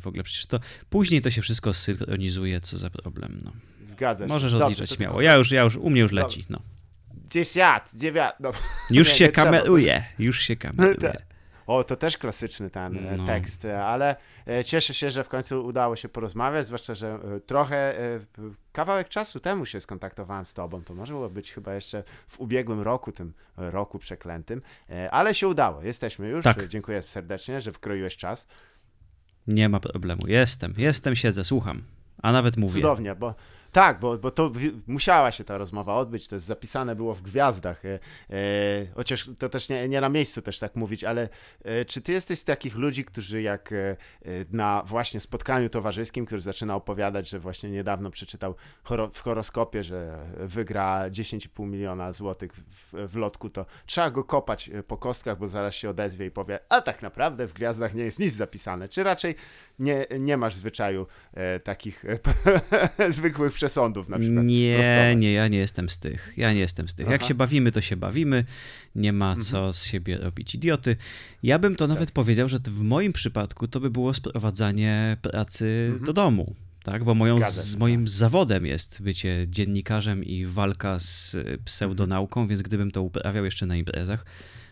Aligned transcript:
w 0.00 0.06
ogóle 0.06 0.22
przecież 0.22 0.46
to 0.46 0.60
później 0.90 1.20
to 1.20 1.30
się 1.30 1.42
wszystko 1.42 1.74
synchronizuje, 1.74 2.60
co 2.60 2.78
za 2.78 2.90
problem. 2.90 3.40
No. 3.44 3.52
Zgadza 3.84 4.24
się. 4.24 4.32
Możesz 4.32 4.52
Dobrze, 4.52 4.66
odliczać 4.66 4.90
to 4.90 4.96
śmiało. 4.96 5.20
Ja 5.22 5.34
już, 5.34 5.50
ja 5.50 5.62
już, 5.62 5.76
u 5.76 5.90
mnie 5.90 6.00
już 6.00 6.12
leci. 6.12 6.44
No. 6.50 6.58
Dziesiąt, 7.26 7.94
dziewięć. 7.94 8.32
No. 8.40 8.52
Już 8.90 9.08
Nie, 9.08 9.14
się 9.14 9.24
nie 9.24 9.32
kameruje, 9.32 10.04
już 10.18 10.40
się 10.40 10.56
kameruje. 10.56 11.12
O, 11.66 11.84
to 11.84 11.96
też 11.96 12.18
klasyczny 12.18 12.70
ten 12.70 13.08
e, 13.08 13.16
No. 13.16 13.26
tekst, 13.26 13.64
e, 13.64 13.84
ale 13.84 14.16
e, 14.46 14.64
cieszę 14.64 14.94
się, 14.94 15.10
że 15.10 15.24
w 15.24 15.28
końcu 15.28 15.66
udało 15.66 15.96
się 15.96 16.08
porozmawiać, 16.08 16.66
zwłaszcza, 16.66 16.94
że 16.94 17.18
trochę, 17.46 17.94
kawałek 18.72 19.08
czasu 19.08 19.40
temu 19.40 19.66
się 19.66 19.80
skontaktowałem 19.80 20.46
z 20.46 20.54
tobą, 20.54 20.82
to 20.82 20.94
może 20.94 21.12
było 21.12 21.28
być 21.30 21.52
chyba 21.52 21.74
jeszcze 21.74 22.02
w 22.28 22.40
ubiegłym 22.40 22.80
roku, 22.80 23.12
tym 23.12 23.32
roku 23.56 23.98
przeklętym, 23.98 24.62
ale 25.10 25.34
się 25.34 25.48
udało, 25.48 25.82
jesteśmy 25.82 26.28
już, 26.28 26.44
Tak. 26.44 26.68
Dziękuję 26.68 27.02
serdecznie, 27.02 27.60
że 27.60 27.72
wkroiłeś 27.72 28.16
czas. 28.16 28.46
Nie 29.46 29.68
ma 29.68 29.80
problemu. 29.80 30.26
Jestem, 30.26 30.74
jestem, 30.76 31.16
siedzę, 31.16 31.44
słucham. 31.44 31.82
A 32.22 32.32
nawet 32.32 32.56
mówię. 32.56 32.72
Cudownie, 32.72 33.14
bo 33.14 33.34
tak, 33.72 34.00
bo, 34.00 34.18
bo 34.18 34.30
to 34.30 34.52
musiała 34.86 35.32
się 35.32 35.44
ta 35.44 35.58
rozmowa 35.58 35.94
odbyć, 35.94 36.28
to 36.28 36.36
jest 36.36 36.46
zapisane 36.46 36.96
było 36.96 37.14
w 37.14 37.22
gwiazdach, 37.22 37.84
e, 37.84 37.98
e, 38.30 38.86
chociaż 38.94 39.30
to 39.38 39.48
też 39.48 39.68
nie, 39.68 39.88
nie 39.88 40.00
na 40.00 40.08
miejscu 40.08 40.42
też 40.42 40.58
tak 40.58 40.76
mówić, 40.76 41.04
ale 41.04 41.28
e, 41.64 41.84
czy 41.84 42.00
ty 42.00 42.12
jesteś 42.12 42.38
z 42.38 42.44
takich 42.44 42.76
ludzi, 42.76 43.04
którzy 43.04 43.42
jak 43.42 43.72
e, 43.72 43.76
e, 43.76 43.96
na 44.50 44.82
właśnie 44.86 45.20
spotkaniu 45.20 45.68
towarzyskim, 45.68 46.26
który 46.26 46.40
zaczyna 46.40 46.76
opowiadać, 46.76 47.28
że 47.28 47.38
właśnie 47.38 47.70
niedawno 47.70 48.10
przeczytał 48.10 48.54
horo, 48.82 49.10
w 49.10 49.20
horoskopie, 49.20 49.84
że 49.84 50.26
wygra 50.38 51.10
10,5 51.10 51.66
miliona 51.66 52.12
złotych 52.12 52.52
w, 52.54 53.08
w 53.08 53.16
lotku, 53.16 53.50
to 53.50 53.66
trzeba 53.86 54.10
go 54.10 54.24
kopać 54.24 54.68
e, 54.68 54.82
po 54.82 54.96
kostkach, 54.96 55.38
bo 55.38 55.48
zaraz 55.48 55.74
się 55.74 55.90
odezwie 55.90 56.26
i 56.26 56.30
powie, 56.30 56.58
a 56.68 56.80
tak 56.80 57.02
naprawdę 57.02 57.46
w 57.46 57.52
gwiazdach 57.52 57.94
nie 57.94 58.04
jest 58.04 58.18
nic 58.18 58.34
zapisane, 58.34 58.88
czy 58.88 59.02
raczej 59.02 59.34
nie, 59.80 60.06
nie 60.20 60.36
masz 60.36 60.54
zwyczaju 60.54 61.06
e, 61.34 61.60
takich 61.60 62.04
e, 62.04 63.12
zwykłych 63.12 63.52
przesądów 63.52 64.08
na 64.08 64.18
przykład. 64.18 64.44
Nie, 64.44 64.74
prostować. 64.74 65.16
nie, 65.16 65.32
ja 65.32 65.48
nie 65.48 65.58
jestem 65.58 65.88
z 65.88 65.98
tych. 65.98 66.32
Ja 66.36 66.52
nie 66.52 66.60
jestem 66.60 66.88
z 66.88 66.94
tych. 66.94 67.06
Jak 67.06 67.08
Aha. 67.08 67.14
Mhm. 67.14 67.28
się 67.28 67.34
bawimy, 67.34 67.72
to 67.72 67.80
się 67.80 67.96
bawimy. 67.96 68.44
Nie 68.94 69.12
ma 69.12 69.36
co 69.36 69.72
z 69.72 69.84
siebie 69.84 70.16
robić 70.18 70.54
idioty. 70.54 70.96
Ja 71.42 71.58
bym 71.58 71.76
to 71.76 71.84
Tak. 71.88 71.94
nawet 71.94 72.10
powiedział, 72.10 72.48
że 72.48 72.58
w 72.58 72.80
moim 72.80 73.12
przypadku 73.12 73.68
to 73.68 73.80
by 73.80 73.90
było 73.90 74.14
sprowadzanie 74.14 75.16
pracy 75.22 75.92
do 76.06 76.12
domu. 76.12 76.54
Tak, 76.82 77.04
bo 77.04 77.14
moją, 77.14 77.32
Mhm. 77.34 77.52
Zgadza 77.52 77.62
z 77.70 77.76
moim 77.76 78.04
tak. 78.04 78.10
zawodem 78.10 78.66
jest 78.66 79.02
bycie 79.02 79.44
dziennikarzem 79.48 80.24
i 80.24 80.46
walka 80.46 80.98
z 80.98 81.36
pseudonauką, 81.64 82.46
więc 82.48 82.62
gdybym 82.62 82.90
to 82.90 83.02
uprawiał 83.02 83.44
jeszcze 83.44 83.66
na 83.66 83.76
imprezach, 83.76 84.26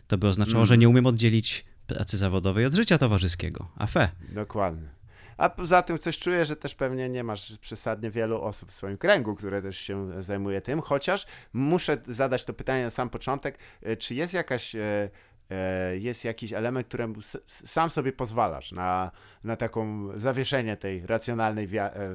to 0.07 0.19
by 0.19 0.27
oznaczało, 0.29 0.67
że 0.67 0.75
Mhm. 0.75 0.81
nie 0.81 0.89
umiem 0.89 1.07
oddzielić 1.07 1.65
pracy 1.87 2.19
zawodowej 2.19 2.67
od 2.67 2.75
życia 2.75 2.99
towarzyskiego. 2.99 3.69
A 3.77 3.87
fe. 3.87 4.09
Dokładnie. 4.33 4.89
A 5.39 5.51
poza 5.51 5.83
tym 5.83 5.99
coś 5.99 6.19
czuję, 6.19 6.45
że 6.45 6.57
też 6.57 6.75
pewnie 6.75 7.09
nie 7.09 7.25
masz 7.25 7.59
przesadnie 7.59 8.11
wielu 8.11 8.43
osób 8.43 8.69
w 8.71 8.73
swoim 8.73 8.99
kręgu, 8.99 9.35
które 9.35 9.63
też 9.63 9.79
się 9.79 10.23
zajmuje 10.23 10.61
tym, 10.61 10.81
chociaż 10.81 11.27
muszę 11.53 11.97
zadać 12.07 12.45
to 12.45 12.55
pytanie 12.55 12.85
na 12.85 12.91
sam 12.91 13.11
początek, 13.11 13.59
e, 13.83 13.97
czy 13.97 14.15
jest 14.15 14.35
jakaś 14.35 14.75
e, 14.75 15.11
e, 15.51 15.97
jest 15.97 16.25
jakiś 16.25 16.53
element, 16.53 16.87
któremu 16.89 17.15
sam 17.47 17.91
sobie 17.91 18.13
pozwalasz 18.13 18.73
na, 18.73 19.11
na 19.45 19.57
taką 19.57 20.09
zawieszenie 20.19 20.77
tej 20.77 21.07
racjonalnej 21.07 21.69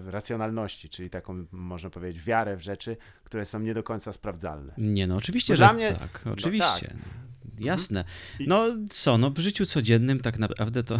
racjonalności, 0.05 0.89
czyli 0.89 1.09
taką, 1.09 1.43
można 1.51 1.89
powiedzieć, 1.89 2.23
wiarę 2.23 2.55
w 2.57 2.61
rzeczy, 2.61 2.97
które 3.23 3.45
są 3.45 3.59
nie 3.59 3.73
do 3.73 3.83
końca 3.83 4.13
sprawdzalne. 4.13 4.73
Nie 4.77 5.07
no, 5.07 5.15
oczywiście, 5.15 5.53
Bo 5.53 5.57
że 5.57 5.73
mnie- 5.73 5.93
tak, 5.93 6.21
no 6.25 6.31
oczywiście. 6.31 6.87
tak. 6.87 6.97
Jasne. 7.59 8.03
I- 8.39 8.47
No 8.47 8.65
co, 8.89 9.17
no 9.17 9.29
w 9.31 9.39
życiu 9.39 9.65
codziennym 9.65 10.19
tak 10.19 10.39
naprawdę 10.39 10.83
to 10.83 10.99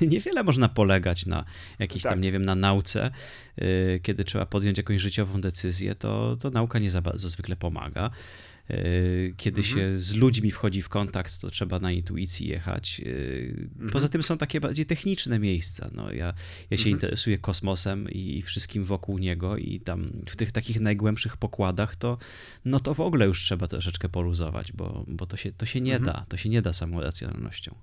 niewiele 0.00 0.42
można 0.42 0.68
polegać 0.68 1.26
na 1.26 1.44
jakiejś 1.78 2.02
Tak. 2.02 2.12
tam, 2.12 2.20
nie 2.20 2.32
wiem, 2.32 2.44
na 2.44 2.54
nauce. 2.54 3.10
Yy, 3.56 4.00
Kiedy 4.02 4.24
trzeba 4.24 4.46
podjąć 4.46 4.78
jakąś 4.78 5.00
życiową 5.00 5.40
decyzję, 5.40 5.94
to, 5.94 6.36
to 6.40 6.50
nauka 6.50 6.78
nie 6.78 6.90
za 6.90 7.00
bardzo 7.02 7.28
zwykle 7.28 7.56
pomaga. 7.56 8.10
Yy, 8.70 9.34
Kiedy 9.36 9.60
Mhm. 9.60 9.76
się 9.78 9.98
z 10.00 10.14
ludźmi 10.14 10.50
wchodzi 10.50 10.82
w 10.82 10.88
kontakt, 10.88 11.40
to 11.40 11.50
trzeba 11.50 11.78
na 11.78 11.92
intuicji 11.92 12.48
jechać. 12.48 12.98
Yy, 12.98 13.68
Mhm. 13.72 13.90
Poza 13.90 14.08
tym 14.08 14.22
są 14.22 14.38
takie 14.38 14.60
bardziej 14.60 14.86
techniczne 14.86 15.38
miejsca. 15.38 15.90
No, 15.92 16.12
ja, 16.12 16.26
ja 16.70 16.76
się 16.76 16.82
Mhm. 16.82 16.90
interesuję 16.96 17.38
kosmosem 17.38 18.10
i 18.10 18.42
wszystkim 18.42 18.84
wokół 18.84 19.18
niego 19.18 19.56
i 19.56 19.80
tam 19.80 20.10
w 20.28 20.36
tych 20.36 20.52
takich 20.52 20.80
najgłębszych 20.80 21.36
pokładach 21.36 21.96
to, 21.96 22.18
no 22.64 22.80
to 22.80 22.94
w 22.94 23.00
ogóle 23.00 23.26
już 23.26 23.42
trzeba 23.42 23.66
troszeczkę 23.66 24.08
poluzować, 24.08 24.72
bo, 24.72 25.04
bo 25.08 25.26
to, 25.26 25.36
się, 25.36 25.52
to 25.52 25.66
się 25.66 25.80
nie 25.80 25.96
Mhm. 25.96 26.14
da. 26.16 26.24
To 26.28 26.36
się 26.36 26.48
nie 26.48 26.62
da 26.62 26.72
samą 26.72 27.00
racjonalnością. 27.00 27.74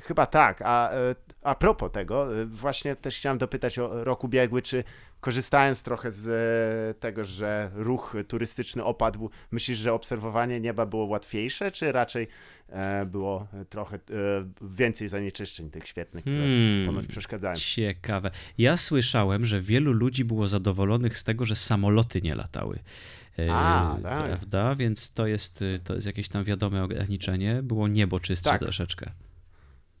Chyba 0.00 0.26
tak. 0.26 0.62
A, 0.64 0.90
e, 0.90 1.14
a 1.42 1.54
propos 1.54 1.92
tego, 1.92 2.40
e, 2.40 2.46
właśnie 2.46 2.96
też 2.96 3.16
chciałem 3.16 3.38
dopytać 3.38 3.78
o 3.78 4.04
rok 4.04 4.24
ubiegły, 4.24 4.62
czy 4.62 4.84
korzystając 5.20 5.82
trochę 5.82 6.10
z 6.10 6.28
e, 6.28 7.00
tego, 7.00 7.24
że 7.24 7.70
ruch 7.74 8.16
turystyczny 8.28 8.84
opadł, 8.84 9.30
myślisz, 9.50 9.78
że 9.78 9.92
obserwowanie 9.92 10.60
nieba 10.60 10.86
było 10.86 11.04
łatwiejsze, 11.04 11.72
czy 11.72 11.92
raczej 11.92 12.28
było 13.06 13.46
trochę 13.68 13.98
więcej 14.62 15.08
zanieczyszczeń 15.08 15.70
tych 15.70 15.88
świetnych, 15.88 16.24
które 16.24 16.38
Hmm. 16.38 16.86
ponoć 16.86 17.06
przeszkadzają? 17.06 17.56
Ciekawe. 17.56 18.30
Ja 18.58 18.76
słyszałem, 18.76 19.46
że 19.46 19.60
wielu 19.60 19.92
ludzi 19.92 20.24
było 20.24 20.48
zadowolonych 20.48 21.18
z 21.18 21.24
tego, 21.24 21.44
że 21.44 21.56
samoloty 21.56 22.22
nie 22.22 22.34
latały. 22.34 22.78
A, 23.50 23.96
tak. 24.02 24.26
Prawda? 24.26 24.74
Więc 24.74 25.12
to 25.12 25.26
jest, 25.26 25.64
to 25.84 25.94
jest 25.94 26.06
jakieś 26.06 26.28
tam 26.28 26.44
wiadome 26.44 26.84
ograniczenie. 26.84 27.62
Było 27.62 27.88
niebo 27.88 28.20
czystsze 28.20 28.50
Tak. 28.50 28.60
troszeczkę. 28.60 29.10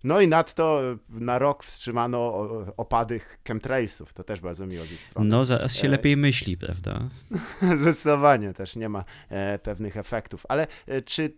No 0.04 0.20
i 0.20 0.28
nadto 0.28 0.80
na 1.08 1.38
rok 1.38 1.64
wstrzymano 1.64 2.48
opady 2.76 3.20
chemtrailsów. 3.48 4.14
To 4.14 4.24
też 4.24 4.40
bardzo 4.40 4.66
miło 4.66 4.84
z 4.84 4.92
ich 4.92 5.02
strony. 5.02 5.30
No, 5.30 5.44
zaraz 5.44 5.74
się 5.74 5.88
E, 5.88 5.90
lepiej 5.90 6.16
myśli, 6.16 6.56
prawda? 6.56 7.00
Zdecydowanie 7.80 8.54
też 8.54 8.76
nie 8.76 8.88
ma 8.88 9.04
e, 9.28 9.58
pewnych 9.58 9.96
efektów. 9.96 10.46
Ale 10.48 10.66
e, 10.86 11.02
czy 11.02 11.36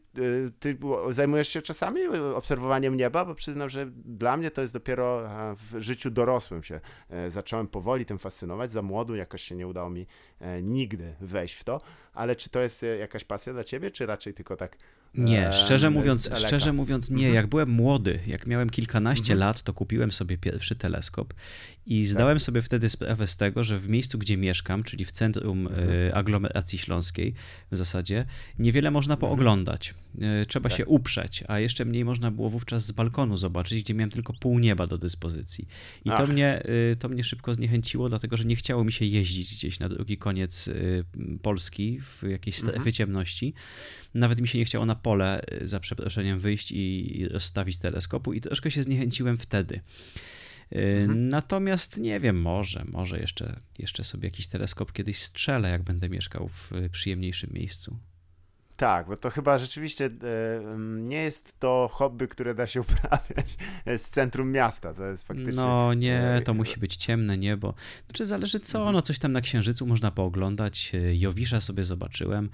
ty 0.59 0.79
zajmujesz 1.11 1.49
się 1.49 1.63
czasami 1.63 2.01
obserwowaniem 2.35 2.97
nieba? 2.97 3.25
Bo 3.25 3.35
przyznam, 3.35 3.69
że 3.69 3.87
dla 3.91 4.37
mnie 4.37 4.51
to 4.51 4.61
jest 4.61 4.73
dopiero 4.73 5.29
w 5.57 5.81
życiu 5.81 6.11
dorosłym 6.11 6.63
się 6.63 6.81
zacząłem 7.29 7.69
powoli 7.69 8.05
tym 8.05 8.19
fascynować. 8.19 8.71
Za 8.73 8.83
młodu 8.83 9.17
jakoś 9.17 9.43
się 9.43 9.55
nie 9.55 9.67
udało 9.67 9.91
mi 9.91 10.07
nigdy 10.63 11.15
wejść 11.21 11.55
w 11.55 11.65
to. 11.65 11.81
Ale 12.15 12.37
czy 12.37 12.51
to 12.51 12.61
jest 12.61 12.85
jakaś 12.99 13.25
pasja 13.25 13.53
dla 13.53 13.65
ciebie, 13.65 13.91
czy 13.91 14.07
raczej 14.07 14.35
tylko 14.35 14.57
tak 14.57 14.77
Nie, 15.17 15.53
szczerze 15.53 15.91
mówiąc, 15.91 16.31
szczerze 16.37 16.73
mówiąc 16.73 17.11
nie. 17.11 17.17
Mhm. 17.17 17.35
Jak 17.35 17.47
byłem 17.47 17.71
młody, 17.71 18.19
jak 18.27 18.47
miałem 18.47 18.71
kilkanaście 18.71 19.33
Mhm. 19.33 19.39
lat, 19.39 19.63
to 19.63 19.73
kupiłem 19.73 20.13
sobie 20.13 20.39
pierwszy 20.39 20.75
teleskop 20.75 21.35
i 21.87 22.07
zdałem 22.07 22.41
sobie 22.41 22.63
wtedy 22.63 22.91
sprawę 22.91 23.27
z 23.27 23.37
tego, 23.37 23.65
że 23.65 23.79
w 23.79 23.89
miejscu, 23.89 24.19
gdzie 24.19 24.37
mieszkam, 24.37 24.83
czyli 24.83 25.05
w 25.05 25.13
centrum 25.13 25.67
Mhm. 25.67 25.91
e, 26.09 26.15
aglomeracji 26.15 26.79
śląskiej 26.79 27.35
w 27.71 27.77
zasadzie, 27.77 28.27
niewiele 28.59 28.91
można 28.91 29.17
pooglądać. 29.17 29.95
E, 30.21 30.47
Trzeba 30.47 30.69
Tak. 30.69 30.79
się 30.79 30.87
uprzeć, 30.87 31.45
a 31.49 31.59
jeszcze 31.59 31.85
mniej 31.85 32.05
można 32.05 32.31
było 32.31 32.51
wówczas 32.51 32.87
z 32.87 32.93
balkonu 32.93 33.37
zobaczyć, 33.37 33.83
gdzie 33.83 33.95
miałem 33.95 34.11
tylko 34.11 34.33
pół 34.33 34.59
nieba 34.59 34.87
do 34.87 34.99
dyspozycji. 34.99 35.69
I 36.05 36.11
to 36.11 36.27
mnie, 36.27 36.63
e, 36.93 36.97
to 36.97 37.09
mnie 37.09 37.25
szybko 37.25 37.55
zniechęciło, 37.55 38.09
dlatego 38.09 38.37
że 38.37 38.45
nie 38.45 38.57
chciało 38.57 38.85
mi 38.85 38.93
się 38.93 39.05
jeździć 39.05 39.55
gdzieś 39.55 39.81
na 39.81 39.89
drugi 39.89 40.19
koniec 40.19 40.71
Polski 41.43 42.01
w 42.01 42.23
jakiejś 42.29 42.57
strefy 42.57 42.77
Mhm. 42.77 42.93
ciemności. 42.93 43.55
Nawet 44.17 44.41
mi 44.41 44.49
się 44.49 44.59
nie 44.59 44.65
chciało 44.65 44.87
na 44.87 44.95
pole, 44.95 45.41
y, 45.63 45.69
za 45.69 45.81
przeproszeniem, 45.81 46.41
wyjść 46.41 46.73
i 46.73 47.27
rozstawić 47.31 47.79
teleskopu 47.79 48.33
i 48.33 48.41
troszkę 48.41 48.71
się 48.71 48.83
zniechęciłem 48.83 49.39
wtedy. 49.39 49.75
Y, 50.73 50.79
Mhm. 51.03 51.29
Natomiast 51.29 51.99
nie 51.99 52.21
wiem, 52.21 52.41
może, 52.41 52.85
może 52.93 53.19
jeszcze, 53.21 53.61
jeszcze 53.79 54.05
sobie 54.05 54.27
jakiś 54.27 54.47
teleskop 54.47 54.93
kiedyś 54.93 55.23
strzelę, 55.23 55.71
jak 55.71 55.83
będę 55.83 56.09
mieszkał 56.09 56.49
w 56.49 56.73
y, 56.73 56.91
przyjemniejszym 56.91 57.51
miejscu. 57.53 57.97
Tak, 58.77 59.07
bo 59.07 59.17
to 59.17 59.31
chyba 59.31 59.59
rzeczywiście 59.59 60.05
e, 60.07 60.57
mm, 60.59 61.09
nie 61.09 61.23
jest 61.23 61.61
to 61.61 61.89
hobby, 61.93 62.29
które 62.29 62.55
da 62.55 62.67
się 62.67 62.81
uprawiać 62.87 63.57
z 63.99 64.09
centrum 64.11 64.51
miasta. 64.53 64.95
To 64.95 65.07
jest 65.07 65.27
faktycznie. 65.27 65.53
No 65.63 65.95
nie, 65.95 66.21
e, 66.21 66.41
to 66.41 66.55
musi 66.55 66.81
być 66.81 66.97
ciemne 66.97 67.39
niebo. 67.39 67.75
Znaczy 68.07 68.27
zależy 68.27 68.61
co, 68.61 68.79
Mhm. 68.79 68.95
no 68.95 69.03
coś 69.03 69.19
tam 69.19 69.33
na 69.33 69.41
Księżycu 69.41 69.87
można 69.87 70.11
pooglądać. 70.11 70.91
Y, 70.95 71.17
Jowisza 71.17 71.61
sobie 71.61 71.85
zobaczyłem. 71.85 72.51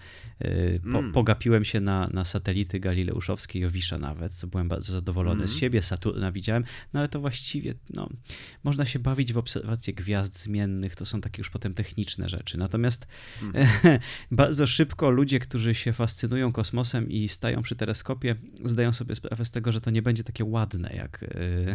Po, 0.92 0.98
Mm. 0.98 1.12
Pogapiłem 1.12 1.64
się 1.64 1.80
na, 1.80 2.08
na 2.12 2.24
satelity 2.24 2.80
galileuszowskie 2.80 3.60
Jowisza 3.60 3.98
nawet, 3.98 4.32
co 4.32 4.46
byłem 4.46 4.68
bardzo 4.68 4.92
zadowolony 4.92 5.40
z 5.40 5.42
Mhm. 5.42 5.60
siebie. 5.60 5.82
Saturna 5.82 6.32
widziałem, 6.32 6.64
no 6.92 7.00
ale 7.00 7.08
to 7.08 7.20
właściwie, 7.20 7.74
no, 7.90 8.08
można 8.64 8.86
się 8.86 8.98
bawić 8.98 9.32
w 9.32 9.38
obserwację 9.38 9.94
gwiazd 9.94 10.38
zmiennych, 10.42 10.96
to 10.96 11.04
są 11.06 11.20
takie 11.20 11.40
już 11.40 11.50
potem 11.50 11.74
techniczne 11.74 12.28
rzeczy. 12.28 12.58
Natomiast 12.58 13.06
Mhm. 13.42 13.98
bardzo 14.30 14.66
szybko 14.66 15.10
ludzie, 15.10 15.38
którzy 15.38 15.74
się 15.74 15.92
fascynują 15.92 16.11
kosmosem 16.52 17.10
i 17.10 17.28
stają 17.28 17.62
przy 17.62 17.76
teleskopie, 17.76 18.36
zdają 18.64 18.92
sobie 18.92 19.14
sprawę 19.14 19.44
z 19.44 19.50
tego, 19.50 19.72
że 19.72 19.80
to 19.80 19.90
nie 19.90 20.02
będzie 20.02 20.24
takie 20.24 20.44
ładne 20.44 20.92
jak 20.94 21.22
y, 21.22 21.26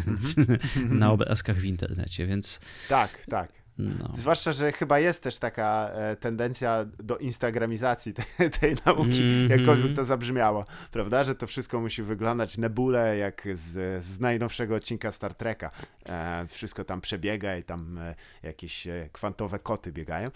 Mhm. 0.08 0.60
na 1.00 1.12
obrazkach 1.12 1.58
w 1.58 1.66
internecie, 1.66 2.28
więc 2.28 2.60
Tak, 2.90 3.26
tak. 3.30 3.52
No. 3.78 4.12
Zwłaszcza, 4.14 4.52
że 4.52 4.72
chyba 4.72 5.00
jest 5.00 5.24
też 5.24 5.40
taka 5.40 5.90
e, 5.94 6.16
tendencja 6.16 6.86
do 7.04 7.18
instagramizacji 7.18 8.14
tej, 8.14 8.50
tej 8.60 8.76
nauki, 8.86 9.22
mm 9.22 9.48
-hmm. 9.48 9.52
jakkolwiek 9.52 9.96
to 9.96 10.04
zabrzmiało, 10.04 10.66
prawda? 10.92 11.24
Że 11.24 11.36
to 11.36 11.48
wszystko 11.48 11.82
musi 11.82 12.04
wyglądać 12.04 12.58
nebule 12.58 13.18
jak 13.18 13.48
z, 13.54 14.04
z 14.04 14.20
najnowszego 14.20 14.76
odcinka 14.76 15.12
Star 15.12 15.34
Treka. 15.34 15.72
E, 16.10 16.48
wszystko 16.48 16.84
tam 16.84 17.02
przebiega 17.02 17.58
i 17.58 17.64
tam 17.64 17.98
e, 17.98 18.16
jakieś 18.44 18.88
e, 18.88 19.10
kwantowe 19.12 19.60
koty 19.60 19.92
biegają. 19.92 20.32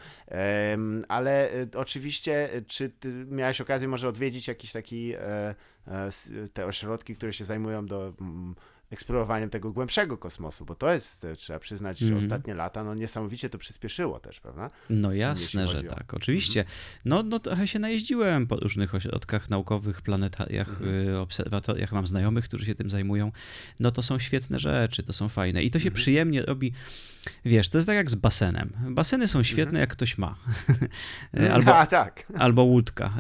ale 1.08 1.52
e, 1.52 1.68
oczywiście, 1.76 2.50
czy 2.68 2.90
ty 2.90 3.26
miałeś 3.30 3.62
okazję 3.62 3.88
może 3.88 4.08
odwiedzić 4.08 4.48
jakiś 4.48 4.72
taki 4.72 5.14
te 6.54 6.66
ośrodki, 6.66 7.16
które 7.16 7.34
się 7.34 7.46
zajmują 7.46 7.86
do 7.86 8.14
eksplorowaniem 8.92 9.50
tego 9.50 9.72
głębszego 9.72 10.18
kosmosu, 10.18 10.66
bo 10.66 10.76
to 10.76 10.94
jest, 10.94 11.26
e, 11.26 11.36
trzeba 11.36 11.60
przyznać, 11.60 12.02
mm. 12.02 12.18
ostatnie 12.18 12.54
lata, 12.54 12.84
no 12.84 12.96
niesamowicie 12.96 13.50
to 13.50 13.58
przyspieszyło 13.58 14.20
też, 14.20 14.40
prawda? 14.40 14.68
No 14.90 15.14
jasne, 15.14 15.68
że 15.68 15.80
o... 15.80 15.84
tak, 15.84 16.14
oczywiście. 16.14 16.60
Mm. 16.60 16.72
No, 17.06 17.24
no 17.24 17.40
trochę 17.40 17.68
się 17.68 17.80
najeździłem 17.80 18.48
po 18.48 18.56
różnych 18.56 18.96
ośrodkach 18.96 19.50
naukowych, 19.50 20.02
planetariach, 20.02 20.82
mm. 20.82 21.16
obserwatoriach, 21.16 21.92
mam 21.92 22.08
znajomych, 22.08 22.46
którzy 22.46 22.66
się 22.66 22.76
tym 22.76 22.90
zajmują. 22.90 23.32
No 23.80 23.92
to 23.92 24.02
są 24.02 24.20
świetne 24.20 24.60
rzeczy, 24.60 25.04
to 25.04 25.14
są 25.14 25.30
fajne 25.30 25.64
i 25.64 25.72
to 25.72 25.80
się 25.80 25.90
mm. 25.90 25.96
przyjemnie 25.96 26.42
robi, 26.42 26.74
wiesz, 27.46 27.70
to 27.70 27.78
jest 27.78 27.88
tak 27.88 27.96
jak 27.96 28.12
z 28.12 28.16
basenem. 28.16 28.74
Baseny 28.90 29.28
są 29.28 29.44
świetne, 29.44 29.64
mhm. 29.64 29.80
jak 29.80 29.90
ktoś 29.90 30.18
ma. 30.18 30.36
E, 31.40 31.54
albo, 31.56 31.78
a, 31.78 31.86
tak. 31.86 32.34
albo 32.38 32.64
łódka. 32.64 33.14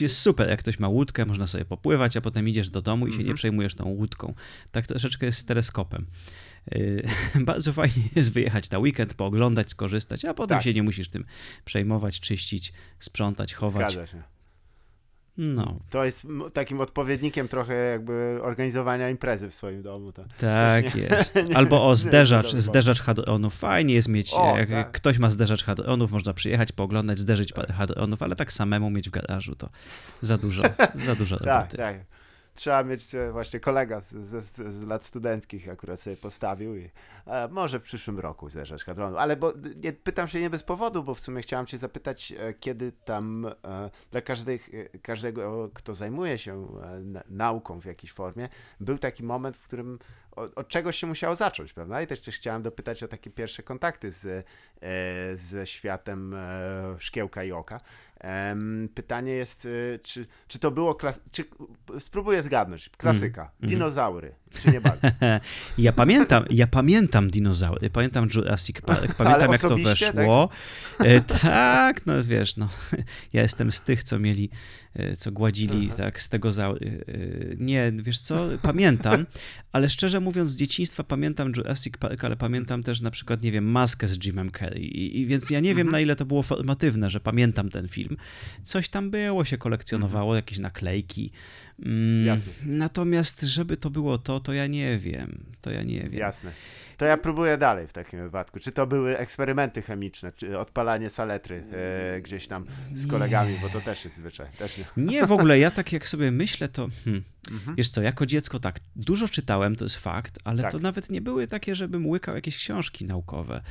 Jest 0.00 0.18
super, 0.18 0.48
jak 0.48 0.58
ktoś 0.60 0.78
ma 0.78 0.88
łódkę, 0.88 1.26
można 1.26 1.46
sobie 1.46 1.64
popływać, 1.64 2.16
a 2.16 2.20
potem 2.20 2.48
idziesz 2.48 2.70
do 2.70 2.82
domu 2.82 3.06
i 3.06 3.10
się 3.10 3.16
nie 3.16 3.22
mhm. 3.22 3.36
przejmujesz 3.36 3.74
tą 3.74 3.84
łódką. 3.84 4.34
Tak 4.70 4.85
troszeczkę 4.86 5.26
jest 5.26 5.38
z 5.38 5.44
teleskopem. 5.44 6.06
Y, 6.74 7.08
bardzo 7.40 7.72
fajnie 7.72 8.02
jest 8.16 8.32
wyjechać 8.32 8.70
na 8.70 8.78
weekend, 8.78 9.14
pooglądać, 9.14 9.70
skorzystać, 9.70 10.24
a 10.24 10.34
potem 10.34 10.56
tak. 10.56 10.64
się 10.64 10.74
nie 10.74 10.82
musisz 10.82 11.08
tym 11.08 11.24
przejmować, 11.64 12.20
czyścić, 12.20 12.72
sprzątać, 12.98 13.54
chować. 13.54 13.92
Zgadza 13.92 14.06
się. 14.06 14.22
No. 15.38 15.80
To 15.90 16.04
jest 16.04 16.26
takim 16.52 16.80
odpowiednikiem 16.80 17.48
trochę 17.48 17.74
jakby 17.74 18.38
organizowania 18.42 19.10
imprezy 19.10 19.50
w 19.50 19.54
swoim 19.54 19.82
domu. 19.82 20.12
To 20.12 20.24
tak 20.38 20.94
nie, 20.94 21.02
jest. 21.02 21.38
Albo 21.54 21.86
o 21.88 21.96
zderzacz, 21.96 22.52
zderzacz 22.56 23.00
hadronów. 23.00 23.54
Fajnie 23.54 23.94
jest 23.94 24.08
mieć, 24.08 24.32
o, 24.34 24.58
jak 24.58 24.70
tak. 24.70 24.92
ktoś 24.92 25.18
ma 25.18 25.30
zderzacz 25.30 25.64
hadronów, 25.64 26.10
można 26.10 26.32
przyjechać, 26.32 26.72
pooglądać, 26.72 27.18
zderzyć 27.18 27.52
hadronów, 27.74 28.22
ale 28.22 28.36
tak 28.36 28.52
samemu 28.52 28.90
mieć 28.90 29.08
w 29.08 29.12
garażu 29.12 29.56
to 29.56 29.68
za 30.22 30.38
dużo, 30.38 30.62
za 30.94 31.14
dużo 31.14 31.38
tak, 31.38 31.46
roboty. 31.46 31.76
Tak, 31.76 31.96
tak 31.96 32.15
trzeba 32.56 32.84
mieć 32.84 33.14
e, 33.14 33.32
właśnie 33.32 33.60
kolega 33.60 34.00
z, 34.00 34.12
z, 34.12 34.56
z, 34.56 34.86
lat 34.86 35.04
studenckich 35.04 35.68
akurat 35.68 36.00
sobie 36.00 36.16
postawił 36.16 36.76
i 36.76 36.90
e, 37.26 37.48
może 37.48 37.80
w 37.80 37.82
przyszłym 37.82 38.20
roku 38.20 38.50
zjeżdżać 38.50 38.84
hadronu. 38.84 39.16
Ale 39.16 39.36
bo 39.36 39.52
nie, 39.82 39.92
pytam 39.92 40.28
się 40.28 40.40
nie 40.40 40.50
bez 40.50 40.62
powodu, 40.62 41.04
bo 41.04 41.14
w 41.14 41.20
sumie 41.20 41.42
chciałem 41.42 41.66
cię 41.66 41.78
zapytać, 41.78 42.32
e, 42.32 42.54
kiedy 42.54 42.92
tam 42.92 43.46
dla 44.10 44.20
każdych, 44.20 44.70
każdego, 45.02 45.70
kto 45.74 45.94
zajmuje 45.94 46.38
się 46.38 46.66
nauką 47.28 47.80
w 47.80 47.84
jakiejś 47.84 48.12
formie, 48.12 48.48
był 48.80 48.98
taki 48.98 49.24
moment, 49.24 49.56
w 49.56 49.64
którym 49.64 49.98
od, 50.32 50.58
od 50.58 50.68
czegoś 50.68 50.96
się 50.96 51.06
musiało 51.06 51.36
zacząć, 51.36 51.72
prawda? 51.72 52.02
I 52.02 52.06
też, 52.06 52.20
też 52.20 52.36
chciałem 52.36 52.62
dopytać 52.62 53.02
o 53.02 53.08
takie 53.08 53.30
pierwsze 53.30 53.62
kontakty 53.62 54.10
z, 54.10 54.46
ze 55.34 55.66
światem 55.66 56.36
szkiełka 56.98 57.44
i 57.44 57.52
oka. 57.52 57.80
Pytanie 58.94 59.32
jest, 59.32 59.64
y, 59.64 60.00
czy, 60.02 60.26
czy 60.48 60.58
to 60.58 60.70
było, 60.70 60.92
klas- 60.92 61.20
czy, 61.30 61.44
spróbuję 61.98 62.42
zgadnąć, 62.42 62.88
klasyka, 62.88 63.42
mm. 63.42 63.70
dinozaury, 63.70 64.34
czy 64.50 64.70
nie 64.70 64.80
bardzo? 64.80 65.08
ja 65.78 65.92
pamiętam, 65.92 66.44
ja 66.50 66.66
pamiętam 66.66 67.30
dinozaury, 67.30 67.90
pamiętam 67.90 68.28
Jurassic 68.34 68.80
Park, 68.80 69.14
pamiętam 69.18 69.52
jak 69.52 69.60
to 69.60 69.76
weszło. 69.76 70.48
Tak? 70.98 71.40
tak, 71.40 72.06
no 72.06 72.24
wiesz, 72.24 72.56
no, 72.56 72.68
ja 73.32 73.42
jestem 73.42 73.72
z 73.72 73.80
tych, 73.80 74.02
co 74.02 74.18
mieli 74.18 74.50
E, 74.96 75.16
co 75.16 75.32
gładzili 75.32 75.86
Aha. 75.86 75.96
tak 75.96 76.22
z 76.22 76.28
tego 76.28 76.52
za... 76.52 76.68
E, 76.68 76.74
nie, 77.58 77.92
wiesz 77.96 78.18
co, 78.18 78.48
pamiętam, 78.62 79.26
ale 79.72 79.90
szczerze 79.90 80.20
mówiąc 80.20 80.50
z 80.50 80.56
dzieciństwa 80.56 81.04
pamiętam 81.04 81.52
Jurassic 81.56 81.96
Park, 81.96 82.24
ale 82.24 82.36
pamiętam 82.36 82.82
też 82.82 83.00
na 83.00 83.10
przykład, 83.10 83.42
nie 83.42 83.52
wiem, 83.52 83.64
Maskę 83.64 84.08
z 84.08 84.24
Jimem 84.24 84.50
Carrey 84.50 84.82
i, 84.82 85.20
i 85.20 85.26
więc 85.26 85.50
ja 85.50 85.60
nie 85.60 85.74
wiem 85.74 85.86
mhm. 85.86 85.92
na 85.92 86.00
ile 86.00 86.16
to 86.16 86.24
było 86.24 86.42
formatywne, 86.42 87.10
że 87.10 87.20
pamiętam 87.20 87.70
ten 87.70 87.88
film. 87.88 88.05
Coś 88.62 88.88
tam 88.88 89.10
było, 89.10 89.44
się 89.44 89.58
kolekcjonowało, 89.58 90.36
jakieś 90.36 90.58
naklejki. 90.58 91.30
Mm, 91.84 92.26
Jasne. 92.26 92.52
Natomiast 92.66 93.42
żeby 93.42 93.76
to 93.76 93.90
było 93.90 94.18
to, 94.18 94.40
to 94.40 94.52
ja 94.52 94.66
nie 94.66 94.98
wiem, 94.98 95.44
to 95.60 95.70
ja 95.70 95.82
nie 95.82 96.02
wiem. 96.02 96.20
Jasne. 96.20 96.52
To 96.96 97.04
ja 97.04 97.16
próbuję 97.16 97.58
dalej 97.58 97.86
w 97.86 97.92
takim 97.92 98.22
wypadku. 98.22 98.60
Czy 98.60 98.72
to 98.72 98.86
były 98.86 99.18
eksperymenty 99.18 99.82
chemiczne, 99.82 100.32
czy 100.32 100.58
odpalanie 100.58 101.10
saletry 101.10 101.64
e, 101.72 102.20
gdzieś 102.20 102.48
tam 102.48 102.66
z 102.94 103.06
kolegami, 103.06 103.58
bo 103.62 103.68
to 103.68 103.80
też 103.80 104.04
jest 104.04 104.16
zwyczaj. 104.16 104.46
Też 104.58 104.78
nie. 104.78 104.84
nie, 104.96 105.26
w 105.26 105.32
ogóle 105.32 105.58
ja 105.58 105.70
tak 105.70 105.92
jak 105.92 106.08
sobie 106.08 106.30
myślę, 106.30 106.68
to 106.68 106.88
hmm, 107.04 107.22
mhm. 107.50 107.76
wiesz 107.76 107.90
co, 107.90 108.02
jako 108.02 108.26
dziecko 108.26 108.58
tak, 108.58 108.80
dużo 108.96 109.28
czytałem, 109.28 109.76
to 109.76 109.84
jest 109.84 109.96
fakt, 109.96 110.38
ale 110.44 110.62
tak. 110.62 110.72
to 110.72 110.78
nawet 110.78 111.10
nie 111.10 111.20
były 111.20 111.48
takie, 111.48 111.74
żebym 111.74 112.06
łykał 112.06 112.34
jakieś 112.34 112.56
książki 112.56 113.04
naukowe. 113.04 113.62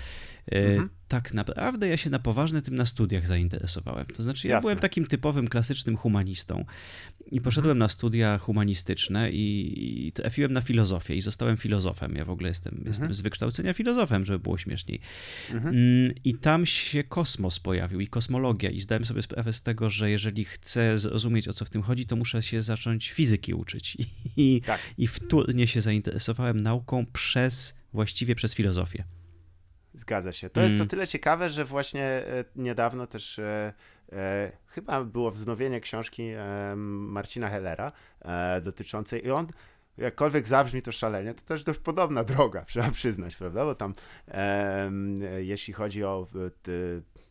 E, 0.51 0.65
mhm. 0.65 0.89
Tak 1.07 1.33
naprawdę 1.33 1.87
ja 1.87 1.97
się 1.97 2.09
na 2.09 2.19
poważne 2.19 2.61
tym 2.61 2.75
na 2.75 2.85
studiach 2.85 3.27
zainteresowałem. 3.27 4.05
To 4.05 4.23
znaczy, 4.23 4.47
ja 4.47 4.53
Jasne. 4.53 4.67
byłem 4.67 4.79
takim 4.79 5.05
typowym, 5.05 5.47
klasycznym 5.47 5.97
humanistą 5.97 6.65
i 7.31 7.41
poszedłem 7.41 7.71
mhm. 7.71 7.79
na 7.79 7.89
studia 7.95 8.37
humanistyczne 8.37 9.31
i, 9.31 10.07
i, 10.07 10.11
trafiłem 10.11 10.53
na 10.53 10.61
filozofię 10.61 11.15
i 11.15 11.21
zostałem 11.21 11.57
filozofem. 11.57 12.15
Ja 12.15 12.25
w 12.25 12.29
ogóle 12.29 12.49
jestem, 12.49 12.73
mhm. 12.73 12.87
jestem 12.87 13.13
z 13.13 13.21
wykształcenia 13.21 13.73
filozofem, 13.73 14.25
żeby 14.25 14.39
było 14.39 14.57
śmieszniej. 14.57 14.99
Mhm. 15.51 15.75
Mm, 15.75 16.13
I 16.23 16.33
tam 16.33 16.65
się 16.65 17.03
kosmos 17.03 17.59
pojawił 17.59 17.99
i 17.99 18.07
kosmologia 18.07 18.69
i 18.69 18.81
zdałem 18.81 19.05
sobie 19.05 19.21
sprawę 19.21 19.53
z 19.53 19.61
tego, 19.61 19.89
że 19.89 20.11
jeżeli 20.11 20.45
chcę 20.45 20.99
zrozumieć, 20.99 21.47
o 21.47 21.53
co 21.53 21.65
w 21.65 21.69
tym 21.69 21.81
chodzi, 21.81 22.05
to 22.05 22.15
muszę 22.15 22.43
się 22.43 22.61
zacząć 22.61 23.11
fizyki 23.11 23.53
uczyć. 23.53 23.97
I, 24.37 24.61
tak. 24.65 24.79
i 24.97 25.07
wtórnie 25.07 25.67
się 25.67 25.81
zainteresowałem 25.81 26.61
nauką 26.61 27.05
przez, 27.13 27.75
właściwie 27.93 28.35
przez 28.35 28.53
filozofię. 28.53 29.03
Zgadza 29.93 30.31
się. 30.31 30.49
To 30.49 30.61
mm. 30.61 30.71
jest 30.71 30.83
to 30.83 30.89
tyle 30.89 31.07
ciekawe, 31.07 31.49
że 31.49 31.65
właśnie 31.65 32.03
e, 32.03 32.45
niedawno 32.55 33.07
też 33.07 33.39
e, 34.11 34.15
e, 34.15 34.51
chyba 34.67 35.03
było 35.03 35.31
wznowienie 35.31 35.79
książki 35.79 36.23
e, 36.23 36.75
Marcina 36.75 37.49
Hellera 37.49 37.91
e, 38.21 38.61
dotyczącej 38.61 39.25
i 39.25 39.31
on 39.31 39.47
jakkolwiek 39.97 40.47
zabrzmi 40.47 40.81
to 40.81 40.91
szalenie, 40.91 41.33
to 41.33 41.41
też 41.41 41.63
dość 41.63 41.79
podobna 41.79 42.23
droga, 42.23 42.65
trzeba 42.69 42.91
przyznać, 42.91 43.35
prawda? 43.35 43.65
Bo 43.65 43.75
tam 43.75 43.93
jeśli 45.39 45.73
chodzi 45.73 46.03
o 46.03 46.27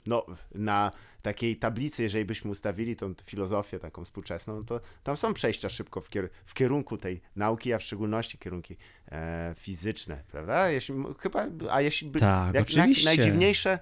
no, 0.06 0.26
na 0.54 0.90
takiej 1.22 1.56
tablicy, 1.56 2.02
jeżeli 2.02 2.24
byśmy 2.24 2.50
ustawili 2.50 2.96
tą 2.96 3.14
filozofię 3.24 3.78
taką 3.78 4.04
współczesną, 4.04 4.56
no 4.56 4.64
to 4.64 4.80
tam 5.02 5.16
są 5.16 5.34
przejścia 5.34 5.68
szybko 5.68 6.00
w, 6.00 6.08
kier 6.08 6.28
w 6.46 6.54
kierunku 6.54 6.96
tej 6.96 7.20
nauki, 7.36 7.72
a 7.72 7.78
w 7.78 7.82
szczególności 7.82 8.38
kierunki 8.38 8.76
e, 9.12 9.54
fizyczne, 9.58 10.22
prawda? 10.28 10.70
Jeśli, 10.70 10.94
chyba, 11.18 11.46
a 11.70 11.80
jeśli 11.80 12.10
by, 12.10 12.20
tak, 12.20 12.54
jak, 12.54 12.62
oczywiście. 12.62 13.04
najdziwniejsze, 13.04 13.78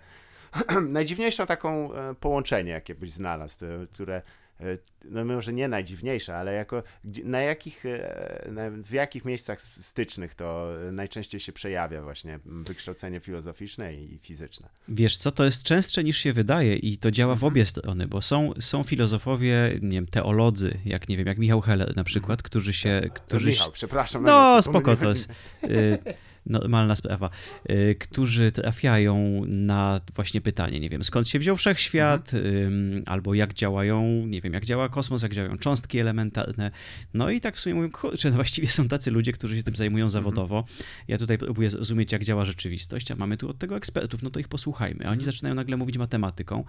najdziwniejsze 0.88 1.46
taką 1.46 1.94
e, 1.94 2.14
połączenie, 2.14 2.70
jakie 2.70 2.94
byś 2.94 3.12
znalazł, 3.12 3.64
które 3.92 4.22
E, 4.62 4.78
no 5.04 5.24
może 5.24 5.52
nie 5.52 5.68
najdziwniejsze, 5.68 6.36
ale 6.36 6.52
jako, 6.52 6.82
na 7.24 7.40
jakich, 7.40 7.86
e, 7.86 8.48
na, 8.52 8.62
w 8.70 8.92
jakich 8.92 9.24
miejscach 9.24 9.62
stycznych 9.62 10.34
to 10.34 10.68
najczęściej 10.92 11.40
się 11.40 11.52
przejawia 11.52 12.02
właśnie 12.02 12.38
wykształcenie 12.44 13.20
filozoficzne 13.20 13.94
i 13.94 14.18
fizyczne? 14.18 14.68
Wiesz 14.88 15.16
co, 15.16 15.30
to 15.30 15.44
jest 15.44 15.62
częstsze 15.62 16.04
niż 16.04 16.18
się 16.18 16.32
wydaje 16.32 16.76
i 16.76 16.98
to 16.98 17.10
działa 17.10 17.34
w 17.34 17.36
mhm. 17.36 17.52
obie 17.52 17.66
strony, 17.66 18.06
bo 18.06 18.22
są, 18.22 18.52
są 18.60 18.82
filozofowie, 18.82 19.78
nie 19.82 19.96
wiem, 19.96 20.06
teolodzy, 20.06 20.78
jak 20.84 21.08
nie 21.08 21.16
wiem, 21.16 21.26
jak 21.26 21.38
Michał 21.38 21.60
Heller 21.60 21.96
na 21.96 22.04
przykład, 22.04 22.38
mhm. 22.38 22.44
którzy 22.44 22.72
się... 22.72 23.00
Tak. 23.02 23.12
Którzy... 23.12 23.48
Michał, 23.48 23.72
przepraszam. 23.72 24.22
No, 24.22 24.62
spoko, 24.62 24.96
to 24.96 25.08
jest... 25.08 25.28
Normalna 26.46 26.96
sprawa, 26.96 27.30
y, 27.70 27.96
którzy 28.00 28.52
trafiają 28.52 29.44
na 29.46 30.00
właśnie 30.14 30.40
pytanie, 30.40 30.80
nie 30.80 30.90
wiem, 30.90 31.04
skąd 31.04 31.28
się 31.28 31.38
wziął 31.38 31.56
wszechświat, 31.56 32.34
mhm. 32.34 33.02
albo 33.06 33.34
jak 33.34 33.54
działają, 33.54 34.26
nie 34.26 34.40
wiem, 34.40 34.52
jak 34.52 34.64
działa 34.64 34.88
kosmos, 34.88 35.22
jak 35.22 35.34
działają 35.34 35.58
cząstki 35.58 35.98
elementarne. 35.98 36.70
No 37.14 37.30
i 37.30 37.40
tak 37.40 37.56
w 37.56 37.60
sumie 37.60 37.74
mówią, 37.74 37.90
kurczę, 37.90 38.30
no 38.30 38.36
właściwie 38.36 38.68
są 38.68 38.88
tacy 38.88 39.10
ludzie, 39.10 39.32
którzy 39.32 39.56
się 39.56 39.62
tym 39.62 39.76
zajmują 39.76 40.04
mhm. 40.04 40.10
zawodowo. 40.10 40.64
Ja 41.08 41.18
tutaj 41.18 41.38
próbuję 41.38 41.70
zrozumieć, 41.70 42.12
jak 42.12 42.24
działa 42.24 42.44
rzeczywistość, 42.44 43.10
a 43.10 43.16
mamy 43.16 43.36
tu 43.36 43.48
od 43.48 43.58
tego 43.58 43.76
ekspertów, 43.76 44.22
no 44.22 44.30
to 44.30 44.40
ich 44.40 44.48
posłuchajmy. 44.48 45.04
A 45.04 45.08
oni 45.08 45.18
mhm. 45.18 45.24
zaczynają 45.24 45.54
nagle 45.54 45.76
mówić 45.76 45.98
matematyką, 45.98 46.64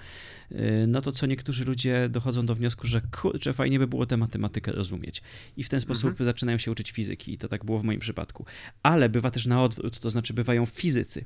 y, 0.52 0.86
no 0.88 1.02
to 1.02 1.12
co 1.12 1.26
niektórzy 1.26 1.66
ludzie 1.66 2.10
dochodzą 2.10 2.46
do 2.46 2.56
wniosku, 2.56 2.88
że 2.88 3.02
kurczę, 3.22 3.54
fajnie 3.54 3.80
by 3.80 3.88
było 3.88 4.06
tę 4.06 4.18
matematykę 4.18 4.72
rozumieć. 4.72 5.22
I 5.58 5.64
w 5.64 5.70
ten 5.70 5.82
sposób 5.82 6.10
mhm. 6.10 6.26
zaczynają 6.26 6.58
się 6.58 6.72
uczyć 6.72 6.92
fizyki 6.92 7.34
i 7.34 7.38
to 7.38 7.48
tak 7.48 7.66
było 7.66 7.80
w 7.80 7.84
moim 7.84 8.00
przypadku. 8.00 8.46
Ale 8.84 9.10
bywa 9.10 9.32
też 9.32 9.46
na 9.46 9.63
odwrót, 9.64 10.00
to 10.00 10.10
znaczy 10.10 10.34
bywają 10.34 10.66
fizycy. 10.66 11.26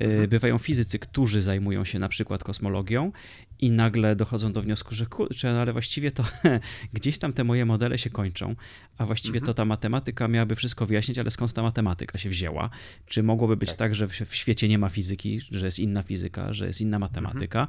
E, 0.00 0.04
mhm. 0.04 0.28
Bywają 0.28 0.58
fizycy, 0.58 0.98
którzy 0.98 1.42
zajmują 1.42 1.84
się 1.84 1.98
na 1.98 2.08
przykład 2.08 2.44
kosmologią 2.44 3.12
i 3.60 3.70
nagle 3.70 4.16
dochodzą 4.16 4.52
do 4.52 4.62
wniosku, 4.62 4.94
że 4.94 5.06
kurczę, 5.06 5.52
no 5.52 5.60
ale 5.60 5.72
właściwie 5.72 6.10
to 6.10 6.24
gdzieś 6.92 7.18
tam 7.18 7.32
te 7.32 7.44
moje 7.44 7.64
modele 7.66 7.98
się 7.98 8.10
kończą, 8.10 8.54
a 8.98 9.06
właściwie 9.06 9.38
mhm. 9.38 9.46
to 9.46 9.54
ta 9.54 9.64
matematyka 9.64 10.28
miałaby 10.28 10.56
wszystko 10.56 10.86
wyjaśnić, 10.86 11.18
ale 11.18 11.30
skąd 11.30 11.52
ta 11.52 11.62
matematyka 11.62 12.18
się 12.18 12.30
wzięła? 12.30 12.70
Czy 13.06 13.22
mogłoby 13.22 13.56
być 13.56 13.68
tak, 13.68 13.78
tak 13.78 13.94
że 13.94 14.08
w 14.08 14.34
świecie 14.34 14.68
nie 14.68 14.78
ma 14.78 14.88
fizyki, 14.88 15.40
że 15.50 15.66
jest 15.66 15.78
inna 15.78 16.02
fizyka, 16.02 16.52
że 16.52 16.66
jest 16.66 16.80
inna 16.80 16.98
matematyka 16.98 17.68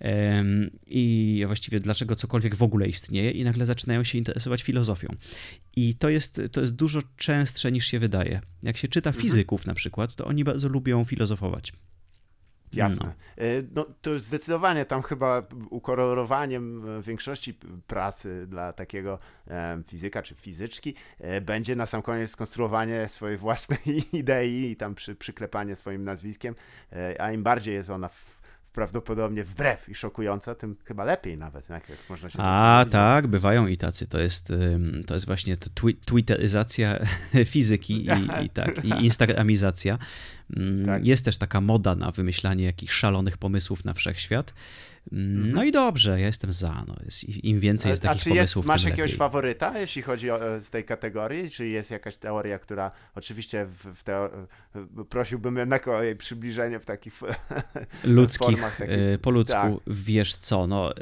mhm. 0.00 0.70
i 0.86 1.42
właściwie 1.46 1.80
dlaczego 1.80 2.16
cokolwiek 2.16 2.54
w 2.54 2.62
ogóle 2.62 2.88
istnieje 2.88 3.30
i 3.30 3.44
nagle 3.44 3.66
zaczynają 3.66 4.04
się 4.04 4.18
interesować 4.18 4.62
filozofią. 4.62 5.08
I 5.76 5.94
to 5.94 6.08
jest, 6.08 6.42
to 6.52 6.60
jest 6.60 6.74
dużo 6.74 7.00
częstsze 7.16 7.72
niż 7.72 7.86
się 7.86 7.98
wydaje. 7.98 8.40
Jak 8.62 8.76
się 8.76 8.88
czyta 8.88 9.10
mhm. 9.10 9.22
fizyków 9.22 9.66
na 9.66 9.74
przykład, 9.74 10.14
to 10.14 10.26
oni 10.26 10.44
bardzo 10.44 10.68
lubią 10.68 11.04
filozofować. 11.04 11.72
Jasne. 12.72 13.06
No. 13.06 13.44
E, 13.44 13.62
no. 13.74 13.86
to 14.02 14.18
zdecydowanie 14.18 14.84
tam 14.84 15.02
chyba 15.02 15.42
ukolorowaniem 15.70 16.88
e, 16.98 17.02
większości 17.02 17.54
pracy 17.86 18.46
dla 18.46 18.72
takiego 18.72 19.18
e, 19.48 19.82
fizyka 19.86 20.22
czy 20.22 20.34
fizyczki 20.34 20.94
będzie 21.42 21.76
na 21.76 21.86
sam 21.86 22.02
koniec 22.02 22.30
skonstruowanie 22.30 23.08
swojej 23.08 23.36
własnej 23.36 23.78
idei 24.12 24.70
i 24.70 24.76
tam 24.76 24.94
przy, 24.94 25.14
przyklepanie 25.14 25.76
swoim 25.76 26.04
nazwiskiem, 26.04 26.54
a 27.18 27.32
im 27.32 27.42
bardziej 27.42 27.74
jest 27.74 27.90
ona 27.90 28.08
w 28.08 28.39
prawdopodobnie 28.72 29.44
wbrew 29.44 29.88
i 29.88 29.94
szokująca, 29.94 30.54
tym 30.54 30.76
chyba 30.84 31.04
lepiej 31.04 31.38
nawet, 31.38 31.68
jak 31.68 31.82
można 32.08 32.30
się 32.30 32.38
A 32.38 32.84
tak, 32.90 33.26
bywają 33.26 33.66
i 33.66 33.76
tacy. 33.76 34.06
To 34.06 34.20
jest, 34.20 34.52
to 35.06 35.14
jest 35.14 35.26
właśnie 35.26 35.56
twi 35.56 35.94
twitteryzacja 35.94 36.98
fizyki 37.52 38.06
i, 38.06 38.44
i, 38.44 38.50
tak, 38.60 38.84
i 38.84 39.04
instagramizacja. 39.04 39.98
Mm, 40.56 40.86
tak. 40.86 41.06
Jest 41.06 41.24
też 41.24 41.38
taka 41.38 41.60
moda 41.60 41.94
na 41.94 42.10
wymyślanie 42.10 42.64
jakichś 42.64 42.92
szalonych 42.92 43.38
pomysłów 43.38 43.84
na 43.84 43.94
wszechświat. 43.94 44.54
Mhm. 45.12 45.52
No 45.52 45.64
i 45.64 45.72
dobrze, 45.72 46.20
ja 46.20 46.26
jestem 46.26 46.52
za. 46.52 46.84
No. 46.88 46.96
Jest, 47.04 47.44
Im 47.44 47.60
więcej 47.60 47.90
jest 47.90 48.04
A 48.04 48.08
takich 48.08 48.22
czy 48.22 48.28
pomysłów, 48.30 48.64
jest, 48.64 48.68
masz 48.68 48.84
jakiegoś 48.84 49.10
lepiej. 49.10 49.18
faworyta, 49.18 49.78
jeśli 49.78 50.02
chodzi 50.02 50.30
o, 50.30 50.38
z 50.60 50.70
tej 50.70 50.84
kategorii? 50.84 51.50
Czy 51.50 51.68
jest 51.68 51.90
jakaś 51.90 52.16
teoria, 52.16 52.58
która 52.58 52.90
oczywiście 53.14 53.66
w, 53.66 53.86
w 53.94 54.04
teo... 54.04 54.30
Prosiłbym 55.08 55.56
jednak 55.56 55.88
o 55.88 56.02
jej 56.02 56.16
przybliżenie 56.16 56.80
w 56.80 56.86
takich 56.86 57.20
ludzkich, 58.04 58.46
formach. 58.46 58.76
Takich... 58.76 58.94
E, 58.94 59.18
po 59.18 59.30
ludzku, 59.30 59.54
tak. 59.54 59.72
wiesz 59.86 60.36
co, 60.36 60.66
no, 60.66 60.92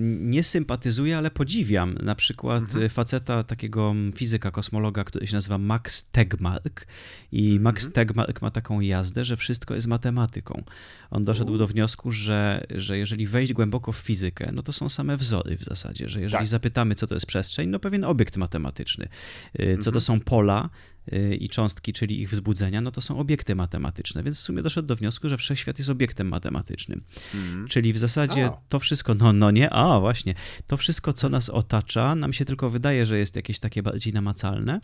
nie 0.00 0.42
sympatyzuję, 0.42 1.18
ale 1.18 1.30
podziwiam. 1.30 1.94
Na 1.94 2.14
przykład 2.14 2.62
mhm. 2.62 2.88
faceta 2.88 3.44
takiego 3.44 3.94
fizyka, 4.14 4.50
kosmologa, 4.50 5.04
który 5.04 5.26
się 5.26 5.34
nazywa 5.34 5.58
Max 5.58 6.10
Tegmark 6.10 6.86
i 7.32 7.46
mhm. 7.46 7.62
Max 7.62 7.92
Tegmark 7.92 8.42
ma 8.42 8.50
taką 8.50 8.80
jazdę, 8.80 9.24
że 9.24 9.36
wszystko 9.36 9.74
jest 9.74 9.86
matematyką. 9.86 10.62
On 11.10 11.24
doszedł 11.24 11.52
U. 11.52 11.58
do 11.58 11.66
wniosku, 11.66 12.12
że, 12.12 12.66
że 12.70 12.98
jeżeli 12.98 13.26
wejść 13.26 13.52
głęboko 13.56 13.92
w 13.92 13.96
fizykę, 13.96 14.50
no 14.52 14.62
to 14.62 14.72
są 14.72 14.88
same 14.88 15.16
wzory 15.16 15.56
w 15.56 15.64
zasadzie, 15.64 16.08
że 16.08 16.20
jeżeli 16.20 16.42
tak. 16.42 16.48
zapytamy, 16.48 16.94
co 16.94 17.06
to 17.06 17.14
jest 17.14 17.26
przestrzeń, 17.26 17.68
no 17.68 17.78
pewien 17.78 18.04
obiekt 18.04 18.36
matematyczny. 18.36 19.08
Y, 19.60 19.76
co 19.78 19.84
to 19.84 19.98
mhm. 19.98 20.00
są 20.00 20.20
pola, 20.20 20.70
Y, 21.12 21.34
i 21.34 21.48
cząstki, 21.48 21.92
czyli 21.92 22.20
ich 22.20 22.30
wzbudzenia, 22.30 22.80
no 22.80 22.90
to 22.90 23.00
są 23.00 23.18
obiekty 23.18 23.54
matematyczne, 23.54 24.22
więc 24.22 24.38
w 24.38 24.42
sumie 24.42 24.62
doszedł 24.62 24.88
do 24.88 24.96
wniosku, 24.96 25.28
że 25.28 25.36
wszechświat 25.36 25.78
jest 25.78 25.90
obiektem 25.90 26.28
matematycznym. 26.28 27.02
Mm. 27.34 27.68
Czyli 27.68 27.92
w 27.92 27.98
zasadzie 27.98 28.50
to 28.68 28.78
wszystko, 28.78 29.14
no, 29.14 29.32
no 29.32 29.50
nie, 29.50 29.70
a 29.70 30.00
właśnie, 30.00 30.34
to 30.66 30.76
wszystko, 30.76 31.12
co 31.12 31.28
nas 31.28 31.50
otacza, 31.50 32.14
nam 32.14 32.32
się 32.32 32.44
tylko 32.44 32.70
wydaje, 32.70 33.06
że 33.06 33.18
jest 33.18 33.36
jakieś 33.36 33.58
takie 33.58 33.82
bardziej 33.82 34.12
namacalne, 34.12 34.80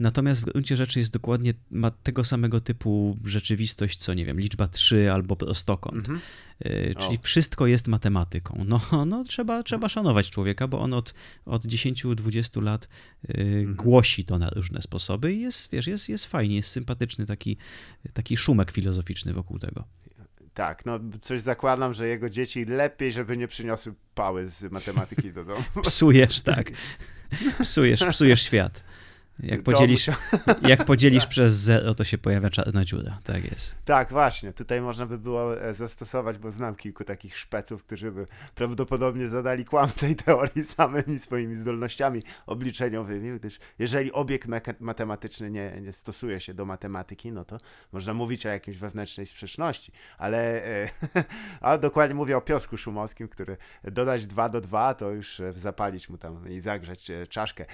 natomiast 0.00 0.40
w 0.40 0.44
gruncie 0.44 0.76
rzeczy 0.76 0.98
jest 0.98 1.12
dokładnie, 1.12 1.54
ma 1.70 1.90
tego 1.90 2.24
samego 2.24 2.60
typu 2.60 3.16
rzeczywistość, 3.24 3.98
co 3.98 4.14
nie 4.14 4.24
wiem, 4.24 4.40
liczba 4.40 4.68
3 4.68 5.12
albo 5.12 5.36
prostokąt. 5.36 6.08
Mm 6.08 6.20
-hmm. 6.20 6.22
Czyli 6.98 7.18
wszystko 7.22 7.66
jest 7.66 7.88
matematyką. 7.88 8.64
No, 8.66 8.80
no 9.06 9.24
trzeba, 9.24 9.62
trzeba 9.62 9.88
szanować 9.88 10.30
człowieka, 10.30 10.68
bo 10.68 10.80
on 10.80 10.94
od, 10.94 11.14
od 11.44 11.64
10-20 11.64 12.62
lat 12.62 12.88
mm 13.28 13.66
-hmm. 13.66 13.76
głosi 13.76 14.24
to 14.24 14.38
na 14.38 14.50
różne 14.50 14.82
sposoby 14.82 15.34
i 15.34 15.40
jest 15.40 15.56
jest, 15.56 15.72
wiesz, 15.72 15.86
jest, 15.86 16.08
jest 16.08 16.26
fajnie, 16.26 16.56
jest 16.56 16.70
sympatyczny 16.70 17.26
taki, 17.26 17.56
taki 18.12 18.36
szumek 18.36 18.70
filozoficzny 18.70 19.32
wokół 19.32 19.58
tego. 19.58 19.84
Tak, 20.54 20.86
no 20.86 21.00
coś 21.20 21.40
zakładam, 21.40 21.94
że 21.94 22.08
jego 22.08 22.30
dzieci 22.30 22.64
lepiej, 22.64 23.12
żeby 23.12 23.36
nie 23.36 23.48
przyniosły 23.48 23.94
pały 24.14 24.46
z 24.46 24.72
matematyki 24.72 25.32
do 25.32 25.44
domu. 25.44 25.62
Psujesz, 25.82 26.40
tak. 26.40 26.70
Psujesz, 27.62 28.04
psujesz 28.10 28.42
świat. 28.42 28.84
Jak 29.40 29.62
podzielisz, 29.62 30.06
jak 30.68 30.84
podzielisz 30.84 31.22
tak. 31.22 31.30
przez 31.30 31.54
zero, 31.54 31.94
to 31.94 32.04
się 32.04 32.18
pojawia 32.18 32.50
czarna 32.50 32.84
dziura. 32.84 33.18
Tak 33.24 33.44
jest. 33.44 33.76
Tak, 33.84 34.10
właśnie. 34.10 34.52
Tutaj 34.52 34.80
można 34.80 35.06
by 35.06 35.18
było 35.18 35.62
e, 35.62 35.74
zastosować, 35.74 36.38
bo 36.38 36.50
znam 36.50 36.74
kilku 36.74 37.04
takich 37.04 37.38
szpeców, 37.38 37.84
którzy 37.84 38.12
by 38.12 38.26
prawdopodobnie 38.54 39.28
zadali 39.28 39.64
kłam 39.64 39.88
tej 39.88 40.16
teorii 40.16 40.64
samymi 40.76 41.18
swoimi 41.18 41.56
zdolnościami 41.56 42.22
obliczeniowymi, 42.46 43.38
gdyż 43.38 43.58
jeżeli 43.78 44.12
obiekt 44.12 44.48
matematyczny 44.80 45.50
nie, 45.50 45.80
nie 45.80 45.92
stosuje 45.92 46.40
się 46.40 46.54
do 46.54 46.64
matematyki, 46.64 47.32
no 47.32 47.44
to 47.44 47.58
można 47.92 48.14
mówić 48.14 48.46
o 48.46 48.48
jakimś 48.48 48.76
wewnętrznej 48.76 49.26
sprzeczności. 49.26 49.92
Ale 50.18 50.64
e, 50.64 50.90
a 51.60 51.78
dokładnie 51.78 52.14
mówię 52.14 52.36
o 52.36 52.40
Piotrku 52.40 52.76
Szumowskim, 52.76 53.28
który 53.28 53.56
dodać 53.84 54.26
2 54.26 54.48
do 54.48 54.60
2, 54.60 54.94
to 54.94 55.10
już 55.10 55.40
e, 55.40 55.52
zapalić 55.52 56.08
mu 56.08 56.18
tam 56.18 56.48
i 56.48 56.60
zagrzać 56.60 57.10
czaszkę. 57.28 57.66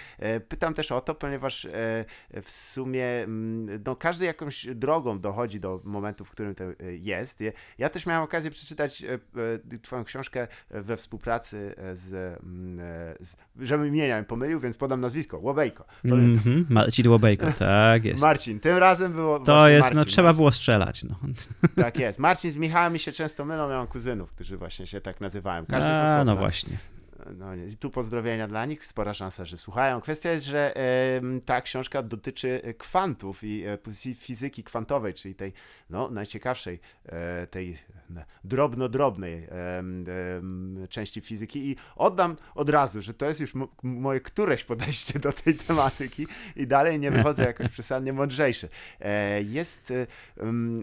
Pytam 0.48 0.74
też 0.74 0.92
o 0.92 1.00
to, 1.00 1.14
ponieważ 1.14 1.51
ponieważ 1.52 1.64
e, 1.64 2.42
w 2.42 2.50
sumie 2.50 3.06
mm, 3.22 3.82
no, 3.86 3.96
każdy 3.96 4.24
jakąś 4.24 4.66
drogą 4.74 5.20
dochodzi 5.20 5.60
do 5.60 5.80
momentu, 5.84 6.24
w 6.24 6.30
którym 6.30 6.54
to 6.54 6.64
e, 6.64 6.74
jest. 6.90 7.42
Ja 7.78 7.88
też 7.88 8.06
miałem 8.06 8.22
okazję 8.22 8.50
przeczytać 8.50 9.04
e, 9.04 9.78
twoją 9.78 10.04
książkę 10.04 10.48
we 10.70 10.96
współpracy 10.96 11.74
z, 11.94 12.38
mm, 12.42 12.80
z 13.20 13.36
żebym 13.60 13.88
imienia 13.88 14.18
nie 14.18 14.24
pomylił, 14.24 14.60
więc 14.60 14.78
podam 14.78 15.00
nazwisko, 15.00 15.38
Łobejko. 15.38 15.84
Mm 16.04 16.36
-hmm. 16.36 16.64
Marcin 16.68 17.08
Łobejko, 17.08 17.46
tak 17.58 18.04
jest. 18.04 18.22
Marcin, 18.22 18.60
tym 18.60 18.76
razem 18.76 19.12
było 19.12 19.40
To 19.40 19.68
jest, 19.68 19.82
no, 19.82 19.94
Marcin, 19.94 19.98
no 19.98 20.04
trzeba 20.04 20.28
Marcin. 20.28 20.36
było 20.36 20.52
strzelać. 20.52 21.04
No. 21.04 21.14
Tak 21.82 21.98
jest. 21.98 22.18
Marcin 22.18 22.50
z 22.50 22.56
Michałem 22.56 22.92
mi 22.92 22.98
się 22.98 23.12
często 23.12 23.44
mylą, 23.44 23.68
miałem 23.68 23.86
kuzynów, 23.86 24.32
którzy 24.32 24.56
właśnie 24.56 24.86
się 24.86 25.00
tak 25.00 25.20
nazywałem. 25.20 25.66
Każdy 25.66 25.88
A, 25.88 26.24
no 26.24 26.36
właśnie 26.36 26.91
no, 27.34 27.46
tu 27.80 27.90
pozdrowienia 27.90 28.48
dla 28.48 28.66
nich, 28.66 28.86
spora 28.86 29.14
szansa, 29.14 29.44
że 29.44 29.56
słuchają. 29.56 30.00
Kwestia 30.00 30.30
jest, 30.30 30.46
że 30.46 30.76
e, 30.76 31.20
ta 31.46 31.60
książka 31.60 32.02
dotyczy 32.02 32.74
kwantów 32.78 33.44
i 33.44 33.64
e, 33.64 33.78
fizyki 34.14 34.64
kwantowej, 34.64 35.14
czyli 35.14 35.34
tej 35.34 35.52
no, 35.90 36.10
najciekawszej, 36.10 36.80
e, 37.06 37.46
drobno-drobnej 38.44 39.48
części 40.88 41.20
fizyki 41.20 41.70
i 41.70 41.76
oddam 41.96 42.36
od 42.54 42.68
razu, 42.68 43.00
że 43.00 43.14
to 43.14 43.26
jest 43.26 43.40
już 43.40 43.52
moje 43.82 44.20
któreś 44.20 44.64
podejście 44.64 45.18
do 45.18 45.32
tej 45.32 45.54
tematyki 45.54 46.26
i 46.56 46.66
dalej 46.66 47.00
nie 47.00 47.10
wychodzę 47.10 47.44
jakoś 47.44 47.68
przesadnie 47.68 48.12
mądrzejszy. 48.12 48.68
E, 49.00 49.42
jest, 49.42 49.90
e, 49.90 50.06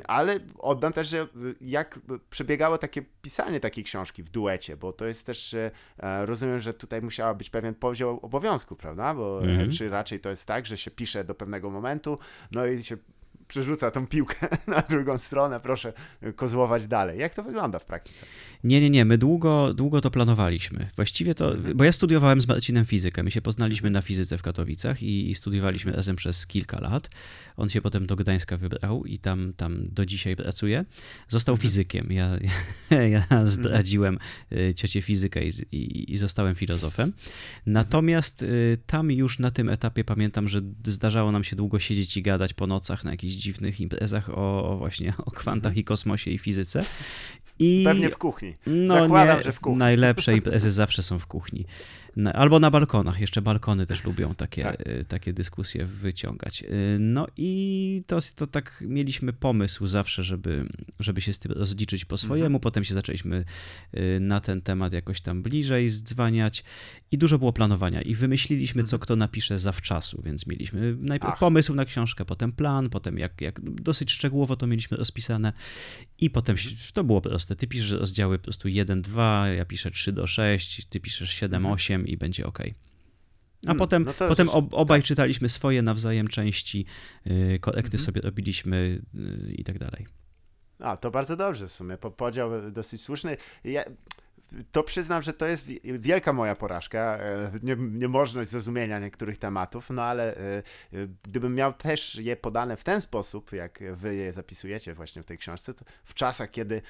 ale 0.08 0.40
oddam 0.58 0.94
też, 0.94 1.08
że 1.08 1.28
jak 1.62 2.00
przebiegało 2.30 2.78
takie 2.78 3.02
pisanie 3.22 3.60
takiej 3.60 3.84
książki 3.84 4.24
w 4.24 4.30
duecie, 4.30 4.78
bo 4.78 4.94
to 4.94 5.06
jest 5.06 5.26
też, 5.26 5.56
rozumiem, 6.22 6.60
że 6.60 6.74
tutaj 6.74 7.02
musiała 7.02 7.34
być 7.34 7.50
pewien 7.50 7.76
poziom 7.76 8.20
obowiązku, 8.22 8.76
prawda? 8.76 9.14
Bo 9.14 9.44
mhm. 9.44 9.72
czy 9.72 9.90
raczej 9.90 10.20
to 10.20 10.30
jest 10.30 10.46
tak, 10.46 10.66
że 10.66 10.78
się 10.78 10.92
pisze 10.92 11.24
do 11.24 11.36
pewnego 11.36 11.70
momentu, 11.70 12.20
no 12.52 12.66
i 12.66 12.84
się 12.84 12.98
przerzuca 13.50 13.92
tą 13.92 14.08
piłkę 14.08 14.48
na 14.68 14.82
drugą 14.82 15.18
stronę, 15.18 15.60
proszę 15.60 15.94
kozłować 16.36 16.88
dalej. 16.88 17.20
Jak 17.20 17.36
to 17.36 17.44
wygląda 17.44 17.80
w 17.80 17.86
praktyce? 17.86 18.26
Nie, 18.64 18.82
nie, 18.82 18.90
nie, 18.90 19.06
my 19.06 19.18
długo, 19.18 19.74
długo 19.74 20.02
to 20.02 20.12
planowaliśmy. 20.12 20.90
Właściwie 20.96 21.36
to, 21.36 21.54
mhm. 21.54 21.78
bo 21.78 21.84
ja 21.84 21.92
studiowałem 21.92 22.42
z 22.42 22.48
Marcinem 22.48 22.86
fizykę, 22.86 23.24
my 23.24 23.32
się 23.32 23.42
poznaliśmy 23.42 23.90
na 23.90 24.02
fizyce 24.02 24.38
w 24.38 24.42
Katowicach 24.42 25.04
i, 25.04 25.30
i 25.30 25.36
studiowaliśmy 25.36 25.92
razem 25.92 26.16
przez 26.16 26.48
kilka 26.48 26.80
lat. 26.80 27.10
On 27.58 27.70
się 27.70 27.82
potem 27.82 28.08
do 28.08 28.16
Gdańska 28.16 28.58
wybrał 28.58 29.06
i 29.06 29.20
tam, 29.20 29.54
tam 29.58 29.90
do 29.92 30.06
dzisiaj 30.06 30.36
pracuje. 30.36 30.86
Został 31.28 31.54
mhm. 31.54 31.62
fizykiem. 31.62 32.12
Ja, 32.12 32.30
ja, 32.92 33.02
ja 33.16 33.20
mhm. 33.20 33.48
zdradziłem 33.48 34.20
y, 34.52 34.74
ciocię 34.74 35.02
fizykę 35.02 35.46
i, 35.46 35.52
i, 35.72 36.14
i 36.14 36.18
zostałem 36.18 36.56
filozofem. 36.56 37.14
Natomiast 37.66 38.42
y, 38.42 38.78
tam 38.86 39.12
już 39.12 39.40
na 39.40 39.52
tym 39.52 39.70
etapie 39.70 40.04
pamiętam, 40.04 40.48
że 40.48 40.62
zdarzało 40.86 41.32
nam 41.32 41.44
się 41.44 41.56
długo 41.56 41.80
siedzieć 41.80 42.18
i 42.18 42.22
gadać 42.22 42.54
po 42.54 42.68
nocach 42.68 43.04
na 43.04 43.12
jakichś 43.12 43.39
dziwnych 43.40 43.82
imprezach 43.82 44.30
o, 44.30 44.72
o 44.72 44.78
właśnie 44.78 45.14
o 45.26 45.32
kwantach 45.32 45.78
i 45.78 45.84
kosmosie 45.84 46.32
i 46.32 46.38
fizyce. 46.38 46.84
I, 47.60 47.84
Pewnie 47.86 48.10
w 48.10 48.18
kuchni. 48.18 48.56
No 48.68 48.94
Zakładam, 48.94 49.38
nie, 49.38 49.44
że 49.44 49.52
w 49.52 49.60
kuchni. 49.60 49.80
Najlepsze 49.80 50.34
imprezy 50.34 50.72
zawsze 50.82 51.04
są 51.04 51.20
w 51.20 51.28
kuchni. 51.28 51.66
Albo 52.34 52.60
na 52.60 52.72
balkonach, 52.72 53.20
jeszcze 53.20 53.42
balkony 53.42 53.86
też 53.86 54.04
lubią 54.04 54.36
takie, 54.36 54.64
tak. 54.64 54.88
E, 54.88 55.04
takie 55.04 55.34
dyskusje 55.34 55.86
wyciągać. 55.86 56.64
E, 56.64 56.68
no 57.00 57.28
i 57.38 58.04
to, 58.08 58.20
to 58.36 58.48
tak 58.48 58.84
mieliśmy 58.88 59.34
pomysł 59.34 59.88
zawsze, 59.88 60.24
żeby, 60.24 60.66
żeby 61.00 61.22
się 61.22 61.34
z 61.34 61.40
tym 61.40 61.52
rozliczyć 61.52 62.06
po 62.06 62.18
swojemu. 62.18 62.46
Mhm. 62.46 62.60
Potem 62.60 62.84
się 62.84 62.94
zaczęliśmy 62.94 63.46
e, 63.94 64.20
na 64.20 64.40
ten 64.40 64.62
temat 64.62 64.94
jakoś 64.94 65.22
tam 65.22 65.42
bliżej 65.42 65.90
zdzwaniać 65.90 66.64
i 67.12 67.18
dużo 67.18 67.40
było 67.40 67.54
planowania. 67.54 68.02
I 68.02 68.16
wymyśliliśmy, 68.16 68.84
co 68.84 68.96
mhm. 68.96 69.00
kto 69.00 69.16
napisze 69.16 69.60
zawczasu, 69.60 70.22
więc 70.26 70.48
mieliśmy 70.48 70.96
najpierw 71.00 71.34
Ach. 71.34 71.40
pomysł 71.40 71.76
na 71.76 71.86
książkę, 71.86 72.26
potem 72.26 72.52
plan, 72.52 72.90
potem 72.90 73.18
jak 73.18 73.30
jak, 73.42 73.42
jak 73.42 73.72
dosyć 73.82 74.12
szczegółowo 74.12 74.56
to 74.56 74.68
mieliśmy 74.68 74.98
rozpisane 74.98 75.54
i 76.20 76.30
potem 76.30 76.56
to 76.94 77.04
było 77.04 77.22
proste. 77.22 77.56
Ty 77.56 77.68
piszesz 77.68 77.92
rozdziały 77.92 78.38
po 78.38 78.44
prostu 78.44 78.68
1, 78.68 79.02
2, 79.02 79.48
ja 79.48 79.66
piszę 79.66 79.92
3 79.92 80.12
do 80.12 80.28
6, 80.28 80.86
ty 80.86 81.00
piszesz 81.00 81.30
7, 81.30 81.66
8 81.66 81.99
i 82.06 82.18
będzie 82.18 82.46
ok. 82.46 82.60
A 82.60 83.68
hmm, 83.68 83.78
potem, 83.78 84.04
no 84.04 84.14
potem 84.28 84.50
obaj 84.72 85.00
tak. 85.00 85.08
czytaliśmy 85.08 85.50
swoje 85.50 85.82
nawzajem 85.82 86.28
części, 86.28 86.86
yy, 87.26 87.60
korekty 87.60 87.98
mhm. 87.98 88.06
sobie 88.06 88.22
robiliśmy 88.22 89.02
yy, 89.14 89.52
i 89.52 89.64
tak 89.64 89.80
dalej. 89.80 90.08
A, 90.80 90.98
to 90.98 91.12
bardzo 91.12 91.36
dobrze 91.36 91.68
w 91.68 91.72
sumie. 91.72 91.98
Podział 91.98 92.72
dosyć 92.72 93.02
słuszny. 93.02 93.38
Ja, 93.64 93.84
to 94.72 94.84
przyznam, 94.84 95.22
że 95.22 95.34
to 95.34 95.46
jest 95.46 95.68
wielka 95.84 96.34
moja 96.34 96.56
porażka, 96.56 97.00
e, 97.00 97.52
nie, 97.64 97.76
niemożność 97.76 98.50
zrozumienia 98.50 99.00
niektórych 99.00 99.38
tematów, 99.38 99.90
no 99.90 100.04
ale 100.04 100.38
e, 100.38 100.58
e, 100.58 100.64
gdybym 101.24 101.56
miał 101.56 101.74
też 101.74 102.16
je 102.16 102.36
podane 102.36 102.78
w 102.78 102.84
ten 102.84 103.02
sposób, 103.02 103.52
jak 103.52 103.80
wy 103.94 104.16
je 104.16 104.34
zapisujecie 104.34 104.94
właśnie 104.94 105.24
w 105.24 105.26
tej 105.26 105.38
książce, 105.38 105.74
to 105.74 105.86
w 106.04 106.14
czasach, 106.14 106.52
kiedy 106.52 106.82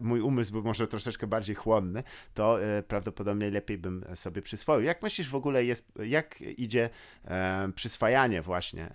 mój 0.00 0.20
umysł 0.20 0.52
był 0.52 0.62
może 0.62 0.86
troszeczkę 0.86 1.26
bardziej 1.26 1.56
chłonny, 1.56 2.02
to 2.34 2.58
prawdopodobnie 2.88 3.50
lepiej 3.50 3.78
bym 3.78 4.04
sobie 4.14 4.42
przyswoił. 4.42 4.84
Jak 4.84 5.02
myślisz 5.02 5.28
w 5.28 5.34
ogóle 5.34 5.64
jest, 5.64 5.92
jak 6.04 6.40
idzie 6.40 6.90
przyswajanie 7.74 8.42
właśnie 8.42 8.90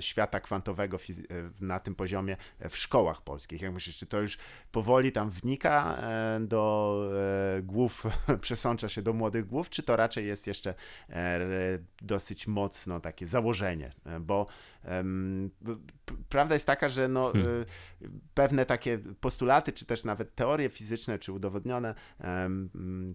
świata 0.00 0.40
kwantowego 0.40 0.98
na 1.60 1.80
tym 1.80 1.94
poziomie 1.94 2.36
w 2.70 2.76
szkołach 2.76 3.22
polskich? 3.22 3.62
Jak 3.62 3.72
myślisz, 3.72 3.96
czy 3.96 4.06
to 4.06 4.20
już 4.20 4.38
powoli 4.72 5.12
tam 5.12 5.30
wnika 5.30 6.02
do 6.40 6.96
głów 7.62 8.04
przesącza 8.40 8.88
się 8.88 9.02
do 9.02 9.12
młodych 9.12 9.46
głów, 9.46 9.70
czy 9.70 9.82
to 9.82 9.96
raczej 9.96 10.26
jest 10.26 10.46
jeszcze 10.46 10.74
e, 11.10 11.38
dosyć 12.02 12.46
mocno 12.46 13.00
takie 13.00 13.26
założenie, 13.26 13.92
e, 14.06 14.20
bo 14.20 14.46
prawda 16.28 16.54
jest 16.54 16.66
taka, 16.66 16.88
że 16.88 17.08
no, 17.08 17.32
hmm. 17.32 17.62
E, 17.62 17.64
pewne 18.34 18.66
takie 18.66 18.98
postulaty, 18.98 19.72
czy 19.72 19.86
też 19.86 20.04
nawet 20.04 20.34
teorie 20.34 20.68
fizyczne, 20.68 21.18
czy 21.18 21.32
udowodnione 21.32 21.94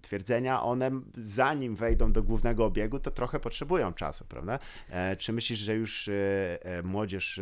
twierdzenia, 0.02 0.64
one 0.64 0.92
zanim 1.18 1.76
wejdą 1.76 2.12
do 2.12 2.24
głównego 2.24 2.66
obiegu, 2.66 3.00
to 3.00 3.12
trochę 3.12 3.40
potrzebują 3.40 3.94
czasu, 3.94 4.26
prawda? 4.26 4.60
Czy 5.18 5.34
myślisz, 5.34 5.60
że 5.60 5.76
już 5.76 6.10
młodzież, 6.84 7.42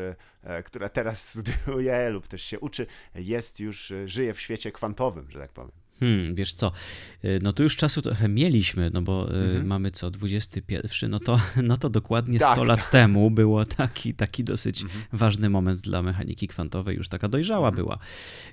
która 0.65 0.89
teraz 0.89 1.30
studiuje 1.30 2.10
lub 2.10 2.27
też 2.27 2.42
się 2.42 2.60
uczy, 2.60 2.88
jest 3.15 3.60
już, 3.60 3.94
żyje 4.06 4.34
w 4.34 4.42
świecie 4.42 4.72
kwantowym, 4.72 5.32
że 5.32 5.39
tak 5.39 5.51
powiem? 5.51 5.85
Hmm, 5.99 6.35
wiesz 6.35 6.53
co, 6.53 6.71
y, 7.25 7.39
no 7.43 7.51
tu 7.51 7.63
już 7.63 7.75
czasu 7.75 8.01
trochę 8.01 8.27
mieliśmy, 8.27 8.91
no 8.93 9.01
bo 9.01 9.31
y, 9.31 9.37
mhm. 9.37 9.67
mamy 9.67 9.91
co, 9.91 10.11
21, 10.11 11.11
no 11.11 11.19
to, 11.19 11.39
no 11.63 11.77
to 11.77 11.89
dokładnie 11.89 12.39
tak, 12.39 12.55
100 12.55 12.63
lat 12.63 12.79
tak. 12.79 12.91
temu 12.99 13.31
było 13.31 13.65
taki, 13.65 14.13
taki 14.13 14.43
dosyć 14.43 14.81
mhm. 14.81 15.03
ważny 15.13 15.49
moment 15.49 15.81
dla 15.81 16.01
mechaniki 16.01 16.47
kwantowej, 16.47 16.97
już 16.97 17.09
taka 17.09 17.27
dojrzała 17.27 17.67
mhm. 17.67 17.83
była, 17.83 17.99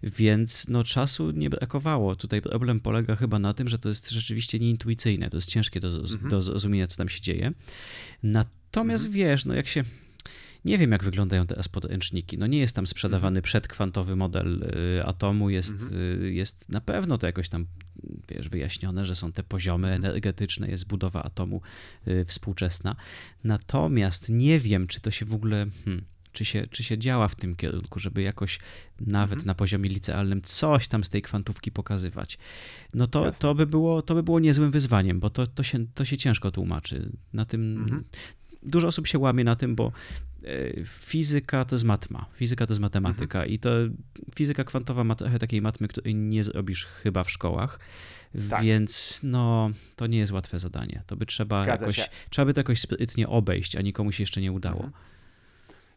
więc 0.03 0.69
no 0.69 0.85
czasu 0.85 1.31
nie 1.31 1.51
brakowało. 1.51 2.15
Tutaj 2.15 2.43
problem 2.43 2.81
polega 2.81 3.17
chyba 3.17 3.39
na 3.39 3.53
tym, 3.53 3.69
że 3.69 3.79
to 3.79 3.89
jest 3.89 4.11
rzeczywiście 4.11 4.59
nieintuicyjne, 4.59 5.31
to 5.31 5.37
jest 5.37 5.51
ciężkie 5.51 5.81
do, 5.81 5.89
mhm. 5.89 6.31
do 6.31 6.43
zrozumienia, 6.43 6.87
co 6.87 6.97
tam 6.97 7.09
się 7.09 7.21
dzieje. 7.21 7.53
Natomiast 8.23 9.05
mhm. 9.05 9.19
wiesz, 9.19 9.45
no 9.45 9.55
jak 9.55 9.67
się 9.67 9.85
nie 10.65 10.79
wiem, 10.79 10.93
jak 10.93 11.05
wyglądają 11.05 11.47
teraz 11.47 11.69
podręczniki. 11.69 12.39
No 12.39 12.47
nie 12.47 12.59
jest 12.59 12.77
tam 12.77 12.87
sprzedawany 12.87 13.39
mhm. 13.39 13.43
przedkwantowy 13.43 14.17
model 14.17 14.63
y, 14.99 15.05
atomu, 15.05 15.51
jest, 15.51 15.83
mhm. 15.83 16.23
Y, 16.23 16.33
jest 16.33 16.69
na 16.69 16.81
pewno 16.81 17.19
to 17.19 17.27
jakoś 17.27 17.49
tam 17.49 17.67
wiesz, 18.29 18.49
wyjaśnione, 18.49 19.07
że 19.07 19.15
są 19.15 19.33
te 19.33 19.43
poziomy 19.43 19.89
mhm. 19.89 20.05
energetyczne, 20.05 20.69
jest 20.69 20.87
budowa 20.87 21.23
atomu 21.23 21.61
y, 22.09 22.25
współczesna. 22.25 22.97
Natomiast 23.45 24.29
nie 24.29 24.61
wiem, 24.61 24.87
czy 24.87 25.01
to 25.01 25.11
się 25.11 25.27
w 25.27 25.35
ogóle. 25.35 25.67
Hmm, 25.85 26.05
czy 26.33 26.45
się, 26.45 26.67
czy 26.71 26.83
się 26.83 26.99
działa 26.99 27.29
w 27.29 27.35
tym 27.35 27.57
kierunku, 27.57 28.01
żeby 28.01 28.23
jakoś 28.23 28.59
nawet 29.01 29.33
mhm. 29.33 29.47
na 29.47 29.55
poziomie 29.55 29.91
licealnym 29.91 30.43
coś 30.43 30.89
tam 30.89 31.05
z 31.05 31.09
tej 31.09 31.23
kwantówki 31.23 31.73
pokazywać. 31.73 32.39
No 32.95 33.07
to, 33.07 33.31
to, 33.31 33.55
by, 33.55 33.67
było, 33.67 34.03
to 34.03 34.15
by 34.15 34.23
było 34.23 34.41
niezłym 34.41 34.71
wyzwaniem, 34.71 35.21
bo 35.21 35.31
to, 35.31 35.47
to, 35.47 35.63
się, 35.63 35.87
to 35.95 36.05
się 36.05 36.17
ciężko 36.17 36.51
tłumaczy. 36.51 37.13
Na 37.33 37.45
tym 37.45 37.77
mhm. 37.83 38.05
dużo 38.63 38.89
osób 38.89 39.07
się 39.07 39.19
łamie 39.19 39.45
na 39.45 39.57
tym, 39.57 39.75
bo 39.75 39.93
fizyka 40.87 41.65
to 41.65 41.75
jest 41.75 41.85
matma, 41.85 42.27
fizyka 42.35 42.67
to 42.67 42.73
jest 42.73 42.81
matematyka 42.81 43.39
mhm. 43.39 43.55
i 43.55 43.59
to 43.59 43.71
fizyka 44.35 44.65
kwantowa 44.65 45.05
ma 45.05 45.15
trochę 45.15 45.39
takiej 45.39 45.63
matmy, 45.63 45.89
której 45.89 46.15
nie 46.15 46.45
zrobisz 46.45 46.87
chyba 46.87 47.25
w 47.25 47.31
szkołach, 47.31 47.79
tak. 48.51 48.63
więc 48.63 49.21
no 49.23 49.71
to 49.97 50.07
nie 50.07 50.19
jest 50.19 50.33
łatwe 50.33 50.59
zadanie. 50.59 51.03
To 51.07 51.17
by 51.17 51.27
trzeba 51.27 51.57
Zgadza 51.57 51.87
jakoś, 51.87 51.97
się. 51.97 52.09
trzeba 52.31 52.47
by 52.47 52.55
to 52.55 52.61
jakoś 52.61 52.81
sprytnie 52.81 53.29
obejść, 53.29 53.77
a 53.77 53.81
nikomu 53.81 54.13
się 54.13 54.23
jeszcze 54.23 54.41
nie 54.41 54.53
udało. 54.53 54.85
Mhm. 54.85 54.93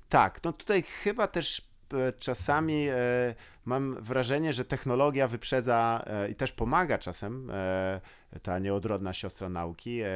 Tak, 0.09 0.39
no 0.43 0.53
tutaj 0.53 0.83
chyba 1.03 1.27
też 1.27 1.61
e, 1.93 2.13
czasami 2.13 2.87
e, 2.89 3.35
mam 3.65 4.03
wrażenie, 4.03 4.53
że 4.53 4.65
technologia 4.65 5.27
wyprzedza 5.27 6.03
e, 6.07 6.29
i 6.29 6.35
też 6.35 6.51
pomaga 6.51 6.97
czasem, 6.97 7.49
e, 7.53 8.01
ta 8.41 8.59
nieodrodna 8.59 9.13
siostra 9.13 9.49
nauki, 9.49 10.01
e, 10.01 10.09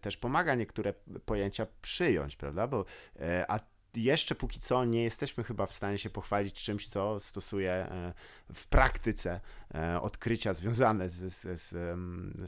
też 0.00 0.16
pomaga 0.16 0.54
niektóre 0.54 0.94
pojęcia 1.24 1.66
przyjąć, 1.82 2.36
prawda? 2.36 2.66
Bo, 2.66 2.84
a 3.48 3.60
jeszcze 3.96 4.34
póki 4.34 4.60
co 4.60 4.84
nie 4.84 5.02
jesteśmy 5.02 5.44
chyba 5.44 5.66
w 5.66 5.72
stanie 5.72 5.98
się 5.98 6.10
pochwalić 6.10 6.62
czymś, 6.62 6.88
co 6.88 7.20
stosuje 7.20 7.70
e, 7.72 8.12
w 8.54 8.66
praktyce 8.66 9.40
e, 9.74 10.00
odkrycia 10.00 10.54
związane 10.54 11.08
z, 11.08 11.32
z, 11.32 11.60
z, 11.60 11.70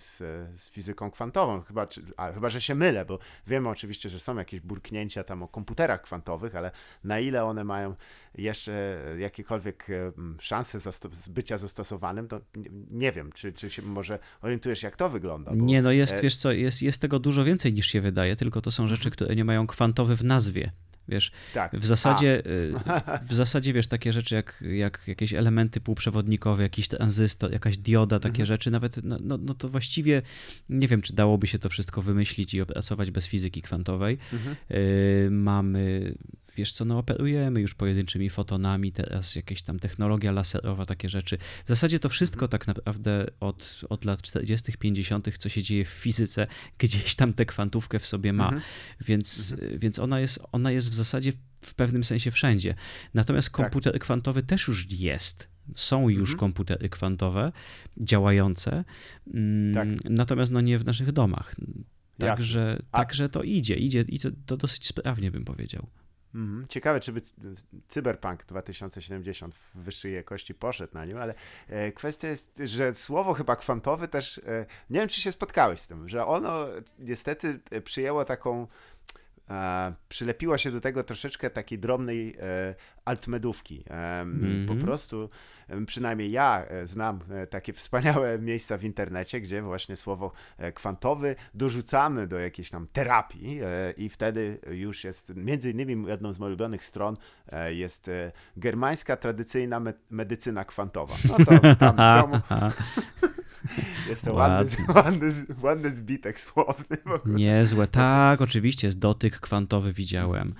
z, 0.02 0.16
z 0.60 0.70
fizyką 0.70 1.10
kwantową. 1.10 1.60
Chyba, 1.62 1.86
czy, 1.86 2.02
a, 2.16 2.32
chyba, 2.32 2.50
że 2.50 2.60
się 2.60 2.74
mylę, 2.74 3.04
bo 3.04 3.18
wiemy 3.46 3.68
oczywiście, 3.68 4.08
że 4.08 4.20
są 4.20 4.36
jakieś 4.36 4.60
burknięcia 4.60 5.24
tam 5.24 5.42
o 5.42 5.48
komputerach 5.48 6.02
kwantowych, 6.02 6.56
ale 6.56 6.70
na 7.04 7.20
ile 7.20 7.44
one 7.44 7.64
mają 7.64 7.94
jeszcze 8.34 9.04
jakiekolwiek 9.18 9.86
szanse 10.40 10.80
z 11.12 11.28
bycia 11.28 11.56
zastosowanym, 11.56 12.28
to 12.28 12.40
nie, 12.90 13.12
wiem, 13.12 13.32
czy, 13.32 13.52
czy 13.52 13.70
się 13.70 13.82
może 13.82 14.18
orientujesz, 14.42 14.82
jak 14.82 14.96
to 14.96 15.08
wygląda. 15.08 15.50
Bo... 15.50 15.64
Nie, 15.64 15.82
no 15.82 15.92
jest, 15.92 16.14
e, 16.14 16.22
wiesz 16.22 16.36
co, 16.36 16.52
jest, 16.52 16.82
jest 16.82 17.00
tego 17.00 17.18
dużo 17.18 17.44
więcej 17.44 17.72
niż 17.72 17.86
się 17.86 18.00
wydaje, 18.00 18.36
tylko 18.36 18.60
to 18.60 18.70
są 18.70 18.86
rzeczy, 18.86 19.10
które 19.10 19.36
nie 19.36 19.44
mają 19.44 19.66
kwantowy 19.66 20.16
w 20.16 20.24
nazwie. 20.24 20.72
Wiesz, 21.08 21.32
tak. 21.54 21.76
w 21.76 21.86
zasadzie, 21.86 22.46
y, 22.46 22.74
w 23.28 23.34
zasadzie 23.34 23.72
wiesz, 23.72 23.86
takie 23.86 24.12
rzeczy 24.12 24.34
jak, 24.34 24.64
jak 24.72 25.02
jakieś 25.06 25.34
elementy 25.34 25.80
półprzewodnikowe, 25.80 26.62
jakiś 26.62 26.88
tranzystor, 26.88 27.52
jakaś 27.52 27.78
dioda, 27.78 28.18
takie 28.18 28.42
mhm. 28.42 28.46
rzeczy, 28.46 28.70
nawet, 28.70 29.04
no, 29.04 29.16
no, 29.20 29.38
no, 29.38 29.54
to 29.54 29.68
właściwie 29.68 30.22
nie 30.68 30.88
wiem, 30.88 31.02
czy 31.02 31.12
dałoby 31.12 31.46
się 31.46 31.58
to 31.58 31.68
wszystko 31.68 32.02
wymyślić 32.02 32.54
i 32.54 32.60
opracować 32.60 33.10
bez 33.10 33.26
fizyki 33.26 33.62
kwantowej. 33.62 34.18
Mhm. 34.32 34.56
Y, 34.70 35.28
mamy 35.30 36.14
wiesz 36.58 36.72
co, 36.72 36.84
no 36.84 36.98
operujemy 36.98 37.60
już 37.60 37.74
pojedynczymi 37.74 38.30
fotonami, 38.30 38.92
teraz 38.92 39.36
jakieś 39.36 39.62
tam 39.62 39.78
technologia 39.78 40.32
laserowa, 40.32 40.86
takie 40.86 41.08
rzeczy. 41.08 41.38
W 41.64 41.68
zasadzie 41.68 41.98
to 41.98 42.08
wszystko 42.08 42.44
mhm. 42.44 42.50
tak 42.50 42.66
naprawdę 42.66 43.26
od, 43.40 43.80
od 43.88 44.04
lat 44.04 44.22
40., 44.22 44.72
50., 44.78 45.38
co 45.38 45.48
się 45.48 45.62
dzieje 45.62 45.84
w 45.84 45.88
fizyce, 45.88 46.46
gdzieś 46.78 47.14
tam 47.14 47.32
tę 47.32 47.46
kwantówkę 47.46 47.98
w 47.98 48.06
sobie 48.06 48.32
ma. 48.32 48.44
Mhm. 48.44 48.62
Więc, 49.00 49.52
mhm. 49.52 49.78
więc 49.78 49.98
ona, 49.98 50.20
jest, 50.20 50.40
ona 50.52 50.70
jest 50.70 50.90
w 50.90 50.94
zasadzie 50.94 51.32
w 51.60 51.74
pewnym 51.74 52.04
sensie 52.04 52.30
wszędzie. 52.30 52.74
Natomiast 53.14 53.48
tak. 53.48 53.54
komputer 53.54 53.92
tak. 53.92 54.02
kwantowy 54.02 54.42
też 54.42 54.68
już 54.68 54.92
jest. 54.92 55.48
Są 55.74 56.08
już 56.08 56.30
mhm. 56.30 56.38
komputery 56.38 56.88
kwantowe 56.88 57.52
działające, 57.96 58.84
mm, 59.34 59.74
tak. 59.74 60.10
natomiast 60.10 60.52
no 60.52 60.60
nie 60.60 60.78
w 60.78 60.84
naszych 60.84 61.12
domach. 61.12 61.54
Także, 62.18 62.78
także 62.90 63.28
to 63.28 63.42
idzie, 63.42 63.74
idzie 63.74 64.04
i 64.08 64.18
to, 64.18 64.28
to 64.46 64.56
dosyć 64.56 64.86
sprawnie 64.86 65.30
bym 65.30 65.44
powiedział. 65.44 65.86
Mhm. 66.34 66.66
Ciekawe, 66.68 67.00
czy 67.00 67.12
by 67.12 67.20
Cyberpunk 67.88 68.44
2070 68.44 69.54
w 69.54 69.76
wyższej 69.76 70.14
jakości 70.14 70.54
poszedł 70.54 70.94
na 70.94 71.04
nim, 71.04 71.16
ale 71.16 71.34
e, 71.68 71.92
kwestia 71.92 72.28
jest, 72.28 72.62
że 72.64 72.94
słowo 72.94 73.34
chyba 73.34 73.56
kwantowy 73.56 74.08
też, 74.08 74.38
e, 74.38 74.66
nie 74.90 75.00
wiem, 75.00 75.08
czy 75.08 75.20
się 75.20 75.32
spotkałeś 75.32 75.80
z 75.80 75.86
tym, 75.86 76.08
że 76.08 76.26
ono 76.26 76.66
niestety 76.98 77.60
e, 77.70 77.80
przyjęło 77.80 78.24
taką 78.24 78.66
przylepiło 80.08 80.58
się 80.58 80.70
do 80.70 80.80
tego 80.80 81.04
troszeczkę 81.04 81.50
takiej 81.50 81.78
drobnej 81.78 82.36
e, 82.40 82.74
altmedówki. 83.04 83.84
Mm 83.86 84.40
-hmm. 84.40 84.66
Po 84.66 84.72
mhm. 84.72 84.80
prostu, 84.80 85.28
przynajmniej 85.86 86.30
ja 86.30 86.64
e, 86.64 86.86
znam 86.86 87.20
e, 87.30 87.46
takie 87.46 87.72
wspaniałe 87.72 88.38
miejsca 88.48 88.78
w 88.78 88.84
internecie, 88.84 89.40
gdzie 89.40 89.62
właśnie 89.62 89.96
słowo 89.96 90.32
kwantowy 90.74 91.36
dorzucamy 91.54 92.26
do 92.26 92.38
jakiejś 92.38 92.70
tam 92.70 92.86
terapii 92.92 93.60
i 93.96 94.08
wtedy 94.08 94.60
już 94.70 95.04
jest, 95.04 95.32
między 95.36 95.70
innymi 95.70 96.08
jedną 96.08 96.32
z 96.32 96.38
moich 96.38 96.48
ulubionych 96.48 96.84
stron 96.84 97.16
jest 97.68 98.10
germańska 98.56 99.16
tradycyjna 99.16 99.82
medycyna 100.10 100.64
kwantowa. 100.64 101.14
No 101.28 101.44
to 101.44 101.76
tam 101.76 101.96
w 101.96 102.22
domu... 102.22 102.40
Jest 104.08 104.24
to 104.24 104.32
ładny, 104.32 104.76
ładny, 104.94 105.30
ładny 105.62 105.90
zbitek 105.90 106.40
słowny. 106.40 106.96
Niezłe, 107.26 107.86
tak, 107.86 108.40
oczywiście, 108.40 108.86
jest 108.86 108.98
dotyk 108.98 109.40
kwantowy 109.40 109.92
widziałem. 109.92 110.54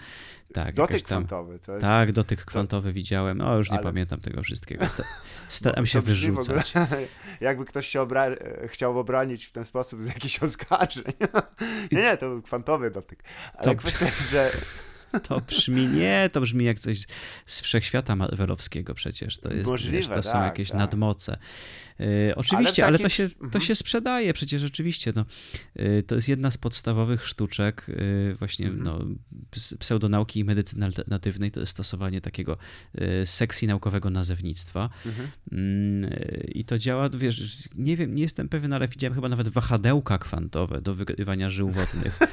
Tak, 0.53 0.75
dotyk 0.75 1.03
tam, 1.03 1.27
kwantowy. 1.27 1.59
To 1.59 1.73
jest, 1.73 1.85
tak, 1.85 2.13
dotyk 2.13 2.45
kwantowy 2.45 2.89
to... 2.89 2.95
widziałem. 2.95 3.41
O, 3.41 3.57
już 3.57 3.71
nie 3.71 3.77
ale... 3.77 3.83
pamiętam 3.83 4.21
tego 4.21 4.43
wszystkiego. 4.43 4.85
Staram 5.49 5.87
się 5.87 6.01
wyrzucać. 6.01 6.73
jakby 7.41 7.65
ktoś 7.65 7.87
się 7.87 8.01
obra... 8.01 8.27
chciał 8.67 8.99
obronić 8.99 9.47
w 9.47 9.53
ten 9.53 9.65
sposób 9.65 10.03
z 10.03 10.07
jakichś 10.07 10.43
oskarżeń. 10.43 11.05
nie, 11.93 12.03
nie, 12.03 12.17
to 12.17 12.29
był 12.29 12.43
kwantowy 12.43 12.91
dotyk. 12.91 13.23
Ale 13.55 13.65
to... 13.65 13.75
kwestia 13.75 14.05
jest, 14.05 14.31
że 14.31 14.51
To 15.29 15.41
brzmi, 15.41 15.87
nie, 15.87 16.31
to 16.33 16.41
brzmi 16.41 16.65
jak 16.65 16.81
coś 16.81 17.07
z 17.47 17.61
wszechświata 17.61 18.17
Marvelowskiego 18.17 18.95
przecież. 18.95 19.39
To 19.39 19.53
jest, 19.53 19.67
Możliwe, 19.67 19.97
wiesz, 19.97 20.07
to 20.07 20.15
tak, 20.15 20.25
są 20.25 20.45
jakieś 20.45 20.69
tak. 20.69 20.79
nadmoce. 20.79 21.39
Yy, 21.99 22.35
oczywiście, 22.37 22.87
ale, 22.87 22.89
ale, 22.89 22.99
to, 22.99 23.09
się, 23.09 23.29
to 23.29 23.45
mhm. 23.45 23.65
się 23.65 23.75
sprzedaje 23.75 24.35
przecież 24.35 24.63
rzeczywiście. 24.63 25.13
No, 25.17 25.25
yy, 25.77 26.03
to 26.03 26.15
jest 26.15 26.29
jedna 26.29 26.51
z 26.51 26.59
podstawowych 26.59 27.27
sztuczek 27.27 27.87
yy, 27.89 28.35
właśnie 28.35 28.67
mhm. 28.67 28.85
no, 28.85 29.05
pseudonauki 29.79 30.41
i 30.41 30.45
medycyny 30.45 30.87
alternatywnej, 30.87 31.51
to 31.51 31.61
jest 31.61 31.73
stosowanie 31.73 32.21
takiego 32.21 32.57
seksji 33.25 33.69
naukowego 33.69 34.11
nazewnictwa. 34.11 34.91
Mhm. 35.07 35.29
Mm, 35.53 36.11
I 36.49 36.65
to 36.65 36.79
działa, 36.79 37.09
wiesz, 37.09 37.69
nie 37.75 37.97
wiem, 37.97 38.15
nie 38.15 38.23
jestem 38.23 38.49
pewien, 38.49 38.73
ale 38.73 38.89
widziałem 38.89 39.15
chyba 39.15 39.29
nawet 39.29 39.49
wahadełka 39.49 40.19
kwantowe 40.19 40.81
do 40.81 40.95
wygrywania 40.95 41.51
żył 41.51 41.71
wodnych. 41.71 42.19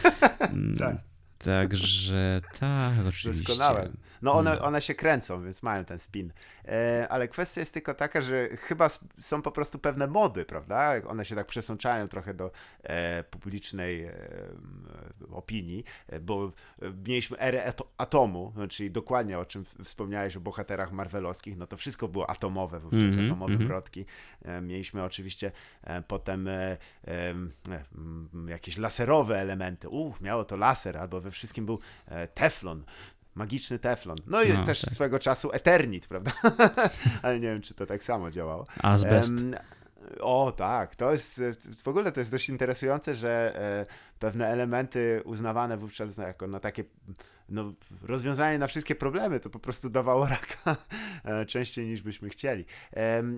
Mm, 0.46 0.78
tak. 0.78 1.15
Także 1.38 2.42
tak, 2.60 2.94
oczywiście. 3.10 3.48
Doskonałe. 3.48 3.90
No 4.22 4.34
one, 4.34 4.52
mm. 4.52 4.64
one 4.64 4.82
się 4.82 4.96
kręcą, 4.96 5.44
więc 5.44 5.64
mają 5.64 5.86
ten 5.86 6.00
spin. 6.00 6.34
E, 6.68 7.08
ale 7.10 7.28
kwestia 7.28 7.62
jest 7.62 7.74
tylko 7.74 7.94
taka, 7.94 8.22
że 8.22 8.50
chyba 8.58 8.90
są 9.20 9.42
po 9.42 9.52
prostu 9.52 9.80
pewne 9.80 10.08
mody, 10.08 10.46
prawda? 10.46 10.94
One 11.08 11.26
się 11.26 11.36
tak 11.36 11.48
przesączają 11.48 12.08
trochę 12.08 12.34
do 12.34 12.52
e, 12.84 13.24
publicznej 13.24 14.04
e, 14.04 14.14
opinii, 15.32 15.84
e, 16.08 16.20
bo 16.20 16.52
e, 16.82 16.92
mieliśmy 17.08 17.40
erę 17.40 17.74
atomu, 17.98 18.54
no, 18.56 18.68
czyli 18.68 18.92
dokładnie 18.92 19.40
o 19.40 19.46
czym 19.46 19.66
wspomniałeś 19.84 20.38
o 20.38 20.40
bohaterach 20.40 20.92
marvelowskich, 20.92 21.58
no 21.58 21.68
to 21.68 21.78
wszystko 21.78 22.08
było 22.08 22.30
atomowe 22.30 22.80
wówczas, 22.80 23.02
mm 23.02 23.16
-hmm, 23.16 23.26
atomowe 23.26 23.54
mm 23.54 23.64
-hmm. 23.64 23.68
wrotki. 23.68 24.06
E, 24.46 24.62
mieliśmy 24.62 25.04
oczywiście 25.04 25.52
potem 26.08 26.50
jakieś 28.48 28.78
laserowe 28.78 29.40
elementy. 29.40 29.90
Uch, 29.90 30.22
miało 30.22 30.44
to 30.44 30.58
laser, 30.58 30.98
albo 30.98 31.22
we 31.26 31.32
wszystkim 31.32 31.66
był 31.66 31.80
teflon 32.34 32.84
magiczny 33.36 33.80
teflon. 33.80 34.18
No 34.28 34.44
i 34.44 34.54
no, 34.54 34.64
też 34.64 34.82
tak. 34.82 34.94
swego 34.94 35.20
czasu 35.20 35.52
Eternit, 35.52 36.08
prawda? 36.08 36.32
Ale 37.24 37.40
nie 37.40 37.48
wiem, 37.48 37.62
czy 37.62 37.74
to 37.74 37.86
tak 37.86 38.04
samo 38.04 38.32
działało. 38.32 38.68
Azbest. 38.84 39.32
Um, 39.32 39.56
o 40.20 40.52
tak, 40.52 40.96
to 40.96 41.12
jest 41.12 41.42
w 41.84 41.88
ogóle 41.88 42.12
to 42.12 42.22
jest 42.22 42.32
dość 42.32 42.50
interesujące, 42.50 43.16
że 43.16 43.56
e, 43.56 43.86
pewne 44.20 44.48
elementy 44.48 45.22
uznawane 45.26 45.78
wówczas 45.78 46.18
jako 46.18 46.48
no, 46.48 46.60
takie 46.60 46.84
no, 47.50 47.74
rozwiązanie 48.02 48.60
na 48.60 48.68
wszystkie 48.68 48.96
problemy, 48.96 49.40
to 49.40 49.50
po 49.50 49.60
prostu 49.60 49.90
dawało 49.90 50.28
raka 50.28 50.78
e, 51.24 51.46
częściej 51.46 51.88
niż 51.88 52.02
byśmy 52.02 52.30
chcieli. 52.30 52.66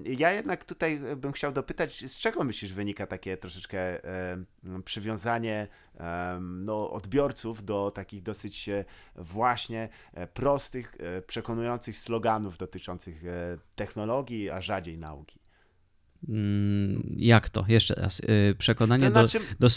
Ja 0.06 0.32
jednak 0.32 0.66
tutaj 0.66 1.02
bym 1.18 1.32
chciał 1.32 1.52
dopytać, 1.52 2.12
z 2.12 2.18
czego 2.18 2.44
myślisz 2.44 2.74
wynika 2.74 3.08
takie 3.08 3.38
troszeczkę 3.38 4.00
przywiązanie 4.86 5.68
no, 6.42 6.92
odbiorców 6.92 7.64
do 7.64 7.92
takich 7.92 8.24
dosyć 8.24 8.70
e, 8.70 8.86
właśnie 9.16 9.90
e, 10.14 10.28
prostych, 10.28 10.96
przekonujących 11.28 11.98
sloganów 11.98 12.58
dotyczących 12.58 13.24
technologii, 13.76 14.50
a 14.50 14.62
rzadziej 14.62 14.98
nauki? 14.98 15.40
Mm, 16.30 17.16
jak 17.18 17.50
to? 17.50 17.66
Jeszcze 17.68 17.96
raz. 17.96 18.20
Y, 18.20 18.56
przekonanie 18.58 19.12
to 19.12 19.28
znaczy, 19.28 19.40
do, 19.60 19.68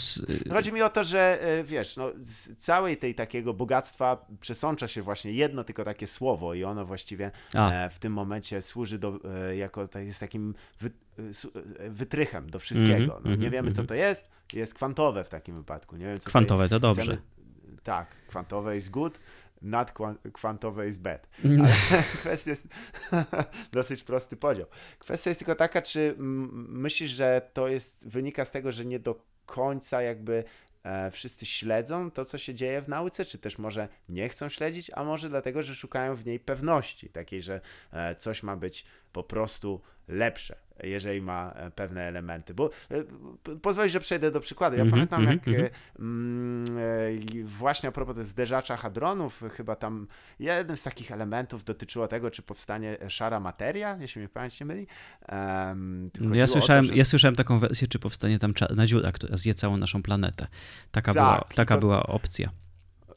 do, 0.45 0.53
Chodzi 0.53 0.73
mi 0.73 0.81
o 0.81 0.89
to, 0.89 1.03
że 1.03 1.39
y, 1.59 1.63
wiesz, 1.63 1.97
no, 1.97 2.11
z 2.19 2.55
całej 2.55 2.97
tej 2.97 3.15
takiego 3.15 3.53
bogactwa 3.53 4.25
przesącza 4.39 4.87
się 4.87 5.01
właśnie 5.01 5.31
jedno 5.31 5.63
tylko 5.63 5.83
takie 5.83 6.07
słowo 6.07 6.53
i 6.53 6.63
ono 6.63 6.85
właściwie 6.85 7.31
A. 7.53 7.71
E, 7.71 7.89
w 7.89 7.99
tym 7.99 8.13
momencie 8.13 8.61
służy 8.61 8.99
do, 8.99 9.19
e, 9.49 9.55
jako 9.55 9.89
jest 9.95 10.19
takim 10.19 10.55
wy, 10.79 10.91
e, 11.79 11.89
wytrychem 11.89 12.49
do 12.49 12.59
wszystkiego. 12.59 12.95
Mm 12.95 13.09
-hmm, 13.09 13.21
no, 13.23 13.29
nie 13.29 13.35
mm 13.35 13.49
-hmm, 13.49 13.51
wiemy, 13.51 13.71
co 13.71 13.81
mhm. 13.81 13.87
to 13.87 13.93
jest. 13.93 14.29
Jest 14.53 14.73
kwantowe 14.73 15.23
w 15.23 15.29
takim 15.29 15.55
wypadku. 15.55 15.97
Nie 15.97 16.05
wiem, 16.05 16.19
co 16.19 16.29
kwantowe 16.29 16.69
to, 16.69 16.79
to 16.79 16.87
dobrze. 16.87 17.03
Chcemy, 17.03 17.21
tak, 17.83 18.07
kwantowe 18.27 18.75
jest 18.75 18.89
good 18.89 19.19
nadkwantowe 19.61 20.85
jest 20.85 21.01
bad. 21.01 21.27
Mm. 21.45 21.61
Ale 21.61 22.03
kwestia 22.03 22.49
jest 22.49 22.67
dosyć 23.71 24.03
prosty 24.03 24.37
podział. 24.37 24.67
Kwestia 24.99 25.29
jest 25.29 25.39
tylko 25.39 25.55
taka, 25.55 25.81
czy 25.81 26.15
myślisz, 26.17 27.09
że 27.09 27.49
to 27.53 27.67
jest 27.67 28.07
wynika 28.07 28.45
z 28.45 28.51
tego, 28.51 28.71
że 28.71 28.85
nie 28.85 28.99
do 28.99 29.25
końca 29.45 30.01
jakby 30.01 30.43
e, 30.83 31.11
wszyscy 31.11 31.45
śledzą 31.45 32.11
to, 32.11 32.25
co 32.25 32.37
się 32.37 32.53
dzieje 32.53 32.81
w 32.81 32.89
nauce, 32.89 33.25
czy 33.25 33.37
też 33.37 33.57
może 33.57 33.87
nie 34.09 34.29
chcą 34.29 34.49
śledzić, 34.49 34.91
a 34.95 35.03
może 35.03 35.29
dlatego, 35.29 35.63
że 35.63 35.75
szukają 35.75 36.15
w 36.15 36.25
niej 36.25 36.39
pewności, 36.39 37.09
takiej, 37.09 37.41
że 37.41 37.61
e, 37.91 38.15
coś 38.15 38.43
ma 38.43 38.55
być 38.55 38.85
po 39.11 39.23
prostu 39.23 39.81
lepsze 40.07 40.55
jeżeli 40.83 41.21
ma 41.21 41.51
e, 41.51 41.71
pewne 41.71 42.01
elementy. 42.01 42.53
Bo 42.53 42.69
e, 42.91 43.03
pozwolisz, 43.61 43.93
że 43.93 43.99
przejdę 43.99 44.31
do 44.31 44.39
przykładu. 44.39 44.77
Ja 44.77 44.81
mm 44.81 44.89
-hmm, 44.89 45.07
pamiętam, 45.07 45.23
jak 45.23 45.47
mm 45.99 46.63
-hmm. 46.65 47.43
właśnie 47.45 47.89
a 47.89 47.91
propos 47.91 48.17
zderzacza 48.17 48.77
hadronów, 48.77 49.43
chyba 49.57 49.75
tam 49.75 50.07
jeden 50.39 50.77
z 50.77 50.83
takich 50.83 51.11
elementów 51.11 51.63
dotyczyło 51.63 52.07
tego, 52.07 52.31
czy 52.31 52.41
powstanie 52.41 52.97
szara 53.07 53.39
materia, 53.39 53.97
jeśli 53.99 54.19
mnie 54.19 54.29
pamięć 54.29 54.59
nie 54.59 54.65
myli. 54.65 54.87
Um, 55.31 56.11
ja, 56.33 56.47
słyszałem, 56.47 56.85
to, 56.85 56.91
że... 56.91 56.97
ja 56.97 57.05
słyszałem 57.05 57.35
taką 57.35 57.59
wersję, 57.59 57.87
czy 57.87 57.99
powstanie 57.99 58.39
tam 58.39 58.53
czarna 58.53 58.87
dziura, 58.87 59.11
która 59.11 59.37
zje 59.37 59.53
całą 59.53 59.77
naszą 59.77 60.03
planetę. 60.03 60.47
Taka, 60.91 61.13
tak, 61.13 61.23
była, 61.23 61.47
taka 61.55 61.75
to... 61.75 61.79
była 61.79 62.03
opcja. 62.03 62.49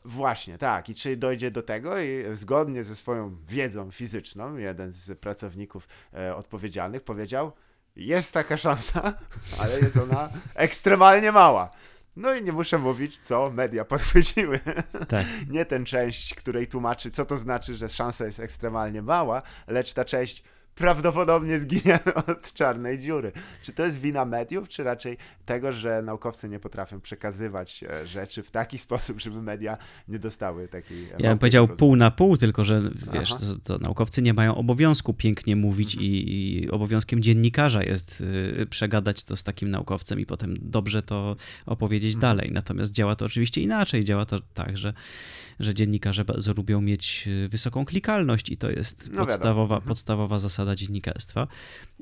Właśnie, 0.05 0.59
tak. 0.59 0.89
I 0.89 0.95
czy 0.95 1.17
dojdzie 1.17 1.51
do 1.51 1.63
tego 1.63 1.99
i 1.99 2.25
zgodnie 2.33 2.85
ze 2.85 2.95
swoją 2.95 3.37
wiedzą 3.49 3.91
fizyczną, 3.91 4.57
jeden 4.57 4.93
z 4.93 5.19
pracowników 5.19 5.89
e, 6.15 6.37
odpowiedzialnych 6.37 7.03
powiedział, 7.03 7.53
jest 7.97 8.33
taka 8.33 8.57
szansa, 8.57 9.15
ale 9.61 9.81
jest 9.81 9.97
ona 9.97 10.29
ekstremalnie 10.55 11.33
mała. 11.33 11.71
No 12.17 12.35
i 12.35 12.43
nie 12.43 12.53
muszę 12.53 12.79
mówić, 12.79 13.21
co 13.21 13.51
media 13.51 13.85
podchwyciły. 13.95 14.61
Tak. 15.09 15.27
Nie 15.51 15.65
tę 15.65 15.85
część, 15.85 16.35
której 16.35 16.67
tłumaczy, 16.67 17.11
co 17.11 17.25
to 17.25 17.37
znaczy, 17.37 17.75
że 17.75 17.89
szansa 17.89 18.27
jest 18.27 18.41
ekstremalnie 18.41 19.03
mała, 19.03 19.43
lecz 19.67 19.93
ta 19.93 20.05
część, 20.05 20.43
prawdopodobnie 20.75 21.59
zginiemy 21.59 22.15
od 22.27 22.53
czarnej 22.53 22.99
dziury. 22.99 23.33
Czy 23.63 23.73
to 23.73 23.85
jest 23.85 24.01
wina 24.01 24.25
mediów, 24.25 24.69
czy 24.69 24.85
raczej 24.85 25.19
tego, 25.45 25.73
że 25.73 26.03
naukowcy 26.03 26.49
nie 26.49 26.61
potrafią 26.61 27.01
przekazywać 27.01 27.85
e, 27.85 28.07
rzeczy 28.07 28.43
w 28.43 28.51
taki 28.51 28.79
sposób, 28.87 29.21
żeby 29.21 29.43
media 29.43 29.79
nie 30.09 30.19
dostały 30.19 30.69
takiej. 30.69 31.09
Ja 31.19 31.29
bym 31.29 31.39
powiedział 31.39 31.69
pół 31.69 31.97
na 31.97 32.11
pół, 32.11 32.37
tylko 32.37 32.65
że 32.65 32.83
wiesz, 33.13 33.31
to, 33.31 33.37
to, 33.65 33.79
naukowcy 33.79 34.23
nie 34.23 34.35
mają 34.35 34.55
obowiązku 34.55 35.15
pięknie 35.15 35.57
mówić 35.57 35.95
mhm. 35.95 36.13
i, 36.13 36.63
i, 36.63 36.71
obowiązkiem 36.71 37.23
dziennikarza 37.23 37.83
jest 37.83 38.21
y, 38.61 38.67
przegadać 38.71 39.25
to 39.25 39.37
z 39.37 39.45
takim 39.45 39.71
naukowcem 39.71 40.21
i 40.21 40.27
potem 40.27 40.55
dobrze 40.61 41.03
to 41.03 41.37
opowiedzieć 41.67 42.15
mhm. 42.15 42.37
dalej. 42.37 42.53
Natomiast 42.53 42.93
działa 42.93 43.17
to 43.17 43.25
oczywiście 43.25 43.61
inaczej. 43.61 44.05
Działa 44.05 44.27
to 44.27 44.41
tak, 44.55 44.77
że 44.77 44.93
że 45.61 45.75
dziennikarze 45.75 46.25
bardzo 46.25 46.53
lubią 46.53 46.81
mieć 46.81 47.29
e, 47.45 47.49
wysoką 47.49 47.85
klikalność 47.85 48.51
i 48.51 48.57
to 48.57 48.71
jest 48.71 49.11
no 49.13 49.27
podstawowa, 49.27 49.75
mhm. 49.75 49.89
podstawowa 49.89 50.39
zasada 50.39 50.64
dziennikarstwa. 50.77 51.47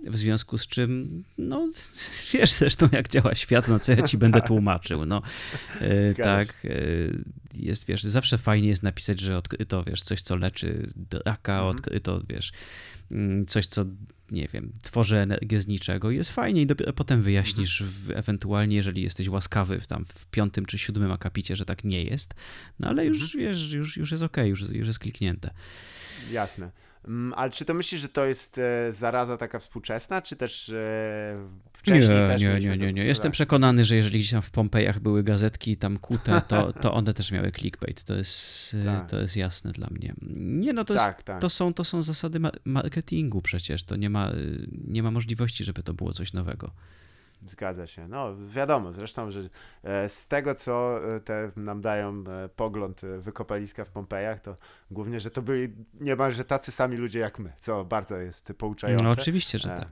W 0.07 0.18
związku 0.18 0.59
z 0.59 0.66
czym, 0.66 1.25
no 1.38 1.68
wiesz 2.33 2.53
zresztą 2.53 2.88
jak 2.92 3.09
działa 3.09 3.35
świat, 3.35 3.68
no 3.68 3.79
co 3.79 3.92
ja 3.92 4.03
ci 4.03 4.18
będę 4.18 4.42
tłumaczył. 4.42 5.07
No, 5.07 5.22
e, 5.81 6.14
tak, 6.14 6.64
e, 6.64 6.79
jest, 7.55 7.87
wiesz, 7.87 8.03
zawsze 8.03 8.38
fajnie 8.38 8.68
jest 8.68 8.83
napisać, 8.83 9.20
że 9.20 9.37
odkryto, 9.37 9.85
wiesz, 9.85 10.03
coś, 10.03 10.22
co 10.22 10.37
leczy 10.37 10.92
raka, 11.25 11.53
mhm. 11.53 11.70
odkryto, 11.70 12.20
wiesz, 12.29 12.53
mm, 13.11 13.46
coś, 13.46 13.66
co 13.66 13.85
nie 14.33 14.48
wiem, 14.48 14.72
tworzy 14.83 15.16
energię 15.16 15.61
z 15.61 15.66
niczego 15.66 16.11
jest 16.11 16.31
fajnie 16.31 16.62
i 16.62 16.66
dopiero 16.66 16.92
potem 16.92 17.22
wyjaśnisz 17.22 17.81
mhm. 17.81 18.01
w, 18.01 18.11
ewentualnie, 18.11 18.77
jeżeli 18.77 19.03
jesteś 19.03 19.29
łaskawy 19.29 19.81
w 19.81 19.87
tam 19.87 20.05
w 20.05 20.27
piątym 20.27 20.66
czy 20.66 20.79
siódmym 20.79 21.12
akapicie, 21.12 21.57
że 21.57 21.64
tak 21.64 21.85
nie 21.85 22.05
jest, 22.05 22.35
no 22.79 22.88
ale 22.88 23.07
już, 23.07 23.22
mhm. 23.22 23.40
wiesz, 23.40 23.72
już, 23.72 23.96
już 23.96 24.11
jest 24.11 24.22
okej, 24.22 24.42
okay, 24.42 24.48
już, 24.48 24.61
już 24.61 24.87
jest 24.87 24.98
kliknięte. 24.98 25.51
Jasne. 26.31 26.70
Mm, 27.05 27.35
ale 27.37 27.51
czy 27.51 27.65
to 27.65 27.75
myślisz, 27.75 28.01
że 28.01 28.09
to 28.09 28.27
jest 28.27 28.59
e, 28.59 28.93
zaraza 28.93 29.37
taka 29.37 29.59
współczesna, 29.59 30.23
czy 30.23 30.37
też 30.37 30.69
e, 30.69 31.49
wcześniej 31.73 32.21
nie, 32.21 32.27
też 32.27 32.43
Nie, 32.43 32.59
nie, 32.61 32.77
nie, 32.77 32.93
nie. 32.93 33.05
Jestem 33.05 33.33
przekonany, 33.33 33.85
że 33.85 33.97
jeżeli 33.97 34.19
gdzieś 34.19 34.31
tam 34.31 34.43
w 34.43 34.51
Pompejach 34.51 35.01
były 35.01 35.23
gazetki 35.23 35.77
tam 35.77 35.99
kute, 35.99 36.43
to, 36.49 36.73
to 36.83 36.95
one 36.95 37.15
też 37.15 37.33
miały 37.33 37.53
clickbait. 37.53 38.05
To 38.05 38.15
jest, 38.15 38.77
e, 38.83 38.85
tak. 38.85 39.11
to 39.11 39.21
jest 39.21 39.37
jasne 39.37 39.73
dla 39.73 39.88
mnie. 39.91 40.15
Nie, 40.37 40.73
no 40.73 40.85
to, 40.85 40.95
tak, 40.95 41.15
jest, 41.15 41.27
tak. 41.27 41.41
To, 41.41 41.51
są, 41.51 41.75
to 41.75 41.85
są 41.85 42.03
zasady 42.03 42.41
marketingu 42.65 43.43
przecież. 43.43 43.85
To 43.85 43.97
nie 43.97 44.11
ma, 44.11 44.33
nie 44.88 45.03
ma 45.03 45.11
możliwości, 45.11 45.65
żeby 45.65 45.83
to 45.83 45.95
było 45.95 46.12
coś 46.12 46.33
nowego. 46.33 46.71
Zgadza 47.46 47.87
się. 47.87 48.09
No, 48.09 48.37
wiadomo, 48.46 48.92
zresztą, 48.92 49.31
że 49.31 49.40
e, 49.83 50.09
z 50.09 50.28
tego, 50.28 50.55
co 50.55 51.00
e, 51.14 51.20
te 51.20 51.50
nam 51.57 51.81
dają 51.81 52.24
e, 52.28 52.48
pogląd 52.48 53.00
wykopaliska 53.18 53.85
w 53.85 53.90
Pompejach, 53.90 54.40
to 54.40 54.57
głównie, 54.90 55.20
że 55.20 55.31
to 55.31 55.42
byli 55.42 55.74
niemalże 56.00 56.44
tacy 56.44 56.72
sami 56.72 56.96
ludzie 56.96 57.18
jak 57.18 57.38
my, 57.38 57.52
co 57.59 57.85
bardzo 57.85 58.16
jest 58.16 58.52
pouczające. 58.59 59.05
No, 59.05 59.11
oczywiście, 59.11 59.59
że 59.59 59.68
tak. 59.68 59.88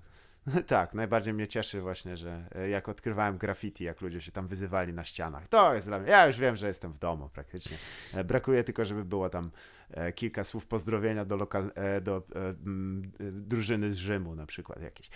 Tak, 0.66 0.94
najbardziej 0.94 1.34
mnie 1.34 1.46
cieszy 1.46 1.80
właśnie, 1.80 2.16
że 2.16 2.44
e, 2.54 2.68
jak 2.68 2.88
odkrywałem 2.88 3.38
graffiti, 3.38 3.84
jak 3.84 4.00
ludzie 4.00 4.20
się 4.20 4.32
tam 4.32 4.46
wyzywali 4.46 4.92
na 4.92 5.04
ścianach, 5.04 5.48
to 5.48 5.74
jest 5.74 5.86
dla 5.86 5.98
mnie, 5.98 6.10
ja 6.10 6.26
już 6.26 6.36
wiem, 6.36 6.56
że 6.56 6.68
jestem 6.68 6.92
w 6.92 6.98
domu 6.98 7.28
praktycznie. 7.32 7.76
E, 8.14 8.24
brakuje 8.24 8.64
tylko, 8.64 8.84
żeby 8.84 9.04
było 9.04 9.30
tam 9.30 9.50
e, 9.90 10.12
kilka 10.12 10.44
słów 10.44 10.66
pozdrowienia 10.66 11.24
do, 11.24 11.36
lokal, 11.36 11.72
do 12.02 12.22
drużyny 13.20 13.92
z 13.92 13.96
Rzymu 13.96 14.34
na 14.34 14.46
przykład 14.46 14.82
jakieś. 14.82 15.10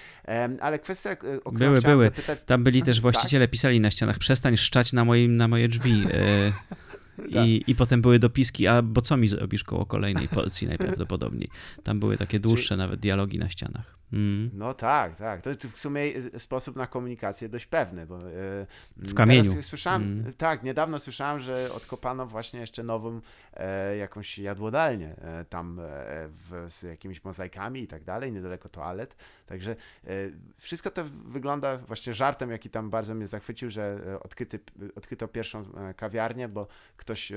Ale 0.61 0.79
kwestia, 0.79 1.11
o 1.45 1.53
którą 1.53 1.69
Były, 1.69 1.81
były. 1.81 2.05
Zapytać... 2.05 2.41
Tam 2.47 2.65
byli 2.65 2.83
też 2.83 2.97
tak? 2.99 3.03
właściciele, 3.03 3.45
tak? 3.47 3.53
pisali 3.53 3.81
na 3.81 3.91
ścianach, 3.91 4.19
przestań 4.19 4.57
szczać 4.57 4.93
na, 4.93 5.05
moim, 5.05 5.37
na 5.37 5.49
moje 5.49 5.69
drzwi. 5.69 6.05
I, 7.29 7.33
tak. 7.33 7.69
I 7.69 7.75
potem 7.75 8.03
były 8.03 8.19
dopiski, 8.19 8.67
a 8.67 8.83
bo 8.83 9.01
co 9.01 9.17
mi 9.17 9.29
zrobisz 9.29 9.65
koło 9.65 9.87
kolejnej 9.87 10.29
porcji 10.29 10.69
najprawdopodobniej. 10.69 11.49
Tam 11.83 12.01
były 12.01 12.17
takie 12.17 12.41
dłuższe 12.41 12.77
nawet 12.77 13.01
dialogi 13.01 13.39
na 13.39 13.49
ścianach. 13.49 13.99
Mm. 14.13 14.51
No 14.53 14.75
tak, 14.75 15.17
tak. 15.17 15.43
To 15.43 15.51
w 15.73 15.79
sumie 15.79 16.03
sposób 16.39 16.77
na 16.77 16.87
komunikację 16.87 17.49
dość 17.49 17.67
pewny. 17.67 18.07
Bo, 18.07 18.19
e, 18.19 18.67
w 18.97 19.15
kamieniu. 19.15 19.63
Słyszałem, 19.63 20.03
mm. 20.03 20.33
Tak, 20.33 20.63
niedawno 20.63 20.99
słyszałem, 20.99 21.41
że 21.41 21.73
odkopano 21.73 22.27
właśnie 22.27 22.61
jeszcze 22.61 22.83
nową 22.83 23.21
e, 23.53 23.97
jakąś 23.97 24.39
jadłodalnię 24.39 25.17
e, 25.17 25.45
tam 25.45 25.81
e, 25.81 25.83
w, 26.29 26.65
z 26.69 26.83
jakimiś 26.83 27.25
mozaikami 27.25 27.81
i 27.81 27.87
tak 27.87 28.05
dalej, 28.05 28.33
niedaleko 28.33 28.69
toalet. 28.69 29.17
Także 29.47 29.77
e, 30.05 30.11
wszystko 30.59 30.91
to 30.91 31.05
wygląda 31.25 31.79
właśnie 31.79 32.15
żartem, 32.15 32.51
jaki 32.51 32.71
tam 32.71 32.91
bardzo 32.91 33.15
mnie 33.15 33.27
zachwycił, 33.27 33.71
że 33.71 34.01
e, 34.07 34.21
odkryty, 34.21 34.61
odkryto 34.95 35.29
pierwszą 35.29 35.65
kawiarnię, 35.97 36.49
bo 36.49 36.67
ktoś 37.05 37.33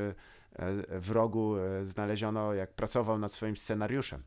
w 0.89 1.11
rogu 1.11 1.55
znaleziono, 1.81 2.53
jak 2.53 2.73
pracował 2.73 3.19
nad 3.19 3.33
swoim 3.33 3.57
scenariuszem. 3.57 4.23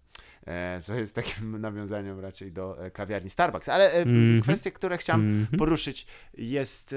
E, 0.47 0.81
co 0.81 0.95
jest 0.95 1.15
takim 1.15 1.59
nawiązaniem 1.61 2.21
raczej 2.21 2.53
do 2.53 2.85
e, 2.87 2.91
kawiarni 2.91 3.31
Starbucks. 3.31 3.69
Ale 3.69 3.93
mm 3.93 4.09
-hmm. 4.09 4.43
kwestie, 4.43 4.73
które 4.73 4.99
chciałem 4.99 5.21
mm 5.21 5.47
-hmm. 5.47 5.59
poruszyć 5.59 6.07
jest, 6.35 6.95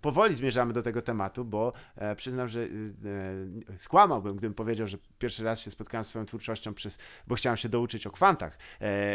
powoli 0.00 0.34
zmierzamy 0.34 0.72
do 0.72 0.82
tego 0.82 1.02
tematu, 1.02 1.44
bo 1.44 1.72
przyznam, 2.16 2.48
że 2.48 2.68
skłamałbym, 3.78 4.36
gdybym 4.36 4.54
powiedział, 4.54 4.86
że 4.86 4.98
pierwszy 5.18 5.44
raz 5.44 5.60
się 5.60 5.70
spotkałem 5.70 6.04
z 6.04 6.08
swoją 6.08 6.26
twórczością, 6.26 6.74
przez, 6.74 6.98
bo 7.26 7.34
chciałem 7.34 7.56
się 7.56 7.68
douczyć 7.68 8.06
o 8.06 8.10
kwantach. 8.10 8.58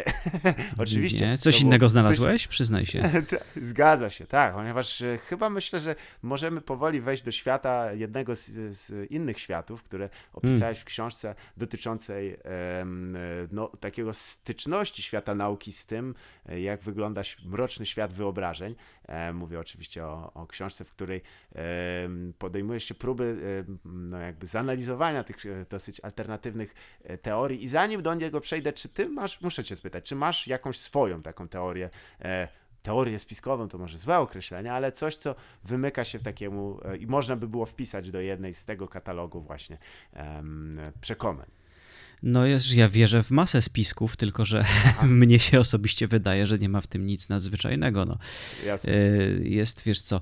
Oczywiście. 0.78 1.28
Nie, 1.28 1.38
coś 1.38 1.62
innego 1.62 1.90
znalazłeś? 1.90 2.48
Przyznaj 2.48 2.86
się. 2.86 3.04
Zgadza 3.56 4.10
się, 4.10 4.28
tak, 4.28 4.54
ponieważ 4.54 5.04
chyba 5.30 5.50
myślę, 5.50 5.80
że 5.80 5.96
możemy 6.22 6.62
powoli 6.62 7.02
wejść 7.02 7.24
do 7.24 7.32
świata 7.32 7.94
jednego 7.94 8.36
z, 8.36 8.52
z 8.78 9.12
innych 9.12 9.40
światów, 9.40 9.57
które 9.84 10.10
opisałeś 10.34 10.80
w 10.80 10.86
książce 10.86 11.36
dotyczącej 11.58 12.38
no, 13.52 13.68
takiego 13.80 14.14
styczności 14.14 15.02
świata 15.02 15.36
nauki 15.36 15.72
z 15.72 15.86
tym, 15.86 16.16
e, 16.46 16.62
jak 16.62 16.82
wygląda 16.82 17.22
mroczny 17.46 17.86
świat 17.86 18.14
wyobrażeń. 18.14 18.76
E, 19.08 19.34
mówię 19.34 19.60
oczywiście 19.60 20.06
o, 20.06 20.32
o 20.34 20.48
książce, 20.48 20.86
w 20.86 20.92
której 20.92 21.22
podejmujesz 22.38 22.84
się 22.84 22.96
próby 22.96 23.38
no, 23.86 24.20
jakby 24.20 24.46
zanalizowania 24.46 25.24
tych 25.24 25.46
e, 25.46 25.66
dosyć 25.70 26.00
alternatywnych 26.00 26.76
teorii 27.22 27.64
i 27.64 27.70
zanim 27.70 28.02
do 28.02 28.16
niego 28.16 28.42
przejdę, 28.42 28.74
czy 28.74 28.90
ty 28.90 29.10
masz, 29.10 29.42
muszę 29.42 29.64
cię 29.64 29.76
spytać, 29.76 30.06
czy 30.06 30.16
masz 30.16 30.48
jakąś 30.48 30.80
swoją 30.80 31.22
taką 31.22 31.48
teorię 31.48 31.90
teorię 32.84 33.20
spiskową, 33.20 33.68
to 33.68 33.78
może 33.78 33.98
złe 33.98 34.20
określenie, 34.20 34.74
ale 34.74 34.92
coś, 34.92 35.18
co 35.18 35.36
wymyka 35.64 36.06
się 36.06 36.20
w 36.20 36.24
takiemu 36.24 36.80
i 37.00 37.08
można 37.08 37.36
by 37.36 37.48
było 37.48 37.66
wpisać 37.66 38.12
do 38.12 38.22
jednej 38.22 38.54
z 38.54 38.66
tego 38.66 38.88
katalogu 38.88 39.42
właśnie 39.42 39.78
um, 40.16 40.80
przekonań. 41.02 41.57
No 42.24 42.46
jest, 42.46 42.74
ja 42.74 42.90
wierzę 42.90 43.24
w 43.24 43.32
masę 43.32 43.62
spisków, 43.62 44.18
tylko 44.18 44.46
że 44.46 44.66
mnie 45.04 45.40
się 45.40 45.60
osobiście 45.60 46.08
wydaje, 46.08 46.48
że 46.48 46.60
nie 46.60 46.70
ma 46.70 46.82
w 46.82 46.88
tym 46.88 47.06
nic 47.06 47.30
nadzwyczajnego. 47.30 48.06
No. 48.06 48.18
Jasne. 48.66 48.94
E, 48.94 48.98
jest, 49.44 49.84
wiesz 49.84 50.02
co, 50.02 50.22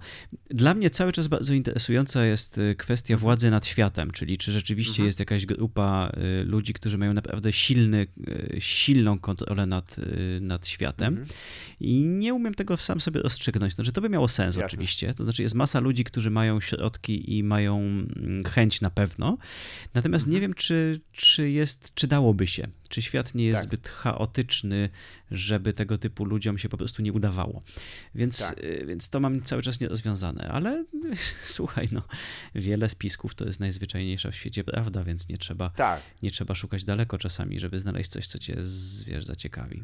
dla 0.49 0.73
mnie 0.73 0.89
cały 0.89 1.11
czas 1.11 1.27
bardzo 1.27 1.53
interesująca 1.53 2.25
jest 2.25 2.57
e, 2.57 2.75
kwestia 2.75 3.13
mhm. 3.13 3.21
władzy 3.21 3.51
nad 3.51 3.67
światem, 3.67 4.11
czyli 4.11 4.37
czy 4.37 4.51
rzeczywiście 4.51 4.91
mhm. 4.91 5.05
jest 5.05 5.19
jakaś 5.19 5.45
grupa 5.45 6.11
e, 6.13 6.43
ludzi, 6.43 6.73
którzy 6.73 6.97
mają 6.97 7.13
naprawdę 7.13 7.53
silny, 7.53 8.07
silną 8.59 9.19
kontrolę 9.19 9.65
nad, 9.65 9.95
nad 10.41 10.67
światem 10.67 11.07
mhm. 11.07 11.27
i 11.79 12.05
nie 12.05 12.33
umiem 12.33 12.53
tego 12.53 12.77
sam 12.77 13.01
sobie 13.01 13.21
rozstrzygnąć. 13.21 13.73
Znaczy 13.73 13.91
to 13.91 14.01
by 14.01 14.09
miało 14.09 14.27
sens 14.27 14.55
Jasne. 14.55 14.65
oczywiście, 14.65 15.13
to 15.13 15.23
znaczy 15.23 15.43
jest 15.43 15.55
masa 15.55 15.79
ludzi, 15.79 16.03
którzy 16.03 16.29
mają 16.29 16.61
środki 16.61 17.37
i 17.37 17.43
mają 17.43 17.79
mm, 17.79 18.43
chęć 18.43 18.81
na 18.81 18.89
pewno, 18.89 19.37
natomiast 19.93 20.27
nie 20.27 20.41
wiem, 20.41 20.53
czy, 20.53 21.01
czy 21.11 21.49
jest 21.49 21.84
czy 21.95 22.07
dałoby 22.07 22.47
się? 22.47 22.67
Czy 22.89 23.01
świat 23.01 23.35
nie 23.35 23.45
jest 23.45 23.61
tak. 23.61 23.63
zbyt 23.63 23.87
chaotyczny, 23.87 24.89
żeby 25.31 25.73
tego 25.73 25.97
typu 25.97 26.25
ludziom 26.25 26.57
się 26.57 26.69
po 26.69 26.77
prostu 26.77 27.01
nie 27.01 27.13
udawało? 27.13 27.63
Więc, 28.15 28.49
tak. 28.49 28.63
Y, 28.63 28.85
więc 28.87 29.09
to 29.09 29.19
mam 29.19 29.41
cały 29.41 29.61
czas 29.61 29.79
nierozwiązane, 29.79 30.47
ale 30.47 30.85
słuchaj, 31.55 31.89
no, 31.91 32.01
wiele 32.55 32.89
spisków 32.89 33.35
to 33.35 33.45
jest 33.45 33.59
najzwyczajniejsza 33.59 34.31
w 34.31 34.35
świecie 34.35 34.63
prawda, 34.63 35.03
więc 35.03 35.29
nie 35.29 35.37
trzeba, 35.37 35.69
tak. 35.69 36.01
nie 36.23 36.31
trzeba 36.31 36.55
szukać 36.55 36.83
daleko 36.83 37.17
czasami, 37.17 37.59
żeby 37.59 37.79
znaleźć 37.79 38.09
coś, 38.09 38.27
co 38.27 38.39
cię 38.39 38.55
wiesz, 39.05 39.25
zaciekawi. 39.25 39.83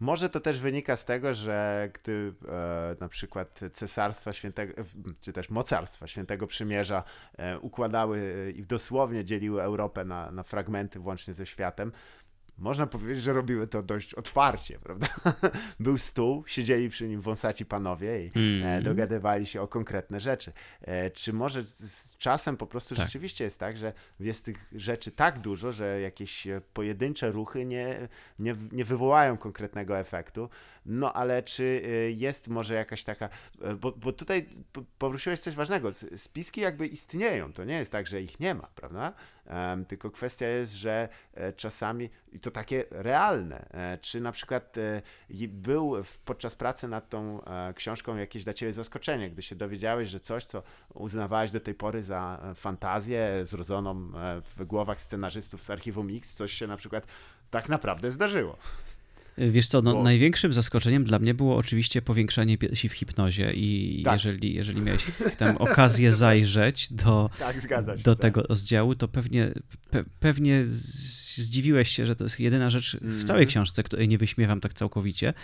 Może 0.00 0.30
to 0.30 0.40
też 0.40 0.60
wynika 0.60 0.96
z 0.96 1.04
tego, 1.04 1.34
że 1.34 1.90
gdy 1.94 2.34
e, 2.48 2.96
na 3.00 3.08
przykład 3.08 3.60
cesarstwa 3.72 4.32
świętego, 4.32 4.84
czy 5.20 5.32
też 5.32 5.50
mocarstwa 5.50 6.06
świętego 6.06 6.46
przymierza 6.46 7.04
e, 7.36 7.58
układały 7.58 8.52
i 8.56 8.62
dosłownie 8.62 9.24
dzieliły 9.24 9.62
Europę 9.62 10.04
na, 10.04 10.30
na 10.30 10.42
fragmenty 10.42 10.98
włącznie 10.98 11.34
ze 11.34 11.46
światem, 11.46 11.92
można 12.58 12.86
powiedzieć, 12.86 13.22
że 13.24 13.32
robiły 13.32 13.66
to 13.66 13.82
dość 13.82 14.14
otwarcie, 14.14 14.78
prawda? 14.78 15.06
Był 15.80 15.98
stół, 15.98 16.44
siedzieli 16.46 16.88
przy 16.88 17.08
nim 17.08 17.20
wąsaci 17.20 17.66
panowie 17.66 18.26
i 18.26 18.30
mm. 18.34 18.82
dogadywali 18.82 19.46
się 19.46 19.62
o 19.62 19.68
konkretne 19.68 20.20
rzeczy. 20.20 20.52
E, 20.80 21.10
czy 21.10 21.32
może 21.32 21.64
z 21.64 22.16
czasem 22.16 22.56
po 22.56 22.66
prostu 22.66 22.94
tak. 22.94 23.06
rzeczywiście 23.06 23.44
jest 23.44 23.60
tak, 23.60 23.78
że 23.78 23.92
jest 24.20 24.44
tych 24.44 24.66
rzeczy 24.72 25.10
tak 25.10 25.38
dużo, 25.38 25.72
że 25.72 26.00
jakieś 26.00 26.48
pojedyncze 26.72 27.30
ruchy 27.30 27.64
nie, 27.64 28.08
nie, 28.38 28.56
nie 28.72 28.84
wywołają 28.84 29.36
konkretnego 29.36 29.98
efektu, 29.98 30.48
no 30.86 31.12
ale 31.12 31.42
czy 31.42 31.62
y, 31.62 32.14
jest 32.16 32.48
może 32.48 32.74
jakaś 32.74 33.04
taka, 33.04 33.28
y, 33.72 33.74
bo, 33.74 33.92
bo 33.92 34.12
tutaj 34.12 34.48
poruszyłeś 34.98 35.40
coś 35.40 35.54
ważnego, 35.54 35.92
spiski 36.16 36.60
jakby 36.60 36.86
istnieją, 36.86 37.52
to 37.52 37.64
nie 37.64 37.78
jest 37.78 37.92
tak, 37.92 38.06
że 38.06 38.22
ich 38.22 38.40
nie 38.40 38.54
ma, 38.54 38.68
prawda? 38.74 39.12
Tylko 39.88 40.10
kwestia 40.10 40.46
jest, 40.46 40.72
że 40.72 41.08
e, 41.34 41.52
czasami, 41.52 42.10
i 42.32 42.40
to 42.40 42.50
takie 42.50 42.84
realne, 42.90 43.68
e, 43.70 43.98
czy 43.98 44.20
na 44.20 44.32
przykład 44.32 44.78
e, 44.78 45.02
był 45.48 45.94
podczas 46.24 46.54
pracy 46.54 46.88
nad 46.88 47.08
tą 47.08 47.40
książką 47.74 48.16
jakieś 48.16 48.44
dla 48.44 48.52
ciebie 48.52 48.72
zaskoczenie, 48.72 49.30
gdy 49.30 49.42
się 49.42 49.56
dowiedziałeś, 49.56 50.08
że 50.08 50.20
coś, 50.20 50.44
co 50.44 50.62
uznawałeś 50.94 51.50
do 51.50 51.60
tej 51.60 51.74
pory 51.74 52.02
za 52.02 52.52
fantazję 52.54 53.40
zrodzoną 53.42 54.12
w 54.56 54.64
głowach 54.64 55.00
scenarzystów 55.00 55.62
z 55.62 55.70
Archiwum 55.70 56.08
X, 56.16 56.34
coś 56.34 56.52
się 56.52 56.66
na 56.66 56.76
przykład 56.76 57.06
tak 57.50 57.68
naprawdę 57.68 58.10
zdarzyło. 58.10 58.56
Wiesz 59.38 59.68
co, 59.68 59.82
no, 59.82 59.92
Bo... 59.92 60.02
największym 60.02 60.52
zaskoczeniem 60.52 61.04
dla 61.04 61.18
mnie 61.18 61.34
było 61.34 61.56
oczywiście 61.56 62.02
powiększanie 62.02 62.58
piersi 62.58 62.88
w 62.88 62.92
hipnozie 62.92 63.52
i 63.52 64.02
tak. 64.04 64.12
jeżeli, 64.12 64.54
jeżeli 64.54 64.82
miałeś 64.82 65.06
tam 65.38 65.56
okazję 65.56 66.12
zajrzeć 66.24 66.92
do, 66.92 67.30
tak, 67.38 67.60
się, 67.60 67.82
do 68.02 68.14
tak. 68.14 68.22
tego 68.22 68.42
rozdziału, 68.42 68.94
to 68.94 69.08
pewnie, 69.08 69.50
pe, 69.90 70.04
pewnie 70.20 70.64
zdziwiłeś 70.68 71.88
się, 71.88 72.06
że 72.06 72.16
to 72.16 72.24
jest 72.24 72.40
jedyna 72.40 72.70
rzecz 72.70 72.96
w 72.96 73.02
mm 73.02 73.18
-hmm. 73.18 73.24
całej 73.24 73.46
książce, 73.46 73.82
której 73.82 74.08
nie 74.08 74.18
wyśmiewam 74.18 74.60
tak 74.60 74.74
całkowicie. 74.74 75.34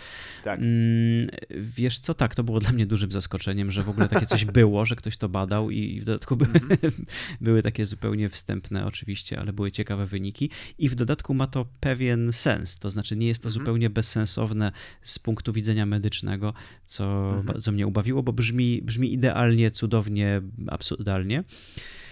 Tak. 0.45 0.61
Mm, 0.61 1.29
wiesz 1.51 1.99
co, 1.99 2.15
tak, 2.15 2.35
to 2.35 2.45
było 2.45 2.61
dla 2.61 2.73
mnie 2.73 2.87
dużym 2.87 3.13
zaskoczeniem, 3.13 3.71
że 3.71 3.83
w 3.83 3.89
ogóle 3.89 4.09
takie 4.09 4.27
coś 4.27 4.45
było, 4.45 4.87
że 4.87 4.97
ktoś 4.97 5.17
to 5.17 5.29
badał 5.29 5.71
i 5.71 6.01
w 6.01 6.05
dodatku 6.05 6.35
mm 6.35 6.53
-hmm. 6.53 6.93
były 7.41 7.63
takie 7.63 7.87
zupełnie 7.87 8.29
wstępne 8.29 8.87
oczywiście, 8.87 9.39
ale 9.41 9.53
były 9.53 9.71
ciekawe 9.71 10.07
wyniki 10.07 10.51
i 10.79 10.89
w 10.89 10.95
dodatku 10.95 11.35
ma 11.35 11.47
to 11.47 11.67
pewien 11.81 12.33
sens, 12.33 12.79
to 12.79 12.91
znaczy 12.91 13.17
nie 13.17 13.27
jest 13.27 13.43
to 13.43 13.49
mm 13.49 13.57
-hmm. 13.57 13.59
zupełnie 13.61 13.84
zupełnie 13.85 13.91
bezsensowne 13.91 14.73
z 15.03 15.19
punktu 15.19 15.53
widzenia 15.53 15.87
medycznego, 15.87 16.55
co 16.87 17.05
mhm. 17.05 17.47
bardzo 17.47 17.73
mnie 17.73 17.87
ubawiło, 17.87 18.23
bo 18.23 18.33
brzmi, 18.33 18.83
brzmi 18.83 19.13
idealnie, 19.13 19.71
cudownie, 19.71 20.43
absurdalnie. 20.69 21.45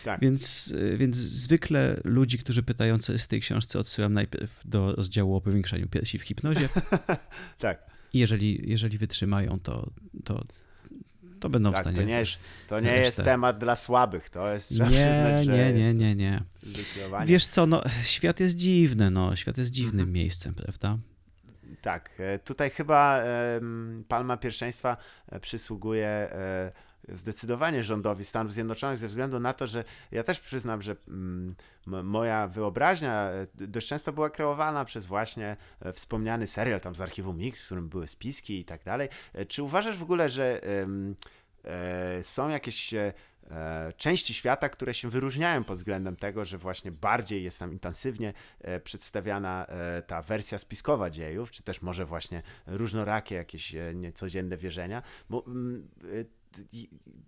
Tak. 0.04 0.20
Więc, 0.20 0.74
więc 0.96 1.16
zwykle 1.16 2.00
ludzi, 2.04 2.38
którzy 2.38 2.62
pytają, 2.62 2.98
co 2.98 3.12
jest 3.12 3.24
w 3.24 3.28
tej 3.28 3.40
książce, 3.40 3.78
odsyłam 3.78 4.12
najpierw 4.12 4.62
do 4.64 4.92
rozdziału 4.92 5.36
o 5.36 5.40
powiększaniu 5.40 5.88
piersi 5.88 6.18
w 6.18 6.22
hipnozie. 6.22 6.68
tak. 7.58 7.78
I 8.12 8.18
jeżeli, 8.18 8.70
jeżeli 8.70 8.98
wytrzymają, 8.98 9.58
to, 9.60 9.90
to, 10.24 10.44
to 11.40 11.48
będą 11.48 11.70
tak, 11.70 11.78
w 11.78 11.82
stanie. 11.82 11.96
To 11.96 12.02
nie 12.02 12.18
jest, 12.18 12.42
to 12.68 12.80
nie 12.80 12.96
jest 12.96 13.16
temat 13.16 13.58
dla 13.58 13.76
słabych, 13.76 14.30
to 14.30 14.52
jest 14.52 14.68
trzeba 14.68 14.90
nie, 14.90 14.96
przyznać, 14.96 15.46
że 15.46 15.52
nie, 15.52 15.72
nie, 15.72 15.94
nie, 15.94 16.14
nie. 16.14 16.42
Wiesz 17.26 17.46
co, 17.46 17.66
no, 17.66 17.82
świat 18.02 18.40
jest 18.40 18.56
dziwny, 18.56 19.10
no, 19.10 19.36
świat 19.36 19.58
jest 19.58 19.70
dziwnym 19.70 20.00
mhm. 20.00 20.12
miejscem, 20.12 20.54
prawda? 20.54 20.98
Tak, 21.82 22.10
e, 22.18 22.38
tutaj 22.38 22.70
chyba 22.70 23.22
palma 24.08 24.36
pierwszeństwa 24.36 24.96
e, 25.28 25.40
przysługuje 25.40 26.06
e, 26.06 26.72
zdecydowanie 27.08 27.82
rządowi 27.82 28.24
Stanów 28.24 28.52
Zjednoczonych 28.52 28.98
ze 28.98 29.08
względu 29.08 29.40
na 29.40 29.54
to, 29.54 29.66
że 29.66 29.84
ja 30.10 30.22
też 30.22 30.40
przyznam, 30.40 30.82
że 30.82 30.96
mm, 31.08 31.54
moja 31.86 32.48
wyobraźnia 32.48 33.30
dość 33.54 33.88
często 33.88 34.12
była 34.12 34.30
kreowana 34.30 34.84
przez 34.84 35.06
właśnie 35.06 35.56
wspomniany 35.92 36.46
serial 36.46 36.80
tam 36.80 36.94
z 36.94 37.00
archiwum 37.00 37.36
Mix, 37.36 37.62
w 37.62 37.66
którym 37.66 37.88
były 37.88 38.06
spiski 38.06 38.60
i 38.60 38.64
tak 38.64 38.84
dalej. 38.84 39.08
Czy 39.48 39.62
uważasz 39.62 39.96
w 39.96 40.02
ogóle, 40.02 40.28
że 40.28 40.60
są 42.22 42.48
jakieś 42.48 42.94
części 43.96 44.34
świata, 44.34 44.68
które 44.68 44.94
się 44.94 45.10
wyróżniają 45.10 45.64
pod 45.64 45.76
względem 45.76 46.16
tego, 46.16 46.44
że 46.44 46.58
właśnie 46.58 46.92
bardziej 46.92 47.44
jest 47.44 47.58
tam 47.58 47.72
intensywnie 47.72 48.34
e, 48.60 48.80
przedstawiana 48.80 49.66
e, 49.66 50.02
ta 50.02 50.22
wersja 50.22 50.58
spiskowa 50.58 51.10
dziejów, 51.10 51.50
czy 51.50 51.62
też 51.62 51.82
może 51.82 52.06
właśnie 52.06 52.42
różnorakie 52.66 53.34
jakieś 53.34 53.76
niecodzienne 53.94 54.56
wierzenia, 54.56 55.02
bo 55.30 55.44
mm, 55.46 55.88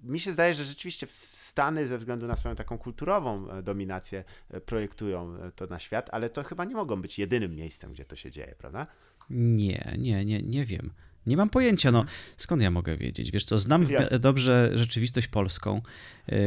mi 0.02 0.20
się 0.20 0.32
zdaje, 0.32 0.54
że 0.54 0.64
rzeczywiście 0.64 1.06
Stany 1.10 1.86
ze 1.86 1.98
względu 1.98 2.26
na 2.26 2.36
swoją 2.36 2.54
taką 2.56 2.78
kulturową 2.78 3.50
e, 3.50 3.62
dominację 3.62 4.24
e, 4.50 4.60
projektują 4.60 5.36
to 5.56 5.66
na 5.66 5.78
świat, 5.78 6.08
ale 6.12 6.30
to 6.30 6.42
chyba 6.42 6.64
nie 6.64 6.74
mogą 6.74 7.02
być 7.02 7.18
jedynym 7.18 7.54
miejscem, 7.54 7.92
gdzie 7.92 8.04
to 8.04 8.16
się 8.16 8.30
dzieje, 8.30 8.54
prawda? 8.58 8.86
Nie, 9.30 9.94
nie, 9.98 10.24
nie, 10.24 10.42
nie 10.42 10.66
wiem. 10.66 10.90
Nie 11.26 11.36
mam 11.36 11.50
pojęcia, 11.50 11.92
no 11.92 12.04
skąd 12.36 12.62
ja 12.62 12.70
mogę 12.70 12.96
wiedzieć? 12.96 13.30
Wiesz 13.30 13.44
co, 13.44 13.58
znam 13.58 13.86
dobrze 14.20 14.70
rzeczywistość 14.74 15.28
polską. 15.28 15.82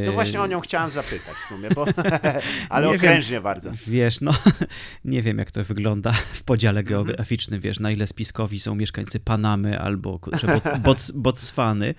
No 0.06 0.12
właśnie 0.12 0.42
o 0.42 0.48
nią 0.48 0.60
chciałem 0.60 0.92
zapytać 0.92 1.36
w 1.36 1.46
sumie, 1.46 1.70
bo, 1.76 1.86
ale 2.70 2.88
nie 2.88 2.96
okrężnie 2.96 3.34
wiem, 3.34 3.44
bardzo. 3.44 3.72
Wiesz, 3.88 4.22
no 4.22 4.34
nie 5.06 5.22
wiem 5.22 5.38
jak 5.38 5.52
to 5.52 5.64
wygląda 5.64 6.12
w 6.12 6.44
podziale 6.44 6.80
mhm. 6.80 6.96
geograficznym, 6.96 7.62
wiesz, 7.62 7.80
na 7.80 7.92
ile 7.92 8.08
spiskowi 8.08 8.60
są 8.60 8.76
mieszkańcy 8.76 9.20
Panamy 9.20 9.80
albo 9.80 10.20
Bots, 10.84 11.12
Botswany, 11.12 11.96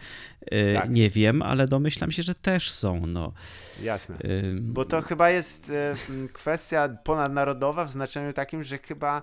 y, 0.53 0.75
tak. 0.75 0.91
nie 0.91 1.11
wiem, 1.11 1.43
ale 1.43 1.69
domyślam 1.69 2.11
się, 2.11 2.23
że 2.23 2.35
też 2.35 2.71
są, 2.71 3.07
no. 3.07 3.33
Jasne, 3.83 4.17
bo 4.61 4.85
to 4.85 5.03
chyba 5.03 5.31
jest 5.31 5.71
y, 5.71 6.29
kwestia 6.33 6.89
ponadnarodowa 6.89 7.85
w 7.85 7.91
znaczeniu 7.91 8.33
takim, 8.33 8.65
że 8.65 8.79
chyba 8.79 9.23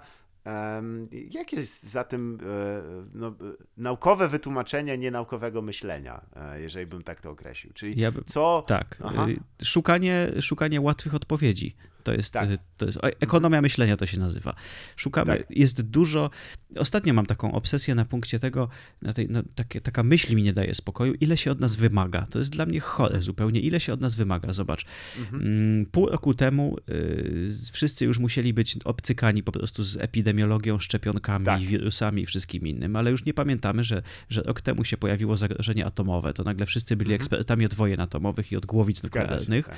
Jakie 1.32 1.56
jest 1.56 1.84
za 1.84 2.04
tym 2.04 2.38
e, 2.42 2.82
no, 3.14 3.36
naukowe 3.78 4.28
wytłumaczenie 4.28 4.98
nienaukowego 4.98 5.62
myślenia, 5.62 6.22
e, 6.36 6.62
jeżeli 6.62 6.86
bym 6.86 7.04
tak 7.04 7.22
to 7.22 7.30
określił? 7.30 7.74
Czyli 7.74 8.02
ja 8.02 8.12
by, 8.12 8.24
co. 8.24 8.64
Tak. 8.68 8.98
Aha. 9.04 9.28
Szukanie, 9.64 10.32
szukanie 10.42 10.82
łatwych 10.82 11.16
odpowiedzi. 11.16 11.76
To 12.06 12.13
jest, 12.13 12.34
tak. 12.34 12.50
to 12.78 12.86
jest 12.86 13.00
ekonomia 13.20 13.62
myślenia 13.62 13.98
to 13.98 14.06
się 14.06 14.20
nazywa. 14.20 14.56
Szukamy, 14.96 15.38
tak. 15.38 15.48
jest 15.50 15.82
dużo. 15.82 16.30
Ostatnio 16.78 17.13
mam 17.13 17.26
taką 17.26 17.52
obsesję 17.52 17.96
na 17.96 18.06
punkcie 18.06 18.39
tego, 18.39 18.70
na 19.02 19.13
tej, 19.13 19.30
na, 19.30 19.44
takie, 19.56 19.82
taka 19.82 20.04
myśl 20.04 20.36
mi 20.36 20.44
nie 20.44 20.54
daje 20.54 20.76
spokoju, 20.76 21.13
ile 21.13 21.38
się 21.38 21.52
od 21.52 21.60
nas 21.60 21.76
wymaga. 21.76 22.28
To 22.30 22.39
jest 22.39 22.52
dla 22.52 22.65
mnie 22.65 22.80
chore 22.80 23.22
zupełnie, 23.22 23.60
ile 23.60 23.80
się 23.80 23.94
od 23.94 24.02
nas 24.02 24.15
wymaga. 24.15 24.54
Zobacz, 24.54 24.86
mhm. 25.20 25.41
Mm, 25.41 25.86
pół 25.86 26.06
roku 26.06 26.34
temu 26.34 26.78
y, 26.89 27.48
wszyscy 27.72 28.06
już 28.06 28.20
musieli 28.20 28.54
być 28.54 28.78
obcykani 28.84 29.44
po 29.44 29.52
prostu 29.52 29.84
z 29.84 29.98
epidemiologią, 29.98 30.80
szczepionkami, 30.80 31.46
tak. 31.46 31.62
wirusami 31.62 32.22
i 32.22 32.26
wszystkim 32.26 32.68
innym, 32.68 32.96
ale 32.96 33.12
już 33.12 33.26
nie 33.26 33.34
pamiętamy, 33.34 33.84
że, 33.84 34.02
że 34.30 34.41
rok 34.41 34.62
temu 34.62 34.84
się 34.84 34.98
pojawiło 34.98 35.38
zagrożenie 35.38 35.86
atomowe. 35.86 36.34
To 36.34 36.44
nagle 36.44 36.65
wszyscy 36.65 36.96
byli 36.96 37.13
mhm. 37.13 37.22
ekspertami 37.22 37.65
od 37.65 37.74
wojen 37.74 38.00
atomowych 38.00 38.52
i 38.52 38.56
od 38.56 38.65
głowic 38.65 39.04
nuklearnych. 39.04 39.65
Tak. 39.65 39.78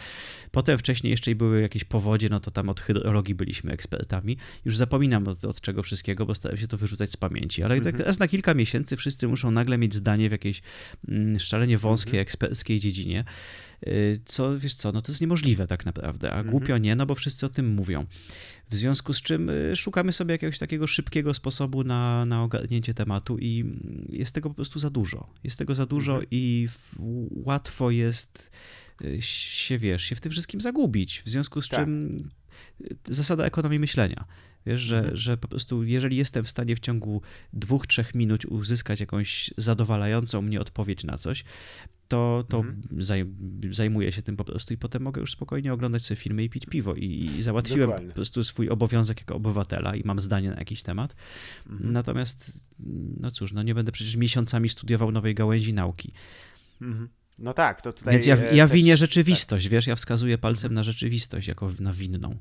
Potem 0.51 0.77
wcześniej 0.77 1.11
jeszcze 1.11 1.35
były 1.35 1.61
jakieś 1.61 1.83
powody 1.83 2.16
wodzie, 2.17 2.29
no 2.29 2.39
to 2.39 2.51
tam 2.51 2.69
od 2.69 2.81
hydrologii 2.81 3.35
byliśmy 3.35 3.71
ekspertami. 3.71 4.37
Już 4.65 4.77
zapominam 4.77 5.27
od, 5.27 5.45
od 5.45 5.61
czego 5.61 5.83
wszystkiego, 5.83 6.25
bo 6.25 6.35
starałem 6.35 6.61
się 6.61 6.67
to 6.67 6.77
wyrzucać 6.77 7.11
z 7.11 7.17
pamięci, 7.17 7.63
ale 7.63 7.75
tak 7.75 7.93
mhm. 7.93 8.07
raz 8.07 8.19
na 8.19 8.27
kilka 8.27 8.53
miesięcy 8.53 8.97
wszyscy 8.97 9.27
muszą 9.27 9.51
nagle 9.51 9.77
mieć 9.77 9.95
zdanie 9.95 10.29
w 10.29 10.31
jakiejś 10.31 10.61
mm, 11.07 11.39
szalenie 11.39 11.77
wąskiej, 11.77 12.11
mhm. 12.11 12.21
eksperckiej 12.21 12.79
dziedzinie. 12.79 13.23
Y, 13.87 14.19
co, 14.25 14.59
wiesz 14.59 14.75
co, 14.75 14.91
no 14.91 15.01
to 15.01 15.11
jest 15.11 15.21
niemożliwe 15.21 15.67
tak 15.67 15.85
naprawdę, 15.85 16.31
a 16.31 16.37
mhm. 16.37 16.51
głupio 16.51 16.77
nie, 16.77 16.95
no 16.95 17.05
bo 17.05 17.15
wszyscy 17.15 17.45
o 17.45 17.49
tym 17.49 17.73
mówią. 17.73 18.05
W 18.69 18.75
związku 18.75 19.13
z 19.13 19.21
czym 19.21 19.49
y, 19.49 19.75
szukamy 19.75 20.13
sobie 20.13 20.31
jakiegoś 20.31 20.59
takiego 20.59 20.87
szybkiego 20.87 21.33
sposobu 21.33 21.83
na, 21.83 22.25
na 22.25 22.43
ogarnięcie 22.43 22.93
tematu 22.93 23.37
i 23.37 23.65
jest 24.09 24.35
tego 24.35 24.49
po 24.49 24.55
prostu 24.55 24.79
za 24.79 24.89
dużo. 24.89 25.29
Jest 25.43 25.59
tego 25.59 25.75
za 25.75 25.85
dużo 25.85 26.13
mhm. 26.13 26.27
i 26.31 26.69
łatwo 27.45 27.91
jest 27.91 28.51
się, 29.19 29.77
wiesz, 29.77 30.03
się 30.03 30.15
w 30.15 30.21
tym 30.21 30.31
wszystkim 30.31 30.61
zagubić. 30.61 31.21
W 31.25 31.29
związku 31.29 31.61
z 31.61 31.69
tak. 31.69 31.79
czym 31.79 32.29
zasada 33.05 33.45
ekonomii 33.45 33.79
myślenia. 33.79 34.25
Wiesz, 34.65 34.81
że, 34.81 34.97
mhm. 34.97 35.17
że 35.17 35.37
po 35.37 35.47
prostu 35.47 35.83
jeżeli 35.83 36.17
jestem 36.17 36.43
w 36.43 36.49
stanie 36.49 36.75
w 36.75 36.79
ciągu 36.79 37.21
dwóch, 37.53 37.87
trzech 37.87 38.15
minut 38.15 38.45
uzyskać 38.45 38.99
jakąś 38.99 39.53
zadowalającą 39.57 40.41
mnie 40.41 40.61
odpowiedź 40.61 41.03
na 41.03 41.17
coś, 41.17 41.43
to, 42.07 42.45
to 42.49 42.57
mhm. 42.57 42.81
zaj, 43.03 43.25
zajmuję 43.71 44.11
się 44.11 44.21
tym 44.21 44.37
po 44.37 44.43
prostu 44.43 44.73
i 44.73 44.77
potem 44.77 45.01
mogę 45.01 45.21
już 45.21 45.31
spokojnie 45.31 45.73
oglądać 45.73 46.05
sobie 46.05 46.15
filmy 46.15 46.43
i 46.43 46.49
pić 46.49 46.65
piwo. 46.65 46.95
I, 46.95 47.05
i 47.37 47.43
załatwiłem 47.43 47.89
Dokładnie. 47.89 48.07
po 48.07 48.15
prostu 48.15 48.43
swój 48.43 48.69
obowiązek 48.69 49.19
jako 49.19 49.35
obywatela 49.35 49.95
i 49.95 50.01
mam 50.05 50.19
zdanie 50.19 50.49
na 50.49 50.55
jakiś 50.55 50.83
temat. 50.83 51.15
Mhm. 51.69 51.91
Natomiast, 51.91 52.69
no 53.19 53.31
cóż, 53.31 53.53
no 53.53 53.63
nie 53.63 53.75
będę 53.75 53.91
przecież 53.91 54.15
miesiącami 54.15 54.69
studiował 54.69 55.11
nowej 55.11 55.35
gałęzi 55.35 55.73
nauki. 55.73 56.13
Mhm. 56.81 57.09
No 57.39 57.53
tak, 57.53 57.81
to 57.81 57.93
tutaj. 57.93 58.13
Więc 58.13 58.25
ja, 58.25 58.35
ja 58.35 58.67
też, 58.67 58.75
winię 58.75 58.97
rzeczywistość, 58.97 59.65
tak. 59.65 59.71
wiesz, 59.71 59.87
ja 59.87 59.95
wskazuję 59.95 60.37
palcem 60.37 60.73
na 60.73 60.83
rzeczywistość 60.83 61.47
jako 61.47 61.71
na 61.79 61.93
winną. 61.93 62.35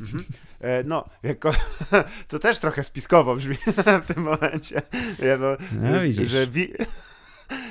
Mhm. 0.00 0.24
E, 0.60 0.84
no, 0.84 1.04
jako, 1.22 1.52
to 2.28 2.38
też 2.38 2.58
trochę 2.58 2.82
spiskowo 2.82 3.36
brzmi 3.36 3.56
w 4.04 4.14
tym 4.14 4.22
momencie. 4.22 4.82
Ja, 5.18 5.38
bo, 5.38 5.56
no, 5.72 6.00
widzisz. 6.00 6.30
Że 6.30 6.46
wi 6.46 6.72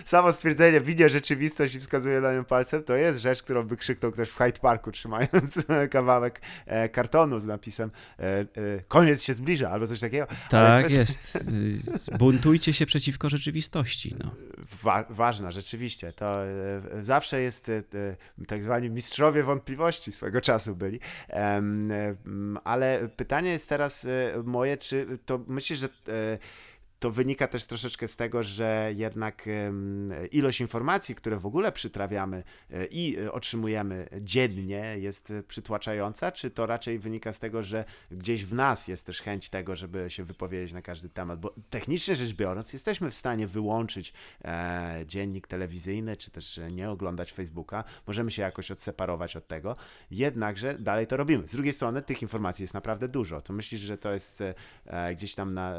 samo 0.09 0.31
stwierdzenie 0.31 0.81
widzę 0.81 1.09
rzeczywistość 1.09 1.75
i 1.75 1.79
wskazuje 1.79 2.21
na 2.21 2.33
nią 2.33 2.45
palcem, 2.45 2.83
to 2.83 2.95
jest 2.95 3.19
rzecz, 3.19 3.43
którą 3.43 3.63
by 3.63 3.77
krzyknął 3.77 4.11
ktoś 4.11 4.29
w 4.29 4.37
Hyde 4.37 4.59
Parku, 4.59 4.91
trzymając 4.91 5.65
kawałek 5.91 6.41
e, 6.65 6.89
kartonu 6.89 7.39
z 7.39 7.45
napisem 7.45 7.91
e, 8.19 8.23
e, 8.23 8.45
koniec 8.87 9.23
się 9.23 9.33
zbliża, 9.33 9.69
albo 9.69 9.87
coś 9.87 9.99
takiego. 9.99 10.27
Tak 10.49 10.85
kwestia... 10.85 10.99
jest. 10.99 11.49
Buntujcie 12.19 12.73
się 12.73 12.85
przeciwko 12.85 13.29
rzeczywistości. 13.29 14.15
No. 14.23 14.31
Wa 14.83 15.05
ważna, 15.09 15.51
rzeczywiście. 15.51 16.13
To 16.13 16.35
zawsze 16.99 17.41
jest 17.41 17.71
tak 18.47 18.63
zwani 18.63 18.89
mistrzowie 18.89 19.43
wątpliwości 19.43 20.11
swojego 20.11 20.41
czasu 20.41 20.75
byli. 20.75 20.99
ale 22.63 23.09
pytanie 23.15 23.51
jest 23.51 23.69
teraz 23.69 24.07
moje, 24.43 24.77
czy 24.77 25.17
to 25.25 25.39
myślisz, 25.47 25.79
że 25.79 25.89
to 26.99 27.11
wynika 27.11 27.47
też 27.47 27.65
troszeczkę 27.65 28.07
z 28.07 28.15
tego, 28.15 28.43
że 28.43 28.91
jednak 28.95 29.45
ilość 30.31 30.61
informacji, 30.61 31.15
które 31.15 31.37
w 31.37 31.45
ogóle 31.45 31.71
przytrawiamy 31.71 32.43
e, 32.71 32.85
i 32.85 33.17
e, 33.17 33.31
otrzymujemy 33.31 34.09
dziennie 34.21 34.95
jest 34.97 35.33
przytłaczająca, 35.47 36.31
czy 36.31 36.51
to 36.51 36.65
raczej 36.65 36.99
wynika 36.99 37.33
z 37.33 37.39
tego, 37.39 37.63
że 37.63 37.85
gdzieś 38.11 38.45
w 38.45 38.53
nas 38.53 38.87
jest 38.87 39.05
też 39.05 39.21
chęć 39.21 39.49
tego, 39.49 39.75
żeby 39.75 40.09
się 40.09 40.23
wypowiedzieć 40.23 40.73
na 40.73 40.81
każdy 40.81 41.09
temat, 41.09 41.39
bo 41.39 41.55
technicznie 41.69 42.15
rzecz 42.15 42.33
biorąc 42.33 42.73
jesteśmy 42.73 43.11
w 43.11 43.15
stanie 43.15 43.47
wyłączyć 43.47 44.13
e, 44.45 45.03
dziennik 45.07 45.47
telewizyjny, 45.47 46.17
czy 46.17 46.31
też 46.31 46.59
nie 46.71 46.89
oglądać 46.89 47.31
Facebooka, 47.31 47.83
możemy 48.07 48.31
się 48.31 48.41
jakoś 48.41 48.71
odseparować 48.71 49.35
od 49.35 49.47
tego, 49.47 49.75
jednakże 50.11 50.73
dalej 50.79 51.07
to 51.07 51.17
robimy. 51.17 51.47
Z 51.47 51.51
drugiej 51.51 51.73
strony 51.73 52.01
tych 52.01 52.21
informacji 52.21 52.63
jest 52.63 52.73
naprawdę 52.73 53.07
dużo. 53.07 53.41
To 53.41 53.53
myślisz, 53.53 53.81
że 53.81 53.97
to 53.97 54.13
jest 54.13 54.43
gdzieś 55.11 55.35
tam 55.35 55.53
na... 55.53 55.73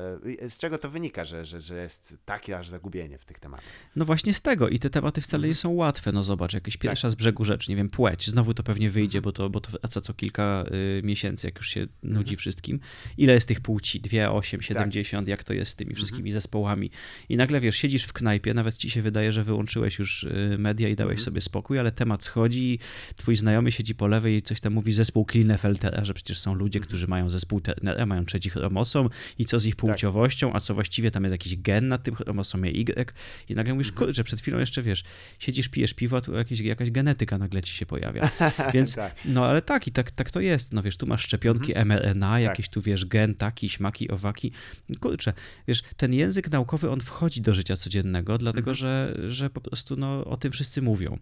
Z 0.48 0.58
czego 0.58 0.78
to 0.78 0.90
wynika? 0.90 1.09
Wynika, 1.10 1.24
że, 1.24 1.44
że, 1.44 1.60
że 1.60 1.82
jest 1.82 2.18
takie 2.24 2.58
aż 2.58 2.68
zagubienie 2.68 3.18
w 3.18 3.24
tych 3.24 3.38
tematach. 3.38 3.64
No 3.96 4.04
właśnie 4.04 4.34
z 4.34 4.40
tego 4.40 4.68
i 4.68 4.78
te 4.78 4.90
tematy 4.90 5.20
wcale 5.20 5.42
nie 5.42 5.52
mhm. 5.52 5.56
są 5.56 5.70
łatwe. 5.70 6.12
No 6.12 6.22
zobacz, 6.22 6.54
jakieś 6.54 6.74
tak. 6.74 6.82
pierwsza 6.82 7.08
tak. 7.08 7.12
z 7.12 7.14
brzegu 7.14 7.44
rzecz, 7.44 7.68
nie 7.68 7.76
wiem, 7.76 7.90
płeć, 7.90 8.30
znowu 8.30 8.54
to 8.54 8.62
pewnie 8.62 8.90
wyjdzie, 8.90 9.18
mhm. 9.18 9.22
bo 9.22 9.32
to, 9.32 9.50
bo 9.50 9.60
to 9.60 9.70
wraca 9.70 10.00
co 10.00 10.14
kilka 10.14 10.64
y, 10.98 11.02
miesięcy, 11.04 11.46
jak 11.46 11.56
już 11.56 11.68
się 11.68 11.80
nudzi 12.02 12.20
mhm. 12.20 12.36
wszystkim. 12.36 12.80
Ile 13.18 13.34
jest 13.34 13.48
tych 13.48 13.60
płci? 13.60 14.00
2, 14.00 14.32
8, 14.32 14.62
70, 14.62 15.26
tak. 15.26 15.30
jak 15.30 15.44
to 15.44 15.54
jest 15.54 15.70
z 15.70 15.76
tymi 15.76 15.94
wszystkimi 15.94 16.32
zespołami. 16.32 16.90
I 17.28 17.36
nagle 17.36 17.60
wiesz, 17.60 17.76
siedzisz 17.76 18.04
w 18.04 18.12
knajpie, 18.12 18.54
nawet 18.54 18.76
ci 18.76 18.90
się 18.90 19.02
wydaje, 19.02 19.32
że 19.32 19.44
wyłączyłeś 19.44 19.98
już 19.98 20.24
y, 20.24 20.56
media 20.58 20.88
i 20.88 20.96
dałeś 20.96 21.22
sobie 21.22 21.40
spokój, 21.40 21.78
ale 21.78 21.92
temat 21.92 22.24
schodzi, 22.24 22.78
twój 23.16 23.36
znajomy 23.36 23.72
siedzi 23.72 23.94
po 23.94 24.06
lewej 24.06 24.36
i 24.36 24.42
coś 24.42 24.60
tam 24.60 24.72
mówi 24.72 24.92
zespół 24.92 25.24
Klinefeltera, 25.24 26.04
że 26.04 26.14
przecież 26.14 26.38
są 26.38 26.54
ludzie, 26.54 26.80
którzy 26.80 27.06
mają 27.06 27.30
zespół 27.30 27.60
mają 28.06 28.24
trzeci 28.24 28.50
chromosom 28.50 29.10
i 29.38 29.44
co 29.44 29.58
z 29.58 29.66
ich 29.66 29.76
tak. 29.76 29.80
płciowością, 29.80 30.52
a 30.52 30.60
co 30.60 30.74
właściwie 30.74 30.99
tam 31.10 31.24
jest 31.24 31.32
jakiś 31.32 31.56
gen 31.56 31.88
na 31.88 31.98
tym 31.98 32.14
chromosomie 32.14 32.70
Y 32.70 33.12
i 33.48 33.54
nagle 33.54 33.74
mówisz, 33.74 33.90
mhm. 33.90 34.06
kurczę, 34.06 34.24
przed 34.24 34.40
chwilą 34.40 34.58
jeszcze, 34.58 34.82
wiesz, 34.82 35.04
siedzisz, 35.38 35.68
pijesz 35.68 35.94
piwo, 35.94 36.16
a 36.16 36.20
tu 36.20 36.34
jakieś, 36.34 36.60
jakaś 36.60 36.90
genetyka 36.90 37.38
nagle 37.38 37.62
ci 37.62 37.74
się 37.74 37.86
pojawia. 37.86 38.30
Więc, 38.74 38.94
tak. 38.94 39.14
no 39.24 39.46
ale 39.46 39.62
tak, 39.62 39.86
i 39.86 39.90
tak, 39.90 40.10
tak 40.10 40.30
to 40.30 40.40
jest, 40.40 40.72
no 40.72 40.82
wiesz, 40.82 40.96
tu 40.96 41.06
masz 41.06 41.22
szczepionki 41.22 41.76
mhm. 41.76 41.88
mRNA, 41.88 42.30
tak. 42.30 42.42
jakieś 42.42 42.68
tu, 42.68 42.82
wiesz, 42.82 43.04
gen 43.04 43.34
taki, 43.34 43.68
śmaki, 43.68 44.10
owaki. 44.10 44.52
Kurczę, 45.00 45.32
wiesz, 45.68 45.82
ten 45.96 46.14
język 46.14 46.50
naukowy, 46.50 46.90
on 46.90 47.00
wchodzi 47.00 47.40
do 47.40 47.54
życia 47.54 47.76
codziennego, 47.76 48.38
dlatego, 48.38 48.70
mhm. 48.70 48.74
że, 48.74 49.16
że 49.30 49.50
po 49.50 49.60
prostu, 49.60 49.96
no, 49.96 50.24
o 50.24 50.36
tym 50.36 50.52
wszyscy 50.52 50.82
mówią. 50.82 51.18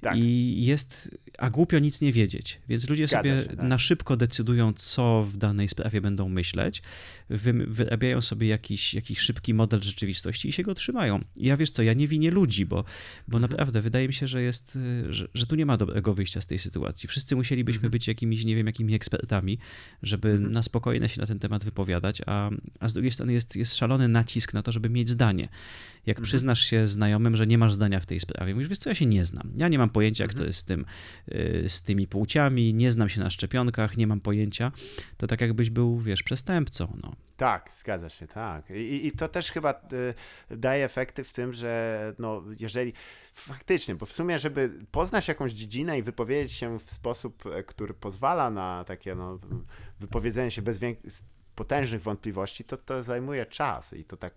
Tak. 0.00 0.16
I 0.16 0.64
jest, 0.64 1.18
a 1.38 1.50
głupio 1.50 1.78
nic 1.78 2.00
nie 2.00 2.12
wiedzieć. 2.12 2.60
Więc 2.68 2.88
ludzie 2.88 3.06
Zgadza 3.06 3.30
sobie 3.30 3.42
się, 3.42 3.56
tak. 3.56 3.66
na 3.66 3.78
szybko 3.78 4.16
decydują, 4.16 4.72
co 4.72 5.24
w 5.32 5.36
danej 5.36 5.68
sprawie 5.68 6.00
będą 6.00 6.28
myśleć, 6.28 6.82
wy, 7.30 7.52
wyrabiają 7.52 8.20
sobie 8.20 8.48
jakiś, 8.48 8.94
jakiś 8.94 9.18
szybki 9.18 9.54
model 9.54 9.82
rzeczywistości 9.82 10.48
i 10.48 10.52
się 10.52 10.62
go 10.62 10.74
trzymają. 10.74 11.24
I 11.36 11.46
ja 11.46 11.56
wiesz 11.56 11.70
co, 11.70 11.82
ja 11.82 11.94
nie 11.94 12.08
winię 12.08 12.30
ludzi, 12.30 12.66
bo, 12.66 12.84
bo 13.28 13.36
mhm. 13.36 13.50
naprawdę 13.50 13.82
wydaje 13.82 14.08
mi 14.08 14.14
się, 14.14 14.26
że 14.26 14.42
jest, 14.42 14.78
że, 15.08 15.28
że 15.34 15.46
tu 15.46 15.56
nie 15.56 15.66
ma 15.66 15.76
dobrego 15.76 16.14
wyjścia 16.14 16.40
z 16.40 16.46
tej 16.46 16.58
sytuacji. 16.58 17.08
Wszyscy 17.08 17.36
musielibyśmy 17.36 17.78
mhm. 17.78 17.90
być 17.90 18.08
jakimiś, 18.08 18.44
nie 18.44 18.56
wiem, 18.56 18.66
jakimi 18.66 18.94
ekspertami, 18.94 19.58
żeby 20.02 20.30
mhm. 20.30 20.52
na 20.52 20.62
spokojnie 20.62 21.08
się 21.08 21.20
na 21.20 21.26
ten 21.26 21.38
temat 21.38 21.64
wypowiadać, 21.64 22.22
a, 22.26 22.50
a 22.80 22.88
z 22.88 22.92
drugiej 22.92 23.12
strony 23.12 23.32
jest, 23.32 23.56
jest 23.56 23.74
szalony 23.74 24.08
nacisk 24.08 24.54
na 24.54 24.62
to, 24.62 24.72
żeby 24.72 24.90
mieć 24.90 25.08
zdanie. 25.08 25.48
Jak 26.06 26.16
mhm. 26.16 26.24
przyznasz 26.24 26.60
się 26.60 26.88
znajomym, 26.88 27.36
że 27.36 27.46
nie 27.46 27.58
masz 27.58 27.72
zdania 27.72 28.00
w 28.00 28.06
tej 28.06 28.20
sprawie, 28.20 28.54
mówisz, 28.54 28.68
wiesz 28.68 28.78
co, 28.78 28.90
ja 28.90 28.94
się 28.94 29.06
nie 29.06 29.24
znam. 29.24 29.52
Ja 29.56 29.68
nie 29.68 29.78
mam 29.78 29.87
mam 29.88 29.92
pojęcia, 29.92 30.24
jak 30.24 30.34
to 30.34 30.44
jest 30.44 30.58
z, 30.58 30.64
tym, 30.64 30.84
y, 31.28 31.64
z 31.68 31.82
tymi 31.82 32.06
płciami, 32.06 32.74
nie 32.74 32.92
znam 32.92 33.08
się 33.08 33.20
na 33.20 33.30
szczepionkach, 33.30 33.96
nie 33.96 34.06
mam 34.06 34.20
pojęcia, 34.20 34.72
to 35.16 35.26
tak 35.26 35.40
jakbyś 35.40 35.70
był, 35.70 35.98
wiesz, 35.98 36.22
przestępcą. 36.22 36.96
No. 37.02 37.12
Tak, 37.36 37.70
zgadza 37.78 38.08
się, 38.08 38.26
tak. 38.26 38.70
I, 38.70 39.06
I, 39.06 39.12
to 39.12 39.28
też 39.28 39.52
chyba 39.52 39.80
y, 40.50 40.56
daje 40.56 40.84
efekty 40.84 41.24
w 41.24 41.32
tym, 41.32 41.52
że 41.52 42.14
no, 42.18 42.42
jeżeli 42.60 42.92
faktycznie, 43.32 43.94
bo 43.94 44.06
w 44.06 44.12
sumie, 44.12 44.38
żeby 44.38 44.70
poznać 44.90 45.28
jakąś 45.28 45.52
dziedzinę 45.52 45.98
i 45.98 46.02
wypowiedzieć 46.02 46.52
się 46.52 46.78
w 46.78 46.90
sposób, 46.90 47.46
e, 47.46 47.62
który 47.62 47.94
pozwala 47.94 48.50
na 48.50 48.84
takie 48.84 49.14
no, 49.14 49.38
wypowiedzenie 50.00 50.50
się 50.50 50.62
bez 50.62 50.80
potężnych 51.54 52.02
wątpliwości, 52.02 52.64
to 52.64 52.76
to 52.76 53.02
zajmuje 53.02 53.46
czas 53.46 53.92
i 53.92 54.04
to 54.04 54.16
tak 54.16 54.34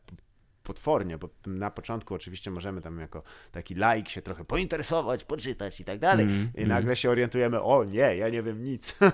potwornie, 0.73 1.17
bo 1.17 1.29
na 1.45 1.71
początku 1.71 2.13
oczywiście 2.13 2.51
możemy 2.51 2.81
tam 2.81 2.99
jako 2.99 3.23
taki 3.51 3.75
laik 3.75 4.09
się 4.09 4.21
trochę 4.21 4.45
pointeresować, 4.45 5.23
poczytać 5.23 5.79
i 5.79 5.85
tak 5.85 5.99
dalej. 5.99 6.25
Mm, 6.25 6.51
I 6.55 6.57
mm. 6.57 6.69
nagle 6.69 6.95
się 6.95 7.09
orientujemy, 7.09 7.61
o 7.61 7.83
nie, 7.83 8.15
ja 8.15 8.29
nie 8.29 8.43
wiem 8.43 8.63
nic. 8.63 8.93
to 8.97 9.11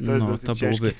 no, 0.00 0.12
jest 0.12 0.26
dosyć 0.26 0.46
to 0.46 0.54
ciężkie. 0.54 0.92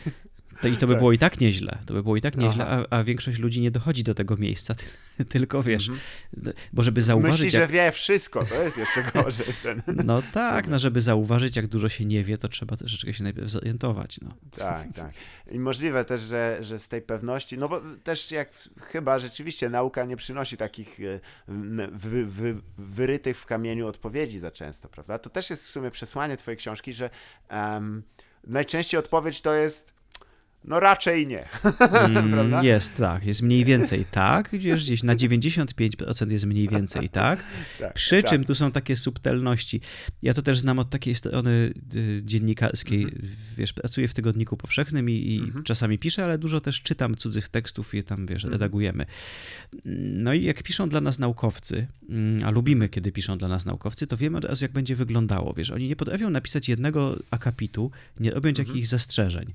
To, 0.62 0.68
I 0.68 0.76
to 0.76 0.86
by 0.86 0.92
tak. 0.92 0.98
było 0.98 1.12
i 1.12 1.18
tak 1.18 1.40
nieźle. 1.40 1.78
To 1.86 1.94
by 1.94 2.02
było 2.02 2.16
i 2.16 2.20
tak 2.20 2.36
nieźle, 2.36 2.66
a, 2.66 2.96
a, 2.96 3.04
większość 3.04 3.38
ludzi 3.38 3.60
nie 3.60 3.70
dochodzi 3.70 4.04
do 4.04 4.14
tego 4.14 4.36
miejsca, 4.36 4.74
tylko 5.28 5.62
wiesz, 5.62 5.90
-hmm. 5.90 6.52
bo 6.72 6.82
żeby 6.82 7.02
zauważyć. 7.02 7.42
Myśli, 7.42 7.58
jak... 7.58 7.68
że 7.68 7.72
wie 7.72 7.92
wszystko, 7.92 8.44
to 8.44 8.62
jest 8.62 8.78
jeszcze 8.78 9.02
gorzej. 9.02 9.46
Ten... 9.62 9.82
No 10.04 10.22
tak, 10.32 10.68
no 10.68 10.78
żeby 10.78 11.00
zauważyć, 11.00 11.56
jak 11.56 11.66
dużo 11.66 11.88
się 11.88 12.04
nie 12.04 12.24
wie, 12.24 12.38
to 12.38 12.48
trzeba 12.48 12.76
troszeczkę 12.76 13.12
się 13.12 13.24
najpierw 13.24 13.48
zorientować. 13.48 14.20
No. 14.20 14.34
Tak, 14.56 14.92
tak. 14.94 15.12
I 15.50 15.58
możliwe 15.58 16.04
też, 16.04 16.20
że, 16.20 16.58
że 16.60 16.78
z 16.78 16.88
tej 16.88 17.02
pewności, 17.02 17.58
no 17.58 17.68
bo 17.68 17.80
też 18.02 18.30
jak 18.30 18.50
chyba 18.80 19.18
rzeczywiście 19.18 19.70
nauka 19.70 20.04
nie 20.04 20.16
przynosi 20.16 20.56
takich 20.56 21.00
e, 21.00 21.20
wy, 21.92 22.26
wy, 22.26 22.56
wyrytych 22.78 23.38
w 23.38 23.46
kamieniu 23.46 23.86
odpowiedzi 23.86 24.38
za 24.38 24.50
często, 24.50 24.88
prawda? 24.88 25.18
To 25.18 25.30
też 25.30 25.50
jest 25.50 25.66
w 25.66 25.70
sumie 25.70 25.90
przesłanie 25.90 26.36
twojej 26.36 26.58
książki, 26.58 26.92
że 26.92 27.10
um, 27.50 28.02
najczęściej 28.46 29.00
odpowiedź 29.00 29.40
to 29.40 29.54
jest 29.54 29.99
no 30.64 30.80
raczej 30.80 31.26
nie. 31.26 31.48
Mm, 31.78 32.64
jest, 32.64 32.96
tak. 32.96 33.24
Jest 33.24 33.42
mniej 33.42 33.64
więcej 33.64 34.04
tak. 34.10 34.50
Gdzieś, 34.52 34.84
gdzieś 34.84 35.02
na 35.02 35.16
95% 35.16 36.30
jest 36.30 36.46
mniej 36.46 36.68
więcej 36.68 37.08
tak. 37.08 37.44
tak 37.78 37.94
Przy 37.94 38.22
tak. 38.22 38.30
czym 38.30 38.44
tu 38.44 38.54
są 38.54 38.72
takie 38.72 38.96
subtelności. 38.96 39.80
Ja 40.22 40.34
to 40.34 40.42
też 40.42 40.58
znam 40.58 40.78
od 40.78 40.90
takiej 40.90 41.14
strony 41.14 41.72
y, 41.96 42.20
dziennikarskiej. 42.24 43.02
Mhm. 43.02 43.22
Wiesz, 43.56 43.72
pracuję 43.72 44.08
w 44.08 44.14
tygodniku 44.14 44.56
powszechnym 44.56 45.10
i, 45.10 45.12
i 45.12 45.38
mhm. 45.38 45.64
czasami 45.64 45.98
piszę, 45.98 46.24
ale 46.24 46.38
dużo 46.38 46.60
też 46.60 46.82
czytam 46.82 47.16
cudzych 47.16 47.48
tekstów 47.48 47.94
i 47.94 48.04
tam, 48.04 48.26
wiesz, 48.26 48.44
mhm. 48.44 48.52
redagujemy. 48.52 49.06
No 49.84 50.32
i 50.32 50.44
jak 50.44 50.62
piszą 50.62 50.88
dla 50.88 51.00
nas 51.00 51.18
naukowcy, 51.18 51.86
mm, 52.08 52.44
a 52.44 52.50
lubimy, 52.50 52.88
kiedy 52.88 53.12
piszą 53.12 53.38
dla 53.38 53.48
nas 53.48 53.66
naukowcy, 53.66 54.06
to 54.06 54.16
wiemy 54.16 54.38
od 54.38 54.44
razu, 54.44 54.64
jak 54.64 54.72
będzie 54.72 54.96
wyglądało. 54.96 55.54
Wiesz, 55.54 55.70
oni 55.70 55.88
nie 55.88 55.96
potrafią 55.96 56.30
napisać 56.30 56.68
jednego 56.68 57.16
akapitu, 57.30 57.90
nie 58.20 58.30
robiąc 58.30 58.58
mhm. 58.58 58.68
jakichś 58.68 58.88
zastrzeżeń. 58.88 59.52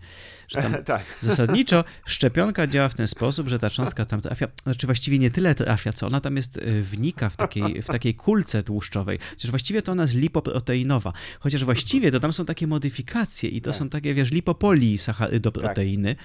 Że 0.47 0.61
tam 0.61 0.75
tak. 0.97 1.17
Zasadniczo 1.29 1.83
szczepionka 2.05 2.67
działa 2.67 2.89
w 2.89 2.93
ten 2.93 3.07
sposób, 3.07 3.47
że 3.47 3.59
ta 3.59 3.69
cząstka 3.69 4.05
tam 4.05 4.21
trafia, 4.21 4.47
znaczy 4.63 4.87
właściwie 4.87 5.19
nie 5.19 5.31
tyle 5.31 5.55
trafia, 5.55 5.93
co 5.93 6.07
ona 6.07 6.19
tam 6.19 6.37
jest, 6.37 6.57
y, 6.57 6.81
wnika 6.83 7.29
w 7.29 7.37
takiej, 7.37 7.81
w 7.81 7.85
takiej 7.85 8.15
kulce 8.15 8.63
tłuszczowej. 8.63 9.19
Chociaż 9.29 9.51
właściwie 9.51 9.81
to 9.81 9.91
ona 9.91 10.03
jest 10.03 10.15
lipoproteinowa. 10.15 11.13
Chociaż 11.39 11.63
właściwie 11.63 12.11
to 12.11 12.19
tam 12.19 12.33
są 12.33 12.45
takie 12.45 12.67
modyfikacje 12.67 13.49
i 13.49 13.61
to 13.61 13.71
tak. 13.71 13.79
są 13.79 13.89
takie, 13.89 14.13
wiesz, 14.13 14.31
lipopolisacharydoproteiny. 14.31 16.15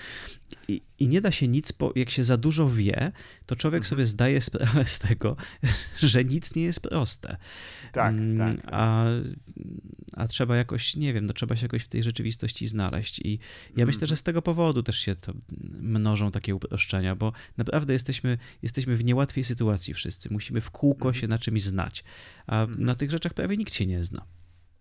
I, 0.68 0.82
I 0.98 1.08
nie 1.08 1.20
da 1.20 1.30
się 1.30 1.48
nic, 1.48 1.72
po, 1.72 1.92
jak 1.96 2.10
się 2.10 2.24
za 2.24 2.36
dużo 2.36 2.70
wie, 2.70 3.12
to 3.46 3.56
człowiek 3.56 3.78
mhm. 3.78 3.88
sobie 3.90 4.06
zdaje 4.06 4.40
sprawę 4.40 4.84
z 4.84 4.98
tego, 4.98 5.36
że 5.98 6.24
nic 6.24 6.54
nie 6.54 6.62
jest 6.62 6.80
proste. 6.80 7.36
Tak, 7.92 8.14
tak. 8.38 8.54
tak. 8.54 8.66
A, 8.72 9.06
a 10.12 10.28
trzeba 10.28 10.56
jakoś, 10.56 10.96
nie 10.96 11.12
wiem, 11.12 11.26
no 11.26 11.32
trzeba 11.32 11.56
się 11.56 11.64
jakoś 11.64 11.82
w 11.82 11.88
tej 11.88 12.02
rzeczywistości 12.02 12.66
znaleźć. 12.66 13.18
I 13.18 13.38
ja 13.76 13.86
myślę, 13.86 14.06
że 14.06 14.16
z 14.16 14.22
tego 14.22 14.42
powodu 14.42 14.82
też 14.82 14.98
się 14.98 15.14
to 15.14 15.32
mnożą 15.80 16.30
takie 16.30 16.54
uproszczenia, 16.54 17.16
bo 17.16 17.32
naprawdę 17.56 17.92
jesteśmy, 17.92 18.38
jesteśmy 18.62 18.96
w 18.96 19.04
niełatwej 19.04 19.44
sytuacji 19.44 19.94
wszyscy. 19.94 20.32
Musimy 20.32 20.60
w 20.60 20.70
kółko 20.70 21.08
mhm. 21.08 21.20
się 21.20 21.28
na 21.28 21.38
czymś 21.38 21.62
znać, 21.62 22.04
a 22.46 22.62
mhm. 22.62 22.84
na 22.84 22.94
tych 22.94 23.10
rzeczach 23.10 23.34
prawie 23.34 23.56
nikt 23.56 23.74
się 23.74 23.86
nie 23.86 24.04
zna. 24.04 24.24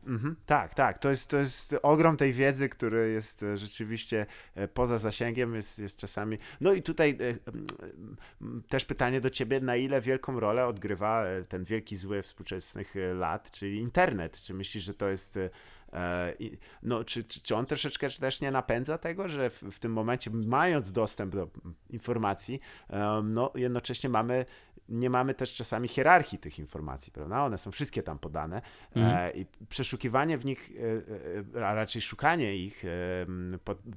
Mhm, 0.08 0.36
tak, 0.46 0.74
tak. 0.74 0.98
To 0.98 1.10
jest, 1.10 1.30
to 1.30 1.38
jest 1.38 1.76
ogrom 1.82 2.18
tej 2.18 2.34
wiedzy, 2.34 2.70
który 2.70 3.12
jest 3.12 3.44
e, 3.44 3.58
rzeczywiście 3.58 4.26
e, 4.56 4.68
poza 4.68 4.98
zasięgiem, 4.98 5.56
jest, 5.56 5.80
jest 5.80 5.98
czasami. 5.98 6.38
No 6.62 6.74
i 6.74 6.82
tutaj 6.82 7.18
e, 7.22 7.34
też 8.70 8.86
pytanie 8.86 9.22
do 9.22 9.30
ciebie, 9.30 9.60
na 9.60 9.76
ile 9.76 10.02
wielką 10.02 10.40
rolę 10.40 10.66
odgrywa 10.66 11.26
ten 11.50 11.64
wielki 11.64 11.96
zły 11.96 12.22
współczesnych 12.22 12.96
lat, 13.16 13.52
czyli 13.52 13.80
internet? 13.80 14.42
Czy 14.42 14.54
myślisz, 14.54 14.84
że 14.84 14.94
to 14.94 15.10
jest 15.10 15.40
no, 16.84 17.04
czy, 17.04 17.24
czy 17.24 17.56
on 17.56 17.66
troszeczkę 17.66 18.10
też 18.10 18.42
nie 18.42 18.52
napędza 18.52 18.98
tego, 18.98 19.28
że 19.28 19.50
w, 19.50 19.62
w 19.62 19.80
tym 19.80 19.94
momencie, 19.94 20.32
mając 20.34 20.92
dostęp 20.92 21.36
do 21.36 21.50
informacji, 21.90 22.60
no, 23.24 23.52
jednocześnie 23.56 24.10
mamy 24.10 24.46
nie 24.90 25.10
mamy 25.10 25.34
też 25.34 25.56
czasami 25.56 25.88
hierarchii 25.88 26.40
tych 26.40 26.60
informacji, 26.60 27.12
prawda? 27.12 27.44
One 27.44 27.58
są 27.58 27.72
wszystkie 27.72 28.04
tam 28.04 28.20
podane 28.20 28.62
e, 28.96 29.32
i 29.32 29.46
przeszukiwanie 29.70 30.38
w 30.38 30.46
nich, 30.46 30.72
e, 31.56 31.60
e, 31.60 31.68
a 31.68 31.74
raczej 31.74 32.02
szukanie 32.02 32.56
ich 32.56 32.84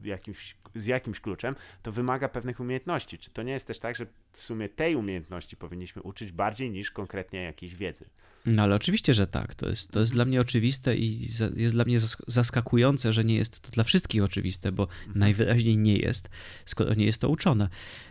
jakimś, 0.05 0.57
z 0.75 0.87
jakimś 0.87 1.21
kluczem, 1.21 1.57
to 1.83 1.93
wymaga 1.93 2.29
pewnych 2.29 2.61
umiejętności. 2.61 3.19
Czy 3.19 3.31
to 3.31 3.43
nie 3.43 3.53
jest 3.53 3.67
też 3.67 3.79
tak, 3.79 3.97
że 3.97 4.07
w 4.33 4.43
sumie 4.43 4.69
tej 4.69 4.97
umiejętności 4.97 5.57
powinniśmy 5.57 6.03
uczyć 6.03 6.33
bardziej 6.33 6.71
niż 6.71 6.91
konkretnie 6.91 7.43
jakiejś 7.43 7.75
wiedzy? 7.75 8.05
No 8.47 8.63
ale 8.63 8.75
oczywiście, 8.75 9.15
że 9.15 9.27
tak. 9.27 9.55
To 9.55 9.69
jest, 9.69 9.91
to 9.91 10.01
jest 10.01 10.13
dla 10.13 10.25
mnie 10.25 10.41
oczywiste 10.41 10.97
i 10.97 11.21
jest 11.57 11.75
dla 11.75 11.85
mnie 11.85 11.99
zaskakujące, 12.27 13.13
że 13.13 13.25
nie 13.25 13.37
jest 13.37 13.61
to 13.61 13.71
dla 13.71 13.85
wszystkich 13.85 14.23
oczywiste, 14.23 14.73
bo 14.73 14.83
mhm. 14.83 15.19
najwyraźniej 15.19 15.79
nie 15.79 15.97
jest, 15.97 16.31
skoro 16.65 16.95
nie 16.95 17.07
jest 17.07 17.21
to 17.21 17.29
uczone. 17.29 17.69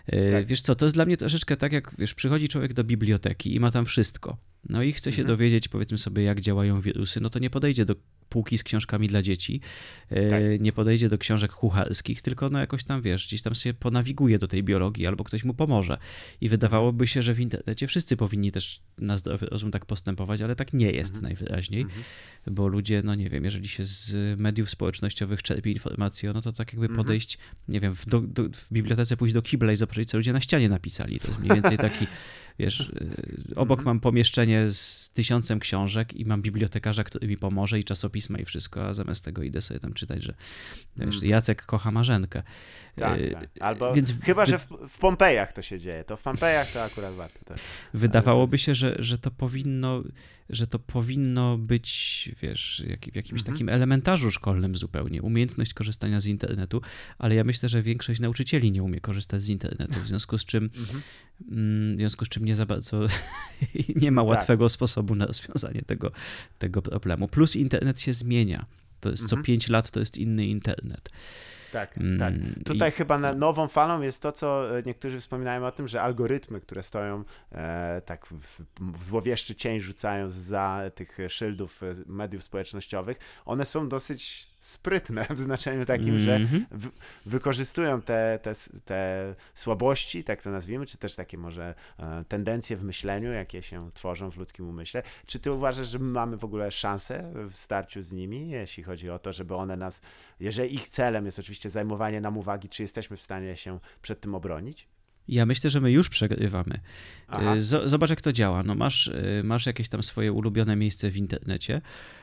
E, 0.08 0.32
tak. 0.32 0.46
Wiesz 0.46 0.62
co, 0.62 0.76
to 0.76 0.86
jest 0.86 0.96
dla 0.96 1.06
mnie 1.06 1.18
troszeczkę 1.18 1.58
tak, 1.58 1.74
jak 1.74 1.96
wiesz, 1.98 2.14
przychodzi 2.14 2.48
człowiek 2.48 2.74
do 2.74 2.84
biblioteki 2.84 3.56
i 3.56 3.60
ma 3.60 3.72
tam 3.72 3.86
wszystko. 3.86 4.38
No 4.70 4.84
i 4.84 4.94
chce 4.94 5.12
się 5.12 5.22
mhm. 5.22 5.38
dowiedzieć, 5.38 5.68
powiedzmy 5.68 5.98
sobie, 5.98 6.24
jak 6.24 6.42
działają 6.42 6.82
wirusy, 6.82 7.22
no 7.22 7.30
to 7.30 7.40
nie 7.40 7.50
podejdzie 7.50 7.86
do 7.86 7.96
półki 8.32 8.58
z 8.58 8.64
książkami 8.64 9.08
dla 9.08 9.22
dzieci, 9.22 9.62
e, 10.10 10.30
tak. 10.30 10.42
nie 10.60 10.74
podejdzie 10.74 11.10
do 11.10 11.18
książek 11.18 11.54
kucharskich, 11.54 12.22
tylko 12.22 12.50
no 12.50 12.60
jakoś 12.60 12.84
tam, 12.84 13.02
wiesz, 13.02 13.28
gdzieś 13.28 13.42
tam 13.42 13.56
się 13.56 13.74
ponawiguje 13.74 14.40
do 14.40 14.48
tej 14.48 14.64
biologii 14.64 15.08
albo 15.08 15.24
ktoś 15.24 15.44
mu 15.44 15.54
pomoże. 15.54 15.98
I 16.42 16.50
wydawałoby 16.50 17.08
się, 17.08 17.22
że 17.22 17.34
w 17.34 17.40
internecie 17.40 17.88
wszyscy 17.88 18.18
powinni 18.18 18.52
też 18.52 18.82
na 18.98 19.18
zdrowy 19.18 19.46
rozum 19.46 19.72
tak 19.72 19.86
postępować, 19.86 20.42
ale 20.42 20.56
tak 20.56 20.74
nie 20.74 20.92
jest 20.92 21.16
mhm. 21.16 21.24
najwyraźniej, 21.24 21.82
mhm. 21.82 22.04
bo 22.48 22.68
ludzie, 22.68 23.02
no 23.06 23.16
nie 23.16 23.30
wiem, 23.30 23.46
jeżeli 23.46 23.68
się 23.68 23.86
z 23.86 24.40
mediów 24.40 24.70
społecznościowych 24.70 25.44
czerpie 25.44 25.72
informacje, 25.72 26.32
no 26.34 26.42
to 26.42 26.52
tak 26.52 26.74
jakby 26.74 26.86
mhm. 26.86 26.98
podejść, 26.98 27.38
nie 27.68 27.80
wiem, 27.80 27.96
w, 27.96 28.06
do, 28.06 28.22
do, 28.22 28.44
w 28.44 28.74
bibliotece 28.74 29.18
pójść 29.18 29.34
do 29.34 29.42
kibla 29.42 29.74
i 29.74 29.76
zobaczyć, 29.76 30.10
co 30.10 30.18
ludzie 30.18 30.34
na 30.34 30.42
ścianie 30.42 30.70
napisali. 30.70 31.20
To 31.20 31.28
jest 31.28 31.40
mniej 31.40 31.56
więcej 31.56 31.78
taki 31.78 32.08
Wiesz, 32.62 32.80
y, 32.80 33.56
obok 33.56 33.80
mhm. 33.80 33.86
mam 33.86 34.00
pomieszczenie 34.00 34.72
z 34.72 35.10
tysiącem 35.10 35.60
książek 35.60 36.14
i 36.14 36.26
mam 36.26 36.42
bibliotekarza, 36.42 37.04
który 37.04 37.28
mi 37.28 37.38
pomoże 37.38 37.80
i 37.80 37.84
czasopisma 37.84 38.40
i 38.40 38.46
wszystko, 38.46 38.88
a 38.88 38.94
zamiast 38.94 39.26
tego 39.26 39.44
idę 39.44 39.62
sobie 39.62 39.80
tam 39.80 39.94
czytać, 39.94 40.24
że 40.24 40.34
wiesz, 40.98 41.16
mhm. 41.16 41.32
Jacek 41.32 41.66
kocha 41.66 41.92
Marzenkę. 41.92 42.44
Tak, 42.96 43.22
y, 43.22 43.32
tak. 43.32 43.50
Albo 43.60 43.94
Więc 43.94 44.14
chyba, 44.24 44.46
że 44.46 44.60
w, 44.60 44.68
w, 44.90 45.00
Pompejach 45.00 45.54
to 45.54 45.62
się 45.62 45.80
dzieje. 45.80 46.04
To 46.04 46.18
w 46.18 46.22
Pompejach 46.22 46.72
to 46.72 46.84
akurat 46.84 47.14
warto. 47.14 47.40
Tak. 47.46 47.58
Wydawałoby 47.94 48.58
się, 48.58 48.76
że, 48.76 48.96
że 49.00 49.18
to 49.18 49.32
powinno 49.32 50.04
że 50.52 50.68
to 50.68 50.80
powinno 50.80 51.58
być, 51.58 51.92
wiesz, 52.42 52.84
jak, 52.88 53.06
w 53.06 53.16
jakimś 53.16 53.40
mhm. 53.40 53.54
takim 53.54 53.70
elementarzu 53.70 54.32
szkolnym 54.32 54.76
zupełnie, 54.76 55.22
umiejętność 55.22 55.74
korzystania 55.74 56.22
z 56.22 56.26
internetu, 56.26 56.82
ale 57.18 57.36
ja 57.36 57.44
myślę, 57.44 57.70
że 57.70 57.82
większość 57.82 58.20
nauczycieli 58.20 58.72
nie 58.72 58.84
umie 58.84 59.02
korzystać 59.02 59.42
z 59.42 59.50
internetu, 59.50 59.94
w 59.94 60.08
związku 60.08 60.38
z 60.38 60.46
czym, 60.46 60.64
mhm. 60.64 61.02
Mm, 61.52 61.96
w 61.96 62.00
związku 62.00 62.26
z 62.26 62.30
czym 62.30 62.46
nie 62.46 62.56
za 62.56 62.66
bardzo, 62.66 63.08
nie 64.02 64.12
ma 64.12 64.22
tak. 64.22 64.30
łatwego 64.30 64.66
tak. 64.66 64.72
sposobu 64.72 65.16
na 65.16 65.26
rozwiązanie 65.26 65.82
tego, 65.82 66.12
tego 66.60 66.82
problemu. 66.82 67.28
Plus 67.28 67.56
internet 67.56 68.02
się 68.02 68.14
zmienia. 68.14 68.66
To 69.00 69.10
jest 69.10 69.28
co 69.28 69.36
mhm. 69.36 69.44
pięć 69.44 69.70
lat 69.70 69.92
to 69.92 70.00
jest 70.00 70.18
inny 70.18 70.46
internet. 70.46 71.10
Tak, 71.72 71.98
mm, 71.98 72.20
tak. 72.20 72.34
Tutaj 72.66 72.90
i... 72.90 72.92
chyba 72.92 73.18
na 73.18 73.34
nową 73.34 73.68
falą 73.68 74.02
jest 74.02 74.22
to, 74.22 74.32
co 74.32 74.78
e, 74.78 74.84
niektórzy 74.84 75.20
wspominają 75.20 75.66
o 75.66 75.72
tym, 75.72 75.88
że 75.88 76.02
algorytmy, 76.02 76.62
które 76.62 76.84
stoją 76.84 77.24
e, 77.52 78.02
tak 78.06 78.26
w, 78.26 78.62
w 78.80 79.06
złowieszczy 79.06 79.56
cień 79.56 79.80
rzucają 79.80 80.30
za 80.30 80.82
tych 80.96 81.18
szyldów 81.28 81.84
e, 81.84 81.94
mediów 82.06 82.44
społecznościowych, 82.44 83.18
one 83.46 83.66
są 83.66 83.90
dosyć 83.90 84.51
sprytne 84.62 85.26
w 85.30 85.40
znaczeniu 85.40 85.86
takim, 85.86 86.10
mm 86.10 86.20
-hmm. 86.20 86.24
że 86.24 86.36
mhm. 86.36 86.66
wykorzystują 87.26 88.02
te, 88.02 88.40
te, 88.42 88.54
te 88.86 89.36
słabości, 89.54 90.24
tak 90.24 90.44
to 90.44 90.52
nazwijmy, 90.52 90.86
czy 90.86 90.98
też 90.98 91.16
takie 91.16 91.38
może 91.38 91.76
e, 92.00 92.24
tendencje 92.28 92.78
w 92.78 92.84
myśleniu, 92.84 93.32
jakie 93.32 93.62
się 93.62 93.92
tworzą 93.94 94.32
w 94.32 94.38
ludzkim 94.38 94.70
umyśle. 94.70 95.04
Czy 95.26 95.40
ty 95.40 95.52
uważasz, 95.52 95.88
że 95.88 96.00
mamy 96.00 96.38
w 96.38 96.44
ogóle 96.44 96.72
szansę 96.72 97.34
w 97.50 97.56
starciu 97.56 98.02
z 98.02 98.12
nimi, 98.12 98.50
jeśli 98.50 98.84
chodzi 98.84 99.10
o 99.10 99.20
to, 99.20 99.34
żeby 99.34 99.56
one 99.56 99.78
nas, 99.78 100.02
jeżeli 100.40 100.76
ich 100.76 100.88
celem 100.88 101.26
jest 101.26 101.40
oczywiście 101.40 101.70
zajmowanie 101.70 102.22
nam 102.22 102.38
uwagi, 102.38 102.70
czy 102.70 102.84
jesteśmy 102.84 103.18
w 103.18 103.22
stanie 103.22 103.56
się 103.56 103.80
przed 104.02 104.22
tym 104.22 104.36
obronić? 104.36 104.88
Ja 105.28 105.46
myślę, 105.46 105.70
że 105.70 105.82
my 105.82 105.92
już 105.92 106.10
przegrywamy. 106.10 106.80
Aha. 107.28 107.56
Zobacz, 107.86 108.10
jak 108.10 108.22
to 108.22 108.34
działa. 108.34 108.64
No 108.64 108.76
masz, 108.76 109.12
masz 109.44 109.66
jakieś 109.66 109.90
tam 109.90 110.04
swoje 110.04 110.34
ulubione 110.34 110.76
miejsce 110.76 111.10
w 111.10 111.18
internecie, 111.18 111.82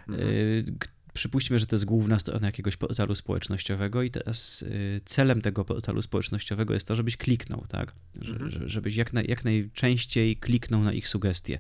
mhm 0.09 0.78
przypuśćmy, 1.15 1.59
że 1.59 1.67
to 1.67 1.77
jest 1.77 1.85
główna 1.85 2.19
strona 2.19 2.47
jakiegoś 2.47 2.77
portalu 2.77 3.15
społecznościowego 3.15 4.03
i 4.03 4.11
teraz 4.11 4.63
y, 4.63 5.01
celem 5.05 5.43
tego 5.43 5.65
portalu 5.65 6.03
społecznościowego 6.03 6.75
jest 6.75 6.87
to, 6.87 6.97
żebyś 6.97 7.17
kliknął, 7.17 7.65
tak? 7.69 7.95
Mhm. 8.21 8.69
Żebyś 8.69 8.97
jak, 8.97 9.13
naj, 9.13 9.27
jak 9.29 9.45
najczęściej 9.45 10.37
kliknął 10.37 10.83
na 10.83 10.93
ich 10.93 11.09
sugestie. 11.09 11.59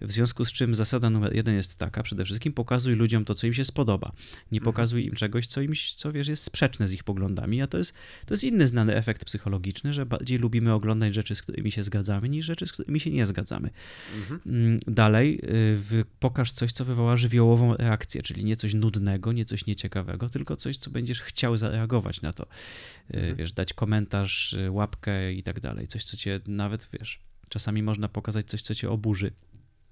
W 0.00 0.12
związku 0.12 0.44
z 0.44 0.52
czym 0.52 0.74
zasada 0.74 1.10
numer 1.10 1.36
jeden 1.36 1.54
jest 1.54 1.78
taka, 1.78 2.02
przede 2.02 2.24
wszystkim 2.24 2.52
pokazuj 2.52 2.94
ludziom 2.94 3.24
to, 3.24 3.34
co 3.34 3.46
im 3.46 3.54
się 3.54 3.64
spodoba. 3.64 4.12
Nie 4.52 4.58
mhm. 4.58 4.72
pokazuj 4.72 5.06
im 5.06 5.14
czegoś, 5.14 5.46
co 5.46 5.60
im, 5.60 5.72
co 5.96 6.12
wiesz, 6.12 6.28
jest 6.28 6.42
sprzeczne 6.42 6.88
z 6.88 6.92
ich 6.92 7.04
poglądami, 7.04 7.62
a 7.62 7.66
to 7.66 7.78
jest, 7.78 7.94
to 8.26 8.34
jest 8.34 8.44
inny 8.44 8.68
znany 8.68 8.96
efekt 8.96 9.24
psychologiczny, 9.24 9.92
że 9.92 10.06
bardziej 10.06 10.38
lubimy 10.38 10.72
oglądać 10.72 11.14
rzeczy, 11.14 11.34
z 11.34 11.42
którymi 11.42 11.72
się 11.72 11.82
zgadzamy, 11.82 12.28
niż 12.28 12.46
rzeczy, 12.46 12.66
z 12.66 12.72
którymi 12.72 13.00
się 13.00 13.10
nie 13.10 13.26
zgadzamy. 13.26 13.70
Mhm. 14.16 14.40
Mm, 14.46 14.78
dalej, 14.86 15.40
y, 15.92 16.04
pokaż 16.20 16.52
coś, 16.52 16.72
co 16.72 16.84
wywoła 16.84 17.16
żywiołową 17.16 17.76
reakcję, 17.76 18.22
czyli 18.22 18.44
nie 18.44 18.56
coś 18.56 18.74
nudnego, 18.74 18.99
nudnego, 19.00 19.32
nie 19.32 19.44
coś 19.44 19.66
nieciekawego, 19.66 20.28
tylko 20.28 20.56
coś, 20.56 20.76
co 20.76 20.90
będziesz 20.90 21.20
chciał 21.20 21.56
zareagować 21.56 22.22
na 22.22 22.32
to. 22.32 22.44
Y, 22.44 23.16
mhm. 23.16 23.36
Wiesz, 23.36 23.52
dać 23.52 23.72
komentarz, 23.72 24.52
y, 24.52 24.70
łapkę 24.70 25.32
i 25.32 25.42
tak 25.42 25.60
dalej. 25.60 25.86
Coś, 25.86 26.04
co 26.04 26.16
cię 26.16 26.40
nawet, 26.46 26.88
wiesz, 26.92 27.20
czasami 27.48 27.82
można 27.82 28.08
pokazać 28.08 28.46
coś, 28.46 28.62
co 28.62 28.74
cię 28.74 28.90
oburzy. 28.90 29.32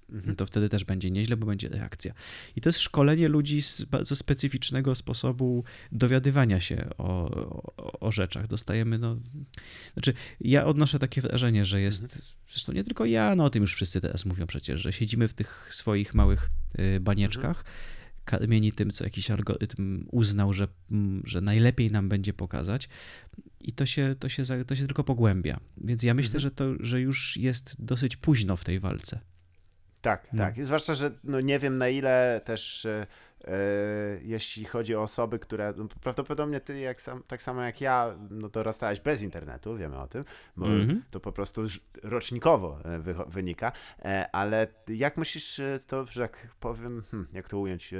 Mhm. 0.09 0.35
To 0.35 0.45
wtedy 0.45 0.69
też 0.69 0.83
będzie 0.83 1.11
nieźle, 1.11 1.37
bo 1.37 1.45
będzie 1.45 1.69
reakcja. 1.69 2.13
I 2.55 2.61
to 2.61 2.69
jest 2.69 2.79
szkolenie 2.79 3.27
ludzi 3.27 3.61
z 3.61 3.83
bardzo 3.83 4.15
specyficznego 4.15 4.95
sposobu 4.95 5.63
dowiadywania 5.91 6.59
się 6.59 6.89
o, 6.97 7.29
o, 7.77 7.99
o 7.99 8.11
rzeczach. 8.11 8.47
Dostajemy, 8.47 8.97
no. 8.97 9.17
Znaczy, 9.93 10.13
ja 10.41 10.65
odnoszę 10.65 10.99
takie 10.99 11.21
wrażenie, 11.21 11.65
że 11.65 11.81
jest. 11.81 12.03
Mhm. 12.03 12.21
Zresztą 12.47 12.73
nie 12.73 12.83
tylko 12.83 13.05
ja, 13.05 13.35
no 13.35 13.43
o 13.43 13.49
tym 13.49 13.61
już 13.61 13.75
wszyscy 13.75 14.01
teraz 14.01 14.25
mówią 14.25 14.47
przecież, 14.47 14.79
że 14.79 14.93
siedzimy 14.93 15.27
w 15.27 15.33
tych 15.33 15.67
swoich 15.71 16.13
małych 16.13 16.49
y, 16.79 16.99
banieczkach. 16.99 17.57
Mhm 17.57 17.98
karmieni 18.29 18.71
tym, 18.71 18.91
co 18.91 19.03
jakiś 19.03 19.31
algorytm 19.31 20.05
uznał, 20.11 20.53
że, 20.53 20.67
mm, 20.91 21.21
że 21.25 21.41
najlepiej 21.41 21.91
nam 21.91 22.09
będzie 22.09 22.33
pokazać. 22.33 22.89
I 23.61 23.71
to 23.71 23.85
się, 23.85 24.15
to 24.19 24.29
się, 24.29 24.43
to 24.67 24.75
się 24.75 24.85
tylko 24.85 25.03
pogłębia. 25.03 25.59
Więc 25.77 26.03
ja 26.03 26.13
myślę, 26.13 26.35
mhm. 26.35 26.41
że, 26.41 26.51
to, 26.51 26.73
że 26.79 27.01
już 27.01 27.37
jest 27.37 27.75
dosyć 27.79 28.17
późno 28.17 28.57
w 28.57 28.63
tej 28.63 28.79
walce. 28.79 29.19
Tak, 30.01 30.27
no. 30.33 30.43
tak. 30.43 30.57
I 30.57 30.63
zwłaszcza, 30.63 30.93
że 30.93 31.11
no 31.23 31.41
nie 31.41 31.59
wiem 31.59 31.77
na 31.77 31.89
ile 31.89 32.41
też 32.45 32.85
E, 32.85 33.07
jeśli 34.21 34.65
chodzi 34.65 34.95
o 34.95 35.01
osoby, 35.01 35.39
które 35.39 35.73
no, 35.77 35.87
prawdopodobnie 36.01 36.59
ty 36.59 36.79
jak 36.79 37.01
sam, 37.01 37.23
tak 37.27 37.43
samo 37.43 37.61
jak 37.61 37.81
ja, 37.81 38.15
no 38.29 38.49
dorastałeś 38.49 38.99
bez 38.99 39.21
internetu, 39.21 39.77
wiemy 39.77 39.99
o 39.99 40.07
tym, 40.07 40.25
bo 40.57 40.65
mm 40.65 40.87
-hmm. 40.87 41.01
to 41.11 41.19
po 41.19 41.31
prostu 41.31 41.61
rocznikowo 42.03 42.79
e, 42.85 42.99
wy, 42.99 43.15
wynika, 43.27 43.71
e, 43.99 44.29
ale 44.31 44.67
jak 44.87 45.17
myślisz, 45.17 45.61
to, 45.87 46.05
że 46.05 46.21
jak 46.21 46.47
powiem, 46.59 47.03
hmm, 47.11 47.27
jak 47.33 47.49
to 47.49 47.59
ująć, 47.59 47.93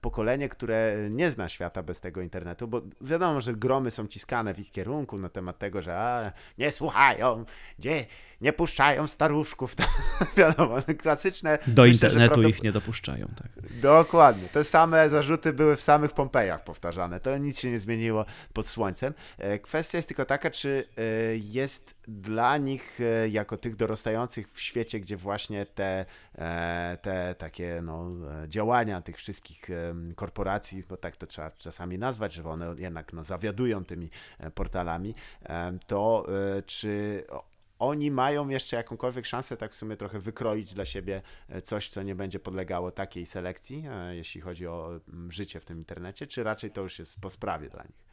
pokolenie, 0.00 0.48
które 0.48 0.96
nie 1.10 1.30
zna 1.30 1.48
świata 1.48 1.82
bez 1.82 2.00
tego 2.00 2.20
internetu, 2.20 2.68
bo 2.68 2.82
wiadomo, 3.00 3.40
że 3.40 3.54
gromy 3.54 3.90
są 3.90 4.06
ciskane 4.06 4.54
w 4.54 4.58
ich 4.58 4.70
kierunku 4.70 5.18
na 5.18 5.28
temat 5.28 5.58
tego, 5.58 5.82
że 5.82 5.98
a, 5.98 6.32
nie 6.58 6.70
słuchają, 6.70 7.44
gdzie 7.78 8.06
nie 8.40 8.52
puszczają 8.52 9.06
staruszków, 9.06 9.74
to, 9.78 9.84
wiadomo, 10.36 10.76
no, 10.88 10.94
klasyczne. 10.94 11.58
Do 11.66 11.82
myślę, 11.82 12.08
internetu 12.08 12.42
ich 12.42 12.62
nie 12.62 12.72
dopuszczają, 12.72 13.28
tak. 13.36 13.80
Dokładnie. 13.80 14.48
Te 14.48 14.64
same 14.64 15.10
zarzuty 15.10 15.52
były 15.52 15.76
w 15.76 15.82
samych 15.82 16.12
Pompejach 16.12 16.64
powtarzane. 16.64 17.20
To 17.20 17.38
nic 17.38 17.60
się 17.60 17.70
nie 17.70 17.80
zmieniło 17.80 18.24
pod 18.52 18.66
słońcem. 18.66 19.14
E, 19.38 19.58
kwestia 19.58 19.98
jest 19.98 20.08
tylko 20.08 20.24
taka, 20.24 20.50
czy 20.50 20.88
e, 20.96 21.02
jest 21.36 21.94
dla 22.08 22.56
nich, 22.56 22.98
e, 23.00 23.28
jako 23.28 23.56
tych 23.56 23.76
dorastających 23.76 24.52
w 24.52 24.60
świecie, 24.60 25.00
gdzie 25.00 25.16
właśnie 25.16 25.66
te, 25.66 26.06
te 27.02 27.34
takie 27.38 27.80
no, 27.82 28.10
działania 28.48 29.02
tych 29.02 29.16
wszystkich 29.16 29.68
korporacji, 30.14 30.84
bo 30.88 30.96
tak 30.96 31.16
to 31.16 31.26
trzeba 31.26 31.50
czasami 31.50 31.98
nazwać, 31.98 32.32
że 32.32 32.44
one 32.44 32.74
jednak 32.78 33.12
no, 33.12 33.24
zawiadują 33.24 33.84
tymi 33.84 34.10
portalami, 34.54 35.14
to 35.86 36.26
czy 36.66 37.24
oni 37.80 38.10
mają 38.10 38.48
jeszcze 38.48 38.76
jakąkolwiek 38.76 39.26
szansę 39.26 39.56
tak 39.56 39.72
w 39.72 39.76
sumie 39.76 39.96
trochę 39.96 40.18
wykroić 40.18 40.74
dla 40.74 40.84
siebie 40.84 41.22
e, 41.48 41.62
coś, 41.62 41.88
co 41.88 42.02
nie 42.02 42.14
będzie 42.14 42.40
podlegało 42.40 42.90
takiej 42.90 43.26
selekcji, 43.26 43.84
e, 43.90 44.16
jeśli 44.16 44.40
chodzi 44.40 44.66
o 44.66 45.00
życie 45.28 45.60
w 45.60 45.64
tym 45.64 45.78
internecie, 45.78 46.26
czy 46.26 46.42
raczej 46.42 46.70
to 46.70 46.80
już 46.80 46.98
jest 46.98 47.20
po 47.20 47.30
sprawie 47.30 47.68
dla 47.68 47.82
nich? 47.82 48.10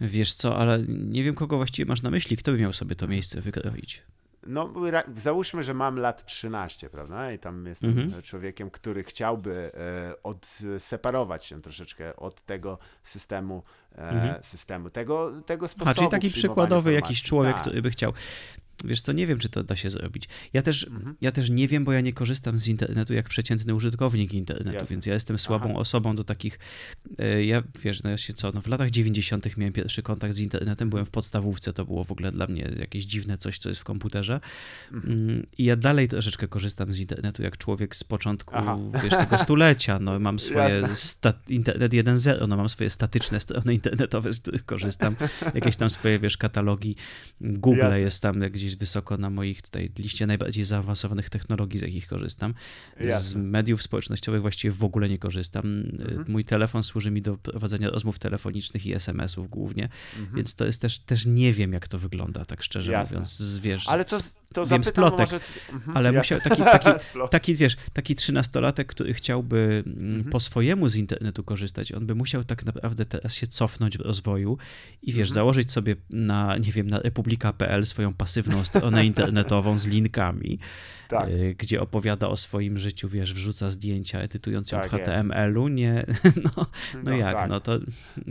Wiesz 0.00 0.34
co, 0.34 0.56
ale 0.56 0.84
nie 0.88 1.22
wiem, 1.22 1.34
kogo 1.34 1.56
właściwie 1.56 1.86
masz 1.86 2.02
na 2.02 2.10
myśli, 2.10 2.36
kto 2.36 2.52
by 2.52 2.58
miał 2.58 2.72
sobie 2.72 2.94
to 2.94 3.08
miejsce 3.08 3.40
wykroić 3.40 4.02
no 4.46 4.72
załóżmy, 5.16 5.62
że 5.62 5.74
mam 5.74 5.98
lat 5.98 6.24
13, 6.24 6.90
prawda? 6.90 7.32
I 7.32 7.38
tam 7.38 7.66
jestem 7.66 7.98
mhm. 7.98 8.22
człowiekiem, 8.22 8.70
który 8.70 9.02
chciałby 9.02 9.72
e, 9.74 10.22
odseparować 10.22 11.44
się 11.44 11.62
troszeczkę 11.62 12.16
od 12.16 12.42
tego 12.42 12.78
systemu, 13.02 13.62
e, 13.92 14.08
mhm. 14.08 14.42
systemu, 14.42 14.90
tego, 14.90 15.32
tego 15.46 15.68
sposobu. 15.68 15.90
A 15.90 15.94
czyli 15.94 16.08
taki 16.08 16.30
przykładowy 16.30 16.92
jakiś 16.92 17.22
człowiek, 17.22 17.52
tak. 17.52 17.62
który 17.62 17.82
by 17.82 17.90
chciał. 17.90 18.12
Wiesz 18.84 19.02
co, 19.02 19.12
nie 19.12 19.26
wiem, 19.26 19.38
czy 19.38 19.48
to 19.48 19.64
da 19.64 19.76
się 19.76 19.90
zrobić. 19.90 20.28
Ja 20.52 20.62
też, 20.62 20.84
mhm. 20.84 21.16
ja 21.20 21.32
też 21.32 21.50
nie 21.50 21.68
wiem, 21.68 21.84
bo 21.84 21.92
ja 21.92 22.00
nie 22.00 22.12
korzystam 22.12 22.58
z 22.58 22.66
internetu 22.66 23.14
jak 23.14 23.28
przeciętny 23.28 23.74
użytkownik 23.74 24.34
internetu, 24.34 24.78
Jasne. 24.78 24.94
więc 24.94 25.06
ja 25.06 25.14
jestem 25.14 25.38
słabą 25.38 25.70
Aha. 25.70 25.78
osobą 25.78 26.16
do 26.16 26.24
takich, 26.24 26.58
e, 27.18 27.44
ja 27.44 27.62
wiesz, 27.82 28.02
no 28.02 28.10
ja 28.10 28.16
się 28.16 28.34
co, 28.34 28.52
no 28.54 28.60
w 28.60 28.66
latach 28.66 28.90
90. 28.90 29.56
miałem 29.56 29.72
pierwszy 29.72 30.02
kontakt 30.02 30.34
z 30.34 30.38
internetem, 30.38 30.90
byłem 30.90 31.06
w 31.06 31.10
podstawówce, 31.10 31.72
to 31.72 31.84
było 31.84 32.04
w 32.04 32.12
ogóle 32.12 32.32
dla 32.32 32.46
mnie 32.46 32.70
jakieś 32.78 33.04
dziwne 33.04 33.38
coś, 33.38 33.58
co 33.58 33.68
jest 33.68 33.80
w 33.80 33.84
komputerze 33.84 34.40
mhm. 34.92 35.12
Mm, 35.12 35.46
i 35.58 35.64
ja 35.64 35.76
dalej 35.76 36.08
troszeczkę 36.08 36.48
korzystam 36.48 36.92
z 36.92 36.98
internetu 36.98 37.42
jak 37.42 37.56
człowiek 37.56 37.96
z 37.96 38.04
początku, 38.04 38.54
Aha. 38.56 38.78
wiesz, 39.04 39.16
tego 39.16 39.38
stulecia, 39.38 39.98
no 39.98 40.18
mam 40.18 40.38
swoje, 40.48 40.88
stat, 40.94 41.50
internet 41.50 41.92
1.0, 41.92 42.48
no 42.48 42.56
mam 42.56 42.68
swoje 42.68 42.90
statyczne 42.90 43.40
strony 43.40 43.74
internetowe, 43.74 44.32
z 44.32 44.40
których 44.40 44.64
korzystam, 44.64 45.16
jakieś 45.54 45.76
tam 45.76 45.90
swoje, 45.90 46.18
wiesz, 46.18 46.36
katalogi, 46.36 46.96
Google 47.40 47.78
Jasne. 47.78 48.00
jest 48.00 48.22
tam 48.22 48.40
gdzieś 48.40 48.69
gdzieś 48.70 48.80
wysoko 48.80 49.16
na 49.16 49.30
moich 49.30 49.62
tutaj 49.62 49.90
liście 49.98 50.26
najbardziej 50.26 50.64
zaawansowanych 50.64 51.30
technologii, 51.30 51.78
z 51.78 51.82
jakich 51.82 52.06
korzystam. 52.06 52.54
Jasne. 53.00 53.28
Z 53.28 53.34
mediów 53.34 53.82
społecznościowych 53.82 54.40
właściwie 54.40 54.72
w 54.72 54.84
ogóle 54.84 55.08
nie 55.08 55.18
korzystam. 55.18 55.66
Mhm. 55.66 56.24
Mój 56.28 56.44
telefon 56.44 56.84
służy 56.84 57.10
mi 57.10 57.22
do 57.22 57.36
prowadzenia 57.36 57.90
rozmów 57.90 58.18
telefonicznych 58.18 58.86
i 58.86 58.94
SMS-ów 58.94 59.50
głównie, 59.50 59.88
mhm. 60.18 60.36
więc 60.36 60.54
to 60.54 60.66
jest 60.66 60.80
też, 60.80 60.98
też 60.98 61.26
nie 61.26 61.52
wiem, 61.52 61.72
jak 61.72 61.88
to 61.88 61.98
wygląda, 61.98 62.44
tak 62.44 62.62
szczerze 62.62 62.92
Jasne. 62.92 63.14
mówiąc, 63.14 63.38
zwierz. 63.38 63.88
Ale 63.88 64.04
to, 64.04 64.18
to 64.54 64.66
wiem 64.66 64.84
z 64.90 64.90
plotek, 64.90 65.18
może... 65.18 65.40
mhm. 65.72 65.96
ale 65.96 66.12
musiał 66.12 66.40
taki, 66.40 66.62
taki, 66.62 66.88
taki, 67.30 67.54
wiesz, 67.54 67.76
taki 67.92 68.14
trzynastolatek, 68.14 68.88
który 68.88 69.14
chciałby 69.14 69.82
mm, 69.86 70.06
mhm. 70.06 70.24
po 70.24 70.40
swojemu 70.40 70.88
z 70.88 70.96
internetu 70.96 71.44
korzystać, 71.44 71.92
on 71.92 72.06
by 72.06 72.14
musiał 72.14 72.44
tak 72.44 72.66
naprawdę 72.66 73.06
teraz 73.06 73.34
się 73.34 73.46
cofnąć 73.46 73.98
w 73.98 74.00
rozwoju 74.00 74.58
i 75.02 75.12
wiesz, 75.12 75.28
mhm. 75.28 75.34
założyć 75.34 75.72
sobie 75.72 75.96
na, 76.10 76.56
nie 76.56 76.72
wiem, 76.72 76.90
na 76.90 76.98
republika.pl 77.00 77.86
swoją 77.86 78.14
pasywną 78.14 78.64
stronę 78.64 79.06
internetową 79.06 79.78
z 79.78 79.86
linkami, 79.86 80.58
tak. 81.10 81.28
Y, 81.28 81.54
gdzie 81.58 81.80
opowiada 81.80 82.28
o 82.28 82.36
swoim 82.36 82.78
życiu, 82.78 83.08
wiesz, 83.08 83.34
wrzuca 83.34 83.70
zdjęcia, 83.70 84.20
edytując 84.20 84.72
ją 84.72 84.80
tak 84.80 84.90
w 84.90 84.94
HTML-u, 84.94 85.68
nie, 85.68 86.04
no, 86.44 86.50
no, 86.56 86.66
no 87.04 87.16
jak, 87.16 87.34
tak. 87.34 87.50
no 87.50 87.60
to, 87.60 87.78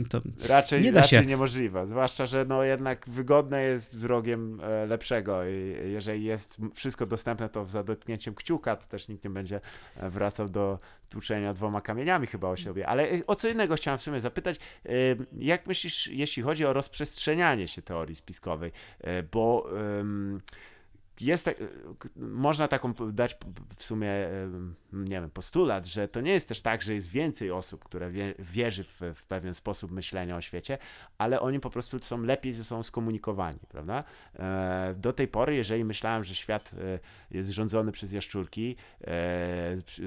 to 0.08 0.20
raczej, 0.48 0.82
nie 0.82 0.92
da 0.92 1.00
raczej 1.00 1.18
się... 1.18 1.26
niemożliwe, 1.26 1.86
zwłaszcza, 1.86 2.26
że 2.26 2.44
no 2.44 2.62
jednak 2.62 3.08
wygodne 3.08 3.62
jest 3.62 3.96
wrogiem 3.96 4.60
e, 4.60 4.86
lepszego 4.86 5.44
i 5.44 5.76
jeżeli 5.92 6.24
jest 6.24 6.58
wszystko 6.74 7.06
dostępne, 7.06 7.48
to 7.48 7.66
za 7.66 7.82
dotknięciem 7.82 8.34
kciuka 8.34 8.76
to 8.76 8.86
też 8.86 9.08
nikt 9.08 9.24
nie 9.24 9.30
będzie 9.30 9.60
e, 9.96 10.10
wracał 10.10 10.48
do 10.48 10.78
tłuczenia 11.08 11.54
dwoma 11.54 11.80
kamieniami 11.80 12.26
chyba 12.26 12.48
o 12.48 12.56
siebie, 12.56 12.86
ale 12.86 13.10
e, 13.10 13.26
o 13.26 13.34
co 13.34 13.48
innego 13.48 13.74
chciałem 13.74 13.98
w 13.98 14.02
sumie 14.02 14.20
zapytać, 14.20 14.56
jak 15.38 15.66
myślisz, 15.66 16.06
jeśli 16.06 16.42
chodzi 16.42 16.64
o 16.64 16.72
rozprzestrzenianie 16.72 17.68
się 17.68 17.82
teorii 17.82 18.16
spiskowej, 18.16 18.72
bo 19.32 19.68
jest, 21.22 21.48
e, 21.48 21.54
można 22.16 22.68
taką 22.68 22.92
dać 22.92 23.36
w 23.76 23.84
sumie, 23.84 24.10
e, 24.10 24.50
nie 24.92 25.20
wiem, 25.20 25.30
postulat, 25.30 25.86
że 25.86 26.08
to 26.08 26.20
nie 26.20 26.32
jest 26.32 26.48
też 26.48 26.62
tak, 26.62 26.82
że 26.82 26.94
jest 26.94 27.08
więcej 27.08 27.50
osób, 27.50 27.84
które 27.84 28.10
wie, 28.10 28.34
wierzy 28.38 28.84
w, 28.84 29.00
w, 29.14 29.26
pewien 29.26 29.54
sposób 29.54 29.90
myślenia 29.90 30.36
o 30.36 30.40
świecie, 30.40 30.78
ale 31.18 31.40
oni 31.40 31.60
po 31.60 31.70
prostu 31.70 31.98
są 32.02 32.22
lepiej 32.22 32.52
ze 32.52 32.64
sobą 32.64 32.82
skomunikowani, 32.82 33.58
prawda? 33.68 34.04
E, 34.38 34.94
do 34.98 35.12
tej 35.12 35.28
pory, 35.28 35.54
jeżeli 35.54 35.84
myślałem, 35.84 36.24
że 36.24 36.34
świat 36.34 36.70
jest 37.30 37.50
rządzony 37.50 37.92
przez 37.92 38.12
jaszczurki, 38.12 38.76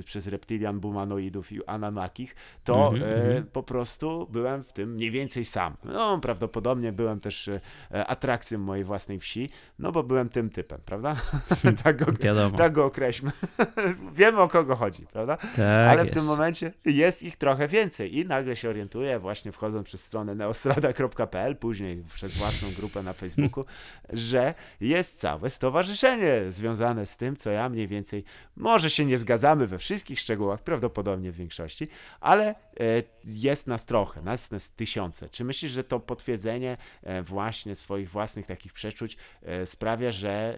przez 0.05 0.27
reptilian, 0.27 0.79
bumanoidów 0.79 1.51
i 1.51 1.65
ananakich, 1.65 2.35
to 2.63 2.87
mm 2.87 3.01
-hmm. 3.01 3.45
po 3.45 3.63
prostu 3.63 4.27
byłem 4.31 4.63
w 4.63 4.73
tym 4.73 4.93
mniej 4.93 5.11
więcej 5.11 5.45
sam. 5.45 5.75
No, 5.83 6.19
prawdopodobnie 6.19 6.91
byłem 6.91 7.19
też 7.19 7.49
atrakcją 7.89 8.59
mojej 8.59 8.83
własnej 8.83 9.19
wsi, 9.19 9.49
no 9.79 9.91
bo 9.91 10.03
byłem 10.03 10.29
tym 10.29 10.49
typem, 10.49 10.81
prawda? 10.85 11.02
Prawda? 11.03 11.21
tak, 11.83 11.97
go, 11.97 12.05
tak 12.57 12.73
go 12.73 12.85
określmy. 12.85 13.31
Wiemy 14.13 14.41
o 14.41 14.47
kogo 14.47 14.75
chodzi, 14.75 15.05
prawda? 15.05 15.37
Tak 15.37 15.59
Ale 15.59 16.03
w 16.03 16.05
jest. 16.05 16.19
tym 16.19 16.25
momencie 16.25 16.73
jest 16.85 17.23
ich 17.23 17.37
trochę 17.37 17.67
więcej 17.67 18.17
i 18.17 18.25
nagle 18.25 18.55
się 18.55 18.69
orientuję, 18.69 19.19
właśnie 19.19 19.51
wchodząc 19.51 19.87
przez 19.87 20.03
stronę 20.03 20.35
neostrada.pl, 20.35 21.55
później 21.55 22.03
przez 22.13 22.37
własną 22.37 22.67
grupę 22.77 23.03
na 23.03 23.13
Facebooku, 23.13 23.65
że 24.13 24.53
jest 24.81 25.19
całe 25.19 25.49
stowarzyszenie 25.49 26.41
związane 26.47 27.05
z 27.05 27.17
tym, 27.17 27.35
co 27.35 27.51
ja 27.51 27.69
mniej 27.69 27.87
więcej, 27.87 28.23
może 28.55 28.89
się 28.89 29.05
nie 29.05 29.17
zgadzamy 29.17 29.67
we 29.67 29.77
wszystkich 29.77 30.19
szczegółach, 30.19 30.61
prawdopodobnie 30.61 31.31
w 31.31 31.35
większości, 31.35 31.87
ale 32.19 32.47
e, 32.49 32.55
jest 33.25 33.67
nas 33.67 33.85
trochę, 33.85 34.21
nas, 34.21 34.51
nas 34.51 34.71
tysiące. 34.71 35.29
Czy 35.29 35.43
myślisz, 35.43 35.71
że 35.71 35.83
to 35.83 35.99
potwierdzenie 35.99 36.77
e, 37.03 37.21
właśnie 37.21 37.75
swoich 37.75 38.09
własnych 38.09 38.45
takich 38.45 38.73
przeczuć 38.73 39.17
e, 39.41 39.65
sprawia, 39.65 40.11
że 40.11 40.57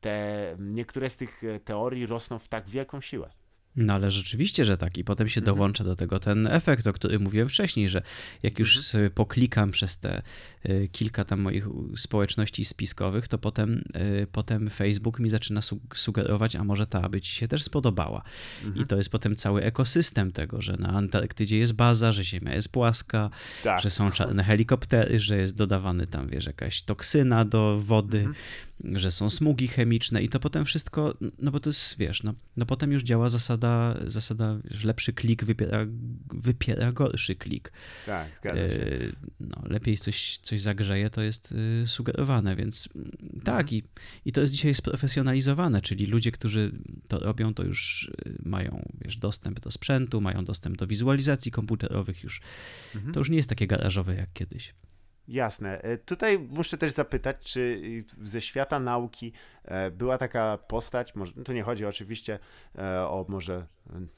te 0.00 0.56
niektóre 0.58 1.10
z 1.10 1.16
tych 1.16 1.42
teorii 1.64 2.06
rosną 2.06 2.38
w 2.38 2.48
tak 2.48 2.68
wielką 2.68 3.00
siłę? 3.00 3.30
No 3.76 3.94
ale 3.94 4.10
rzeczywiście, 4.10 4.64
że 4.64 4.76
tak. 4.76 4.98
I 4.98 5.04
potem 5.04 5.28
się 5.28 5.40
mhm. 5.40 5.56
dołącza 5.56 5.84
do 5.84 5.96
tego 5.96 6.20
ten 6.20 6.46
efekt, 6.46 6.86
o 6.86 6.92
którym 6.92 7.22
mówiłem 7.22 7.48
wcześniej, 7.48 7.88
że 7.88 8.02
jak 8.42 8.58
już 8.58 8.68
mhm. 8.68 8.84
sobie 8.84 9.10
poklikam 9.10 9.70
przez 9.70 9.96
te 9.96 10.22
y, 10.68 10.88
kilka 10.92 11.24
tam 11.24 11.40
moich 11.40 11.66
społeczności 11.96 12.64
spiskowych, 12.64 13.28
to 13.28 13.38
potem, 13.38 13.84
y, 14.22 14.26
potem 14.32 14.70
Facebook 14.70 15.18
mi 15.18 15.30
zaczyna 15.30 15.60
sugerować, 15.94 16.56
a 16.56 16.64
może 16.64 16.86
ta 16.86 17.08
by 17.08 17.20
ci 17.20 17.32
się 17.32 17.48
też 17.48 17.64
spodobała. 17.64 18.22
Mhm. 18.64 18.84
I 18.84 18.88
to 18.88 18.96
jest 18.96 19.10
potem 19.10 19.36
cały 19.36 19.62
ekosystem 19.62 20.32
tego, 20.32 20.62
że 20.62 20.76
na 20.76 20.88
Antarktydzie 20.88 21.58
jest 21.58 21.72
baza, 21.72 22.12
że 22.12 22.24
Ziemia 22.24 22.54
jest 22.54 22.68
płaska, 22.68 23.30
tak. 23.62 23.80
że 23.80 23.90
są 23.90 24.10
czarne 24.10 24.44
helikoptery, 24.44 25.20
że 25.20 25.36
jest 25.36 25.56
dodawany 25.56 26.06
tam, 26.06 26.28
wiesz, 26.28 26.46
jakaś 26.46 26.82
toksyna 26.82 27.44
do 27.44 27.80
wody, 27.84 28.18
mhm. 28.18 28.34
że 28.98 29.10
są 29.10 29.30
smugi 29.30 29.68
chemiczne 29.68 30.22
i 30.22 30.28
to 30.28 30.40
potem 30.40 30.64
wszystko, 30.64 31.14
no 31.38 31.50
bo 31.50 31.60
to 31.60 31.68
jest, 31.68 31.98
wiesz, 31.98 32.22
no, 32.22 32.34
no 32.56 32.66
potem 32.66 32.92
już 32.92 33.02
działa 33.02 33.28
zasada 33.28 33.59
zasada, 33.60 34.10
zasada 34.10 34.58
że 34.70 34.88
lepszy 34.88 35.12
klik 35.12 35.44
wypiera, 35.44 35.86
wypiera 36.32 36.92
gorszy 36.92 37.34
klik. 37.34 37.72
Tak, 38.06 38.36
zgadza 38.36 38.68
się. 38.68 38.82
E, 38.82 39.12
no, 39.40 39.62
lepiej 39.64 39.96
coś, 39.96 40.38
coś 40.42 40.60
zagrzeje, 40.60 41.10
to 41.10 41.22
jest 41.22 41.52
y, 41.52 41.88
sugerowane, 41.88 42.56
więc 42.56 42.88
mm, 42.94 43.10
tak 43.44 43.60
mhm. 43.60 43.76
i, 43.76 43.82
i 44.24 44.32
to 44.32 44.40
jest 44.40 44.52
dzisiaj 44.52 44.74
sprofesjonalizowane, 44.74 45.82
czyli 45.82 46.06
ludzie, 46.06 46.32
którzy 46.32 46.72
to 47.08 47.18
robią, 47.18 47.54
to 47.54 47.64
już 47.64 48.10
y, 48.26 48.34
mają 48.44 48.88
wiesz, 49.00 49.16
dostęp 49.16 49.60
do 49.60 49.70
sprzętu, 49.70 50.20
mają 50.20 50.44
dostęp 50.44 50.76
do 50.76 50.86
wizualizacji 50.86 51.50
komputerowych 51.50 52.22
już. 52.22 52.40
Mhm. 52.94 53.14
To 53.14 53.20
już 53.20 53.30
nie 53.30 53.36
jest 53.36 53.48
takie 53.48 53.66
garażowe 53.66 54.14
jak 54.14 54.32
kiedyś. 54.32 54.74
Jasne. 55.30 55.82
E, 55.82 55.98
tutaj 55.98 56.38
muszę 56.38 56.78
też 56.78 56.92
zapytać, 56.92 57.36
czy 57.40 57.82
ze 58.22 58.40
świata 58.40 58.80
nauki 58.80 59.32
e, 59.64 59.90
była 59.90 60.18
taka 60.18 60.58
postać, 60.58 61.14
może, 61.14 61.32
to 61.32 61.52
nie 61.52 61.62
chodzi 61.62 61.86
oczywiście 61.86 62.38
e, 62.78 63.02
o 63.02 63.24
może, 63.28 63.66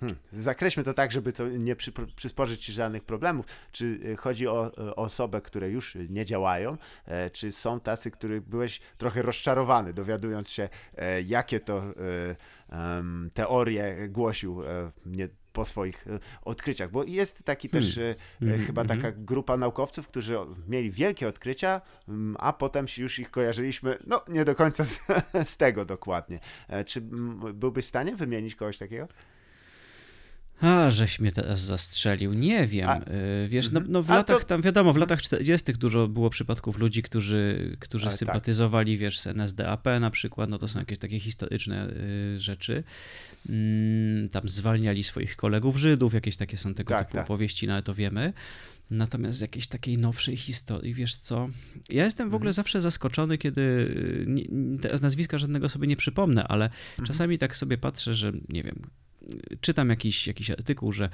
hmm, 0.00 0.18
zakreślmy 0.32 0.84
to 0.84 0.94
tak, 0.94 1.12
żeby 1.12 1.32
to 1.32 1.48
nie 1.48 1.76
przy, 1.76 1.92
przysporzyć 2.16 2.66
żadnych 2.66 3.04
problemów, 3.04 3.46
czy 3.72 4.16
chodzi 4.16 4.48
o, 4.48 4.72
o 4.76 4.96
osoby, 4.96 5.40
które 5.40 5.70
już 5.70 5.96
nie 6.08 6.24
działają, 6.24 6.76
czy 7.32 7.52
są 7.52 7.80
tacy, 7.80 8.10
których 8.10 8.42
byłeś 8.42 8.80
trochę 8.98 9.22
rozczarowany, 9.22 9.92
dowiadując 9.92 10.50
się, 10.50 10.68
jakie 11.24 11.60
to 11.60 11.82
teorie 13.34 14.08
głosił 14.08 14.62
nie, 15.06 15.28
po 15.52 15.64
swoich 15.64 16.06
e, 16.06 16.18
odkryciach, 16.42 16.90
bo 16.90 17.04
jest 17.04 17.44
taki 17.44 17.68
hmm. 17.68 17.90
też 17.90 18.00
mm. 18.42 18.66
chyba 18.66 18.84
taka 18.84 19.08
mm. 19.08 19.24
grupa 19.24 19.56
naukowców, 19.56 20.08
którzy 20.08 20.36
mieli 20.68 20.90
wielkie 20.90 21.28
odkrycia, 21.28 21.80
mm, 22.08 22.36
a 22.38 22.52
potem 22.52 22.86
już 22.98 23.18
ich 23.18 23.30
kojarzyliśmy, 23.30 23.98
no 24.06 24.22
nie 24.28 24.44
do 24.44 24.54
końca 24.54 24.84
z, 24.84 25.00
z 25.52 25.56
tego 25.56 25.84
dokładnie. 25.84 26.40
Czy 26.86 27.00
byłbyś 27.54 27.84
w 27.84 27.88
stanie 27.88 28.16
wymienić 28.16 28.54
kogoś 28.54 28.78
takiego? 28.78 29.08
A, 30.62 30.90
żeś 30.90 31.20
mnie 31.20 31.32
teraz 31.32 31.60
zastrzelił. 31.60 32.34
Nie 32.34 32.66
wiem. 32.66 32.88
A, 32.88 33.00
Wiesz, 33.48 33.70
no, 33.70 33.78
mhm. 33.78 33.92
no 33.92 34.02
w 34.02 34.08
latach 34.08 34.38
to... 34.38 34.44
tam, 34.44 34.62
wiadomo, 34.62 34.92
w 34.92 34.96
latach 34.96 35.22
40. 35.22 35.72
dużo 35.72 36.08
było 36.08 36.30
przypadków 36.30 36.78
ludzi, 36.78 37.02
którzy, 37.02 37.76
którzy 37.80 38.04
tak. 38.04 38.14
sympatyzowali, 38.14 38.94
tak. 38.94 39.00
wiesz, 39.00 39.20
z 39.20 39.26
NSDAP 39.26 39.84
na 40.00 40.10
przykład, 40.10 40.50
no 40.50 40.58
to 40.58 40.68
są 40.68 40.78
jakieś 40.78 40.98
takie 40.98 41.20
historyczne 41.20 41.88
y, 41.88 42.38
rzeczy. 42.38 42.84
Mm, 43.48 44.28
tam 44.28 44.48
zwalniali 44.48 45.02
swoich 45.02 45.36
kolegów 45.36 45.76
Żydów, 45.76 46.14
jakieś 46.14 46.36
takie 46.36 46.56
są 46.56 46.74
tego 46.74 46.94
tak, 46.94 47.06
typu 47.06 47.16
tak. 47.16 47.24
opowieści, 47.24 47.66
no 47.66 47.72
ale 47.72 47.82
to 47.82 47.94
wiemy. 47.94 48.32
Natomiast 48.90 49.38
z 49.38 49.40
jakiejś 49.40 49.68
takiej 49.68 49.98
nowszej 49.98 50.36
historii, 50.36 50.94
wiesz 50.94 51.16
co? 51.16 51.48
Ja 51.90 52.04
jestem 52.04 52.30
w 52.30 52.34
ogóle 52.34 52.48
mhm. 52.48 52.52
zawsze 52.54 52.80
zaskoczony, 52.80 53.38
kiedy 53.38 53.94
nie, 54.26 54.78
teraz 54.78 55.02
nazwiska 55.02 55.38
żadnego 55.38 55.68
sobie 55.68 55.86
nie 55.86 55.96
przypomnę, 55.96 56.48
ale 56.48 56.64
mhm. 56.64 57.06
czasami 57.06 57.38
tak 57.38 57.56
sobie 57.56 57.78
patrzę, 57.78 58.14
że 58.14 58.32
nie 58.48 58.62
wiem, 58.62 58.90
czytam 59.60 59.90
jakiś, 59.90 60.26
jakiś 60.26 60.50
artykuł, 60.50 60.92
że 60.92 61.08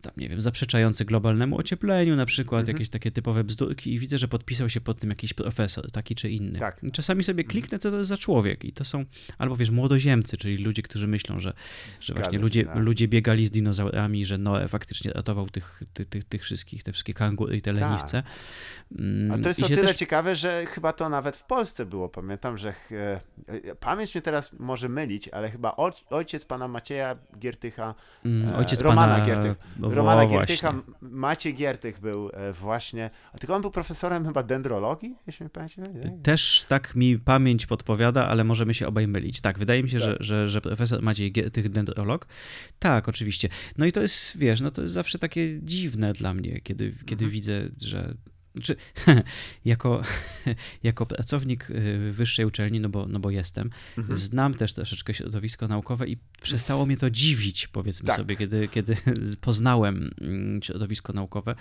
tam, 0.00 0.12
nie 0.16 0.28
wiem, 0.28 0.40
zaprzeczający 0.40 1.04
globalnemu 1.04 1.58
ociepleniu, 1.58 2.16
na 2.16 2.26
przykład 2.26 2.60
mhm. 2.60 2.76
jakieś 2.76 2.88
takie 2.88 3.10
typowe 3.10 3.44
bzdurki 3.44 3.94
i 3.94 3.98
widzę, 3.98 4.18
że 4.18 4.28
podpisał 4.28 4.68
się 4.68 4.80
pod 4.80 5.00
tym 5.00 5.10
jakiś 5.10 5.34
profesor, 5.34 5.90
taki 5.90 6.14
czy 6.14 6.30
inny. 6.30 6.58
Tak. 6.58 6.80
Czasami 6.92 7.24
sobie 7.24 7.42
mhm. 7.42 7.50
kliknę, 7.50 7.78
co 7.78 7.90
to 7.90 7.98
jest 7.98 8.08
za 8.08 8.16
człowiek 8.16 8.64
i 8.64 8.72
to 8.72 8.84
są 8.84 9.04
albo, 9.38 9.56
wiesz, 9.56 9.70
młodoziemcy, 9.70 10.36
czyli 10.36 10.56
ludzie, 10.56 10.82
którzy 10.82 11.06
myślą, 11.06 11.40
że, 11.40 11.52
że 12.02 12.14
właśnie 12.14 12.38
ludzie, 12.38 12.64
tak. 12.64 12.76
ludzie 12.76 13.08
biegali 13.08 13.46
z 13.46 13.50
dinozaurami, 13.50 14.26
że 14.26 14.38
Noe 14.38 14.68
faktycznie 14.68 15.12
ratował 15.12 15.48
tych, 15.48 15.82
tych, 15.94 16.06
tych, 16.06 16.24
tych 16.24 16.42
wszystkich, 16.42 16.82
te 16.82 16.92
wszystkie 16.92 17.14
kangury 17.14 17.56
i 17.56 17.62
te 17.62 17.72
tak. 17.72 17.80
leniwce. 17.80 18.22
Mm, 18.98 19.32
A 19.32 19.42
to 19.42 19.48
jest 19.48 19.62
o 19.62 19.68
tyle 19.68 19.86
też... 19.86 19.96
ciekawe, 19.96 20.36
że 20.36 20.66
chyba 20.66 20.92
to 20.92 21.08
nawet 21.08 21.36
w 21.36 21.44
Polsce 21.44 21.86
było. 21.86 22.08
Pamiętam, 22.08 22.58
że 22.58 22.68
e, 22.68 23.20
e, 23.46 23.74
pamięć 23.74 24.14
mnie 24.14 24.22
teraz 24.22 24.52
może 24.52 24.88
mylić, 24.88 25.28
ale 25.28 25.50
chyba 25.50 25.76
ojciec 26.10 26.44
pana 26.44 26.68
Macieja 26.68 27.16
Giertycha, 27.38 27.94
mm, 28.24 28.54
ojciec 28.54 28.80
Romana 28.80 29.14
pana... 29.14 29.26
Giertycha, 29.26 29.54
no, 29.78 29.90
Romana 29.90 30.22
no, 30.22 30.28
Giertycha, 30.28 30.74
Maciej 31.00 31.54
Giertych 31.54 32.00
był 32.00 32.30
e, 32.32 32.52
właśnie, 32.52 33.10
a 33.32 33.38
tylko 33.38 33.54
on 33.54 33.62
był 33.62 33.70
profesorem 33.70 34.26
chyba 34.26 34.42
dendrologii, 34.42 35.16
jeśli 35.26 35.44
mi 35.44 35.50
pamięć 35.50 35.76
Też 36.22 36.64
tak 36.68 36.96
mi 36.96 37.18
pamięć 37.18 37.66
podpowiada, 37.66 38.28
ale 38.28 38.44
możemy 38.44 38.74
się 38.74 38.86
obaj 38.86 39.08
mylić. 39.08 39.40
Tak, 39.40 39.58
wydaje 39.58 39.82
mi 39.82 39.90
się, 39.90 40.00
tak. 40.00 40.08
że, 40.08 40.16
że, 40.20 40.48
że 40.48 40.60
profesor 40.60 41.02
Maciej 41.02 41.32
Giertych, 41.32 41.68
dendrolog. 41.68 42.26
Tak, 42.78 43.08
oczywiście. 43.08 43.48
No 43.78 43.86
i 43.86 43.92
to 43.92 44.00
jest, 44.00 44.38
wiesz, 44.38 44.60
no 44.60 44.70
to 44.70 44.82
jest 44.82 44.94
zawsze 44.94 45.18
takie 45.18 45.62
dziwne 45.62 46.12
dla 46.12 46.34
mnie, 46.34 46.60
kiedy, 46.60 46.94
kiedy 47.06 47.24
mhm. 47.24 47.30
widzę, 47.30 47.68
że 47.82 48.14
znaczy, 48.58 48.76
jako, 49.64 50.02
jako 50.82 51.06
pracownik 51.06 51.70
y, 51.70 52.12
wyższej 52.12 52.44
uczelni, 52.44 52.80
no 52.80 52.88
bo, 52.88 53.06
no 53.06 53.18
bo 53.18 53.30
jestem, 53.30 53.70
mhm. 53.98 54.16
znam 54.16 54.54
też 54.54 54.74
troszeczkę 54.74 55.14
środowisko 55.14 55.68
naukowe 55.68 56.08
i 56.08 56.16
przestało 56.42 56.86
mnie 56.86 56.96
to 56.96 57.10
dziwić, 57.10 57.68
powiedzmy 57.68 58.06
tak. 58.06 58.16
sobie, 58.16 58.36
kiedy, 58.36 58.68
kiedy 58.68 58.96
poznałem 59.40 60.10
mm, 60.20 60.62
środowisko 60.62 61.12
naukowe. 61.12 61.54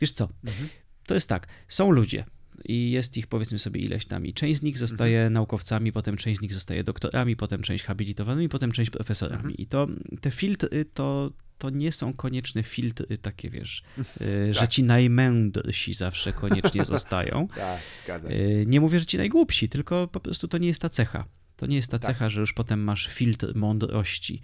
Wiesz 0.00 0.12
co, 0.12 0.28
mhm. 0.44 0.68
to 1.06 1.14
jest 1.14 1.28
tak, 1.28 1.46
są 1.68 1.90
ludzie, 1.90 2.24
i 2.64 2.90
jest 2.90 3.16
ich 3.16 3.26
powiedzmy 3.26 3.58
sobie 3.58 3.80
ileś 3.80 4.06
tam 4.06 4.26
i 4.26 4.34
część 4.34 4.60
z 4.60 4.62
nich 4.62 4.78
zostaje 4.78 5.18
mhm. 5.18 5.32
naukowcami, 5.32 5.92
potem 5.92 6.16
część 6.16 6.38
z 6.38 6.42
nich 6.42 6.54
zostaje 6.54 6.84
doktorami, 6.84 7.36
potem 7.36 7.62
część 7.62 7.84
habilitowanymi, 7.84 8.48
potem 8.48 8.72
część 8.72 8.90
profesorami. 8.90 9.36
Mhm. 9.36 9.56
I 9.56 9.66
to 9.66 9.86
te 10.20 10.30
filtry 10.30 10.84
to 10.84 11.32
to 11.58 11.70
nie 11.70 11.92
są 11.92 12.12
konieczne 12.12 12.62
filtry 12.62 13.18
takie, 13.18 13.50
wiesz, 13.50 13.82
y, 14.20 14.54
że 14.54 14.60
tak. 14.60 14.70
ci 14.70 14.82
najmędrsi 14.82 15.94
zawsze 15.94 16.32
koniecznie 16.32 16.84
zostają. 16.84 17.48
tak, 17.56 17.80
zgadza 18.04 18.30
się. 18.30 18.36
Y, 18.36 18.64
nie 18.66 18.80
mówię, 18.80 18.98
że 18.98 19.06
ci 19.06 19.16
najgłupsi, 19.16 19.68
tylko 19.68 20.08
po 20.08 20.20
prostu 20.20 20.48
to 20.48 20.58
nie 20.58 20.68
jest 20.68 20.80
ta 20.80 20.88
cecha. 20.88 21.24
To 21.56 21.66
nie 21.66 21.76
jest 21.76 21.90
ta 21.90 21.98
tak. 21.98 22.06
cecha, 22.06 22.28
że 22.28 22.40
już 22.40 22.52
potem 22.52 22.84
masz 22.84 23.06
filtr 23.06 23.54
mądrości. 23.54 24.40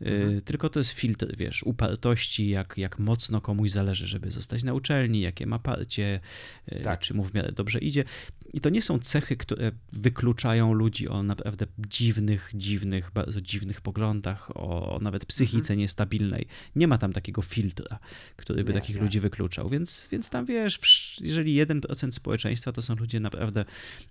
Mhm. 0.00 0.36
Y, 0.36 0.40
tylko 0.40 0.70
to 0.70 0.80
jest 0.80 0.90
filtr, 0.90 1.36
wiesz, 1.36 1.62
upartości, 1.62 2.48
jak, 2.48 2.74
jak 2.78 2.98
mocno 2.98 3.40
komuś 3.40 3.70
zależy, 3.70 4.06
żeby 4.06 4.30
zostać 4.30 4.64
na 4.64 4.74
uczelni, 4.74 5.20
jakie 5.20 5.46
ma 5.46 5.58
parcie, 5.58 6.20
y, 6.72 6.80
tak. 6.84 7.00
czy 7.00 7.14
mu 7.14 7.24
w 7.24 7.34
miarę 7.34 7.52
dobrze 7.52 7.78
idzie. 7.78 8.04
I 8.52 8.60
to 8.60 8.70
nie 8.70 8.82
są 8.82 8.98
cechy, 8.98 9.36
które 9.36 9.72
wykluczają 9.92 10.72
ludzi 10.72 11.08
o 11.08 11.22
naprawdę 11.22 11.66
dziwnych, 11.78 12.50
dziwnych, 12.54 13.10
bardzo 13.14 13.40
dziwnych 13.40 13.80
poglądach, 13.80 14.56
o 14.56 14.98
nawet 15.02 15.26
psychice 15.26 15.58
mhm. 15.58 15.78
niestabilnej. 15.78 16.46
Nie 16.76 16.88
ma 16.88 16.98
tam 16.98 17.12
takiego 17.12 17.42
filtra, 17.42 17.98
który 18.36 18.64
by 18.64 18.72
nie, 18.72 18.80
takich 18.80 18.96
nie. 18.96 19.02
ludzi 19.02 19.20
wykluczał. 19.20 19.68
Więc, 19.68 20.08
więc 20.12 20.28
tam 20.28 20.46
wiesz, 20.46 20.80
jeżeli 21.20 21.66
1% 21.66 22.12
społeczeństwa 22.12 22.72
to 22.72 22.82
są 22.82 22.94
ludzie 22.94 23.20
naprawdę 23.20 23.64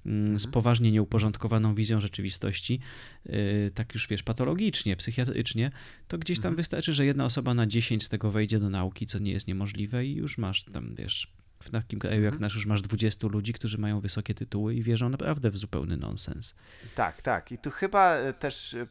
mm, 0.06 0.20
mhm. 0.20 0.40
z 0.40 0.48
poważnie 0.48 0.92
nieuporządkowaną 0.92 1.76
wizją 1.76 2.00
rzeczywistości, 2.00 2.80
y, 3.26 3.72
tak 3.74 3.94
już 3.94 4.08
wiesz, 4.08 4.24
patologicznie, 4.24 4.96
psychiatrycznie, 4.96 5.72
to 6.08 6.18
gdzieś 6.18 6.38
tam 6.38 6.50
mhm. 6.50 6.56
wystarczy, 6.56 6.94
że 6.94 7.06
jedna 7.06 7.26
osoba 7.26 7.54
na 7.54 7.68
10 7.68 8.06
z 8.06 8.10
tego 8.10 8.32
wejdzie 8.32 8.60
do 8.60 8.70
nauki, 8.70 9.06
co 9.06 9.20
nie 9.20 9.32
jest 9.32 9.48
niemożliwe 9.48 10.06
i 10.06 10.16
już 10.16 10.38
masz 10.38 10.64
tam, 10.64 10.96
wiesz, 10.96 11.34
w 11.64 11.70
takim 11.70 12.00
kraju 12.00 12.22
jak 12.22 12.34
mhm. 12.34 12.42
nasz 12.42 12.56
już 12.56 12.66
masz 12.66 12.82
20 12.82 13.28
ludzi, 13.28 13.54
którzy 13.54 13.78
mają 13.78 14.00
wysokie 14.00 14.34
tytuły 14.34 14.76
i 14.76 14.84
wierzą 14.84 15.10
naprawdę 15.10 15.52
w 15.52 15.58
zupełny 15.58 15.98
nonsens. 15.98 16.56
Tak, 16.96 17.22
tak. 17.22 17.52
I 17.52 17.58
tu 17.58 17.72
chyba 17.72 18.14
e, 18.14 18.34
też 18.34 18.74
e, 18.74 18.88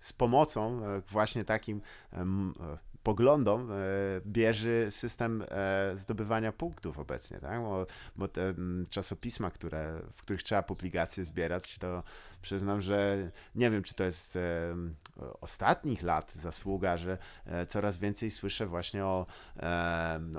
z 0.00 0.12
pomocą 0.12 0.86
e, 0.86 1.02
właśnie 1.10 1.44
takim 1.44 1.80
poglądom 3.02 3.68
bierze 4.26 4.90
system 4.90 5.44
zdobywania 5.94 6.52
punktów 6.52 6.98
obecnie, 6.98 7.38
tak? 7.38 7.60
Bo, 7.60 7.86
bo 8.16 8.28
te 8.28 8.54
czasopisma, 8.90 9.50
które, 9.50 10.00
w 10.12 10.22
których 10.22 10.42
trzeba 10.42 10.62
publikacje 10.62 11.24
zbierać, 11.24 11.78
to 11.78 12.02
przyznam, 12.44 12.80
że 12.80 13.30
nie 13.54 13.70
wiem, 13.70 13.82
czy 13.82 13.94
to 13.94 14.04
jest 14.04 14.38
ostatnich 15.40 16.02
lat 16.02 16.32
zasługa, 16.34 16.96
że 16.96 17.18
e, 17.46 17.66
coraz 17.66 17.96
więcej 17.98 18.30
słyszę 18.30 18.66
właśnie 18.66 19.04
o, 19.04 19.26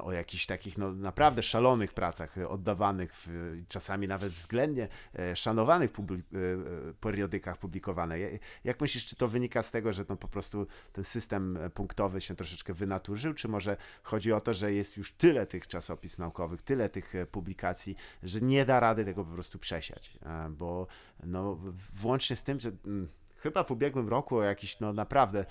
o 0.01 0.11
jakichś 0.11 0.45
takich 0.45 0.77
no, 0.77 0.91
naprawdę 0.91 1.43
szalonych 1.43 1.93
pracach 1.93 2.35
oddawanych, 2.49 3.11
w, 3.15 3.29
czasami 3.67 4.07
nawet 4.07 4.33
względnie 4.33 4.87
e, 5.19 5.35
szanowanych 5.35 5.91
publi 5.91 6.15
e, 6.15 6.93
periodykach 6.93 7.57
publikowanych. 7.57 8.41
Jak 8.63 8.81
myślisz, 8.81 9.05
czy 9.05 9.15
to 9.15 9.27
wynika 9.27 9.63
z 9.63 9.71
tego, 9.71 9.93
że 9.93 10.05
no, 10.09 10.17
po 10.17 10.27
prostu 10.27 10.67
ten 10.93 11.03
system 11.03 11.59
punktowy 11.73 12.21
się 12.21 12.35
troszeczkę 12.35 12.73
wynaturzył, 12.73 13.33
czy 13.33 13.47
może 13.47 13.77
chodzi 14.03 14.33
o 14.33 14.41
to, 14.41 14.53
że 14.53 14.73
jest 14.73 14.97
już 14.97 15.11
tyle 15.11 15.45
tych 15.45 15.67
czasopism 15.67 16.21
naukowych, 16.21 16.61
tyle 16.61 16.89
tych 16.89 17.13
publikacji, 17.31 17.95
że 18.23 18.41
nie 18.41 18.65
da 18.65 18.79
rady 18.79 19.05
tego 19.05 19.25
po 19.25 19.31
prostu 19.31 19.59
przesiać, 19.59 20.19
bo 20.49 20.87
no, 21.23 21.57
włącznie 21.93 22.35
z 22.35 22.43
tym, 22.43 22.59
że 22.59 22.71
hmm, 22.83 23.09
chyba 23.37 23.63
w 23.63 23.71
ubiegłym 23.71 24.09
roku 24.09 24.41
jakiś, 24.41 24.79
no 24.79 24.93
naprawdę 24.93 25.45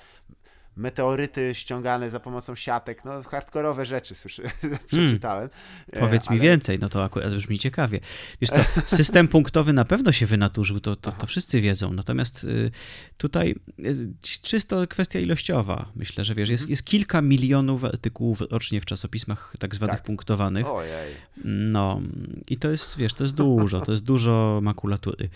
meteoryty 0.76 1.54
ściągane 1.54 2.10
za 2.10 2.20
pomocą 2.20 2.54
siatek, 2.54 3.04
no 3.04 3.22
hardkorowe 3.22 3.84
rzeczy 3.84 4.14
słyszy, 4.14 4.42
przeczytałem. 4.86 5.48
Hmm. 5.92 6.08
Powiedz 6.08 6.28
ale... 6.28 6.36
mi 6.36 6.42
więcej, 6.42 6.78
no 6.78 6.88
to 6.88 7.04
akurat 7.04 7.32
już 7.32 7.48
mi 7.48 7.58
ciekawie. 7.58 8.00
Wiesz 8.40 8.50
co, 8.50 8.60
system 8.96 9.28
punktowy 9.28 9.72
na 9.72 9.84
pewno 9.84 10.12
się 10.12 10.26
wynaturzył, 10.26 10.80
to, 10.80 10.96
to, 10.96 11.12
to 11.12 11.26
wszyscy 11.26 11.60
wiedzą, 11.60 11.92
natomiast 11.92 12.44
y, 12.44 12.70
tutaj 13.16 13.54
y, 13.78 14.12
czysto 14.42 14.86
kwestia 14.86 15.20
ilościowa. 15.20 15.92
Myślę, 15.96 16.24
że 16.24 16.34
wiesz, 16.34 16.48
jest, 16.48 16.62
mhm. 16.62 16.70
jest 16.70 16.84
kilka 16.84 17.22
milionów 17.22 17.84
artykułów 17.84 18.42
rocznie 18.50 18.80
w 18.80 18.84
czasopismach 18.84 19.54
tak 19.58 19.74
zwanych 19.74 19.96
tak. 19.96 20.04
punktowanych. 20.04 20.66
Ojej. 20.66 21.14
No 21.44 22.00
i 22.48 22.56
to 22.56 22.70
jest, 22.70 22.98
wiesz, 22.98 23.14
to 23.14 23.24
jest 23.24 23.34
dużo, 23.34 23.80
to 23.80 23.92
jest 23.92 24.04
dużo 24.04 24.60
makulatury. 24.62 25.28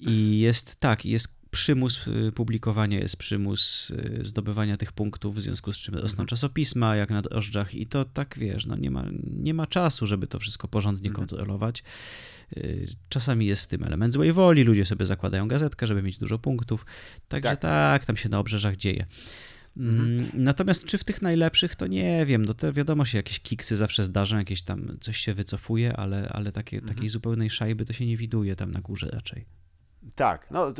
I 0.00 0.38
jest 0.40 0.80
tak, 0.80 1.06
jest 1.06 1.41
przymus 1.52 2.08
y, 2.08 2.32
publikowania, 2.32 2.98
jest 2.98 3.16
przymus 3.16 3.90
y, 3.90 4.18
zdobywania 4.20 4.76
tych 4.76 4.92
punktów, 4.92 5.36
w 5.36 5.40
związku 5.40 5.72
z 5.72 5.76
czym 5.76 5.94
rosną 5.94 6.08
mhm. 6.08 6.26
czasopisma, 6.26 6.96
jak 6.96 7.10
na 7.10 7.22
drożdżach 7.22 7.74
i 7.74 7.86
to 7.86 8.04
tak, 8.04 8.34
wiesz, 8.38 8.66
no 8.66 8.76
nie 8.76 8.90
ma, 8.90 9.04
nie 9.22 9.54
ma 9.54 9.66
czasu, 9.66 10.06
żeby 10.06 10.26
to 10.26 10.38
wszystko 10.38 10.68
porządnie 10.68 11.08
mhm. 11.08 11.26
kontrolować. 11.26 11.84
Y, 12.56 12.88
czasami 13.08 13.46
jest 13.46 13.62
w 13.62 13.66
tym 13.66 13.84
element 13.84 14.14
złej 14.14 14.32
woli, 14.32 14.64
ludzie 14.64 14.84
sobie 14.84 15.06
zakładają 15.06 15.48
gazetkę, 15.48 15.86
żeby 15.86 16.02
mieć 16.02 16.18
dużo 16.18 16.38
punktów, 16.38 16.86
także 17.28 17.50
tak, 17.50 17.60
tak 17.60 18.04
tam 18.04 18.16
się 18.16 18.28
na 18.28 18.38
obrzeżach 18.38 18.76
dzieje. 18.76 19.06
Mhm. 19.76 20.18
Mm, 20.18 20.30
natomiast 20.34 20.84
czy 20.84 20.98
w 20.98 21.04
tych 21.04 21.22
najlepszych, 21.22 21.74
to 21.76 21.86
nie 21.86 22.26
wiem. 22.26 22.44
No 22.44 22.54
to 22.54 22.72
wiadomo 22.72 23.04
się, 23.04 23.18
jakieś 23.18 23.40
kiksy 23.40 23.76
zawsze 23.76 24.04
zdarzą, 24.04 24.38
jakieś 24.38 24.62
tam 24.62 24.96
coś 25.00 25.16
się 25.16 25.34
wycofuje, 25.34 25.96
ale, 25.96 26.28
ale 26.28 26.52
takie, 26.52 26.76
mhm. 26.76 26.94
takiej 26.94 27.08
zupełnej 27.08 27.50
szajby 27.50 27.84
to 27.84 27.92
się 27.92 28.06
nie 28.06 28.16
widuje 28.16 28.56
tam 28.56 28.70
na 28.70 28.80
górze 28.80 29.08
raczej. 29.12 29.61
Tak, 30.14 30.50
no 30.50 30.72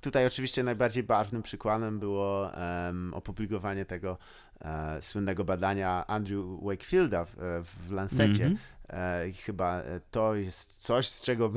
tutaj 0.00 0.26
oczywiście 0.26 0.62
najbardziej 0.62 1.02
barwnym 1.02 1.42
przykładem 1.42 1.98
było 1.98 2.50
um, 2.86 3.14
opublikowanie 3.14 3.84
tego 3.84 4.18
e, 4.60 5.02
słynnego 5.02 5.44
badania 5.44 6.06
Andrew 6.06 6.44
Wakefielda 6.62 7.24
w, 7.24 7.36
w 7.64 7.92
Lancecie. 7.92 8.44
Mm 8.44 8.56
-hmm. 8.56 8.58
E, 8.88 9.32
chyba 9.32 9.82
to 10.10 10.34
jest 10.34 10.82
coś, 10.82 11.08
z 11.08 11.22
czego 11.22 11.52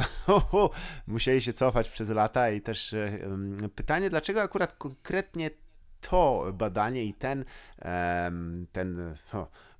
musieli 1.07 1.41
się 1.41 1.53
cofać 1.53 1.89
przez 1.89 2.09
lata 2.09 2.49
i 2.49 2.61
też 2.61 2.93
e, 2.93 3.19
pytanie, 3.75 4.09
dlaczego 4.09 4.41
akurat 4.41 4.77
konkretnie 4.77 5.49
to 6.01 6.45
badanie 6.53 7.05
i 7.05 7.13
ten, 7.13 7.45
ten 8.71 9.15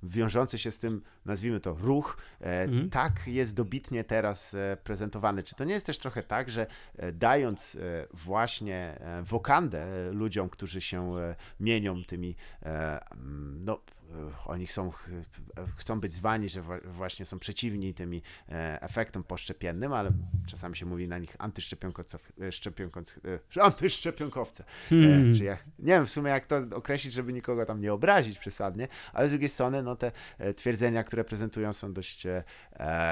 wiążący 0.02 0.58
się 0.58 0.70
z 0.70 0.78
tym, 0.78 1.02
nazwijmy 1.24 1.60
to, 1.60 1.74
ruch, 1.80 2.16
e, 2.40 2.62
mhm. 2.62 2.90
tak 2.90 3.26
jest 3.26 3.54
dobitnie 3.54 4.04
teraz 4.04 4.54
e, 4.54 4.76
prezentowany. 4.84 5.42
Czy 5.42 5.54
to 5.54 5.64
nie 5.64 5.74
jest 5.74 5.86
też 5.86 5.98
trochę 5.98 6.22
tak, 6.22 6.50
że 6.50 6.66
e, 6.96 7.12
dając 7.12 7.78
właśnie 8.12 8.98
wokandę 9.22 10.12
ludziom, 10.12 10.48
którzy 10.48 10.80
się 10.80 11.14
mienią 11.60 12.04
tymi, 12.04 12.36
no, 13.60 13.80
oni 14.46 14.66
są, 14.66 14.92
chcą 15.76 16.00
być 16.00 16.12
zwani, 16.12 16.48
że 16.48 16.62
właśnie 16.84 17.26
są 17.26 17.38
przeciwni 17.38 17.94
tymi 17.94 18.22
efektom 18.80 19.24
poszczepiennym, 19.24 19.92
ale 19.92 20.10
czasami 20.46 20.76
się 20.76 20.86
mówi 20.86 21.08
na 21.08 21.18
nich 21.18 21.36
antyszczepionkowce. 21.38 22.18
Hmm. 24.88 25.34
Czy 25.34 25.44
ja, 25.44 25.58
nie 25.78 25.92
wiem 25.92 26.06
w 26.06 26.10
sumie 26.10 26.30
jak 26.30 26.46
to 26.46 26.60
określić, 26.74 27.12
żeby 27.12 27.32
nikogo 27.32 27.66
tam 27.66 27.80
nie 27.80 27.92
obrazić 27.92 28.38
przesadnie, 28.38 28.88
ale 29.12 29.28
z 29.28 29.30
drugiej 29.30 29.48
strony 29.48 29.82
no 29.82 29.96
te 29.96 30.12
twierdzenia, 30.56 31.04
które 31.12 31.24
prezentują 31.24 31.72
są 31.72 31.92
dość 31.92 32.26
e, 32.26 32.44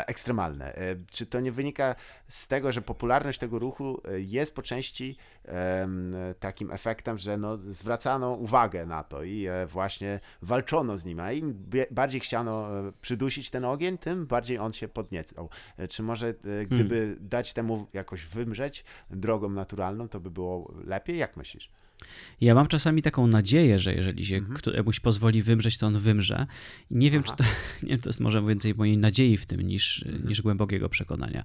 ekstremalne. 0.07 0.75
E, 0.75 0.97
czy 1.11 1.27
to 1.27 1.41
nie 1.41 1.53
wynika 1.53 1.95
z 2.29 2.49
tego, 2.49 2.73
że 2.73 2.83
popularność 2.83 3.39
tego 3.39 3.59
ruchu 3.59 4.03
jest 4.17 4.55
po 4.55 4.63
części 4.63 5.17
takim 6.41 6.71
efektem, 6.71 7.19
że 7.19 7.37
no 7.37 7.57
zwracano 7.57 8.33
uwagę 8.33 8.87
na 8.87 9.05
to 9.05 9.23
i 9.23 9.47
właśnie 9.67 10.21
walczono 10.43 10.99
z 10.99 11.05
nim, 11.05 11.21
a 11.21 11.33
im 11.33 11.71
bardziej 11.91 12.21
chciano 12.21 12.69
przydusić 13.01 13.51
ten 13.51 13.65
ogień, 13.65 13.99
tym 13.99 14.27
bardziej 14.27 14.59
on 14.59 14.73
się 14.73 14.89
podniecał. 14.89 15.49
Czy 15.89 16.03
może 16.03 16.35
gdyby 16.67 16.97
hmm. 16.97 17.29
dać 17.29 17.53
temu 17.53 17.87
jakoś 17.93 18.27
wymrzeć 18.27 18.85
drogą 19.11 19.49
naturalną, 19.49 20.09
to 20.09 20.21
by 20.21 20.31
było 20.31 20.75
lepiej? 20.85 21.19
Jak 21.19 21.37
myślisz? 21.37 21.71
Ja 22.41 22.55
mam 22.55 22.67
czasami 22.67 23.03
taką 23.03 23.27
nadzieję, 23.27 23.79
że 23.79 23.95
jeżeli 23.95 24.27
się 24.27 24.37
mhm. 24.37 24.57
któremuś 24.57 25.01
pozwoli 25.01 25.43
wymrzeć, 25.43 25.79
to 25.79 25.87
on 25.87 25.99
wymrze. 25.99 26.47
I 26.91 26.97
nie 26.97 27.11
wiem, 27.11 27.23
Aha. 27.27 27.37
czy 27.37 27.45
to, 27.45 27.51
nie 27.87 27.89
wiem, 27.89 28.01
to 28.01 28.09
jest 28.09 28.21
może 28.21 28.47
więcej 28.47 28.75
mojej 28.75 28.99
nadziei 28.99 29.37
w 29.37 29.47
tym 29.47 29.61
niż, 29.61 30.03
mhm. 30.07 30.29
niż 30.29 30.43
głębokiego 30.43 30.89
przekonania. 30.89 31.45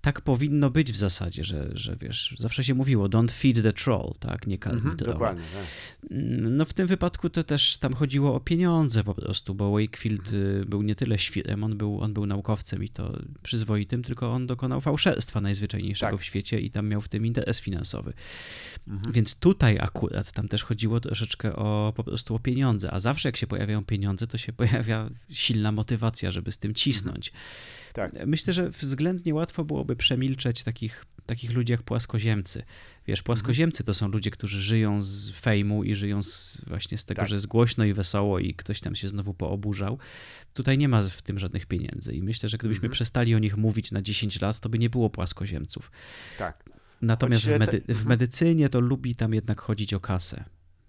Tak 0.00 0.20
powinno 0.20 0.70
być 0.70 0.92
w 0.92 0.96
zasadzie, 0.96 1.44
że, 1.44 1.70
że 1.74 1.96
wiesz, 2.00 2.34
zawsze 2.38 2.64
się 2.64 2.74
mówiło 2.74 3.08
don't 3.08 3.30
feed 3.30 3.62
the 3.62 3.72
troll, 3.72 4.12
tak, 4.20 4.46
nie 4.46 4.58
karmi 4.58 4.78
mhm, 4.78 4.96
Dokładnie. 4.96 5.44
Tak. 5.54 5.64
No 6.40 6.64
w 6.64 6.72
tym 6.72 6.86
wypadku 6.86 7.30
to 7.30 7.44
też 7.44 7.78
tam 7.78 7.94
chodziło 7.94 8.34
o 8.34 8.40
pieniądze 8.40 9.04
po 9.04 9.14
prostu, 9.14 9.54
bo 9.54 9.72
Wakefield 9.72 10.32
y, 10.32 10.64
był 10.66 10.82
nie 10.82 10.94
tyle 10.94 11.18
świrem, 11.18 11.64
on 11.64 11.76
był, 11.76 12.00
on 12.00 12.14
był 12.14 12.26
naukowcem 12.26 12.84
i 12.84 12.88
to 12.88 13.18
przyzwoitym, 13.42 14.02
tylko 14.02 14.32
on 14.32 14.46
dokonał 14.46 14.80
fałszerstwa 14.80 15.40
najzwyczajniejszego 15.40 16.12
tak. 16.12 16.20
w 16.20 16.24
świecie 16.24 16.60
i 16.60 16.70
tam 16.70 16.88
miał 16.88 17.00
w 17.00 17.08
tym 17.08 17.26
interes 17.26 17.60
finansowy. 17.60 18.12
Mhm. 18.88 19.12
Więc 19.12 19.38
tutaj 19.38 19.78
akurat 19.80 19.93
tam 20.34 20.48
też 20.48 20.64
chodziło 20.64 21.00
troszeczkę 21.00 21.56
o 21.56 21.92
po 21.96 22.04
prostu 22.04 22.34
o 22.34 22.38
pieniądze, 22.38 22.90
a 22.90 23.00
zawsze 23.00 23.28
jak 23.28 23.36
się 23.36 23.46
pojawiają 23.46 23.84
pieniądze, 23.84 24.26
to 24.26 24.38
się 24.38 24.52
pojawia 24.62 25.10
silna 25.30 25.72
motywacja, 25.72 26.30
żeby 26.30 26.52
z 26.52 26.58
tym 26.58 26.74
cisnąć. 26.74 27.32
Tak. 27.92 28.26
Myślę, 28.26 28.52
że 28.52 28.70
względnie 28.70 29.34
łatwo 29.34 29.64
byłoby 29.64 29.96
przemilczeć 29.96 30.62
takich, 30.62 31.06
takich 31.26 31.52
ludzi 31.52 31.72
jak 31.72 31.82
płaskoziemcy. 31.82 32.62
Wiesz, 33.06 33.22
płaskoziemcy 33.22 33.84
to 33.84 33.94
są 33.94 34.08
ludzie, 34.08 34.30
którzy 34.30 34.60
żyją 34.60 35.02
z 35.02 35.30
fejmu 35.30 35.84
i 35.84 35.94
żyją 35.94 36.22
z, 36.22 36.62
właśnie 36.66 36.98
z 36.98 37.04
tego, 37.04 37.22
tak. 37.22 37.28
że 37.28 37.34
jest 37.34 37.46
głośno 37.46 37.84
i 37.84 37.92
wesoło 37.92 38.38
i 38.38 38.54
ktoś 38.54 38.80
tam 38.80 38.94
się 38.94 39.08
znowu 39.08 39.34
pooburzał. 39.34 39.98
Tutaj 40.54 40.78
nie 40.78 40.88
ma 40.88 41.02
w 41.02 41.22
tym 41.22 41.38
żadnych 41.38 41.66
pieniędzy 41.66 42.14
i 42.14 42.22
myślę, 42.22 42.48
że 42.48 42.58
gdybyśmy 42.58 42.86
mhm. 42.86 42.92
przestali 42.92 43.34
o 43.34 43.38
nich 43.38 43.56
mówić 43.56 43.92
na 43.92 44.02
10 44.02 44.40
lat, 44.40 44.60
to 44.60 44.68
by 44.68 44.78
nie 44.78 44.90
było 44.90 45.10
płaskoziemców. 45.10 45.90
Tak. 46.38 46.64
Natomiast 47.02 47.44
w, 47.44 47.58
medy 47.58 47.80
w 47.80 47.90
mhm. 47.90 48.08
medycynie 48.08 48.68
to 48.68 48.80
lubi 48.80 49.14
tam 49.14 49.34
jednak 49.34 49.60
chodzić 49.60 49.94
o 49.94 50.00
kasę. 50.00 50.44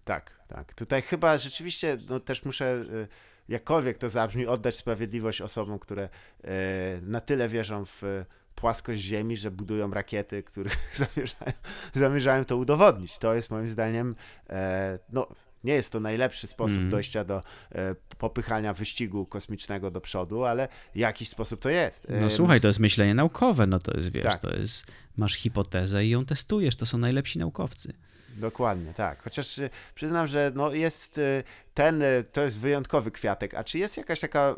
Tak, 0.06 0.32
tak. 0.48 0.74
Tutaj 0.74 1.02
chyba 1.02 1.38
rzeczywiście 1.38 1.98
no, 2.10 2.20
też 2.20 2.46
muszę, 2.46 2.86
y, 2.94 3.08
jakkolwiek 3.50 3.98
to 3.98 4.10
zabrzmi, 4.10 4.48
oddać 4.48 4.76
sprawiedliwość 4.76 5.42
osobom, 5.42 5.80
które 5.80 6.10
y, 6.46 6.50
na 7.02 7.22
tyle 7.22 7.50
wierzą 7.50 7.86
w 7.86 8.26
płaskość 8.56 9.02
Ziemi, 9.02 9.38
że 9.38 9.52
budują 9.52 9.92
rakiety, 9.92 10.44
które 10.44 10.70
zamierzają, 10.94 11.52
zamierzają 11.94 12.46
to 12.46 12.58
udowodnić. 12.58 13.20
To 13.20 13.34
jest 13.34 13.52
moim 13.52 13.70
zdaniem, 13.70 14.16
e, 14.50 15.00
no, 15.10 15.28
nie 15.66 15.74
jest 15.74 15.92
to 15.92 16.00
najlepszy 16.00 16.48
sposób 16.48 16.78
mm. 16.78 16.90
dojścia 16.90 17.24
do 17.24 17.44
e, 17.72 17.96
popychania 18.18 18.74
wyścigu 18.74 19.26
kosmicznego 19.26 19.92
do 19.92 20.02
przodu, 20.02 20.44
ale 20.44 20.68
jakiś 20.96 21.30
sposób 21.30 21.60
to 21.60 21.70
jest. 21.70 22.08
No 22.22 22.32
słuchaj, 22.32 22.62
to 22.62 22.68
jest 22.68 22.80
myślenie 22.80 23.14
naukowe, 23.14 23.68
no 23.68 23.80
to 23.80 23.98
jest, 23.98 24.12
wiesz, 24.12 24.24
tak. 24.24 24.42
to 24.42 24.56
jest, 24.56 24.86
masz 25.18 25.36
hipotezę 25.36 26.06
i 26.06 26.10
ją 26.10 26.26
testujesz, 26.26 26.76
to 26.76 26.86
są 26.86 26.98
najlepsi 26.98 27.40
naukowcy. 27.40 27.94
Dokładnie, 28.36 28.94
tak. 28.94 29.24
Chociaż 29.24 29.58
y, 29.58 29.70
przyznam, 29.96 30.28
że 30.28 30.52
no 30.56 30.74
jest 30.74 31.18
y, 31.18 31.44
ten, 31.76 32.02
y, 32.02 32.24
to 32.32 32.42
jest 32.42 32.60
wyjątkowy 32.60 33.12
kwiatek. 33.12 33.54
A 33.54 33.64
czy 33.64 33.80
jest 33.80 33.98
jakaś 33.98 34.20
taka 34.20 34.56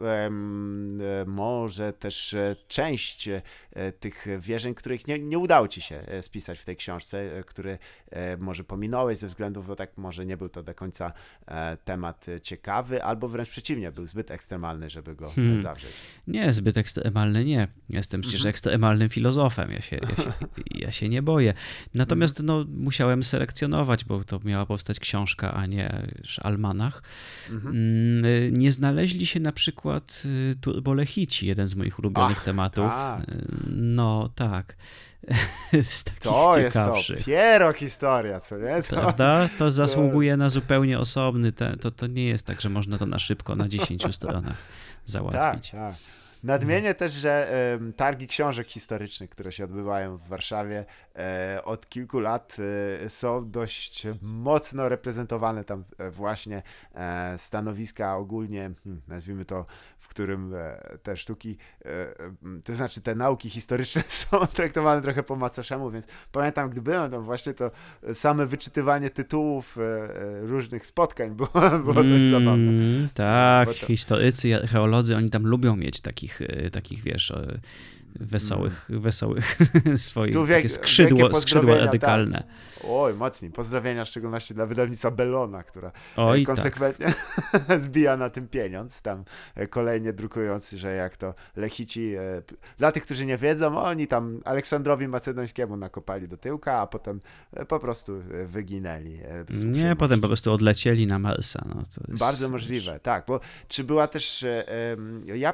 może 1.26 1.94
też 1.94 2.34
e, 2.34 2.56
część 2.68 3.28
e, 3.28 3.42
tych 3.92 4.28
wierzeń, 4.40 4.76
których 4.76 5.08
nie, 5.08 5.20
nie 5.20 5.40
udało 5.40 5.68
ci 5.68 5.82
się 5.82 5.96
e, 5.96 6.22
spisać 6.22 6.60
w 6.60 6.66
tej 6.66 6.76
książce, 6.76 7.44
który 7.46 7.78
może 8.40 8.64
pominąłeś 8.64 9.18
ze 9.18 9.28
względów, 9.28 9.68
bo 9.68 9.76
tak 9.76 9.98
może 9.98 10.26
nie 10.26 10.38
był 10.38 10.50
to 10.50 10.64
do 10.64 10.76
końca 10.76 11.14
temat 11.86 12.26
ciekawy, 12.44 13.04
albo 13.04 13.28
wręcz 13.28 13.50
przeciwnie, 13.50 13.92
był 13.92 14.08
zbyt 14.08 14.32
ekstremalny, 14.32 14.90
żeby 14.90 15.16
go 15.16 15.30
hmm. 15.30 15.62
zawrzeć? 15.62 15.92
Nie, 16.28 16.54
zbyt 16.54 16.78
ekstremalny 16.78 17.46
nie. 17.46 17.68
Jestem 17.90 18.22
przecież 18.22 18.40
mhm. 18.40 18.50
ekstremalnym 18.50 19.10
filozofem. 19.10 19.72
Ja 19.72 19.82
się, 19.82 19.96
ja 19.96 20.24
się 20.24 20.32
ja 20.86 20.92
się 20.92 21.10
nie 21.10 21.22
boję. 21.22 21.54
Natomiast 21.94 22.44
no, 22.44 22.66
musiałem 22.70 23.24
selekcjonować, 23.24 24.06
bo 24.06 24.24
to 24.24 24.40
miała 24.44 24.66
powstać 24.66 25.00
książka, 25.00 25.54
a 25.54 25.66
nie 25.66 26.08
almanach. 26.44 27.04
Mhm. 27.50 27.76
Mm, 27.76 28.54
nie 28.54 28.72
znaleźli 28.72 29.26
się 29.26 29.40
na 29.40 29.52
przykład 29.52 30.24
y, 30.52 30.56
Turbolechici, 30.62 31.48
jeden 31.48 31.68
z 31.68 31.76
moich 31.76 32.00
ulubionych 32.00 32.38
Ach, 32.38 32.46
tematów. 32.46 32.90
Tak. 32.90 33.26
No 33.68 34.30
tak. 34.36 34.76
z 35.84 36.04
to 36.04 36.52
ciekawszych. 36.56 37.16
jest 37.16 37.28
dopiero 37.28 37.74
historia, 37.74 38.40
co 38.40 38.58
nie? 38.58 38.82
To, 38.82 38.96
Prawda? 38.96 39.50
To 39.58 39.72
zasługuje 39.72 40.38
na 40.38 40.50
zupełnie 40.50 41.00
osobny, 41.00 41.52
te, 41.52 41.78
to, 41.78 41.92
to 41.92 42.08
nie 42.08 42.26
jest 42.26 42.48
tak, 42.48 42.62
że 42.62 42.70
można 42.70 42.98
to 42.98 43.06
na 43.06 43.20
szybko 43.20 43.56
na 43.56 43.68
10 43.68 44.16
stronach 44.16 44.58
załatwić. 45.06 45.72
Tak, 45.72 45.80
tak. 45.82 45.96
Nadmienię 46.44 46.96
też, 46.96 47.12
że 47.12 47.54
y, 47.90 47.94
targi 47.94 48.28
książek 48.28 48.68
historycznych, 48.68 49.30
które 49.30 49.52
się 49.52 49.64
odbywają 49.64 50.18
w 50.18 50.28
Warszawie 50.28 50.80
y, 50.80 50.86
od 51.64 51.90
kilku 51.90 52.20
lat 52.20 52.58
y, 53.06 53.10
są 53.10 53.52
dość 53.52 54.08
mocno 54.22 54.90
reprezentowane 54.90 55.64
tam 55.64 55.84
e, 55.98 56.12
właśnie 56.12 56.64
e, 56.96 57.38
stanowiska 57.38 58.18
ogólnie, 58.18 58.72
hmm, 58.84 59.02
nazwijmy 59.08 59.46
to, 59.46 59.66
w 60.00 60.08
którym 60.08 60.54
te 61.04 61.18
sztuki, 61.18 61.58
to 62.64 62.74
znaczy 62.74 63.02
te 63.02 63.16
nauki 63.16 63.50
historyczne 63.50 64.02
są 64.26 64.48
traktowane 64.48 65.02
trochę 65.02 65.24
po 65.24 65.36
macoszemu, 65.36 65.92
więc 65.92 66.08
pamiętam, 66.32 66.70
gdy 66.70 66.82
byłem 66.82 67.12
tam 67.12 67.24
właśnie, 67.24 67.54
to 67.54 67.72
same 68.14 68.46
wyczytywanie 68.46 69.10
tytułów 69.10 69.78
różnych 70.42 70.86
spotkań 70.86 71.32
było, 71.32 71.50
było 71.84 71.94
dość 71.94 72.08
mm, 72.08 72.32
zabawne. 72.32 72.72
Tak, 73.14 73.68
to... 73.68 73.86
historycy, 73.86 74.56
archeolodzy, 74.56 75.16
oni 75.16 75.30
tam 75.30 75.48
lubią 75.48 75.76
mieć 75.76 76.02
takich 76.02 76.42
e, 76.42 76.70
takich 76.70 77.04
wiesz, 77.04 77.34
wesołych, 78.20 78.90
mm. 78.90 79.02
wesołych 79.02 79.58
swoich, 79.96 80.34
tu 80.34 80.46
wiek, 80.46 80.72
skrzydło, 80.72 81.42
skrzydło 81.42 81.78
radykalne. 81.78 82.38
Tak. 82.38 82.88
Oj, 82.90 83.14
mocniej. 83.14 83.52
Pozdrowienia 83.52 84.06
w 84.06 84.08
szczególności 84.08 84.54
dla 84.54 84.66
wydawnictwa 84.66 85.12
Bellona, 85.12 85.64
która 85.64 85.92
Oj, 86.18 86.46
tak. 86.46 86.56
konsekwentnie 86.56 87.14
tak. 87.68 87.82
zbija 87.86 88.18
na 88.18 88.30
tym 88.30 88.48
pieniądz, 88.48 89.02
tam 89.02 89.24
e, 89.56 89.68
kolejnie 89.68 90.14
drukując, 90.14 90.72
że 90.72 90.94
jak 90.94 91.18
to 91.18 91.34
Lechici, 91.56 92.16
e, 92.16 92.42
dla 92.78 92.92
tych, 92.92 93.04
którzy 93.04 93.26
nie 93.26 93.38
wiedzą, 93.38 93.78
oni 93.78 94.08
tam 94.08 94.42
Aleksandrowi 94.46 95.08
Macedońskiemu 95.08 95.78
nakopali 95.78 96.28
do 96.28 96.38
tyłka, 96.38 96.74
a 96.74 96.88
potem 96.88 97.20
po 97.68 97.80
prostu 97.80 98.22
wyginęli. 98.46 99.20
Nie, 99.66 99.96
potem 99.96 100.22
po 100.22 100.28
prostu 100.28 100.54
odlecieli 100.54 101.08
na 101.08 101.20
Marsa. 101.20 101.66
No, 101.70 101.84
jest... 102.08 102.20
Bardzo 102.20 102.50
możliwe, 102.50 103.00
tak, 103.00 103.26
bo 103.28 103.40
czy 103.68 103.84
była 103.84 104.08
też, 104.08 104.46
ja 105.36 105.54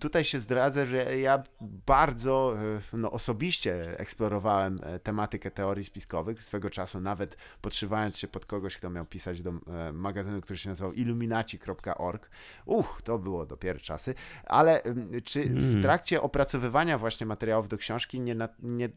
tutaj 0.00 0.24
się 0.24 0.38
zdradzę, 0.38 0.86
że 0.86 1.18
ja 1.18 1.42
bardzo 1.86 2.56
e, 2.92 2.96
no, 2.96 3.10
osobiście 3.10 3.98
eksplorowałem 3.98 4.80
e, 4.82 4.98
tematykę 4.98 5.50
teorii 5.50 5.84
spiskowych 5.84 6.44
swego 6.44 6.70
czasu, 6.70 7.00
nawet 7.00 7.36
podszywając 7.60 8.18
się 8.18 8.28
pod 8.28 8.46
kogoś, 8.46 8.76
kto 8.76 8.90
miał 8.90 9.06
pisać 9.06 9.42
do 9.42 9.50
e, 9.50 9.92
magazynu, 9.92 10.40
który 10.40 10.58
się 10.58 10.68
nazywał 10.68 10.92
illuminaci.org. 10.92 12.30
Uch, 12.66 13.02
to 13.04 13.18
było 13.18 13.46
dopiero 13.46 13.80
czasy, 13.80 14.14
ale 14.44 14.82
czy 15.24 15.42
w 15.42 15.60
hmm. 15.60 15.82
trakcie 15.82 16.22
opracowywania 16.22 16.98
właśnie 16.98 17.26
materiałów 17.26 17.68
do 17.68 17.76
książki 17.76 18.20
nie, 18.20 18.36
nie, 18.62 18.88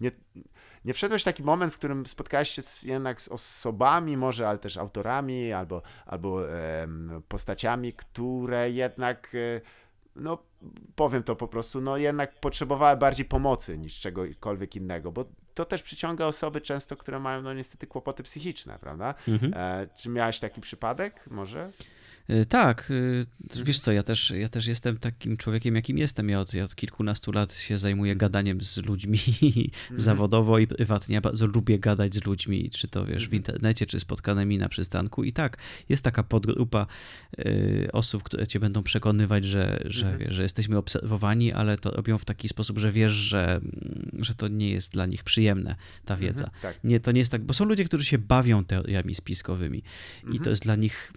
nie 0.00 0.10
nie 0.84 0.94
wszedłeś 0.94 1.22
w 1.22 1.24
taki 1.24 1.42
moment, 1.42 1.74
w 1.74 1.78
którym 1.78 2.06
spotkałeś 2.06 2.48
się 2.48 2.62
z, 2.62 2.82
jednak 2.82 3.20
z 3.20 3.28
osobami, 3.28 4.16
może, 4.16 4.48
ale 4.48 4.58
też 4.58 4.76
autorami 4.76 5.52
albo, 5.52 5.82
albo 6.06 6.50
e, 6.50 6.88
postaciami, 7.28 7.92
które 7.92 8.70
jednak, 8.70 9.34
e, 9.34 9.60
no 10.16 10.38
powiem 10.96 11.22
to 11.22 11.36
po 11.36 11.48
prostu, 11.48 11.80
no 11.80 11.96
jednak 11.96 12.40
potrzebowały 12.40 12.96
bardziej 12.96 13.26
pomocy 13.26 13.78
niż 13.78 14.00
czegokolwiek 14.00 14.76
innego, 14.76 15.12
bo 15.12 15.24
to 15.54 15.64
też 15.64 15.82
przyciąga 15.82 16.26
osoby 16.26 16.60
często, 16.60 16.96
które 16.96 17.20
mają 17.20 17.42
no 17.42 17.54
niestety 17.54 17.86
kłopoty 17.86 18.22
psychiczne, 18.22 18.78
prawda? 18.78 19.14
Mhm. 19.28 19.54
E, 19.56 19.88
czy 19.96 20.08
miałeś 20.08 20.38
taki 20.40 20.60
przypadek 20.60 21.26
może? 21.30 21.70
Y, 22.30 22.46
tak, 22.46 22.90
y, 22.90 23.24
wiesz 23.64 23.80
co, 23.80 23.92
ja 23.92 24.02
też, 24.02 24.30
ja 24.30 24.48
też 24.48 24.66
jestem 24.66 24.98
takim 24.98 25.36
człowiekiem, 25.36 25.74
jakim 25.74 25.98
jestem. 25.98 26.28
Ja 26.28 26.40
od, 26.40 26.54
ja 26.54 26.64
od 26.64 26.74
kilkunastu 26.74 27.32
lat 27.32 27.54
się 27.54 27.78
zajmuję 27.78 28.16
gadaniem 28.16 28.60
z 28.60 28.78
ludźmi 28.78 29.18
mhm. 29.42 30.00
zawodowo 30.00 30.58
i 30.58 30.66
prywatnie. 30.66 31.14
Ja 31.14 31.20
bardzo 31.20 31.46
lubię 31.46 31.78
gadać 31.78 32.14
z 32.14 32.24
ludźmi, 32.24 32.70
czy 32.70 32.88
to 32.88 33.06
wiesz, 33.06 33.22
w 33.22 33.26
mhm. 33.26 33.36
internecie, 33.36 33.86
czy 33.86 34.00
spotkanymi 34.00 34.58
na 34.58 34.68
przystanku. 34.68 35.24
I 35.24 35.32
tak, 35.32 35.56
jest 35.88 36.04
taka 36.04 36.22
podgrupa 36.22 36.86
y, 37.38 37.88
osób, 37.92 38.22
które 38.22 38.46
cię 38.46 38.60
będą 38.60 38.82
przekonywać, 38.82 39.44
że, 39.44 39.82
że, 39.84 40.06
mhm. 40.06 40.18
wiesz, 40.18 40.34
że 40.34 40.42
jesteśmy 40.42 40.78
obserwowani, 40.78 41.52
ale 41.52 41.78
to 41.78 41.90
robią 41.90 42.18
w 42.18 42.24
taki 42.24 42.48
sposób, 42.48 42.78
że 42.78 42.92
wiesz, 42.92 43.12
że, 43.12 43.60
że 44.18 44.34
to 44.34 44.48
nie 44.48 44.70
jest 44.70 44.92
dla 44.92 45.06
nich 45.06 45.24
przyjemne, 45.24 45.76
ta 46.04 46.16
wiedza. 46.16 46.50
tak. 46.62 46.84
Nie, 46.84 47.00
to 47.00 47.12
nie 47.12 47.18
jest 47.18 47.32
tak, 47.32 47.42
bo 47.42 47.54
są 47.54 47.64
ludzie, 47.64 47.84
którzy 47.84 48.04
się 48.04 48.18
bawią 48.18 48.64
teoriami 48.64 49.14
spiskowymi 49.14 49.82
i 50.32 50.40
to 50.40 50.50
jest 50.50 50.62
dla 50.62 50.76
nich 50.76 51.12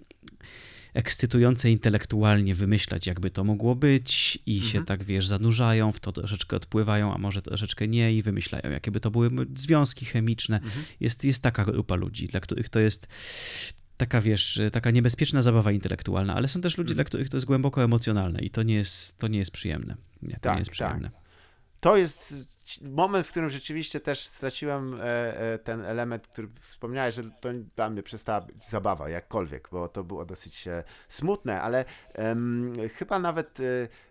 ekscytujące 0.96 1.72
intelektualnie 1.72 2.56
wymyślać, 2.56 3.08
jakby 3.08 3.30
to 3.30 3.44
mogło 3.44 3.76
być 3.76 4.40
i 4.46 4.56
mhm. 4.56 4.72
się 4.72 4.86
tak, 4.86 5.04
wiesz, 5.04 5.28
zanurzają 5.28 5.92
w 5.92 6.00
to, 6.00 6.12
troszeczkę 6.12 6.56
odpływają, 6.56 7.14
a 7.14 7.18
może 7.18 7.42
troszeczkę 7.42 7.88
nie 7.88 8.14
i 8.14 8.22
wymyślają, 8.22 8.72
jakie 8.72 8.92
by 8.92 9.00
to 9.00 9.12
były 9.12 9.30
związki 9.56 10.06
chemiczne. 10.06 10.56
Mhm. 10.58 10.86
Jest, 11.00 11.24
jest 11.24 11.44
taka 11.44 11.66
grupa 11.66 11.96
ludzi, 11.96 12.28
dla 12.28 12.40
których 12.40 12.70
to 12.70 12.80
jest 12.80 13.08
taka, 13.98 14.22
wiesz, 14.22 14.60
taka 14.72 14.92
niebezpieczna 14.92 15.42
zabawa 15.42 15.72
intelektualna, 15.72 16.36
ale 16.36 16.48
są 16.48 16.62
też 16.62 16.78
ludzie, 16.78 16.92
mhm. 16.92 16.96
dla 16.96 17.04
których 17.04 17.30
to 17.30 17.38
jest 17.38 17.48
głęboko 17.48 17.84
emocjonalne 17.84 18.40
i 18.40 18.50
to 18.50 18.64
nie 18.64 18.76
jest, 18.76 19.18
to 19.18 19.28
nie 19.28 19.40
jest 19.40 19.52
przyjemne. 19.52 19.96
Nie, 20.22 20.34
to 20.34 20.40
tak, 20.40 20.54
nie 20.54 20.60
jest 20.60 20.72
przyjemne. 20.72 21.10
Tak 21.10 21.25
to 21.86 21.98
jest 21.98 22.34
moment, 22.82 23.28
w 23.28 23.32
którym 23.32 23.50
rzeczywiście 23.50 24.00
też 24.00 24.28
straciłem 24.28 24.94
e, 24.94 25.04
e, 25.04 25.60
ten 25.60 25.82
element, 25.82 26.28
który 26.28 26.48
wspomniałeś, 26.62 27.16
że 27.16 27.24
to 27.24 27.50
dla 27.76 27.90
mnie 27.90 28.04
przestała 28.04 28.42
być 28.42 28.66
zabawa, 28.66 29.10
jakkolwiek, 29.10 29.70
bo 29.72 29.88
to 29.88 30.04
było 30.04 30.26
dosyć 30.26 30.68
e, 30.68 30.84
smutne, 31.08 31.62
ale 31.62 31.86
chyba 32.94 33.20
nawet 33.20 33.58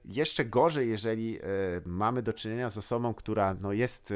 jeszcze 0.04 0.44
gorzej, 0.44 0.88
jeżeli 0.88 1.38
mamy 1.86 2.22
do 2.22 2.32
czynienia 2.32 2.70
z 2.70 2.78
osobą, 2.78 3.14
która 3.14 3.54
no, 3.60 3.72
jest 3.72 4.12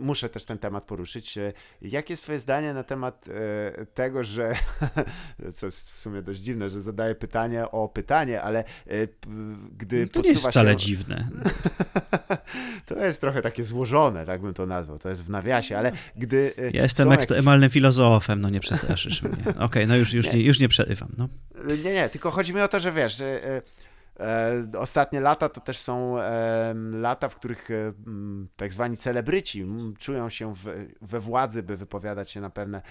muszę 0.00 0.28
też 0.28 0.44
ten 0.44 0.58
temat 0.58 0.84
poruszyć. 0.84 1.38
E, 1.38 1.52
jakie 1.82 2.12
jest 2.12 2.22
Twoje 2.22 2.38
zdanie 2.38 2.74
na 2.74 2.82
temat 2.82 3.28
e, 3.28 3.86
tego, 3.86 4.24
że, 4.24 4.54
co 5.56 5.66
jest 5.66 5.90
w 5.90 5.98
sumie 5.98 6.22
dość 6.22 6.40
dziwne, 6.40 6.68
że 6.68 6.80
zadaję 6.80 7.14
pytanie 7.14 7.70
o 7.70 7.88
pytanie, 7.88 8.42
ale 8.42 8.58
e, 8.58 8.92
gdy 9.78 10.08
no 10.14 10.22
to 10.22 10.28
jest 10.28 10.46
wcale 10.46 10.72
się... 10.72 10.76
dziwne. 10.76 11.28
to 12.86 13.04
jest 13.04 13.20
trochę 13.20 13.42
takie 13.42 13.64
złożone, 13.64 14.26
tak 14.26 14.40
bym 14.40 14.54
to 14.54 14.66
nazwał, 14.66 14.98
to 14.98 15.08
jest 15.08 15.24
w 15.24 15.30
nawiasie, 15.30 15.78
ale 15.78 15.92
gdy... 16.16 16.52
Ja 16.72 16.82
jestem 16.82 17.12
ekstremalnym 17.12 17.62
jakieś... 17.62 17.74
filozofem, 17.74 18.40
no 18.40 18.50
nie 18.50 18.60
przestraszysz 18.60 19.22
mnie. 19.22 19.32
Okej, 19.48 19.64
okay, 19.64 19.86
no 19.86 19.96
już, 19.96 20.12
już, 20.12 20.26
nie. 20.26 20.32
nie, 20.32 20.44
już 20.44 20.60
nie 20.60 20.68
przerywam. 20.68 21.12
No. 21.18 21.28
Nie, 21.84 21.92
nie, 21.92 22.08
tylko 22.08 22.30
chodzi 22.30 22.54
mi 22.54 22.60
o 22.60 22.68
to, 22.68 22.80
że 22.80 22.92
wiesz, 22.92 23.16
że 23.16 23.40
ostatnie 24.78 25.20
lata 25.20 25.48
to 25.48 25.60
też 25.60 25.78
są 25.78 26.18
e, 26.18 26.74
lata, 26.90 27.28
w 27.28 27.34
których 27.34 27.70
e, 27.70 27.92
tak 28.56 28.72
zwani 28.72 28.96
celebryci 28.96 29.66
czują 29.98 30.28
się 30.28 30.54
we 31.02 31.20
władzy, 31.20 31.62
by 31.62 31.76
wypowiadać 31.76 32.30
się 32.30 32.40
na 32.40 32.50
pewne 32.50 32.82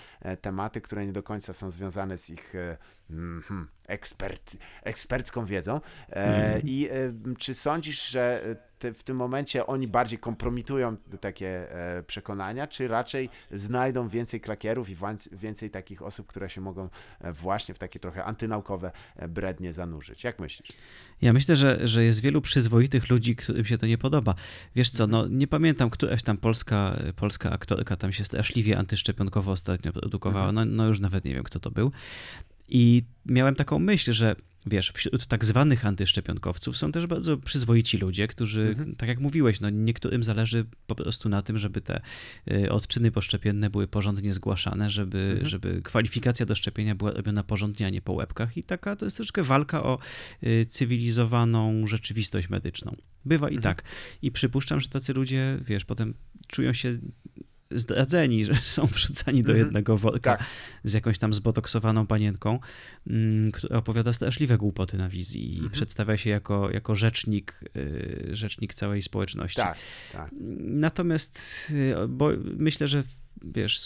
tematy, 0.42 0.82
które 0.82 1.06
nie 1.06 1.14
do 1.14 1.24
końca 1.24 1.54
są 1.54 1.72
związane 1.72 2.18
z 2.18 2.30
ich 2.30 2.54
mm, 3.10 3.68
ekspert, 3.88 4.58
ekspercką 4.84 5.46
wiedzą. 5.46 5.82
Mm. 6.10 6.62
I 6.64 6.90
czy 7.38 7.54
sądzisz, 7.54 8.10
że 8.10 8.42
w 8.94 9.04
tym 9.04 9.18
momencie 9.18 9.68
oni 9.68 9.88
bardziej 9.88 10.20
kompromitują 10.20 10.98
takie 11.22 11.72
e, 11.72 12.04
przekonania, 12.04 12.68
czy 12.68 12.88
raczej 12.88 13.30
znajdą 13.52 14.08
więcej 14.08 14.42
krakierów 14.42 14.90
i 14.90 14.96
więcej 15.32 15.70
takich 15.70 16.02
osób, 16.02 16.28
które 16.28 16.50
się 16.50 16.62
mogą 16.62 16.90
e, 17.22 17.34
właśnie 17.34 17.74
w 17.74 17.80
takie 17.80 18.00
trochę 18.00 18.24
antynaukowe 18.24 18.92
e, 19.16 19.28
brednie 19.28 19.74
zanurzyć? 19.74 20.24
Jak 20.24 20.40
myślisz? 20.40 20.70
Ja 21.22 21.34
myślę, 21.34 21.56
że, 21.56 21.88
że 21.88 22.04
jest 22.04 22.22
wielu 22.22 22.42
przyzwoitych 22.42 23.10
ludzi, 23.10 23.36
którym 23.36 23.66
się 23.66 23.78
to 23.78 23.86
nie 23.86 23.98
podoba. 23.98 24.36
Wiesz 24.76 24.90
co, 24.90 25.08
no 25.08 25.28
nie 25.28 25.48
pamiętam, 25.48 25.90
któraś 25.90 26.24
tam 26.24 26.38
polska, 26.38 27.00
polska 27.16 27.52
aktorka 27.52 27.96
tam 27.96 28.14
się 28.14 28.26
straszliwie 28.26 28.78
antyszczepionkowo 28.78 29.52
ostatnio 29.52 29.94
produkowała, 29.94 30.50
mhm. 30.50 30.70
no, 30.70 30.84
no 30.84 30.88
już 30.88 31.00
nawet 31.00 31.26
nie 31.26 31.34
wiem, 31.34 31.44
kto 31.44 31.60
to 31.60 31.72
był. 31.72 31.92
I 32.70 33.04
miałem 33.26 33.56
taką 33.56 33.80
myśl, 33.80 34.14
że 34.14 34.36
wiesz, 34.66 34.92
wśród 34.96 35.26
tak 35.26 35.46
zwanych 35.46 35.86
antyszczepionkowców 35.86 36.78
są 36.78 36.92
też 36.92 37.08
bardzo 37.08 37.38
przyzwoici 37.38 37.98
ludzie, 37.98 38.28
którzy, 38.28 38.62
mhm. 38.62 38.96
tak 38.96 39.10
jak 39.10 39.20
mówiłeś, 39.20 39.62
no 39.62 39.70
niektórym 39.70 40.24
zależy 40.24 40.66
po 40.88 40.96
prostu 40.96 41.30
na 41.30 41.42
tym, 41.42 41.58
żeby 41.58 41.82
te 41.82 42.02
y, 42.52 42.72
odczyny 42.72 43.12
poszczepienne 43.12 43.70
były 43.70 43.88
porządnie 43.88 44.34
zgłaszane, 44.34 44.90
żeby, 44.90 45.20
mhm. 45.20 45.50
żeby 45.50 45.82
kwalifikacja 45.82 46.46
do 46.46 46.56
szczepienia 46.56 46.96
była 46.96 47.12
robiona 47.12 47.44
porządnie, 47.44 47.86
a 47.86 47.90
nie 47.90 48.02
po 48.02 48.14
łebkach. 48.14 48.58
I 48.58 48.64
taka 48.64 48.96
to 48.96 49.06
jest 49.06 49.18
troszeczkę 49.18 49.44
walka 49.44 49.84
o 49.84 50.00
y, 50.44 50.66
cywilizowaną 50.66 51.88
rzeczywistość 51.88 52.50
medyczną. 52.50 52.96
Bywa 53.26 53.50
i 53.50 53.56
mhm. 53.56 53.76
tak. 53.76 53.84
I 54.22 54.32
przypuszczam, 54.32 54.82
że 54.82 54.88
tacy 54.88 55.14
ludzie, 55.14 55.60
wiesz, 55.66 55.86
potem 55.86 56.14
czują 56.48 56.74
się 56.74 56.98
zdradzeni, 57.76 58.46
że 58.46 58.56
są 58.76 58.86
wrzucani 58.86 59.44
do 59.44 59.52
mhm. 59.52 59.66
jednego 59.66 59.98
worka 59.98 60.38
tak. 60.38 60.48
z 60.84 60.94
jakąś 60.94 61.18
tam 61.18 61.34
zbotoksowaną 61.34 62.08
panienką, 62.08 62.60
mm, 63.08 63.52
która 63.52 63.78
opowiada 63.78 64.14
straszliwe 64.14 64.58
głupoty 64.58 64.98
na 64.98 65.10
wizji 65.10 65.52
i 65.52 65.56
mhm. 65.56 65.72
przedstawia 65.72 66.18
się 66.18 66.30
jako, 66.30 66.72
jako 66.72 66.96
rzecznik, 66.96 67.64
y, 67.78 68.30
rzecznik 68.32 68.74
całej 68.74 69.02
społeczności. 69.02 69.62
Tak, 69.62 69.78
tak. 70.14 70.32
Natomiast 70.60 71.40
y, 71.72 72.08
bo 72.08 72.30
myślę, 72.58 72.88
że 72.88 73.04
wiesz, 73.44 73.80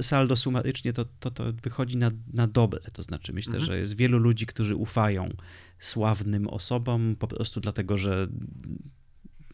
saldo 0.00 0.36
sumarycznie 0.36 0.92
to, 0.92 1.04
to, 1.20 1.30
to 1.30 1.44
wychodzi 1.62 1.96
na, 1.96 2.10
na 2.32 2.46
dobre. 2.46 2.80
To 2.92 3.02
znaczy, 3.02 3.32
myślę, 3.32 3.54
mhm. 3.54 3.66
że 3.66 3.78
jest 3.78 3.96
wielu 3.96 4.18
ludzi, 4.18 4.46
którzy 4.46 4.76
ufają 4.76 5.36
sławnym 5.78 6.48
osobom 6.48 7.16
po 7.18 7.26
prostu 7.28 7.60
dlatego, 7.60 7.96
że, 7.96 8.28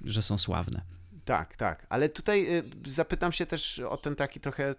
że 0.04 0.22
są 0.22 0.38
sławne. 0.38 0.82
Tak, 1.24 1.56
tak, 1.56 1.86
ale 1.88 2.08
tutaj 2.08 2.56
y, 2.58 2.62
zapytam 2.86 3.32
się 3.32 3.46
też 3.46 3.78
o 3.80 3.96
ten 3.96 4.16
taki 4.16 4.40
trochę 4.40 4.74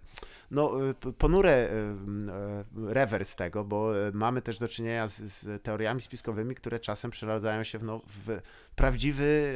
no, 0.51 0.89
y, 0.89 1.13
ponure 1.13 1.69
y, 1.69 2.93
rewers 2.93 3.35
tego, 3.35 3.63
bo 3.63 3.91
mamy 4.13 4.41
też 4.41 4.59
do 4.59 4.67
czynienia 4.67 5.07
z, 5.07 5.21
z 5.21 5.63
teoriami 5.63 6.01
spiskowymi, 6.01 6.55
które 6.55 6.79
czasem 6.79 7.11
przeradzają 7.11 7.63
się 7.63 7.79
w, 7.79 7.83
no, 7.83 8.01
w 8.07 8.39
prawdziwy, 8.75 9.53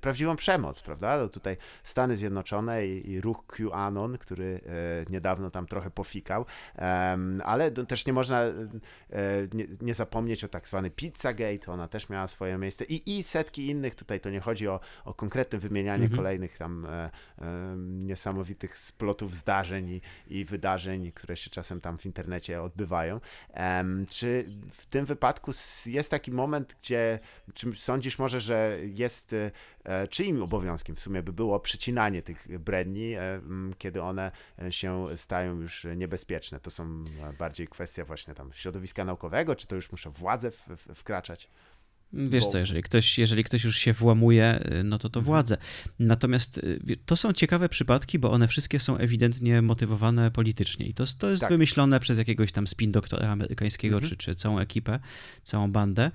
prawdziwą 0.00 0.36
przemoc, 0.36 0.82
prawda? 0.82 1.18
No 1.18 1.28
tutaj 1.28 1.56
Stany 1.82 2.16
Zjednoczone 2.16 2.86
i, 2.86 3.10
i 3.10 3.20
ruch 3.20 3.46
QAnon, 3.46 4.18
który 4.18 4.60
niedawno 5.10 5.50
tam 5.50 5.66
trochę 5.66 5.90
pofikał, 5.90 6.46
ale 7.44 7.70
też 7.70 8.06
nie 8.06 8.12
można 8.12 8.44
nie, 9.54 9.66
nie 9.80 9.94
zapomnieć 9.94 10.44
o 10.44 10.48
tak 10.48 10.68
zwany 10.68 10.90
Pizzagate, 10.90 11.72
ona 11.72 11.88
też 11.88 12.08
miała 12.08 12.26
swoje 12.26 12.58
miejsce 12.58 12.84
i, 12.84 13.18
i 13.18 13.22
setki 13.22 13.66
innych, 13.66 13.94
tutaj 13.94 14.20
to 14.20 14.30
nie 14.30 14.40
chodzi 14.40 14.68
o, 14.68 14.80
o 15.04 15.14
konkretne 15.14 15.58
wymienianie 15.58 16.04
mhm. 16.04 16.21
Kolejnych 16.22 16.58
tam 16.58 16.86
niesamowitych 17.78 18.76
splotów 18.76 19.34
zdarzeń 19.34 19.88
i, 19.90 20.00
i 20.26 20.44
wydarzeń, 20.44 21.12
które 21.12 21.36
się 21.36 21.50
czasem 21.50 21.80
tam 21.80 21.98
w 21.98 22.06
internecie 22.06 22.62
odbywają. 22.62 23.20
Czy 24.08 24.48
w 24.72 24.86
tym 24.86 25.04
wypadku 25.04 25.50
jest 25.86 26.10
taki 26.10 26.32
moment, 26.32 26.76
gdzie, 26.80 27.18
czy 27.54 27.74
sądzisz 27.74 28.18
może, 28.18 28.40
że 28.40 28.78
jest 28.82 29.34
e, 29.84 30.08
czyim 30.08 30.42
obowiązkiem 30.42 30.96
w 30.96 31.00
sumie 31.00 31.22
by 31.22 31.32
było 31.32 31.60
przycinanie 31.60 32.22
tych 32.22 32.58
bredni, 32.58 33.14
e, 33.14 33.40
kiedy 33.78 34.02
one 34.02 34.32
e, 34.62 34.72
się 34.72 35.06
stają 35.16 35.60
już 35.60 35.86
niebezpieczne. 35.96 36.60
To 36.60 36.70
są 36.70 37.04
bardziej 37.38 37.68
kwestia 37.68 38.04
właśnie 38.04 38.34
tam 38.34 38.52
środowiska 38.52 39.04
naukowego, 39.04 39.56
czy 39.56 39.66
to 39.66 39.74
już 39.74 39.92
muszę 39.92 40.10
władze 40.10 40.50
wkraczać? 40.94 41.48
Wiesz 42.12 42.46
co, 42.46 42.58
jeżeli 42.58 42.82
ktoś, 42.82 43.18
jeżeli 43.18 43.44
ktoś 43.44 43.64
już 43.64 43.76
się 43.76 43.92
włamuje, 43.92 44.60
y, 44.80 44.84
no 44.84 44.98
to 44.98 45.08
to 45.08 45.20
mhm. 45.20 45.24
władze. 45.24 45.56
Natomiast 45.98 46.58
y, 46.58 46.96
to 47.06 47.16
są 47.16 47.32
ciekawe 47.32 47.68
przypadki, 47.68 48.18
bo 48.18 48.30
one 48.30 48.48
wszystkie 48.48 48.80
są 48.80 48.96
ewidentnie 48.96 49.62
motywowane 49.62 50.30
politycznie. 50.30 50.86
I 50.86 50.94
to, 50.94 51.04
to 51.18 51.30
jest 51.30 51.40
tak. 51.40 51.50
wymyślone 51.50 52.00
przez 52.00 52.18
jakiegoś 52.18 52.52
tam 52.52 52.66
spin 52.66 52.92
doktora 52.92 53.28
amerykańskiego, 53.28 53.96
mhm. 53.96 54.10
czy, 54.10 54.16
czy 54.16 54.34
całą 54.34 54.58
ekipę, 54.58 55.00
całą 55.42 55.72
bandę. 55.72 56.10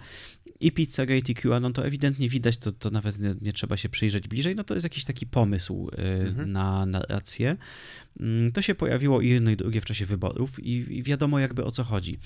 I 0.60 0.72
Pizzagate 0.72 1.32
i 1.32 1.36
QAnon 1.36 1.74
to 1.74 1.86
ewidentnie 1.86 2.30
widać, 2.30 2.58
to, 2.58 2.72
to 2.72 2.90
nawet 2.90 3.20
nie, 3.20 3.36
nie, 3.42 3.54
trzeba 3.54 3.78
się 3.78 3.90
przyjrzeć 3.90 4.28
bliżej. 4.28 4.56
No 4.56 4.64
to 4.64 4.74
jest 4.74 4.84
jakiś 4.84 5.04
taki 5.04 5.26
pomysł 5.26 5.90
y, 5.94 6.02
mhm. 6.02 6.52
na 6.52 6.86
narrację. 6.86 7.58
Mm, 8.20 8.52
to 8.52 8.62
się 8.62 8.76
pojawiło 8.76 9.22
i 9.22 9.30
jedno 9.30 9.52
i 9.52 9.58
drugie 9.58 9.82
w 9.82 9.86
czasie 9.86 10.06
wyborów 10.06 10.64
i, 10.64 10.98
i 10.98 11.04
wiadomo 11.04 11.40
jakby 11.40 11.66
o 11.66 11.72
co 11.72 11.84
chodzi. 11.84 12.20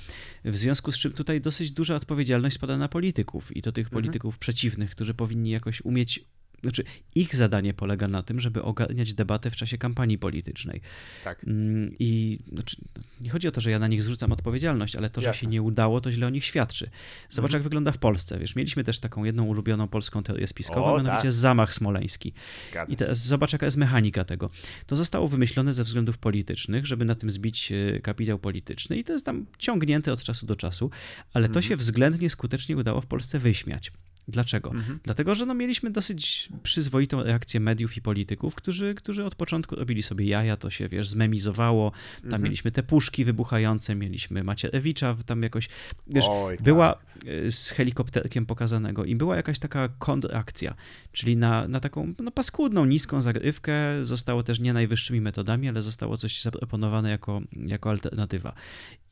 W 0.46 0.58
związku 0.58 0.92
z 0.92 0.98
czym 0.98 1.12
tutaj 1.12 1.42
dosyć 1.42 1.72
duża 1.72 1.96
odpowiedzialność 1.96 2.56
spada 2.56 2.78
na 2.78 2.88
polityków 2.88 3.58
i 3.58 3.62
to 3.62 3.72
tych 3.72 3.88
mhm. 3.88 4.02
polityków 4.02 4.38
przeciwnych, 4.38 4.92
którzy 4.92 5.14
powinni 5.14 5.50
jakoś 5.50 5.82
umieć 5.82 6.26
znaczy 6.62 6.84
ich 7.16 7.36
zadanie 7.36 7.74
polega 7.74 8.08
na 8.08 8.24
tym, 8.24 8.40
żeby 8.40 8.64
ogarniać 8.64 9.14
debatę 9.14 9.52
w 9.52 9.56
czasie 9.56 9.78
kampanii 9.78 10.18
politycznej. 10.18 10.82
Tak. 11.24 11.44
Mm, 11.44 11.96
I 12.00 12.40
znaczy, 12.54 12.78
nie 13.22 13.30
chodzi 13.30 13.48
o 13.48 13.52
to, 13.52 13.62
że 13.62 13.72
ja 13.72 13.80
na 13.80 13.88
nich 13.88 14.04
zrzucam 14.04 14.32
odpowiedzialność, 14.32 14.96
ale 14.96 15.10
to, 15.10 15.22
że 15.22 15.28
Jasne. 15.28 15.42
się 15.42 15.48
nie 15.48 15.62
udało, 15.62 16.02
to 16.02 16.12
źle 16.12 16.28
o 16.28 16.30
nich 16.30 16.46
świadczy. 16.46 16.90
Zobacz, 17.30 17.50
mhm. 17.50 17.60
jak 17.60 17.64
wygląda 17.64 17.92
w 17.92 17.98
Polsce. 17.98 18.40
Wiesz, 18.40 18.56
mieliśmy 18.56 18.84
też 18.84 19.00
taką 19.00 19.24
jedną 19.24 19.44
ulubioną 19.44 19.88
polską 19.88 20.24
teorię 20.24 20.48
spiskową, 20.48 20.86
o, 20.86 20.98
mianowicie 20.98 21.22
tak. 21.22 21.32
zamach 21.32 21.74
smoleński. 21.74 22.34
Zgadza 22.70 22.94
I 22.94 22.96
teraz 22.96 23.26
zobacz, 23.26 23.54
jaka 23.54 23.66
jest 23.66 23.78
mechanika 23.78 24.26
tego. 24.26 24.50
To 24.86 24.96
zostało 24.96 25.28
wymyślone 25.28 25.74
ze 25.74 25.84
względów 25.84 26.18
politycznych, 26.18 26.86
żeby 26.86 27.06
na 27.06 27.16
tym 27.16 27.32
zbić 27.32 27.72
e, 27.72 28.00
kapitał 28.00 28.40
polityczny 28.40 28.98
i 28.98 29.04
to 29.04 29.14
jest 29.14 29.26
tam 29.26 29.46
ciągnięte 29.58 30.14
od 30.14 30.24
czasu 30.24 30.46
do 30.46 30.56
czasu, 30.56 30.90
ale 31.34 31.46
mhm. 31.46 31.54
to 31.54 31.68
się 31.68 31.78
względnie 31.78 32.30
skutecznie 32.30 32.78
udało 32.78 33.02
w 33.02 33.06
Polsce 33.06 33.40
wyśmiać. 33.40 33.92
Dlaczego? 34.28 34.72
Mhm. 34.72 35.00
Dlatego, 35.04 35.36
że 35.36 35.46
no 35.46 35.54
mieliśmy 35.54 35.92
dosyć 35.92 36.50
przyzwoitą 36.64 37.24
reakcję 37.24 37.60
mediów 37.60 37.98
i 37.98 38.02
polityków, 38.02 38.56
którzy, 38.56 38.96
którzy 38.96 39.26
od 39.26 39.36
początku 39.36 39.76
robili 39.76 40.04
sobie 40.04 40.26
jaja, 40.26 40.58
to 40.58 40.70
się, 40.70 40.90
wiesz, 40.90 41.10
zmemizowało, 41.10 41.92
tam 41.92 42.26
mhm. 42.26 42.44
mieliśmy 42.44 42.72
te 42.72 42.84
puszki 42.84 43.26
wybuchające, 43.26 43.96
mieliśmy 43.96 44.44
Macierewicza 44.44 45.16
tam 45.26 45.44
jakoś, 45.44 45.70
wiesz, 46.08 46.26
Oj, 46.30 46.58
była 46.64 46.94
tak. 46.94 47.28
E, 47.28 47.52
z 47.52 47.70
helikopterkiem 47.70 48.46
pokazanego 48.46 49.06
i 49.06 49.16
była 49.16 49.36
jakaś 49.36 49.60
taka 49.60 49.90
kontrakcja, 50.00 50.76
czyli 51.12 51.38
na, 51.38 51.68
na 51.68 51.80
taką 51.80 52.14
no, 52.20 52.32
paskudną, 52.32 52.86
niską 52.86 53.22
zagrywkę 53.22 54.06
zostało 54.06 54.44
też 54.44 54.60
nie 54.60 54.74
najwyższymi 54.74 55.22
metodami, 55.22 55.70
ale 55.70 55.82
zostało 55.82 56.18
coś 56.18 56.42
zaproponowane 56.42 57.10
jako, 57.10 57.42
jako 57.68 57.90
alternatywa. 57.90 58.54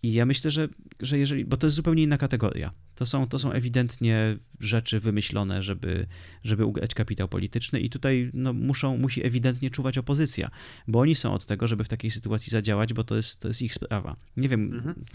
I 0.03 0.13
ja 0.13 0.25
myślę, 0.25 0.51
że, 0.51 0.67
że 0.99 1.17
jeżeli, 1.17 1.45
bo 1.45 1.57
to 1.57 1.67
jest 1.67 1.75
zupełnie 1.75 2.03
inna 2.03 2.17
kategoria. 2.17 2.71
To 2.95 3.05
są, 3.05 3.27
to 3.27 3.39
są 3.39 3.51
ewidentnie 3.51 4.37
rzeczy 4.59 4.98
wymyślone, 4.99 5.61
żeby, 5.63 6.07
żeby 6.43 6.65
ugrać 6.65 6.93
kapitał 6.93 7.27
polityczny 7.27 7.79
i 7.79 7.89
tutaj 7.89 8.31
no, 8.33 8.53
muszą, 8.53 8.97
musi 8.97 9.25
ewidentnie 9.25 9.69
czuwać 9.69 9.97
opozycja, 9.97 10.49
bo 10.87 10.99
oni 10.99 11.15
są 11.15 11.33
od 11.33 11.45
tego, 11.45 11.67
żeby 11.67 11.83
w 11.83 11.89
takiej 11.89 12.11
sytuacji 12.11 12.51
zadziałać, 12.51 12.93
bo 12.93 13.03
to 13.03 13.15
jest, 13.15 13.39
to 13.39 13.47
jest 13.47 13.61
ich 13.61 13.73
sprawa. 13.73 14.15
Nie 14.37 14.49
wiem, 14.49 14.73
mhm. 14.73 15.05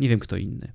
nie 0.00 0.08
wiem 0.08 0.18
kto 0.18 0.36
inny. 0.36 0.72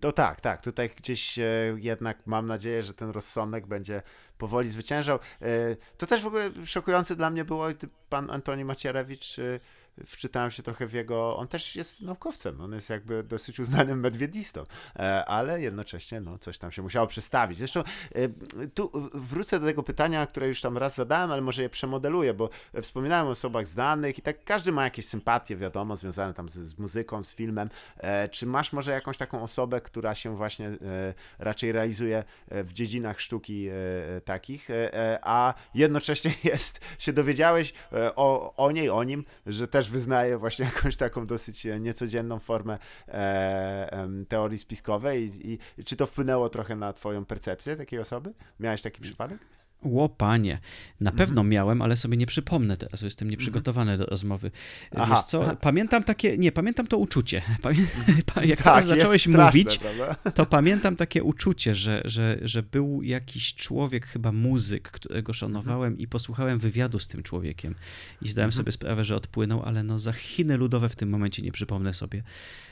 To 0.00 0.12
tak, 0.12 0.40
tak. 0.40 0.62
Tutaj 0.62 0.90
gdzieś 0.96 1.38
e, 1.38 1.44
jednak 1.76 2.26
mam 2.26 2.46
nadzieję, 2.46 2.82
że 2.82 2.94
ten 2.94 3.10
rozsądek 3.10 3.66
będzie 3.66 4.02
powoli 4.38 4.68
zwyciężał. 4.68 5.18
E, 5.42 5.76
to 5.98 6.06
też 6.06 6.22
w 6.22 6.26
ogóle 6.26 6.50
szokujące 6.64 7.16
dla 7.16 7.30
mnie 7.30 7.44
było, 7.44 7.66
pan 8.08 8.30
Antoni 8.30 8.64
Macierewicz 8.64 9.38
e, 9.38 9.60
wczytałem 10.06 10.50
się 10.50 10.62
trochę 10.62 10.86
w 10.86 10.92
jego, 10.92 11.36
on 11.36 11.48
też 11.48 11.76
jest 11.76 12.02
naukowcem, 12.02 12.60
on 12.60 12.72
jest 12.72 12.90
jakby 12.90 13.22
dosyć 13.22 13.60
uznanym 13.60 14.00
medwiedistą, 14.00 14.64
e, 14.96 15.24
ale 15.24 15.60
jednocześnie 15.60 16.20
no, 16.20 16.38
coś 16.38 16.58
tam 16.58 16.72
się 16.72 16.82
musiało 16.82 17.06
przestawić. 17.06 17.58
Zresztą 17.58 17.80
e, 18.14 18.28
tu 18.68 18.90
wrócę 19.14 19.60
do 19.60 19.66
tego 19.66 19.82
pytania, 19.82 20.26
które 20.26 20.48
już 20.48 20.60
tam 20.60 20.78
raz 20.78 20.94
zadałem, 20.94 21.30
ale 21.30 21.42
może 21.42 21.62
je 21.62 21.68
przemodeluję, 21.68 22.34
bo 22.34 22.50
wspominałem 22.82 23.26
o 23.26 23.30
osobach 23.30 23.66
znanych 23.66 24.18
i 24.18 24.22
tak 24.22 24.44
każdy 24.44 24.72
ma 24.72 24.84
jakieś 24.84 25.06
sympatie, 25.06 25.56
wiadomo, 25.56 25.96
związane 25.96 26.34
tam 26.34 26.48
z, 26.48 26.54
z 26.54 26.78
muzyką, 26.78 27.24
z 27.24 27.34
filmem. 27.34 27.70
E, 27.96 28.28
czy 28.28 28.46
masz 28.46 28.72
może 28.72 28.92
jakąś 28.92 29.16
taką 29.16 29.42
osobę, 29.42 29.80
która 29.80 30.14
się 30.14 30.36
właśnie 30.36 30.70
raczej 31.38 31.72
realizuje 31.72 32.24
w 32.50 32.72
dziedzinach 32.72 33.20
sztuki 33.20 33.68
takich, 34.24 34.68
a 35.22 35.54
jednocześnie 35.74 36.34
jest, 36.44 36.80
się 36.98 37.12
dowiedziałeś 37.12 37.72
o, 38.16 38.54
o 38.56 38.70
niej, 38.70 38.90
o 38.90 39.04
nim, 39.04 39.24
że 39.46 39.68
też 39.68 39.85
wyznaje 39.90 40.38
właśnie 40.38 40.64
jakąś 40.74 40.96
taką 40.96 41.26
dosyć 41.26 41.66
e, 41.66 41.80
niecodzienną 41.80 42.38
formę 42.38 42.78
e, 43.08 44.08
teorii 44.28 44.58
spiskowej 44.58 45.46
I, 45.50 45.58
i, 45.78 45.84
czy 45.84 45.96
to 45.96 46.06
wpłynęło 46.06 46.48
trochę 46.48 46.76
na 46.76 46.92
twoją 46.92 47.24
percepcję 47.24 47.76
takiej 47.76 47.98
osoby? 47.98 48.32
Miałeś 48.60 48.82
taki 48.82 49.00
przypadek? 49.00 49.55
Łopanie. 49.86 50.58
Na 51.00 51.10
mhm. 51.10 51.28
pewno 51.28 51.44
miałem, 51.44 51.82
ale 51.82 51.96
sobie 51.96 52.16
nie 52.16 52.26
przypomnę 52.26 52.76
teraz, 52.76 53.02
jestem 53.02 53.30
nieprzygotowany 53.30 53.92
mhm. 53.92 54.06
do 54.06 54.10
rozmowy. 54.10 54.50
Aha. 54.96 55.14
Wiesz 55.14 55.24
co, 55.24 55.56
pamiętam 55.60 56.04
takie, 56.04 56.38
nie, 56.38 56.52
pamiętam 56.52 56.86
to 56.86 56.98
uczucie. 56.98 57.42
Pamię... 57.62 57.86
Jak 58.44 58.62
tak, 58.62 58.84
zacząłeś 58.84 59.22
straszne, 59.22 59.46
mówić, 59.46 59.78
prawda? 59.78 60.30
to 60.30 60.46
pamiętam 60.46 60.96
takie 60.96 61.22
uczucie, 61.22 61.74
że, 61.74 62.02
że, 62.04 62.38
że 62.42 62.62
był 62.62 63.02
jakiś 63.02 63.54
człowiek, 63.54 64.06
chyba 64.06 64.32
muzyk, 64.32 64.90
którego 64.90 65.32
szanowałem 65.32 65.92
mhm. 65.92 65.98
i 65.98 66.06
posłuchałem 66.06 66.58
wywiadu 66.58 66.98
z 66.98 67.08
tym 67.08 67.22
człowiekiem 67.22 67.74
i 68.22 68.28
zdałem 68.28 68.48
mhm. 68.48 68.56
sobie 68.56 68.72
sprawę, 68.72 69.04
że 69.04 69.16
odpłynął, 69.16 69.62
ale 69.62 69.82
no 69.82 69.98
za 69.98 70.12
Chiny 70.12 70.56
ludowe 70.56 70.88
w 70.88 70.96
tym 70.96 71.08
momencie 71.08 71.42
nie 71.42 71.52
przypomnę 71.52 71.94
sobie, 71.94 72.22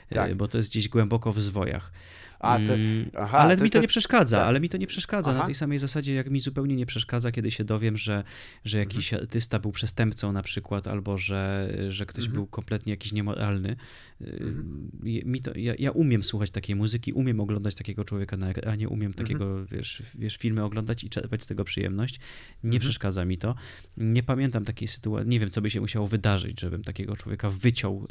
e, 0.09 0.15
tak. 0.15 0.35
bo 0.35 0.47
to 0.47 0.57
jest 0.57 0.69
gdzieś 0.69 0.89
głęboko 0.89 1.31
w 1.31 1.41
zwojach. 1.41 1.91
A, 2.39 2.59
te, 2.59 2.73
mm, 2.73 3.09
aha, 3.17 3.37
ale 3.37 3.57
mi 3.57 3.69
to 3.69 3.81
nie 3.81 3.87
przeszkadza, 3.87 4.37
tak. 4.37 4.47
ale 4.47 4.59
mi 4.59 4.69
to 4.69 4.77
nie 4.77 4.87
przeszkadza 4.87 5.31
aha. 5.31 5.39
na 5.39 5.45
tej 5.45 5.55
samej 5.55 5.79
zasadzie, 5.79 6.13
jak 6.13 6.29
mi 6.29 6.39
zupełnie 6.39 6.75
nie 6.75 6.85
przeszkadza, 6.85 7.31
kiedy 7.31 7.51
się 7.51 7.63
dowiem, 7.63 7.97
że, 7.97 8.23
że 8.65 8.77
jakiś 8.77 9.13
mhm. 9.13 9.21
artysta 9.21 9.59
był 9.59 9.71
przestępcą 9.71 10.31
na 10.31 10.41
przykład, 10.41 10.87
albo 10.87 11.17
że, 11.17 11.73
że 11.89 12.05
ktoś 12.05 12.23
mhm. 12.23 12.33
był 12.33 12.47
kompletnie 12.47 12.93
jakiś 12.93 13.11
niemoralny. 13.11 13.75
Mhm. 14.21 14.91
Mi 15.03 15.41
to, 15.41 15.51
ja, 15.55 15.73
ja 15.79 15.91
umiem 15.91 16.23
słuchać 16.23 16.49
takiej 16.49 16.75
muzyki, 16.75 17.13
umiem 17.13 17.39
oglądać 17.39 17.75
takiego 17.75 18.05
człowieka 18.05 18.37
na 18.37 18.49
ekranie, 18.49 18.89
umiem 18.89 19.11
mhm. 19.11 19.27
takiego, 19.27 19.65
wiesz, 19.65 20.03
wiesz, 20.15 20.37
filmy 20.37 20.63
oglądać 20.63 21.03
i 21.03 21.09
czerpać 21.09 21.43
z 21.43 21.47
tego 21.47 21.63
przyjemność. 21.63 22.19
Nie 22.63 22.67
mhm. 22.69 22.79
przeszkadza 22.79 23.25
mi 23.25 23.37
to. 23.37 23.55
Nie 23.97 24.23
pamiętam 24.23 24.65
takiej 24.65 24.87
sytuacji, 24.87 25.29
nie 25.29 25.39
wiem, 25.39 25.49
co 25.49 25.61
by 25.61 25.69
się 25.69 25.81
musiało 25.81 26.07
wydarzyć, 26.07 26.61
żebym 26.61 26.83
takiego 26.83 27.15
człowieka 27.15 27.49
wyciął 27.49 28.07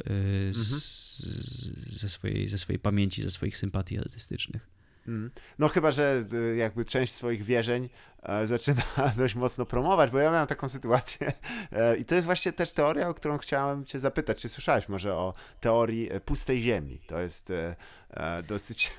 y, 0.49 0.53
z, 0.53 1.25
ze, 1.99 2.09
swojej, 2.09 2.47
ze 2.47 2.57
swojej 2.57 2.79
pamięci, 2.79 3.23
ze 3.23 3.31
swoich 3.31 3.57
sympatii 3.57 3.97
Mm. 5.07 5.31
No 5.59 5.67
chyba, 5.67 5.91
że 5.91 6.25
y, 6.33 6.55
jakby 6.55 6.85
część 6.85 7.13
swoich 7.13 7.43
wierzeń 7.43 7.89
e, 8.23 8.47
zaczyna 8.47 8.81
dość 9.17 9.35
mocno 9.35 9.65
promować, 9.65 10.11
bo 10.11 10.19
ja 10.19 10.31
miałem 10.31 10.47
taką 10.47 10.69
sytuację 10.69 11.33
e, 11.71 11.97
i 11.97 12.05
to 12.05 12.15
jest 12.15 12.25
właśnie 12.25 12.51
też 12.51 12.73
teoria, 12.73 13.09
o 13.09 13.13
którą 13.13 13.37
chciałem 13.37 13.85
cię 13.85 13.99
zapytać, 13.99 14.41
czy 14.41 14.49
słyszałeś 14.49 14.89
może 14.89 15.13
o 15.13 15.33
teorii 15.59 16.11
e, 16.11 16.19
pustej 16.19 16.61
ziemi? 16.61 17.01
To 17.07 17.19
jest 17.19 17.53
dosyć... 18.47 18.91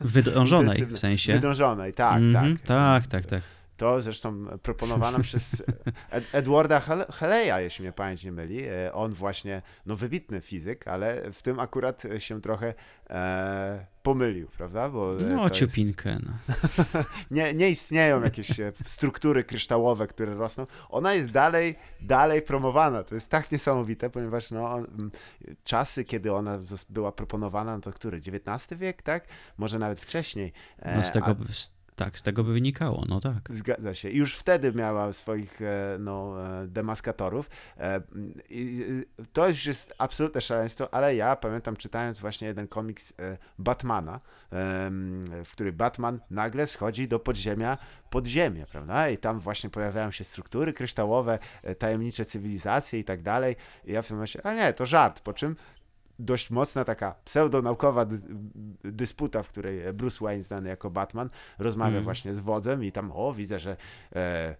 Wydążonej 0.00 0.86
w 0.86 0.98
sensie. 1.08 1.32
Wydążonej, 1.32 1.94
tak, 1.94 2.16
mm 2.16 2.32
-hmm, 2.32 2.58
tak. 2.58 2.66
Tak, 2.66 3.06
tak, 3.06 3.26
tak. 3.26 3.55
To 3.76 4.00
zresztą 4.00 4.44
proponowana 4.62 5.18
przez 5.20 5.62
Ed 6.10 6.24
Edwarda 6.32 6.80
Haleya, 7.10 7.62
jeśli 7.62 7.82
mnie 7.82 7.92
pamięć 7.92 8.24
nie 8.24 8.32
myli. 8.32 8.62
On 8.92 9.12
właśnie, 9.12 9.62
no 9.86 9.96
wybitny 9.96 10.40
fizyk, 10.40 10.88
ale 10.88 11.32
w 11.32 11.42
tym 11.42 11.60
akurat 11.60 12.02
się 12.18 12.40
trochę 12.40 12.74
e, 13.10 13.86
pomylił, 14.02 14.48
prawda? 14.48 14.88
Bo, 14.88 15.20
e, 15.20 15.22
no, 15.22 15.50
ciupinkę. 15.50 16.10
Jest... 16.10 16.24
No. 16.94 17.04
nie, 17.36 17.54
nie 17.54 17.70
istnieją 17.70 18.22
jakieś 18.22 18.60
e, 18.60 18.72
struktury 18.86 19.44
kryształowe, 19.44 20.06
które 20.06 20.34
rosną. 20.34 20.66
Ona 20.88 21.14
jest 21.14 21.30
dalej, 21.30 21.74
dalej 22.00 22.42
promowana. 22.42 23.02
To 23.02 23.14
jest 23.14 23.30
tak 23.30 23.52
niesamowite, 23.52 24.10
ponieważ 24.10 24.50
no, 24.50 24.78
czasy, 25.64 26.04
kiedy 26.04 26.32
ona 26.32 26.58
była 26.88 27.12
proponowana, 27.12 27.74
no 27.74 27.80
to 27.80 27.92
który? 27.92 28.16
XIX 28.16 28.80
wiek, 28.80 29.02
tak? 29.02 29.24
Może 29.58 29.78
nawet 29.78 30.00
wcześniej. 30.00 30.52
No 30.96 31.04
z 31.04 31.12
tego, 31.12 31.26
A 31.26 31.34
tak, 31.96 32.18
z 32.18 32.22
tego 32.22 32.44
by 32.44 32.52
wynikało, 32.52 33.04
no 33.08 33.20
tak. 33.20 33.48
Zgadza 33.50 33.94
się. 33.94 34.10
Już 34.10 34.36
wtedy 34.36 34.72
miała 34.72 35.12
swoich 35.12 35.62
e, 35.62 35.96
no, 36.00 36.46
e, 36.62 36.66
demaskatorów. 36.66 37.50
E, 37.78 38.00
to 39.32 39.48
już 39.48 39.66
jest 39.66 39.94
absolutne 39.98 40.40
szaleństwo, 40.40 40.94
ale 40.94 41.16
ja 41.16 41.36
pamiętam 41.36 41.76
czytając 41.76 42.20
właśnie 42.20 42.48
jeden 42.48 42.68
komiks 42.68 43.14
Batmana, 43.58 44.20
w 45.44 45.48
który 45.52 45.72
Batman 45.72 46.20
nagle 46.30 46.66
schodzi 46.66 47.08
do 47.08 47.18
podziemia, 47.18 47.78
podziemia, 48.10 48.66
prawda? 48.66 49.08
I 49.08 49.18
tam 49.18 49.38
właśnie 49.38 49.70
pojawiają 49.70 50.10
się 50.10 50.24
struktury 50.24 50.72
kryształowe, 50.72 51.38
tajemnicze 51.78 52.24
cywilizacje 52.24 52.98
i 52.98 53.04
tak 53.04 53.22
dalej. 53.22 53.56
I 53.84 53.92
ja 53.92 54.02
w 54.02 54.06
tym 54.06 54.16
momencie, 54.16 54.46
a 54.46 54.54
nie, 54.54 54.72
to 54.72 54.86
żart, 54.86 55.20
po 55.20 55.32
czym 55.32 55.56
dość 56.18 56.50
mocna 56.50 56.84
taka 56.84 57.14
pseudonaukowa 57.24 58.06
dysputa, 58.84 59.42
w 59.42 59.48
której 59.48 59.92
Bruce 59.92 60.24
Wayne, 60.24 60.42
znany 60.42 60.68
jako 60.68 60.90
Batman, 60.90 61.28
rozmawia 61.58 61.92
mm. 61.92 62.04
właśnie 62.04 62.34
z 62.34 62.38
wodzem 62.38 62.84
i 62.84 62.92
tam, 62.92 63.12
o, 63.14 63.32
widzę, 63.32 63.58
że 63.58 63.76
e, 64.16 64.56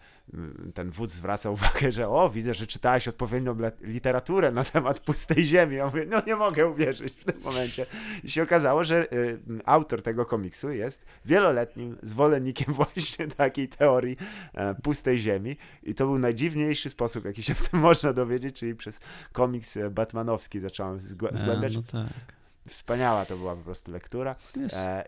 ten 0.75 0.91
wódz 0.91 1.13
zwraca 1.13 1.51
uwagę, 1.51 1.93
że 1.93 2.09
o, 2.09 2.31
widzę, 2.31 2.55
że 2.55 2.67
czytałeś 2.67 3.09
odpowiednią 3.09 3.57
literaturę 3.81 4.53
na 4.53 4.65
temat 4.65 5.01
pustej 5.01 5.45
ziemi. 5.45 5.77
Ja 5.77 5.85
mówię, 5.85 6.07
no 6.09 6.23
nie 6.27 6.37
mogę 6.37 6.67
uwierzyć 6.67 7.13
w 7.13 7.25
tym 7.25 7.43
momencie. 7.43 7.87
I 8.25 8.31
się 8.31 8.43
okazało, 8.43 8.85
że 8.85 9.13
y, 9.13 9.39
autor 9.65 10.03
tego 10.03 10.27
komiksu 10.27 10.71
jest 10.71 11.05
wieloletnim 11.25 11.97
zwolennikiem 12.03 12.75
właśnie 12.83 13.27
takiej 13.27 13.69
teorii 13.69 14.17
e, 14.55 14.75
pustej 14.75 15.19
ziemi 15.19 15.57
i 15.83 15.95
to 15.95 16.07
był 16.07 16.19
najdziwniejszy 16.19 16.91
sposób, 16.91 17.25
jaki 17.25 17.43
się 17.43 17.55
w 17.55 17.69
tym 17.69 17.81
można 17.81 18.13
dowiedzieć, 18.13 18.59
czyli 18.59 18.75
przez 18.75 19.01
komiks 19.33 19.77
e, 19.77 19.91
batmanowski 19.91 20.61
zacząłem 20.61 21.01
zgłębiać. 21.01 21.77
A, 21.77 21.77
no 21.77 21.83
tak. 22.05 22.37
Wspaniała 22.69 23.27
to 23.27 23.37
była 23.37 23.57
po 23.57 23.63
prostu 23.63 23.93
lektura. 23.93 24.35
Jest, 24.57 24.77
e, 24.77 25.05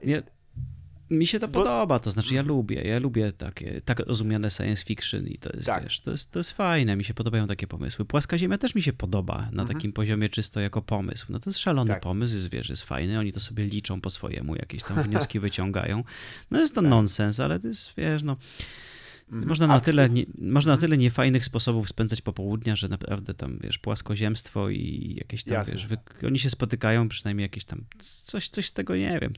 mi 1.10 1.26
się 1.26 1.38
to 1.38 1.48
Bo... 1.48 1.60
podoba, 1.60 1.98
to 1.98 2.10
znaczy 2.10 2.34
ja 2.34 2.40
mhm. 2.40 2.56
lubię, 2.56 2.82
ja 2.82 2.98
lubię 2.98 3.32
takie, 3.32 3.80
tak 3.84 3.98
rozumiane 3.98 4.50
science 4.50 4.84
fiction 4.84 5.26
i 5.26 5.38
to 5.38 5.50
jest, 5.56 5.66
tak. 5.66 5.84
wiesz, 5.84 6.00
to 6.00 6.10
jest, 6.10 6.32
to 6.32 6.38
jest 6.38 6.52
fajne, 6.52 6.96
mi 6.96 7.04
się 7.04 7.14
podobają 7.14 7.46
takie 7.46 7.66
pomysły. 7.66 8.04
Płaska 8.04 8.38
Ziemia 8.38 8.58
też 8.58 8.74
mi 8.74 8.82
się 8.82 8.92
podoba 8.92 9.36
na 9.36 9.62
mhm. 9.62 9.66
takim 9.68 9.92
poziomie 9.92 10.28
czysto 10.28 10.60
jako 10.60 10.82
pomysł. 10.82 11.26
No 11.28 11.40
to 11.40 11.50
jest 11.50 11.58
szalony 11.58 11.90
tak. 11.90 12.00
pomysł, 12.00 12.34
jest, 12.34 12.50
wiesz, 12.50 12.68
jest 12.68 12.82
fajny, 12.82 13.18
oni 13.18 13.32
to 13.32 13.40
sobie 13.40 13.66
liczą 13.66 14.00
po 14.00 14.10
swojemu, 14.10 14.56
jakieś 14.56 14.82
tam 14.82 15.02
wnioski 15.08 15.40
wyciągają. 15.40 16.04
No 16.50 16.60
jest 16.60 16.74
to 16.74 16.80
tak. 16.80 16.90
nonsens, 16.90 17.40
ale 17.40 17.60
to 17.60 17.68
jest, 17.68 17.92
wiesz, 17.96 18.22
no. 18.22 18.36
Można 19.30 19.66
na, 19.66 19.80
tyle, 19.80 20.08
nie, 20.08 20.24
można 20.38 20.70
na 20.70 20.74
mhm. 20.74 20.80
tyle 20.80 20.98
niefajnych 20.98 21.44
sposobów 21.44 21.88
spędzać 21.88 22.22
popołudnia, 22.22 22.76
że 22.76 22.88
naprawdę 22.88 23.34
tam, 23.34 23.58
wiesz, 23.62 23.78
płaskoziemstwo 23.78 24.70
i 24.70 25.14
jakieś 25.18 25.44
tam, 25.44 25.54
Jasne. 25.54 25.74
wiesz, 25.74 25.86
wy, 25.86 25.98
oni 26.26 26.38
się 26.38 26.50
spotykają, 26.50 27.08
przynajmniej 27.08 27.44
jakieś 27.44 27.64
tam, 27.64 27.84
coś, 27.98 28.48
coś 28.48 28.66
z 28.66 28.72
tego, 28.72 28.96
nie 28.96 29.18
wiem, 29.20 29.32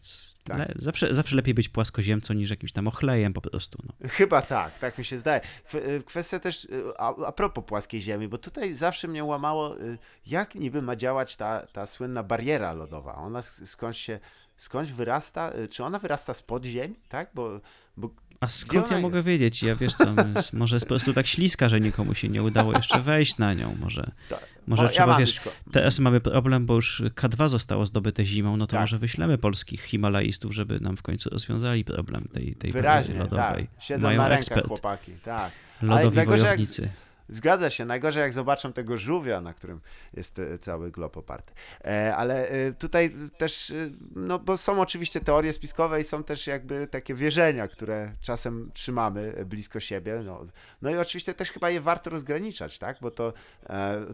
tak. 0.45 0.59
le, 0.59 0.75
zawsze, 0.77 1.15
zawsze 1.15 1.37
lepiej 1.37 1.55
być 1.55 1.69
płaskoziemcą 1.69 2.35
niż 2.35 2.51
jakimś 2.51 2.73
tam 2.73 2.89
ochlejem 2.89 3.33
po 3.33 3.41
prostu. 3.41 3.83
No. 3.87 4.09
Chyba 4.09 4.43
tak, 4.43 4.79
tak 4.79 4.99
mi 4.99 5.05
się 5.05 5.19
zdaje. 5.19 5.41
Y, 5.75 6.03
kwestia 6.07 6.39
też, 6.39 6.65
y, 6.65 6.83
a, 6.99 7.27
a 7.27 7.33
propos 7.33 7.65
płaskiej 7.65 8.03
ziemi, 8.03 8.29
bo 8.29 8.39
tutaj 8.39 8.75
zawsze 8.75 9.09
mnie 9.09 9.25
łamało, 9.25 9.81
y, 9.81 9.99
jak 10.27 10.55
niby 10.55 10.83
ma 10.83 10.97
działać 10.97 11.37
ta, 11.37 11.67
ta 11.67 11.87
słynna 11.87 12.23
bariera 12.23 12.73
lodowa. 12.73 13.15
Ona 13.15 13.43
skądś 13.43 13.99
się, 13.99 14.21
skądś 14.57 14.91
wyrasta, 14.93 15.53
czy 15.71 15.85
ona 15.85 15.99
wyrasta 15.99 16.35
z 16.35 16.43
podziemi, 16.43 16.95
tak? 17.09 17.31
Bo, 17.35 17.61
bo 17.97 18.11
a 18.41 18.49
skąd 18.49 18.87
ja 18.87 18.97
jest? 18.97 19.03
mogę 19.03 19.23
wiedzieć? 19.23 19.63
Ja 19.63 19.77
wiesz 19.77 19.95
co, 19.95 20.15
może 20.53 20.77
jest 20.77 20.87
po 20.87 20.89
prostu 20.89 21.15
tak 21.15 21.27
śliska, 21.27 21.69
że 21.69 21.81
nikomu 21.81 22.15
się 22.15 22.29
nie 22.29 22.43
udało 22.43 22.73
jeszcze 22.73 23.01
wejść 23.01 23.39
na 23.39 23.55
nią. 23.55 23.77
Może, 23.81 24.11
tak. 24.29 24.41
może 24.67 24.85
o, 24.85 24.89
trzeba, 24.89 25.13
ja 25.13 25.19
wiesz, 25.19 25.41
teraz 25.73 25.99
mamy 25.99 26.21
problem, 26.21 26.67
bo 26.67 26.75
już 26.75 27.03
K2 27.15 27.49
zostało 27.49 27.87
zdobyte 27.87 28.25
zimą, 28.27 28.57
no 28.57 28.67
to 28.67 28.71
tak. 28.71 28.81
może 28.81 28.99
wyślemy 28.99 29.39
polskich 29.39 29.83
himalaistów, 29.83 30.55
żeby 30.55 30.81
nam 30.81 30.97
w 30.97 31.03
końcu 31.03 31.31
rozwiązali 31.31 31.85
problem 31.85 32.29
tej, 32.33 32.55
tej 32.55 32.73
Wyraźnie, 32.73 33.15
lodowej. 33.15 33.67
Tak. 33.67 33.85
Siedzą 33.85 34.07
Mają 34.07 34.19
na 34.19 34.29
rękach 34.29 34.39
ekspert. 34.39 34.67
chłopaki, 34.67 35.13
tak. 35.25 35.53
Lodowi 35.83 36.27
wojownicy. 36.27 36.83
Jak 36.83 37.10
Zgadza 37.31 37.71
się. 37.71 37.85
Najgorzej 37.85 38.21
jak 38.21 38.33
zobaczą 38.33 38.73
tego 38.73 38.99
żółwia, 38.99 39.41
na 39.41 39.55
którym 39.55 39.81
jest 40.15 40.39
e, 40.39 40.59
cały 40.59 40.91
glob 40.91 41.17
oparty. 41.17 41.53
E, 41.85 42.17
ale 42.17 42.49
e, 42.49 42.73
tutaj 42.73 43.15
też, 43.39 43.75
no 44.17 44.39
bo 44.39 44.57
są 44.57 44.81
oczywiście 44.81 45.21
teorie 45.21 45.53
spiskowe 45.53 46.01
i 46.01 46.05
są 46.05 46.25
też 46.25 46.47
jakby 46.47 46.87
takie 46.87 47.15
wierzenia, 47.15 47.69
które 47.69 48.13
czasem 48.21 48.71
trzymamy 48.75 49.45
blisko 49.47 49.81
siebie. 49.81 50.23
No, 50.25 50.47
no 50.83 50.91
i 50.91 50.97
oczywiście 50.97 51.35
też 51.35 51.51
chyba 51.51 51.71
je 51.71 51.81
warto 51.81 52.11
rozgraniczać, 52.11 52.79
tak? 52.79 52.97
Bo 53.01 53.11
to, 53.11 53.33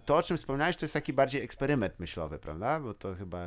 to, 0.05 0.17
o 0.17 0.23
czym 0.23 0.37
wspomniałeś, 0.37 0.77
to 0.77 0.85
jest 0.85 0.95
taki 0.95 1.13
bardziej 1.13 1.43
eksperyment 1.43 2.01
myślowy, 2.01 2.39
prawda? 2.39 2.81
Bo 2.81 2.95
to 2.95 3.15
chyba 3.15 3.47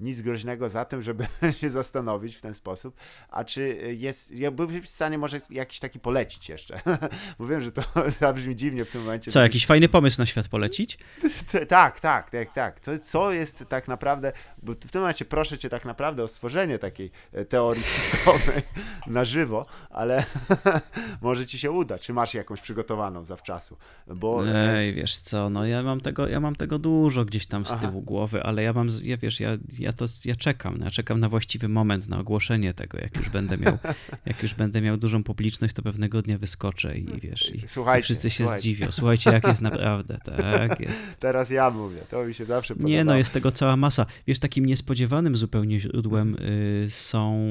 nic 0.00 0.20
groźnego 0.20 0.68
za 0.68 0.84
tym, 0.84 1.02
żeby 1.02 1.26
się 1.60 1.70
zastanowić 1.70 2.36
w 2.36 2.40
ten 2.40 2.54
sposób. 2.54 2.96
A 3.28 3.44
czy 3.44 3.76
jest, 3.98 4.30
ja 4.30 4.50
byłbym 4.50 4.82
w 4.82 4.88
stanie 4.88 5.18
może 5.18 5.40
jakiś 5.50 5.80
taki 5.80 6.00
polecić 6.00 6.48
jeszcze, 6.48 6.80
bo 7.38 7.46
wiem, 7.46 7.60
że 7.60 7.72
to 7.72 7.82
zabrzmi 8.20 8.56
dziwnie, 8.56 8.71
w 8.84 8.90
tym 8.90 9.00
momencie. 9.00 9.30
Co, 9.30 9.42
jakiś 9.42 9.66
fajny 9.66 9.88
pomysł 9.88 10.20
na 10.20 10.26
świat 10.26 10.48
polecić? 10.48 10.98
tak, 11.68 12.00
tak, 12.00 12.30
tak, 12.30 12.54
tak. 12.54 12.80
Co, 12.80 12.98
co 12.98 13.32
jest 13.32 13.64
tak 13.68 13.88
naprawdę, 13.88 14.32
bo 14.62 14.72
w 14.72 14.76
tym 14.76 15.00
momencie 15.00 15.24
proszę 15.24 15.58
cię 15.58 15.68
tak 15.68 15.84
naprawdę 15.84 16.22
o 16.22 16.28
stworzenie 16.28 16.78
takiej 16.78 17.10
e, 17.32 17.44
teorii 17.44 17.82
spiskowej 17.82 18.62
na 19.06 19.24
żywo, 19.24 19.66
ale 19.90 20.24
może 21.22 21.46
ci 21.46 21.58
się 21.58 21.70
uda. 21.70 21.98
Czy 21.98 22.12
masz 22.12 22.34
jakąś 22.34 22.60
przygotowaną 22.60 23.24
zawczasu? 23.24 23.76
Bo... 24.06 24.48
E, 24.48 24.78
Ej, 24.78 24.94
wiesz 24.94 25.16
co, 25.16 25.50
no 25.50 25.66
ja 25.66 25.82
mam 25.82 26.00
tego, 26.00 26.28
ja 26.28 26.40
mam 26.40 26.56
tego 26.56 26.78
dużo 26.78 27.24
gdzieś 27.24 27.46
tam 27.46 27.66
z 27.66 27.70
Aha. 27.70 27.80
tyłu 27.80 28.02
głowy, 28.02 28.42
ale 28.42 28.62
ja 28.62 28.72
mam, 28.72 28.88
ja 29.02 29.16
wiesz, 29.16 29.40
ja, 29.40 29.50
ja 29.78 29.92
to, 29.92 30.06
ja 30.24 30.36
czekam, 30.36 30.76
no, 30.78 30.84
ja 30.84 30.90
czekam 30.90 31.20
na 31.20 31.28
właściwy 31.28 31.68
moment, 31.68 32.08
na 32.08 32.18
ogłoszenie 32.18 32.74
tego, 32.74 32.98
jak 32.98 33.16
już 33.16 33.28
będę 33.28 33.58
miał, 33.58 33.78
jak 34.26 34.42
już 34.42 34.54
będę 34.54 34.80
miał 34.80 34.96
dużą 34.96 35.24
publiczność, 35.24 35.74
to 35.74 35.82
pewnego 35.82 36.22
dnia 36.22 36.38
wyskoczę 36.38 36.98
i 36.98 37.20
wiesz, 37.20 37.54
i, 37.54 37.68
słuchajcie, 37.68 38.00
i 38.00 38.04
wszyscy 38.04 38.30
się 38.30 38.46
słuchajcie 38.62 38.78
dziwią. 38.78 38.92
Słuchajcie, 38.92 39.30
jak 39.30 39.44
jest 39.44 39.62
naprawdę. 39.62 40.18
Tak 40.24 40.80
jest. 40.80 41.06
Teraz 41.20 41.50
ja 41.50 41.70
mówię, 41.70 41.98
to 42.10 42.24
mi 42.24 42.34
się 42.34 42.44
zawsze 42.44 42.74
podoba. 42.74 42.88
Nie, 42.88 43.04
no 43.04 43.16
jest 43.16 43.32
tego 43.32 43.52
cała 43.52 43.76
masa. 43.76 44.06
Wiesz, 44.26 44.38
takim 44.38 44.66
niespodziewanym 44.66 45.36
zupełnie 45.36 45.80
źródłem 45.80 46.34
y, 46.34 46.86
są, 46.90 47.44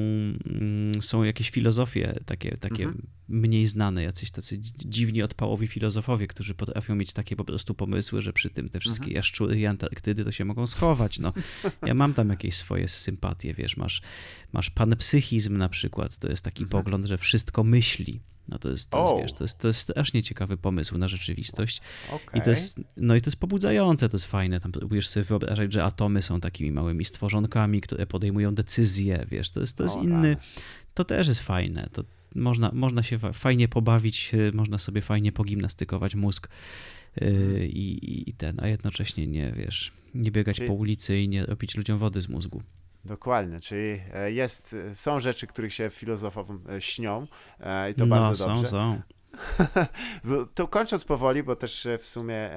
y, 0.98 1.02
są 1.02 1.24
jakieś 1.24 1.50
filozofie 1.50 2.20
takie, 2.26 2.58
takie 2.58 2.84
mhm. 2.84 3.08
mniej 3.28 3.68
znane, 3.68 4.04
jacyś 4.04 4.32
tacy 4.32 4.58
dziwni 4.60 5.24
odpałowi 5.24 5.68
filozofowie, 5.68 6.28
którzy 6.28 6.56
potrafią 6.56 6.96
mieć 6.96 7.14
takie 7.14 7.36
po 7.36 7.44
prostu 7.44 7.74
pomysły, 7.74 8.22
że 8.22 8.34
przy 8.34 8.50
tym 8.50 8.70
te 8.70 8.80
wszystkie 8.80 9.06
mhm. 9.06 9.16
jaszczury 9.16 9.60
i 9.60 9.66
Antarktydy 9.66 10.26
to 10.26 10.32
się 10.32 10.46
mogą 10.46 10.68
schować. 10.68 11.20
No, 11.20 11.34
ja 11.86 11.94
mam 11.94 12.14
tam 12.14 12.30
jakieś 12.30 12.56
swoje 12.56 12.88
sympatie, 12.88 13.54
wiesz, 13.54 13.78
masz, 13.78 14.02
masz 14.54 14.70
panpsychizm 14.70 15.58
na 15.58 15.70
przykład, 15.70 16.18
to 16.18 16.30
jest 16.30 16.44
taki 16.44 16.64
mhm. 16.64 16.84
pogląd, 16.84 17.06
że 17.06 17.18
wszystko 17.18 17.64
myśli. 17.64 18.22
No 18.50 18.60
to 18.60 18.70
jest, 18.70 18.90
to 18.90 19.04
jest, 19.04 19.22
wiesz, 19.22 19.34
to 19.34 19.44
jest, 19.44 19.60
to 19.60 19.68
jest 19.68 19.80
strasznie 19.80 20.24
ciekawy 20.24 20.58
pomysł 20.58 20.98
na 20.98 21.08
rzeczywistość. 21.08 21.82
Okay. 22.12 22.40
I 22.40 22.42
to 22.42 22.50
jest, 22.50 22.80
no 22.98 23.16
i 23.16 23.22
to 23.22 23.28
jest 23.28 23.40
pobudzające, 23.40 24.10
to 24.10 24.18
jest 24.18 24.26
fajne. 24.26 24.60
Tam 24.60 24.72
próbujesz 24.72 25.08
sobie 25.08 25.24
wyobrażać, 25.24 25.74
że 25.74 25.84
atomy 25.84 26.22
są 26.22 26.40
takimi 26.40 26.72
małymi 26.72 27.06
stworzonkami, 27.06 27.82
które 27.82 28.06
podejmują 28.06 28.56
decyzje, 28.56 29.26
wiesz, 29.30 29.52
to 29.52 29.60
jest, 29.60 29.78
to 29.78 29.84
jest 29.84 29.96
inny, 29.96 30.38
to 30.94 31.04
też 31.04 31.28
jest 31.28 31.40
fajne. 31.40 31.90
To 31.94 32.04
można, 32.36 32.72
można 32.74 33.04
się 33.04 33.20
fajnie 33.34 33.68
pobawić, 33.68 34.32
e, 34.34 34.52
można 34.54 34.78
sobie 34.78 35.02
fajnie 35.02 35.32
pogimnastykować 35.32 36.16
mózg 36.16 36.50
yy, 37.22 37.68
i, 37.68 38.30
i 38.30 38.34
ten, 38.34 38.60
a 38.60 38.68
jednocześnie 38.68 39.28
nie, 39.28 39.52
wiesz, 39.52 39.92
nie 40.16 40.32
biegać 40.32 40.56
Czyli... 40.56 40.68
po 40.68 40.74
ulicy 40.74 41.20
i 41.20 41.30
nie 41.30 41.46
robić 41.46 41.78
ludziom 41.78 41.98
wody 41.98 42.22
z 42.22 42.30
mózgu. 42.30 42.62
Dokładnie, 43.06 43.60
czyli 43.60 44.02
e, 44.14 44.32
jest, 44.32 44.76
są 44.94 45.20
rzeczy, 45.20 45.48
których 45.48 45.74
się 45.74 45.90
filozofom 45.90 46.64
e, 46.70 46.82
śnią 46.82 47.28
e, 47.60 47.92
i 47.92 47.96
to 47.96 48.06
no, 48.06 48.16
bardzo 48.16 48.44
są, 48.44 48.54
dobrze. 48.54 48.70
Są. 48.70 49.02
to 50.56 50.68
kończąc 50.68 51.06
powoli, 51.06 51.44
bo 51.44 51.56
też 51.56 51.88
w 52.00 52.08
sumie 52.08 52.50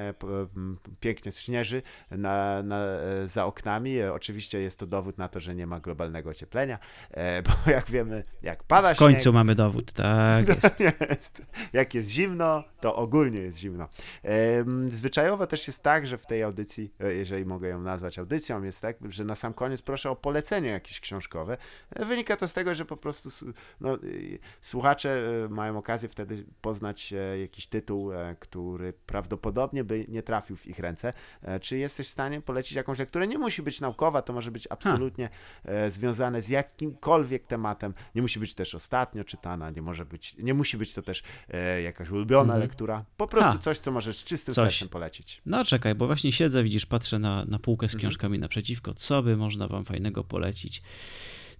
pięknie 1.00 1.32
śnieży 1.32 1.82
na, 2.10 2.62
na, 2.62 2.80
za 3.24 3.46
oknami. 3.46 4.02
Oczywiście 4.02 4.60
jest 4.60 4.78
to 4.78 4.86
dowód 4.86 5.18
na 5.18 5.28
to, 5.28 5.40
że 5.40 5.54
nie 5.54 5.66
ma 5.66 5.80
globalnego 5.80 6.30
ocieplenia, 6.30 6.78
bo 7.44 7.70
jak 7.76 7.90
wiemy, 7.90 8.24
jak 8.42 8.64
pada 8.64 8.94
W 8.94 8.98
końcu 8.98 9.22
śnieg, 9.22 9.34
mamy 9.34 9.54
dowód, 9.54 9.92
tak 9.92 10.48
jest. 10.62 10.80
jest. 10.80 11.42
Jak 11.72 11.94
jest 11.94 12.10
zimno, 12.10 12.64
to 12.80 12.96
ogólnie 12.96 13.40
jest 13.40 13.58
zimno. 13.58 13.88
Zwyczajowo 14.88 15.46
też 15.46 15.66
jest 15.66 15.82
tak, 15.82 16.06
że 16.06 16.18
w 16.18 16.26
tej 16.26 16.42
audycji, 16.42 16.94
jeżeli 17.16 17.44
mogę 17.44 17.68
ją 17.68 17.80
nazwać 17.80 18.18
audycją, 18.18 18.62
jest 18.62 18.82
tak, 18.82 18.96
że 19.08 19.24
na 19.24 19.34
sam 19.34 19.54
koniec 19.54 19.82
proszę 19.82 20.10
o 20.10 20.16
polecenie 20.16 20.68
jakieś 20.68 21.00
książkowe. 21.00 21.56
Wynika 21.96 22.36
to 22.36 22.48
z 22.48 22.52
tego, 22.52 22.74
że 22.74 22.84
po 22.84 22.96
prostu 22.96 23.28
no, 23.80 23.98
słuchacze 24.60 25.22
mają 25.50 25.78
okazję 25.78 26.08
wtedy 26.08 26.44
poznać 26.64 27.12
e, 27.12 27.38
jakiś 27.38 27.66
tytuł, 27.66 28.12
e, 28.12 28.36
który 28.40 28.92
prawdopodobnie 28.92 29.84
by 29.84 30.06
nie 30.08 30.22
trafił 30.22 30.56
w 30.56 30.66
ich 30.66 30.78
ręce. 30.78 31.12
E, 31.42 31.60
czy 31.60 31.78
jesteś 31.78 32.06
w 32.06 32.10
stanie 32.10 32.40
polecić 32.40 32.72
jakąś 32.72 32.98
lekturę? 32.98 33.26
Nie 33.26 33.38
musi 33.38 33.62
być 33.62 33.80
naukowa, 33.80 34.22
to 34.22 34.32
może 34.32 34.50
być 34.50 34.68
absolutnie 34.70 35.28
ha. 35.66 35.90
związane 35.90 36.42
z 36.42 36.48
jakimkolwiek 36.48 37.46
tematem. 37.46 37.94
Nie 38.14 38.22
musi 38.22 38.40
być 38.40 38.54
też 38.54 38.74
ostatnio 38.74 39.24
czytana, 39.24 39.70
nie 39.70 39.82
może 39.82 40.04
być, 40.04 40.36
nie 40.38 40.54
musi 40.54 40.76
być 40.76 40.94
to 40.94 41.02
też 41.02 41.22
jakaś 41.82 42.10
ulubiona 42.10 42.42
mhm. 42.42 42.60
lektura. 42.60 43.04
Po 43.16 43.26
prostu 43.26 43.52
ha. 43.52 43.58
coś, 43.58 43.78
co 43.78 43.92
możesz 43.92 44.16
z 44.16 44.24
czystym 44.24 44.54
coś. 44.54 44.72
sercem 44.72 44.88
polecić. 44.88 45.42
No 45.46 45.64
czekaj, 45.64 45.94
bo 45.94 46.06
właśnie 46.06 46.32
siedzę, 46.32 46.62
widzisz, 46.62 46.86
patrzę 46.86 47.18
na, 47.18 47.44
na 47.44 47.58
półkę 47.58 47.88
z 47.88 47.94
mhm. 47.94 48.00
książkami 48.00 48.34
mhm. 48.34 48.40
naprzeciwko. 48.40 48.94
Co 48.94 49.22
by 49.22 49.36
można 49.36 49.68
wam 49.68 49.84
fajnego 49.84 50.24
polecić? 50.24 50.82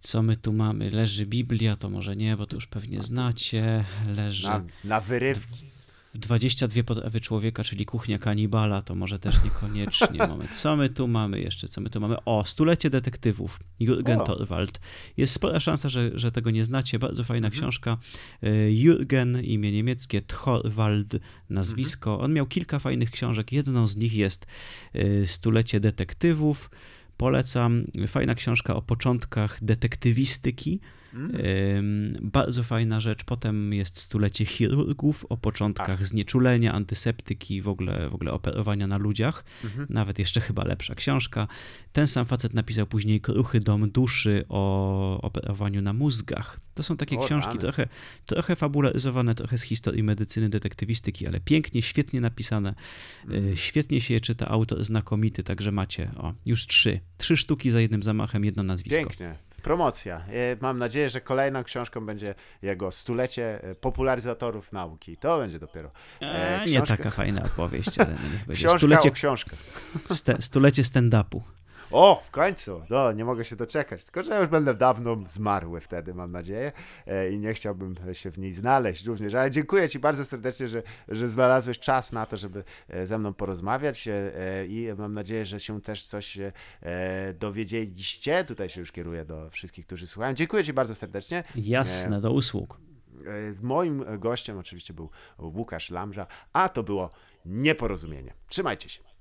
Co 0.05 0.23
my 0.23 0.37
tu 0.37 0.53
mamy? 0.53 0.91
Leży 0.91 1.27
Biblia, 1.27 1.77
to 1.77 1.91
może 1.91 2.17
nie, 2.17 2.37
bo 2.37 2.47
to 2.47 2.57
już 2.57 2.67
pewnie 2.67 3.03
znacie. 3.03 3.85
Leży. 4.17 4.47
Na, 4.47 4.65
na 4.85 5.01
wyrywki. 5.01 5.67
22 6.15 6.83
potrawy 6.83 7.21
człowieka, 7.21 7.65
czyli 7.65 7.87
kuchnia 7.87 8.19
kanibala, 8.19 8.83
to 8.83 8.95
może 8.95 9.19
też 9.19 9.45
niekoniecznie. 9.45 10.19
Mamy. 10.29 10.49
Co 10.49 10.77
my 10.77 10.89
tu 10.89 11.09
mamy 11.09 11.41
jeszcze? 11.41 11.69
Co 11.69 11.81
my 11.81 11.91
tu 11.91 12.01
mamy? 12.01 12.17
O, 12.25 12.45
stulecie 12.45 12.91
detektywów. 12.91 13.61
Jürgen 13.81 14.27
Torwald. 14.27 14.81
Jest 15.17 15.33
spora 15.33 15.61
szansa, 15.61 15.89
że, 15.89 16.11
że 16.15 16.33
tego 16.33 16.51
nie 16.51 16.65
znacie. 16.65 16.99
Bardzo 16.99 17.25
fajna 17.25 17.47
mhm. 17.49 17.61
książka. 17.61 17.99
E, 18.43 18.51
Jürgen, 18.71 19.45
imię 19.45 19.73
niemieckie, 19.73 20.23
Torwald, 20.23 21.17
nazwisko. 21.51 22.11
Mhm. 22.11 22.25
On 22.25 22.33
miał 22.33 22.47
kilka 22.47 22.79
fajnych 22.79 23.11
książek. 23.11 23.53
Jedną 23.53 23.87
z 23.87 23.97
nich 23.97 24.15
jest 24.15 24.47
e, 24.95 25.27
Stulecie 25.27 25.81
detektywów. 25.81 26.71
Polecam. 27.17 27.85
Fajna 28.07 28.35
książka 28.35 28.77
o 28.77 28.83
początkach 28.83 29.59
detektywistyki. 29.65 30.81
Mm. 31.15 32.19
Bardzo 32.23 32.63
fajna 32.63 33.01
rzecz. 33.01 33.25
Potem 33.25 33.73
jest 33.73 33.99
stulecie 33.99 34.45
chirurgów 34.45 35.27
o 35.29 35.37
początkach 35.37 35.91
Ach. 35.91 36.07
znieczulenia, 36.07 36.73
antyseptyki, 36.73 37.63
w 37.63 37.69
ogóle, 37.69 38.11
w 38.11 38.15
ogóle 38.15 38.33
operowania 38.33 38.87
na 38.87 38.99
ludziach. 38.99 39.45
Mhm. 39.65 39.87
Nawet 39.91 40.19
jeszcze 40.19 40.41
chyba 40.41 40.65
lepsza 40.65 40.95
książka. 40.95 41.49
Ten 41.93 42.07
sam 42.07 42.27
facet 42.27 42.55
napisał 42.55 42.87
później 42.87 43.21
Kruchy 43.21 43.61
Dom 43.61 43.91
Duszy 43.91 44.45
o 44.49 45.21
operowaniu 45.23 45.83
na 45.83 45.93
mózgach. 45.93 46.61
To 46.75 46.83
są 46.83 46.97
takie 46.97 47.19
o, 47.19 47.27
książki 47.27 47.59
trochę, 47.59 47.89
trochę 48.27 48.57
fabularyzowane, 48.57 49.35
trochę 49.35 49.59
z 49.59 49.63
historii 49.63 50.03
medycyny, 50.03 50.49
detektywistyki, 50.49 51.27
ale 51.27 51.41
pięknie, 51.41 51.83
świetnie 51.83 52.21
napisane. 52.21 52.75
Mm. 53.29 53.57
Świetnie 53.57 54.01
się 54.01 54.15
je 54.15 54.21
czyta, 54.21 54.49
autor 54.49 54.85
znakomity, 54.85 55.43
także 55.43 55.73
macie 55.73 56.11
o, 56.17 56.35
już 56.47 56.67
trzy. 56.67 57.01
Trzy 57.19 57.37
sztuki 57.37 57.71
za 57.71 57.81
jednym 57.81 58.03
zamachem, 58.03 58.45
jedno 58.45 58.63
nazwisko. 58.63 59.01
Pięknie. 59.01 59.39
Promocja. 59.65 60.17
E, 60.17 60.57
mam 60.61 60.79
nadzieję, 60.79 61.11
że 61.11 61.21
kolejną 61.21 61.65
książką 61.65 62.07
będzie 62.07 62.35
jego 62.63 62.91
stulecie 62.91 63.63
e, 63.63 63.75
popularyzatorów 63.75 64.73
nauki. 64.73 65.17
To 65.17 65.39
będzie 65.39 65.59
dopiero. 65.59 65.91
E, 66.21 66.61
książka... 66.67 66.81
Nie 66.81 66.87
taka 66.87 67.11
fajna 67.11 67.43
opowieść, 67.43 67.99
ale 67.99 68.11
no 68.11 68.29
niech 68.33 68.45
będzie. 68.47 68.63
Książka 68.63 68.79
stulecie. 68.79 69.11
Ste, 70.15 70.43
stulecie 70.43 70.83
stand-upu. 70.83 71.41
O, 71.95 72.23
w 72.27 72.31
końcu! 72.31 72.83
No, 72.91 73.13
nie 73.13 73.25
mogę 73.25 73.45
się 73.45 73.57
doczekać. 73.57 74.05
Tylko, 74.05 74.23
że 74.23 74.31
ja 74.31 74.41
już 74.41 74.49
będę 74.49 74.75
dawno 74.75 75.17
zmarły 75.27 75.81
wtedy, 75.81 76.15
mam 76.15 76.33
nadzieję. 76.33 76.73
E, 77.07 77.31
I 77.31 77.39
nie 77.39 77.55
chciałbym 77.55 77.97
się 78.13 78.31
w 78.31 78.39
niej 78.39 78.53
znaleźć 78.53 79.07
również. 79.07 79.35
Ale 79.35 79.51
dziękuję 79.51 79.89
Ci 79.89 79.99
bardzo 79.99 80.25
serdecznie, 80.25 80.69
że, 80.69 80.83
że 81.09 81.29
znalazłeś 81.29 81.79
czas 81.79 82.13
na 82.13 82.27
to, 82.27 82.37
żeby 82.37 82.65
e, 82.89 83.07
ze 83.07 83.19
mną 83.19 83.35
porozmawiać. 83.35 84.09
E, 84.09 84.23
I 84.67 84.89
mam 84.99 85.15
nadzieję, 85.15 85.47
że 85.47 85.61
się 85.61 85.81
też 85.81 86.07
coś 86.07 86.39
dowiedzieliście. 87.39 88.45
Tutaj 88.45 88.69
się 88.69 88.81
już 88.81 88.93
kieruję 88.93 89.25
do 89.25 89.51
wszystkich, 89.51 89.87
którzy 89.87 90.07
słuchają. 90.07 90.35
Dziękuję 90.35 90.65
Ci 90.65 90.73
bardzo 90.73 90.95
serdecznie. 90.95 91.45
Jasne, 91.55 92.21
do 92.21 92.33
usług. 92.33 92.81
Moim 93.63 94.05
gościem 94.19 94.59
oczywiście 94.59 94.95
był 94.95 95.11
Łukasz 95.39 95.91
Lamża, 95.91 96.27
a 96.53 96.69
to 96.69 96.83
było 96.83 97.11
nieporozumienie. 97.45 98.35
Trzymajcie 98.49 98.89
się. 98.89 99.14